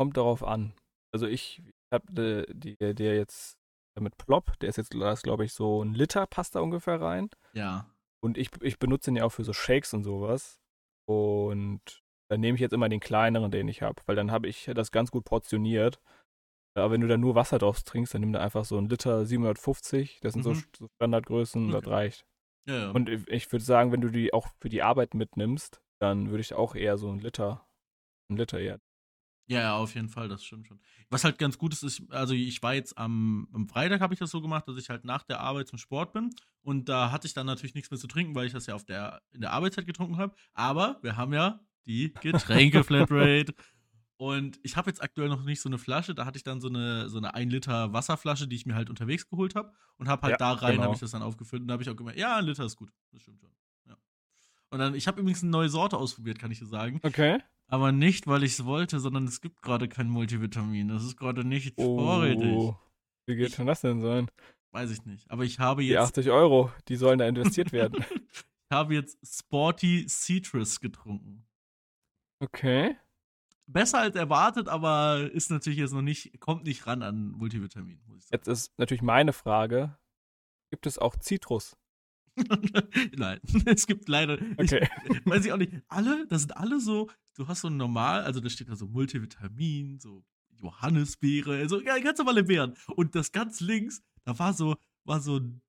kommt 0.00 0.16
darauf 0.16 0.42
an. 0.42 0.72
Also 1.14 1.26
ich 1.26 1.62
habe 1.92 2.06
die, 2.10 2.76
die, 2.78 2.94
der 2.94 3.16
jetzt 3.16 3.58
mit 4.00 4.16
Plop, 4.16 4.58
der 4.60 4.70
ist 4.70 4.78
jetzt, 4.78 4.88
glaube 4.90 5.44
ich 5.44 5.52
so 5.52 5.84
ein 5.84 5.92
Liter 5.92 6.26
passt 6.26 6.54
da 6.54 6.60
ungefähr 6.60 6.98
rein. 7.02 7.28
Ja. 7.52 7.86
Und 8.24 8.38
ich, 8.38 8.48
ich 8.62 8.78
benutze 8.78 9.10
den 9.10 9.16
ja 9.16 9.24
auch 9.24 9.32
für 9.32 9.44
so 9.44 9.52
Shakes 9.52 9.92
und 9.92 10.02
sowas. 10.02 10.58
Und 11.06 11.82
dann 12.30 12.40
nehme 12.40 12.54
ich 12.54 12.62
jetzt 12.62 12.72
immer 12.72 12.88
den 12.88 13.00
kleineren, 13.00 13.50
den 13.50 13.68
ich 13.68 13.82
habe, 13.82 14.00
weil 14.06 14.16
dann 14.16 14.30
habe 14.30 14.48
ich 14.48 14.70
das 14.74 14.90
ganz 14.90 15.10
gut 15.10 15.26
portioniert. 15.26 16.00
Aber 16.74 16.90
wenn 16.92 17.02
du 17.02 17.08
da 17.08 17.18
nur 17.18 17.34
Wasser 17.34 17.58
draus 17.58 17.84
trinkst, 17.84 18.14
dann 18.14 18.22
nimm 18.22 18.32
da 18.32 18.40
einfach 18.40 18.64
so 18.64 18.78
ein 18.78 18.88
Liter 18.88 19.26
750. 19.26 20.20
Das 20.22 20.32
sind 20.32 20.44
so, 20.44 20.54
Mhm. 20.54 20.64
so 20.78 20.86
Standardgrößen, 20.96 21.72
das 21.72 21.80
Okay. 21.84 21.90
reicht. 21.90 22.26
Ja, 22.66 22.74
ja. 22.74 22.90
Und 22.92 23.10
ich, 23.10 23.52
würde 23.52 23.64
sagen, 23.66 23.92
wenn 23.92 24.00
du 24.00 24.08
die 24.08 24.32
auch 24.32 24.48
für 24.62 24.70
die 24.70 24.82
Arbeit 24.82 25.12
mitnimmst, 25.12 25.82
dann 26.00 26.30
würde 26.30 26.40
ich 26.40 26.54
auch 26.54 26.74
eher 26.74 26.96
so 26.96 27.10
ein 27.10 27.18
Liter, 27.18 27.66
ein 28.30 28.38
Liter 28.38 28.58
eher. 28.60 28.80
Ja, 29.50 29.60
ja, 29.62 29.76
auf 29.76 29.96
jeden 29.96 30.08
Fall, 30.08 30.28
das 30.28 30.44
stimmt 30.44 30.68
schon. 30.68 30.78
Was 31.10 31.24
halt 31.24 31.36
ganz 31.38 31.58
gut 31.58 31.72
ist, 31.72 31.82
ist, 31.82 32.02
also 32.12 32.34
ich 32.34 32.62
war 32.62 32.74
jetzt 32.74 32.96
am, 32.96 33.48
am 33.52 33.66
Freitag 33.66 34.00
habe 34.00 34.14
ich 34.14 34.20
das 34.20 34.30
so 34.30 34.40
gemacht, 34.40 34.68
dass 34.68 34.76
ich 34.76 34.88
halt 34.90 35.04
nach 35.04 35.24
der 35.24 35.40
Arbeit 35.40 35.66
zum 35.66 35.76
Sport 35.76 36.12
bin 36.12 36.30
und 36.62 36.88
da 36.88 37.10
hatte 37.10 37.26
ich 37.26 37.34
dann 37.34 37.46
natürlich 37.46 37.74
nichts 37.74 37.90
mehr 37.90 37.98
zu 37.98 38.06
trinken, 38.06 38.36
weil 38.36 38.46
ich 38.46 38.52
das 38.52 38.66
ja 38.66 38.76
auf 38.76 38.84
der, 38.84 39.22
in 39.32 39.40
der 39.40 39.50
Arbeitszeit 39.52 39.86
getrunken 39.86 40.18
habe. 40.18 40.36
Aber 40.54 41.00
wir 41.02 41.16
haben 41.16 41.32
ja 41.32 41.58
die 41.86 42.16
Getränke-Flatrate. 42.20 43.54
Und 44.18 44.60
ich 44.62 44.76
habe 44.76 44.90
jetzt 44.90 45.02
aktuell 45.02 45.30
noch 45.30 45.42
nicht 45.44 45.62
so 45.62 45.68
eine 45.70 45.78
Flasche, 45.78 46.14
da 46.14 46.26
hatte 46.26 46.36
ich 46.36 46.44
dann 46.44 46.60
so 46.60 46.68
eine, 46.68 47.08
so 47.08 47.16
eine 47.16 47.34
1 47.34 47.50
Liter 47.50 47.94
Wasserflasche, 47.94 48.46
die 48.46 48.56
ich 48.56 48.66
mir 48.66 48.74
halt 48.74 48.90
unterwegs 48.90 49.26
geholt 49.28 49.54
habe 49.54 49.72
und 49.96 50.08
habe 50.08 50.22
halt 50.22 50.32
Ja, 50.32 50.38
da 50.42 50.52
rein, 50.52 50.74
genau. 50.74 50.82
habe 50.82 50.94
ich 50.94 51.00
das 51.00 51.12
dann 51.12 51.22
aufgefüllt 51.22 51.62
und 51.62 51.68
da 51.68 51.72
habe 51.72 51.82
ich 51.82 51.88
auch 51.88 51.96
gemerkt, 51.96 52.18
ja, 52.18 52.36
ein 52.36 52.44
Liter 52.44 52.66
ist 52.66 52.76
gut, 52.76 52.92
das 53.12 53.22
stimmt 53.22 53.40
schon. 53.40 53.50
Und 54.70 54.78
dann, 54.78 54.94
ich 54.94 55.08
habe 55.08 55.20
übrigens 55.20 55.42
eine 55.42 55.50
neue 55.50 55.68
Sorte 55.68 55.96
ausprobiert, 55.96 56.38
kann 56.38 56.50
ich 56.50 56.60
dir 56.60 56.66
sagen. 56.66 57.00
Okay. 57.02 57.40
Aber 57.66 57.92
nicht, 57.92 58.26
weil 58.26 58.42
ich 58.42 58.52
es 58.52 58.64
wollte, 58.64 59.00
sondern 59.00 59.24
es 59.24 59.40
gibt 59.40 59.62
gerade 59.62 59.88
kein 59.88 60.08
Multivitamin. 60.08 60.88
Das 60.88 61.04
ist 61.04 61.16
gerade 61.16 61.44
nicht 61.44 61.74
vorrätig. 61.76 62.52
Oh, 62.52 62.76
wie 63.26 63.36
geht 63.36 63.56
denn 63.58 63.66
das 63.66 63.80
denn 63.80 64.00
sein? 64.00 64.28
Weiß 64.72 64.90
ich 64.90 65.04
nicht. 65.04 65.30
Aber 65.30 65.44
ich 65.44 65.58
habe 65.58 65.82
Die 65.82 65.88
jetzt, 65.88 66.18
80 66.18 66.30
Euro, 66.30 66.72
die 66.88 66.96
sollen 66.96 67.18
da 67.18 67.26
investiert 67.26 67.72
werden. 67.72 68.04
ich 68.32 68.70
habe 68.70 68.94
jetzt 68.94 69.18
Sporty 69.24 70.06
Citrus 70.08 70.80
getrunken. 70.80 71.46
Okay. 72.40 72.96
Besser 73.66 73.98
als 74.00 74.16
erwartet, 74.16 74.68
aber 74.68 75.30
ist 75.32 75.50
natürlich 75.50 75.78
jetzt 75.78 75.92
noch 75.92 76.02
nicht, 76.02 76.40
kommt 76.40 76.64
nicht 76.64 76.86
ran 76.86 77.02
an 77.02 77.30
Multivitamin, 77.30 78.00
muss 78.06 78.18
ich 78.18 78.24
sagen. 78.24 78.36
Jetzt 78.36 78.48
ist 78.48 78.78
natürlich 78.78 79.02
meine 79.02 79.32
Frage: 79.32 79.96
Gibt 80.70 80.86
es 80.86 80.98
auch 80.98 81.16
Zitrus? 81.16 81.76
Nein, 83.16 83.40
es 83.66 83.86
gibt 83.86 84.08
leider. 84.08 84.38
Okay. 84.56 84.88
Ich, 85.08 85.20
weiß 85.26 85.44
ich 85.44 85.52
auch 85.52 85.56
nicht. 85.56 85.72
Alle, 85.88 86.26
das 86.28 86.42
sind 86.42 86.56
alle 86.56 86.80
so, 86.80 87.10
du 87.34 87.48
hast 87.48 87.60
so 87.60 87.68
ein 87.68 87.76
normal, 87.76 88.22
also 88.22 88.40
da 88.40 88.48
steht 88.48 88.68
da 88.68 88.76
so 88.76 88.86
Multivitamin, 88.86 89.98
so 90.00 90.24
Johannisbeere, 90.56 91.68
so 91.68 91.80
ja, 91.80 91.98
ganz 91.98 92.18
normale 92.18 92.44
Beeren. 92.44 92.74
Und 92.88 93.14
das 93.14 93.32
ganz 93.32 93.60
links, 93.60 94.02
da 94.24 94.38
war 94.38 94.52
so, 94.52 94.76
war 95.04 95.20
so 95.20 95.38
ein, 95.38 95.62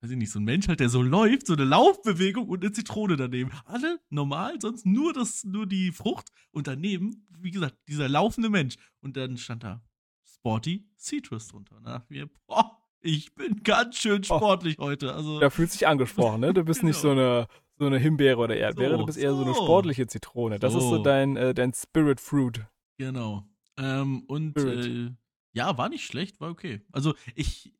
weiß 0.00 0.10
ich 0.10 0.16
nicht, 0.16 0.30
so 0.30 0.38
ein 0.38 0.44
Mensch 0.44 0.68
halt, 0.68 0.80
der 0.80 0.88
so 0.88 1.02
läuft, 1.02 1.46
so 1.46 1.54
eine 1.54 1.64
Laufbewegung 1.64 2.48
und 2.48 2.62
eine 2.62 2.72
Zitrone 2.72 3.16
daneben. 3.16 3.50
Alle 3.64 4.00
normal, 4.10 4.60
sonst 4.60 4.84
nur 4.86 5.12
das, 5.12 5.44
nur 5.44 5.66
die 5.66 5.92
Frucht 5.92 6.30
und 6.50 6.66
daneben, 6.66 7.26
wie 7.38 7.50
gesagt, 7.50 7.76
dieser 7.88 8.08
laufende 8.08 8.50
Mensch. 8.50 8.76
Und 9.00 9.16
dann 9.16 9.38
stand 9.38 9.64
da 9.64 9.82
Sporty 10.24 10.88
Citrus 10.98 11.48
drunter. 11.48 11.76
Und 11.76 11.84
da 11.84 11.98
dachte 11.98 12.14
ich 12.14 12.20
mir, 12.20 12.30
boah, 12.46 12.75
ich 13.06 13.34
bin 13.34 13.62
ganz 13.62 13.96
schön 13.98 14.22
Oh. 14.28 14.36
sportlich 14.36 14.76
heute. 14.78 15.14
Also, 15.14 15.40
Da 15.40 15.50
fühlt 15.50 15.70
sich 15.70 15.86
angesprochen, 15.86 16.40
ne? 16.40 16.52
Du 16.52 16.64
bist 16.64 16.82
nicht 16.82 16.96
so 16.96 17.10
eine, 17.12 17.46
so 17.78 17.86
eine 17.86 17.98
Himbeere 17.98 18.38
oder 18.38 18.56
Erdbeere, 18.56 18.92
So, 18.92 18.98
du 18.98 19.06
bist 19.06 19.18
eher 19.18 19.34
so 19.34 19.42
eine 19.42 19.54
so. 19.54 19.62
sportliche 19.62 20.06
Zitrone. 20.06 20.58
Das 20.58 20.74
ist 20.74 20.82
so 20.82 20.96
So. 20.96 21.02
dein, 21.02 21.36
äh, 21.36 21.54
dein 21.54 21.72
Spirit 21.72 22.20
Fruit. 22.20 22.66
Genau. 22.98 23.44
Ähm, 23.78 24.24
und 24.26 24.56
äh, 24.58 25.10
ja, 25.52 25.76
war 25.78 25.88
nicht 25.88 26.04
schlecht, 26.06 26.40
war 26.40 26.50
okay. 26.50 26.80
Also 26.92 27.14
ich, 27.34 27.72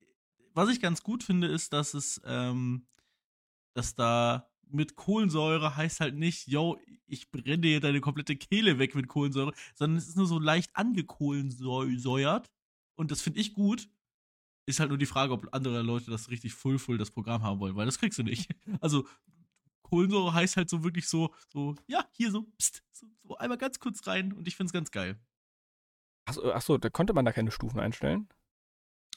was 0.54 0.68
ich 0.70 0.80
ganz 0.80 1.02
gut 1.02 1.22
finde, 1.22 1.46
ist, 1.46 1.72
dass 1.72 1.94
es, 1.94 2.20
ähm, 2.26 2.86
dass 3.74 3.94
da 3.94 4.48
mit 4.68 4.96
Kohlensäure 4.96 5.76
heißt 5.76 6.00
halt 6.00 6.16
nicht, 6.16 6.48
yo, 6.48 6.76
ich 7.06 7.30
brenne 7.30 7.58
dir 7.58 7.80
deine 7.80 8.00
komplette 8.00 8.36
Kehle 8.36 8.78
weg 8.78 8.94
mit 8.94 9.06
Kohlensäure, 9.08 9.52
sondern 9.74 9.96
es 9.96 10.08
ist 10.08 10.16
nur 10.16 10.26
so 10.26 10.38
leicht 10.38 10.70
angekohlensäuert. 10.74 12.50
Und 12.96 13.10
das 13.10 13.20
finde 13.22 13.40
ich 13.40 13.54
gut. 13.54 13.88
Ist 14.66 14.80
halt 14.80 14.88
nur 14.88 14.98
die 14.98 15.06
Frage, 15.06 15.32
ob 15.32 15.48
andere 15.52 15.82
Leute 15.82 16.10
das 16.10 16.28
richtig 16.28 16.52
full 16.54 16.78
full 16.78 16.98
das 16.98 17.10
Programm 17.10 17.42
haben 17.42 17.60
wollen, 17.60 17.76
weil 17.76 17.86
das 17.86 17.98
kriegst 17.98 18.18
du 18.18 18.22
nicht. 18.22 18.50
Also 18.80 19.06
Kohlensäure 19.82 20.34
heißt 20.34 20.56
halt 20.56 20.68
so 20.68 20.82
wirklich 20.82 21.08
so, 21.08 21.32
so, 21.48 21.76
ja, 21.86 22.04
hier 22.10 22.32
so, 22.32 22.42
pst, 22.58 22.82
so, 22.90 23.06
so 23.22 23.36
einmal 23.36 23.58
ganz 23.58 23.78
kurz 23.78 24.04
rein 24.08 24.32
und 24.32 24.48
ich 24.48 24.56
find's 24.56 24.72
ganz 24.72 24.90
geil. 24.90 25.18
Achso, 26.24 26.50
achso, 26.50 26.76
da 26.78 26.90
konnte 26.90 27.12
man 27.12 27.24
da 27.24 27.30
keine 27.30 27.52
Stufen 27.52 27.78
einstellen? 27.78 28.28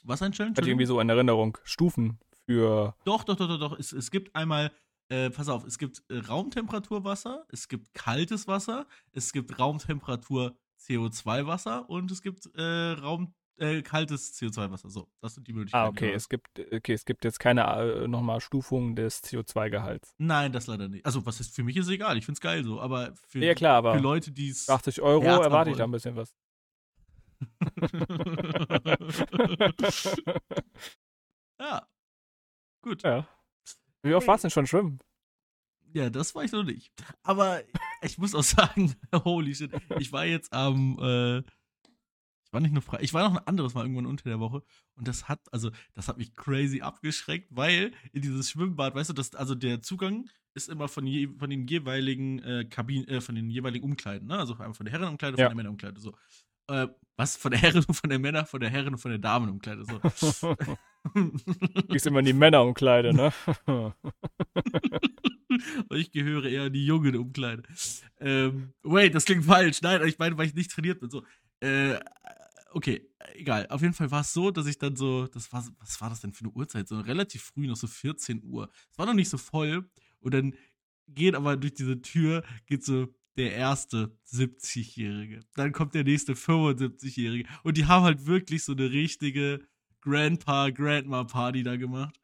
Was 0.03 0.21
einstellen? 0.21 0.55
Hatte 0.55 0.69
irgendwie 0.69 0.85
so 0.85 0.99
in 0.99 1.09
Erinnerung. 1.09 1.57
Stufen 1.63 2.19
für. 2.45 2.95
Doch, 3.03 3.23
doch, 3.23 3.35
doch, 3.35 3.47
doch, 3.47 3.59
doch. 3.59 3.79
Es, 3.79 3.91
es 3.91 4.11
gibt 4.11 4.35
einmal, 4.35 4.71
äh, 5.09 5.29
pass 5.31 5.49
auf, 5.49 5.65
es 5.65 5.77
gibt 5.77 6.03
äh, 6.09 6.19
Raumtemperaturwasser, 6.19 7.45
es 7.49 7.67
gibt 7.67 7.93
kaltes 7.93 8.47
Wasser, 8.47 8.87
es 9.11 9.33
gibt 9.33 9.57
Raumtemperatur 9.57 10.55
CO2-Wasser 10.79 11.89
und 11.89 12.11
es 12.11 12.21
gibt 12.21 12.47
äh, 12.55 12.91
Raum, 12.91 13.33
äh, 13.59 13.81
kaltes 13.81 14.33
CO2-Wasser. 14.33 14.89
So, 14.89 15.07
das 15.21 15.35
sind 15.35 15.47
die 15.47 15.53
Möglichkeiten. 15.53 15.85
Ah, 15.85 15.89
okay. 15.89 16.07
genau. 16.07 16.17
Es 16.17 16.27
gibt, 16.29 16.47
okay, 16.71 16.93
es 16.93 17.05
gibt 17.05 17.23
jetzt 17.25 17.39
keine 17.39 17.63
äh, 17.63 18.07
nochmal 18.07 18.41
Stufung 18.41 18.95
des 18.95 19.23
CO2-Gehalts. 19.23 20.13
Nein, 20.17 20.51
das 20.51 20.65
leider 20.67 20.87
nicht. 20.87 21.05
Also, 21.05 21.25
was 21.25 21.39
ist, 21.39 21.55
für 21.55 21.63
mich 21.63 21.77
ist 21.77 21.89
egal, 21.89 22.17
ich 22.17 22.25
find's 22.25 22.41
geil 22.41 22.63
so, 22.63 22.79
aber 22.81 23.13
für, 23.27 23.39
Ja, 23.39 23.55
klar, 23.55 23.77
aber 23.77 23.95
für 23.95 24.01
Leute, 24.01 24.31
die 24.31 24.49
es. 24.49 24.69
80 24.69 25.01
Euro 25.01 25.23
erwarte 25.23 25.71
ich 25.71 25.77
da 25.77 25.85
ein 25.85 25.91
bisschen 25.91 26.15
was. 26.15 26.35
ja. 31.59 31.87
Gut. 32.81 33.03
ja. 33.03 33.27
Wie 34.03 34.13
oft 34.13 34.27
warst 34.27 34.43
du 34.43 34.47
denn 34.47 34.51
schon 34.51 34.67
schwimmen? 34.67 34.99
Ja, 35.93 36.09
das 36.09 36.35
war 36.35 36.43
ich 36.43 36.51
noch 36.51 36.63
nicht. 36.63 36.91
Aber 37.23 37.61
ich 38.01 38.17
muss 38.17 38.35
auch 38.35 38.43
sagen, 38.43 38.95
holy 39.13 39.55
shit, 39.55 39.71
ich 39.99 40.11
war 40.11 40.25
jetzt 40.25 40.51
am, 40.53 40.99
äh, 40.99 41.43
ich 42.49 42.53
war 42.53 42.61
nicht 42.61 42.73
nur 42.73 42.81
frei, 42.81 42.97
ich 43.01 43.13
war 43.13 43.29
noch 43.29 43.37
ein 43.39 43.47
anderes 43.47 43.75
Mal 43.75 43.83
irgendwann 43.83 44.07
unter 44.07 44.23
der 44.27 44.39
Woche 44.39 44.63
und 44.95 45.07
das 45.07 45.29
hat, 45.29 45.39
also, 45.51 45.69
das 45.93 46.07
hat 46.07 46.17
mich 46.17 46.35
crazy 46.35 46.81
abgeschreckt, 46.81 47.47
weil 47.51 47.91
in 48.11 48.23
dieses 48.23 48.49
Schwimmbad, 48.49 48.95
weißt 48.95 49.11
du, 49.11 49.13
das, 49.13 49.35
also 49.35 49.53
der 49.53 49.83
Zugang 49.83 50.27
ist 50.55 50.67
immer 50.67 50.87
von, 50.87 51.05
je, 51.05 51.29
von 51.37 51.51
den 51.51 51.67
jeweiligen 51.67 52.39
äh, 52.39 52.65
Kabinen, 52.65 53.07
äh, 53.07 53.21
von 53.21 53.35
den 53.35 53.51
jeweiligen 53.51 53.85
Umkleiden, 53.85 54.27
ne? 54.27 54.39
Also 54.39 54.53
einmal 54.53 54.73
von 54.73 54.87
der 54.87 54.93
Herrenumkleide, 54.93 55.35
von 55.35 55.41
Ja. 55.43 55.49
der 55.49 55.55
Männerumkleide, 55.55 55.99
so. 55.99 56.15
Äh, 56.67 56.87
was? 57.17 57.37
Von 57.37 57.51
der 57.51 57.59
Herren 57.61 57.85
und 57.87 57.93
von 57.95 58.09
der 58.09 58.17
Männer, 58.17 58.45
von 58.47 58.59
der 58.59 58.71
Herren 58.71 58.93
und 58.95 58.99
von 58.99 59.11
der 59.11 59.19
Damenumkleide, 59.19 59.85
so. 59.85 59.99
Gehst 61.87 62.07
immer 62.07 62.19
in 62.19 62.25
die 62.25 62.33
Männerumkleide, 62.33 63.13
ne? 63.13 63.31
ich 65.91 66.11
gehöre 66.11 66.45
eher 66.45 66.65
in 66.65 66.73
die 66.73 66.85
jungen 66.85 67.15
Umkleide. 67.15 67.61
Ähm, 68.19 68.73
wait, 68.81 69.13
das 69.13 69.25
klingt 69.25 69.45
falsch. 69.45 69.81
Nein, 69.83 70.01
ich 70.07 70.17
meine, 70.17 70.35
weil 70.37 70.47
ich 70.47 70.55
nicht 70.55 70.71
trainiert 70.71 70.99
bin. 70.99 71.11
So. 71.11 71.23
Äh, 71.61 71.99
okay, 72.71 73.09
egal. 73.33 73.67
Auf 73.69 73.81
jeden 73.81 73.93
Fall 73.93 74.11
war 74.11 74.21
es 74.21 74.33
so, 74.33 74.51
dass 74.51 74.65
ich 74.65 74.77
dann 74.77 74.95
so, 74.95 75.27
das 75.27 75.51
war, 75.51 75.65
was 75.79 75.99
war 76.01 76.09
das 76.09 76.21
denn 76.21 76.33
für 76.33 76.45
eine 76.45 76.53
Uhrzeit? 76.53 76.87
So 76.87 76.99
relativ 76.99 77.43
früh, 77.43 77.67
noch 77.67 77.75
so 77.75 77.87
14 77.87 78.43
Uhr. 78.43 78.69
Es 78.91 78.97
war 78.97 79.05
noch 79.05 79.13
nicht 79.13 79.29
so 79.29 79.37
voll. 79.37 79.89
Und 80.19 80.33
dann 80.33 80.55
geht 81.07 81.35
aber 81.35 81.57
durch 81.57 81.73
diese 81.73 82.01
Tür, 82.01 82.43
geht 82.65 82.83
so 82.83 83.13
der 83.37 83.53
erste 83.53 84.17
70-Jährige. 84.27 85.41
Dann 85.55 85.71
kommt 85.71 85.95
der 85.95 86.03
nächste 86.03 86.35
75-Jährige. 86.35 87.47
Und 87.63 87.77
die 87.77 87.85
haben 87.85 88.03
halt 88.03 88.25
wirklich 88.25 88.63
so 88.63 88.73
eine 88.73 88.91
richtige 88.91 89.65
Grandpa, 90.01 90.69
Grandma-Party 90.69 91.63
da 91.63 91.77
gemacht. 91.77 92.19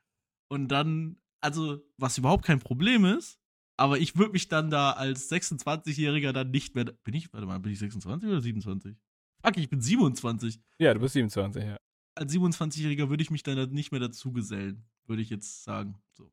Und 0.50 0.68
dann, 0.70 1.18
also, 1.42 1.80
was 1.98 2.18
überhaupt 2.18 2.46
kein 2.46 2.60
Problem 2.60 3.06
ist, 3.06 3.40
aber 3.78 3.98
ich 4.00 4.18
würde 4.18 4.32
mich 4.34 4.48
dann 4.48 4.70
da 4.70 4.92
als 4.92 5.30
26-Jähriger 5.32 6.32
dann 6.32 6.52
nicht 6.52 6.76
mehr. 6.76 6.86
Bin 6.86 7.14
ich, 7.14 7.32
warte 7.34 7.46
mal, 7.46 7.60
bin 7.60 7.72
ich 7.72 7.80
26 7.80 8.30
oder 8.30 8.42
27? 8.42 8.96
Fuck, 9.46 9.58
ich 9.58 9.70
bin 9.70 9.82
27. 9.82 10.60
Ja, 10.80 10.94
du 10.94 11.00
bist 11.00 11.14
27, 11.14 11.64
ja. 11.64 11.78
Als 12.16 12.34
27-Jähriger 12.34 13.10
würde 13.10 13.24
ich 13.24 13.32
mich 13.32 13.44
dann 13.44 13.72
nicht 13.72 13.92
mehr 13.92 14.00
dazu 14.00 14.32
gesellen, 14.32 14.86
würde 15.06 15.22
ich 15.22 15.30
jetzt 15.30 15.64
sagen. 15.64 15.96
So. 16.14 16.32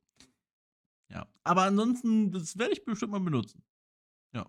Ja. 1.10 1.26
Aber 1.42 1.64
ansonsten, 1.64 2.30
das 2.30 2.56
werde 2.56 2.72
ich 2.72 2.84
bestimmt 2.84 3.12
mal 3.12 3.20
benutzen. 3.20 3.64
Ja. 4.32 4.46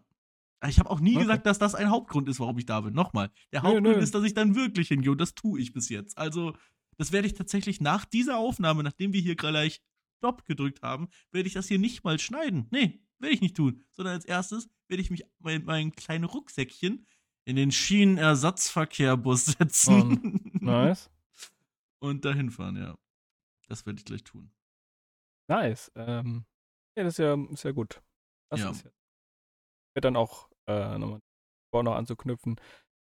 Ich 0.67 0.79
habe 0.79 0.89
auch 0.89 0.99
nie 0.99 1.15
okay. 1.15 1.23
gesagt, 1.23 1.45
dass 1.45 1.59
das 1.59 1.75
ein 1.75 1.89
Hauptgrund 1.89 2.29
ist, 2.29 2.39
warum 2.39 2.57
ich 2.57 2.65
da 2.65 2.81
bin. 2.81 2.93
Nochmal. 2.93 3.31
Der 3.51 3.63
Hauptgrund 3.63 3.83
nö, 3.83 3.95
nö. 3.95 3.99
ist, 3.99 4.15
dass 4.15 4.23
ich 4.23 4.33
dann 4.33 4.55
wirklich 4.55 4.87
hingehe 4.87 5.11
und 5.11 5.19
das 5.19 5.35
tue 5.35 5.59
ich 5.59 5.73
bis 5.73 5.89
jetzt. 5.89 6.17
Also, 6.17 6.55
das 6.97 7.11
werde 7.11 7.27
ich 7.27 7.33
tatsächlich 7.33 7.81
nach 7.81 8.05
dieser 8.05 8.37
Aufnahme, 8.37 8.83
nachdem 8.83 9.11
wir 9.11 9.21
hier 9.21 9.35
gleich 9.35 9.81
Stopp 10.19 10.45
gedrückt 10.45 10.81
haben, 10.83 11.09
werde 11.31 11.47
ich 11.47 11.53
das 11.53 11.67
hier 11.67 11.79
nicht 11.79 12.03
mal 12.05 12.17
schneiden. 12.17 12.67
Nee, 12.71 13.01
werde 13.19 13.35
ich 13.35 13.41
nicht 13.41 13.57
tun. 13.57 13.83
Sondern 13.91 14.13
als 14.13 14.25
erstes 14.25 14.69
werde 14.87 15.01
ich 15.01 15.11
mich 15.11 15.25
mein, 15.39 15.65
mein 15.65 15.91
kleines 15.91 16.33
Rucksäckchen 16.33 17.05
in 17.45 17.55
den 17.55 17.71
Schienenersatzverkehrbus 17.71 19.45
setzen. 19.45 20.01
Um, 20.01 20.51
nice. 20.61 21.09
und 21.99 22.25
dahin 22.25 22.51
fahren, 22.51 22.77
ja. 22.77 22.95
Das 23.67 23.85
werde 23.85 23.99
ich 23.99 24.05
gleich 24.05 24.23
tun. 24.23 24.51
Nice. 25.47 25.91
Ähm, 25.95 26.45
ja, 26.97 27.03
das 27.03 27.13
ist 27.13 27.17
ja, 27.19 27.33
ist 27.51 27.63
ja 27.63 27.71
gut. 27.71 28.01
Das 28.49 28.59
ja. 28.59 28.69
ist 28.69 28.83
ja. 28.83 28.91
Ich 28.91 29.95
werde 29.95 30.07
dann 30.07 30.15
auch 30.15 30.49
äh, 30.67 30.97
nochmal 30.97 31.21
noch 31.71 31.95
anzuknüpfen 31.95 32.57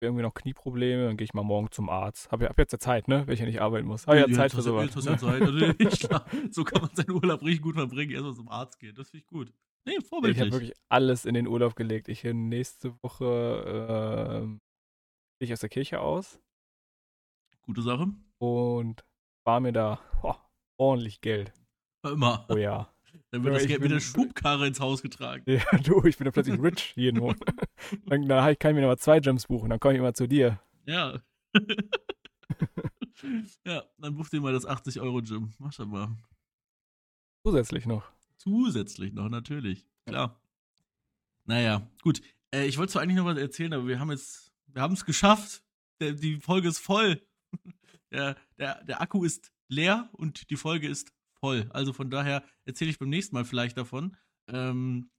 irgendwie 0.01 0.23
noch 0.23 0.33
Knieprobleme, 0.33 1.05
dann 1.05 1.17
gehe 1.17 1.25
ich 1.25 1.33
mal 1.33 1.43
morgen 1.43 1.71
zum 1.71 1.89
Arzt. 1.89 2.31
Hab, 2.31 2.41
hab 2.41 2.57
jetzt 2.57 2.71
ja 2.71 2.79
Zeit, 2.79 3.07
ne? 3.07 3.27
Wenn 3.27 3.33
ich 3.33 3.39
ja 3.39 3.45
nicht 3.45 3.61
arbeiten 3.61 3.87
muss. 3.87 4.07
Hab 4.07 4.15
ja, 4.15 4.27
ja 4.27 4.33
Zeit 4.33 4.51
für 4.51 4.61
sowas. 4.61 4.89
Ja, 5.03 5.11
ne? 5.11 5.17
Zeit. 5.17 5.41
Also, 5.41 5.73
klar, 6.07 6.25
so 6.51 6.63
kann 6.63 6.81
man 6.81 6.95
seinen 6.95 7.11
Urlaub 7.11 7.41
richtig 7.41 7.61
gut 7.61 7.75
verbringen, 7.75 8.11
erstmal 8.11 8.33
zum 8.33 8.49
Arzt 8.49 8.79
gehen. 8.79 8.95
Das 8.95 9.09
finde 9.09 9.23
ich 9.23 9.27
gut. 9.27 9.53
Nee, 9.89 10.01
vorbildlich. 10.01 10.37
Ich 10.37 10.41
habe 10.41 10.51
wirklich 10.51 10.77
alles 10.89 11.25
in 11.25 11.33
den 11.33 11.47
Urlaub 11.47 11.75
gelegt. 11.75 12.09
Ich 12.09 12.21
bin 12.21 12.47
nächste 12.49 12.93
Woche 13.01 14.47
äh, 14.47 15.43
ich 15.43 15.51
aus 15.53 15.61
der 15.61 15.69
Kirche 15.69 15.99
aus. 15.99 16.39
Gute 17.61 17.81
Sache. 17.81 18.07
Und 18.39 19.03
war 19.45 19.59
mir 19.59 19.71
da 19.71 19.99
oh, 20.21 20.35
ordentlich 20.77 21.21
Geld. 21.21 21.53
Immer. 22.03 22.45
Oh 22.49 22.57
ja. 22.57 22.93
Dann 23.31 23.43
wird 23.43 23.53
ja, 23.53 23.59
das 23.59 23.67
Geld 23.67 23.81
mit 23.81 23.91
der 23.91 23.99
Schubkarre 23.99 24.67
ins 24.67 24.79
Haus 24.79 25.01
getragen. 25.01 25.43
Ja, 25.47 25.63
du, 25.83 26.03
ich 26.05 26.17
bin 26.17 26.25
ja 26.25 26.31
plötzlich 26.31 26.61
rich 26.61 26.93
jeden 26.95 27.19
Monat. 27.21 27.39
dann, 28.05 28.27
dann 28.27 28.59
kann 28.59 28.71
ich 28.71 28.75
mir 28.75 28.81
nochmal 28.81 28.99
zwei 28.99 29.19
Gems 29.19 29.47
buchen, 29.47 29.69
dann 29.69 29.79
komme 29.79 29.93
ich 29.95 29.99
immer 29.99 30.13
zu 30.13 30.27
dir. 30.27 30.61
Ja. 30.85 31.19
ja, 33.65 33.83
dann 33.97 34.15
buch 34.15 34.29
dir 34.29 34.41
mal 34.41 34.53
das 34.53 34.67
80-Euro-Gym. 34.67 35.53
Mach 35.57 35.73
das 35.73 35.87
mal. 35.87 36.15
Zusätzlich 37.45 37.85
noch. 37.85 38.11
Zusätzlich 38.39 39.13
noch, 39.13 39.29
natürlich. 39.29 39.85
Klar. 40.05 40.41
Naja, 41.45 41.87
gut. 42.01 42.21
Äh, 42.51 42.67
ich 42.67 42.77
wollte 42.77 42.93
zwar 42.93 43.01
eigentlich 43.01 43.17
noch 43.17 43.25
was 43.25 43.37
erzählen, 43.37 43.73
aber 43.73 43.87
wir 43.87 43.99
haben 43.99 44.11
jetzt, 44.11 44.51
wir 44.67 44.81
haben 44.81 44.93
es 44.93 45.05
geschafft. 45.05 45.61
Der, 45.99 46.13
die 46.13 46.39
Folge 46.39 46.69
ist 46.69 46.79
voll. 46.79 47.21
der, 48.11 48.37
der, 48.57 48.83
der 48.85 49.01
Akku 49.01 49.23
ist 49.23 49.51
leer 49.67 50.09
und 50.13 50.49
die 50.49 50.55
Folge 50.55 50.87
ist 50.87 51.13
voll. 51.39 51.69
Also 51.71 51.93
von 51.93 52.09
daher 52.09 52.43
erzähle 52.65 52.91
ich 52.91 52.99
beim 52.99 53.09
nächsten 53.09 53.35
Mal 53.35 53.45
vielleicht 53.45 53.77
davon. 53.77 54.15
Ähm, 54.47 55.11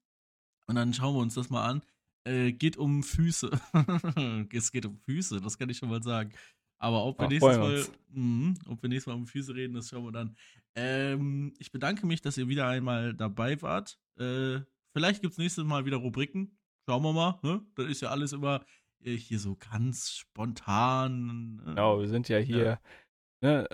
und 0.67 0.75
dann 0.75 0.95
schauen 0.95 1.15
wir 1.15 1.21
uns 1.21 1.35
das 1.35 1.51
mal 1.51 1.69
an. 1.69 1.83
Äh, 2.25 2.53
geht 2.53 2.77
um 2.77 3.03
Füße. 3.03 3.51
es 4.53 4.73
geht 4.73 4.87
um 4.87 4.97
Füße, 4.97 5.41
das 5.41 5.59
kann 5.59 5.69
ich 5.69 5.79
schon 5.79 5.91
mal 5.91 6.03
sagen. 6.03 6.33
Aber 6.81 7.05
ob 7.05 7.19
wir, 7.19 7.27
Ach, 7.27 7.29
nächstes 7.29 7.59
Mal, 7.59 7.85
mh, 8.09 8.55
ob 8.69 8.83
wir 8.83 8.89
nächstes 8.89 9.07
Mal 9.07 9.15
um 9.15 9.27
Füße 9.27 9.55
reden, 9.55 9.75
das 9.75 9.91
schauen 9.91 10.05
wir 10.05 10.13
dann. 10.13 10.35
Ähm, 10.75 11.53
ich 11.59 11.71
bedanke 11.73 12.07
mich, 12.07 12.23
dass 12.23 12.39
ihr 12.39 12.49
wieder 12.49 12.67
einmal 12.67 13.13
dabei 13.15 13.61
wart. 13.61 14.01
Äh, 14.19 14.61
vielleicht 14.93 15.21
gibt 15.21 15.33
es 15.33 15.39
nächstes 15.39 15.65
Mal 15.65 15.85
wieder 15.85 15.99
Rubriken. 15.99 16.59
Schauen 16.89 17.03
wir 17.03 17.13
mal. 17.13 17.39
Ne? 17.43 17.63
Das 17.75 17.87
ist 17.87 18.01
ja 18.01 18.09
alles 18.09 18.33
immer 18.33 18.65
äh, 19.01 19.15
hier 19.15 19.39
so 19.39 19.57
ganz 19.57 20.11
spontan. 20.11 21.57
Ne? 21.57 21.65
Genau, 21.67 22.01
wir 22.01 22.09
sind 22.09 22.31
ja 22.31 22.39
hier. 22.39 22.81
Ne, 23.43 23.69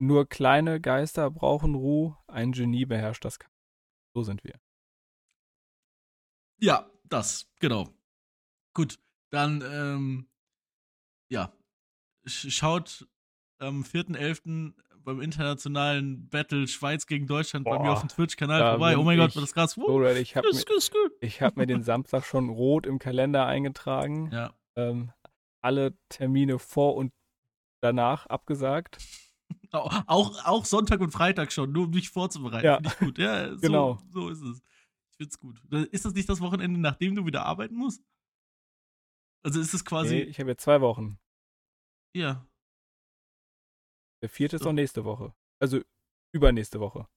nur 0.00 0.28
kleine 0.28 0.80
Geister 0.80 1.30
brauchen 1.30 1.74
Ruhe, 1.74 2.16
ein 2.26 2.52
Genie 2.52 2.84
beherrscht 2.84 3.24
das. 3.24 3.38
So 4.14 4.22
sind 4.22 4.42
wir. 4.42 4.58
Ja, 6.58 6.90
das, 7.04 7.48
genau. 7.60 7.88
Gut, 8.74 8.98
dann, 9.30 9.62
ähm, 9.64 10.28
ja, 11.28 11.52
schaut 12.26 13.06
am 13.58 13.82
4.11. 13.82 14.72
beim 15.04 15.20
internationalen 15.20 16.28
Battle 16.28 16.66
Schweiz 16.66 17.06
gegen 17.06 17.26
Deutschland 17.26 17.64
Boah, 17.64 17.76
bei 17.76 17.84
mir 17.84 17.92
auf 17.92 18.00
dem 18.00 18.08
Twitch-Kanal 18.08 18.72
vorbei. 18.72 18.96
Oh 18.96 19.02
mein 19.02 19.18
Gott, 19.18 19.34
war 19.34 19.42
das 19.42 19.52
krass. 19.52 19.76
Uh, 19.76 20.02
ich 20.04 20.36
habe 20.36 20.48
mir, 20.48 21.28
hab 21.28 21.56
mir 21.56 21.66
den 21.66 21.82
Samstag 21.82 22.24
schon 22.24 22.48
rot 22.48 22.86
im 22.86 22.98
Kalender 22.98 23.46
eingetragen. 23.46 24.30
Ja. 24.40 24.54
Ähm, 24.76 25.10
alle 25.60 25.98
Termine 26.08 26.58
vor 26.60 26.94
und 26.94 27.12
danach 27.82 28.26
abgesagt. 28.26 28.98
Auch, 29.72 30.44
auch 30.44 30.64
Sonntag 30.64 31.00
und 31.00 31.12
Freitag 31.12 31.52
schon, 31.52 31.70
nur 31.70 31.84
um 31.84 31.90
mich 31.90 32.10
vorzubereiten. 32.10 32.66
Ja. 32.66 32.76
Finde 32.76 32.88
ich 32.88 32.98
gut. 32.98 33.18
Ja, 33.18 33.50
so, 33.54 33.60
genau. 33.60 33.98
So 34.10 34.28
ist 34.28 34.42
es. 34.42 34.62
Ich 35.10 35.16
finde 35.16 35.30
es 35.30 35.38
gut. 35.38 35.62
Ist 35.92 36.04
das 36.04 36.14
nicht 36.14 36.28
das 36.28 36.40
Wochenende, 36.40 36.80
nachdem 36.80 37.14
du 37.14 37.24
wieder 37.24 37.44
arbeiten 37.44 37.76
musst? 37.76 38.02
Also 39.44 39.60
ist 39.60 39.72
es 39.72 39.84
quasi. 39.84 40.16
Nee, 40.16 40.22
ich 40.22 40.40
habe 40.40 40.50
ja 40.50 40.56
zwei 40.56 40.80
Wochen. 40.80 41.18
Ja. 42.14 42.46
Der 44.22 44.28
vierte 44.28 44.58
so. 44.58 44.62
ist 44.62 44.66
noch 44.66 44.72
nächste 44.72 45.04
Woche. 45.04 45.34
Also 45.60 45.80
übernächste 46.32 46.80
Woche. 46.80 47.08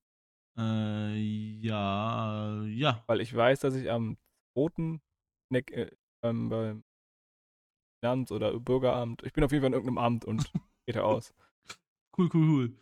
Äh, 0.57 1.15
ja, 1.59 2.63
ja. 2.63 3.03
Weil 3.07 3.21
ich 3.21 3.35
weiß, 3.35 3.61
dass 3.61 3.75
ich 3.75 3.89
am 3.89 4.17
2. 4.55 4.99
Ne, 5.51 5.59
äh, 5.71 5.91
ähm, 6.23 6.49
beim 6.49 6.83
Finanz- 7.99 8.31
oder 8.31 8.59
Bürgeramt, 8.59 9.23
ich 9.23 9.33
bin 9.33 9.43
auf 9.43 9.51
jeden 9.51 9.61
Fall 9.61 9.69
in 9.69 9.73
irgendeinem 9.73 9.97
Amt 9.97 10.25
und 10.25 10.51
geht 10.85 10.95
er 10.95 11.05
aus. 11.05 11.33
Cool, 12.17 12.29
cool, 12.33 12.49
cool. 12.49 12.77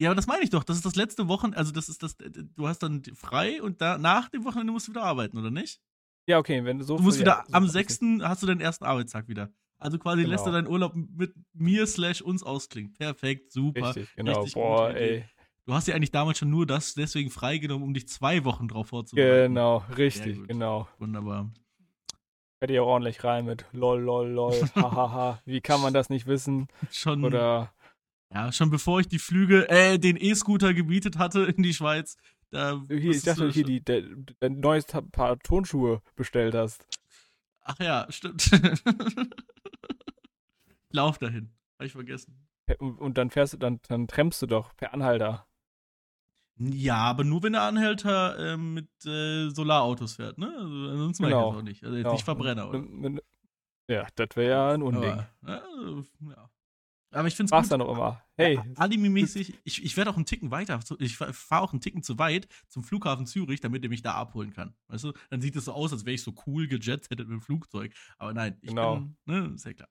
Ja, 0.00 0.10
aber 0.10 0.16
das 0.16 0.26
meine 0.26 0.42
ich 0.42 0.50
doch. 0.50 0.64
Das 0.64 0.76
ist 0.76 0.84
das 0.84 0.96
letzte 0.96 1.28
Wochenende. 1.28 1.56
Also, 1.56 1.72
das 1.72 1.88
ist 1.88 2.02
das. 2.02 2.16
Du 2.16 2.66
hast 2.66 2.80
dann 2.80 3.04
frei 3.14 3.62
und 3.62 3.80
da, 3.80 3.96
nach 3.96 4.28
dem 4.28 4.44
Wochenende 4.44 4.72
musst 4.72 4.88
du 4.88 4.92
wieder 4.92 5.04
arbeiten, 5.04 5.38
oder 5.38 5.50
nicht? 5.50 5.80
Ja, 6.28 6.38
okay. 6.38 6.64
Wenn 6.64 6.78
du 6.78 6.84
so. 6.84 6.96
Du 6.96 7.02
musst 7.02 7.20
wieder. 7.20 7.44
Ja, 7.48 7.54
am 7.54 7.68
6. 7.68 8.00
hast 8.22 8.42
du 8.42 8.46
deinen 8.46 8.60
ersten 8.60 8.84
Arbeitstag 8.84 9.28
wieder. 9.28 9.52
Also 9.84 9.98
quasi 9.98 10.22
genau. 10.22 10.32
lässt 10.32 10.46
du 10.46 10.50
deinen 10.50 10.66
Urlaub 10.66 10.94
mit 10.94 11.34
mir 11.52 11.86
slash 11.86 12.22
uns 12.22 12.42
ausklingen. 12.42 12.94
Perfekt, 12.94 13.52
super. 13.52 13.88
Richtig, 13.88 14.14
genau. 14.16 14.40
Richtig 14.40 14.54
Boah, 14.54 14.88
ey. 14.94 15.26
Du 15.66 15.74
hast 15.74 15.86
ja 15.88 15.94
eigentlich 15.94 16.10
damals 16.10 16.38
schon 16.38 16.48
nur 16.48 16.66
das 16.66 16.94
deswegen 16.94 17.28
freigenommen, 17.28 17.84
um 17.86 17.92
dich 17.92 18.08
zwei 18.08 18.46
Wochen 18.46 18.66
drauf 18.66 18.88
vorzubereiten. 18.88 19.54
Genau, 19.54 19.84
richtig, 19.94 20.48
genau. 20.48 20.88
Wunderbar. 20.98 21.52
Hätte 22.62 22.72
ja 22.72 22.80
ordentlich 22.80 23.22
rein 23.24 23.44
mit 23.44 23.66
lol, 23.72 24.00
lol, 24.00 24.26
lol, 24.30 24.54
hahaha. 24.74 25.42
Wie 25.44 25.60
kann 25.60 25.82
man 25.82 25.92
das 25.92 26.08
nicht 26.08 26.26
wissen? 26.26 26.68
Schon. 26.90 27.22
Oder 27.22 27.74
ja, 28.32 28.52
schon 28.52 28.70
bevor 28.70 29.00
ich 29.00 29.08
die 29.08 29.18
Flüge, 29.18 29.68
äh, 29.68 29.98
den 29.98 30.16
E-Scooter 30.16 30.72
gebietet 30.72 31.18
hatte 31.18 31.42
in 31.42 31.62
die 31.62 31.74
Schweiz. 31.74 32.16
Da 32.50 32.82
hier, 32.88 33.10
ich 33.10 33.22
dachte, 33.22 33.50
hier 33.50 33.64
die, 33.64 33.84
der, 33.84 34.02
dein 34.40 34.60
neues 34.60 34.86
Paar 34.86 35.38
Turnschuhe 35.40 36.00
bestellt 36.16 36.54
hast. 36.54 36.86
Ach 37.60 37.78
ja, 37.80 38.06
stimmt. 38.08 38.50
Lauf 40.94 41.18
dahin. 41.18 41.52
Hab 41.78 41.86
ich 41.86 41.92
vergessen. 41.92 42.46
Und, 42.78 43.18
dann 43.18 43.30
fährst 43.30 43.52
du, 43.52 43.56
dann, 43.58 43.80
dann 43.88 44.06
trempst 44.06 44.40
du 44.40 44.46
doch 44.46 44.74
per 44.76 44.94
Anhalter. 44.94 45.46
Ja, 46.56 46.96
aber 46.98 47.24
nur 47.24 47.42
wenn 47.42 47.52
der 47.54 47.62
Anhälter 47.62 48.52
äh, 48.52 48.56
mit 48.56 48.88
äh, 49.04 49.50
Solarautos 49.50 50.14
fährt, 50.14 50.38
ne? 50.38 50.46
Also, 50.56 50.90
ansonsten 50.90 51.24
genau. 51.24 51.48
ich 51.48 51.52
das 51.52 51.58
auch 51.58 51.62
nicht. 51.62 51.84
Also 51.84 51.96
jetzt 51.96 52.04
genau. 52.04 52.12
nicht 52.14 52.24
Verbrenner, 52.24 52.68
oder? 52.68 53.20
Ja, 53.88 54.06
das 54.14 54.28
wäre 54.36 54.50
ja 54.50 54.70
ein 54.70 54.82
Unding. 54.82 55.20
Aber, 55.42 56.04
ja. 56.20 56.50
Aber 57.10 57.28
ich 57.28 57.34
finde 57.34 57.46
es 57.46 57.50
Mach's 57.50 57.68
dann 57.68 57.80
noch 57.80 57.92
immer. 57.92 58.22
Hey. 58.36 58.54
Ja, 58.54 58.64
Anime-mäßig, 58.76 59.54
ich, 59.64 59.84
ich 59.84 59.96
werde 59.96 60.10
auch 60.10 60.16
einen 60.16 60.26
Ticken 60.26 60.50
weiter, 60.50 60.80
ich 60.98 61.16
fahre 61.16 61.62
auch 61.62 61.72
einen 61.72 61.80
Ticken 61.80 62.02
zu 62.02 62.18
weit 62.18 62.48
zum 62.68 62.82
Flughafen 62.84 63.26
Zürich, 63.26 63.60
damit 63.60 63.84
er 63.84 63.90
mich 63.90 64.02
da 64.02 64.14
abholen 64.14 64.52
kann. 64.52 64.74
Weißt 64.88 65.04
du? 65.04 65.12
Dann 65.30 65.40
sieht 65.40 65.56
es 65.56 65.66
so 65.66 65.72
aus, 65.72 65.92
als 65.92 66.04
wäre 66.04 66.14
ich 66.14 66.22
so 66.22 66.34
cool 66.46 66.66
gejetsettet 66.68 67.28
mit 67.28 67.38
dem 67.38 67.40
Flugzeug. 67.40 67.92
Aber 68.16 68.32
nein, 68.32 68.58
ich 68.62 68.70
genau. 68.70 68.96
bin, 68.96 69.16
ne, 69.26 69.52
ist 69.54 69.66
ja 69.66 69.74
klar. 69.74 69.88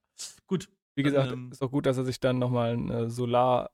Gut. 0.47 0.69
Wie 0.95 1.03
gesagt, 1.03 1.31
ähm, 1.31 1.51
ist 1.51 1.61
auch 1.61 1.71
gut, 1.71 1.85
dass 1.85 1.97
er 1.97 2.05
sich 2.05 2.19
dann 2.19 2.39
nochmal 2.39 2.73
ein 2.75 3.09
Solar, 3.09 3.71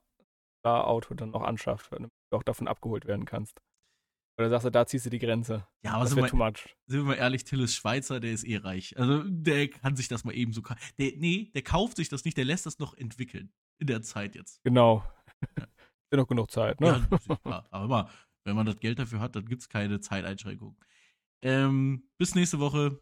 Solarauto 0.64 1.14
dann 1.14 1.30
noch 1.30 1.42
anschafft, 1.42 1.92
damit 1.92 2.10
du 2.30 2.36
auch 2.36 2.42
davon 2.42 2.68
abgeholt 2.68 3.06
werden 3.06 3.24
kannst. 3.24 3.60
Oder 4.38 4.48
sagst 4.48 4.66
du, 4.66 4.70
da 4.70 4.86
ziehst 4.86 5.04
du 5.04 5.10
die 5.10 5.18
Grenze? 5.18 5.66
Ja, 5.82 5.92
aber 5.94 6.04
Das 6.04 6.12
sind 6.14 6.22
wir, 6.22 6.28
too 6.28 6.36
much. 6.36 6.74
sind 6.86 7.00
wir 7.00 7.04
mal 7.04 7.14
ehrlich, 7.14 7.44
Till 7.44 7.60
ist 7.60 7.74
Schweizer, 7.74 8.20
der 8.20 8.32
ist 8.32 8.44
eh 8.44 8.56
reich. 8.56 8.98
Also 8.98 9.22
der 9.24 9.68
kann 9.68 9.96
sich 9.96 10.08
das 10.08 10.24
mal 10.24 10.34
eben 10.34 10.52
so. 10.52 10.62
ka- 10.62 10.76
Der, 10.98 11.12
nee, 11.16 11.50
der 11.54 11.62
kauft 11.62 11.96
sich 11.96 12.08
das 12.08 12.24
nicht, 12.24 12.36
der 12.38 12.46
lässt 12.46 12.64
das 12.64 12.78
noch 12.78 12.94
entwickeln. 12.94 13.52
In 13.78 13.86
der 13.86 14.00
Zeit 14.02 14.34
jetzt. 14.34 14.62
Genau. 14.64 15.02
Ist 15.56 16.12
ja 16.12 16.18
noch 16.18 16.26
genug 16.28 16.50
Zeit, 16.50 16.80
ne? 16.80 17.06
Ja, 17.10 17.16
ist 17.16 17.42
klar. 17.42 17.66
Aber 17.70 17.84
immer, 17.84 18.10
wenn 18.44 18.56
man 18.56 18.66
das 18.66 18.78
Geld 18.80 18.98
dafür 18.98 19.20
hat, 19.20 19.36
dann 19.36 19.46
gibt 19.46 19.62
es 19.62 19.68
keine 19.68 20.00
Zeiteinschränkung. 20.00 20.76
Ähm, 21.42 22.02
bis 22.18 22.34
nächste 22.34 22.58
Woche. 22.58 23.00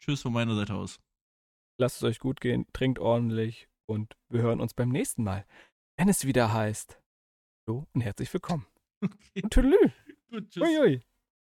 Tschüss 0.00 0.22
von 0.22 0.32
meiner 0.32 0.54
Seite 0.56 0.74
aus. 0.74 0.98
Lasst 1.80 1.96
es 1.96 2.02
euch 2.02 2.18
gut 2.18 2.42
gehen, 2.42 2.66
trinkt 2.74 2.98
ordentlich 2.98 3.66
und 3.86 4.14
wir 4.28 4.42
hören 4.42 4.60
uns 4.60 4.74
beim 4.74 4.90
nächsten 4.90 5.24
Mal, 5.24 5.46
wenn 5.96 6.10
es 6.10 6.26
wieder 6.26 6.52
heißt. 6.52 7.00
So 7.66 7.86
und 7.94 8.02
herzlich 8.02 8.30
willkommen. 8.34 8.66
Okay, 9.02 9.40
Und 9.42 9.50
tüdelü. 9.50 9.90
Uiui. 10.30 11.00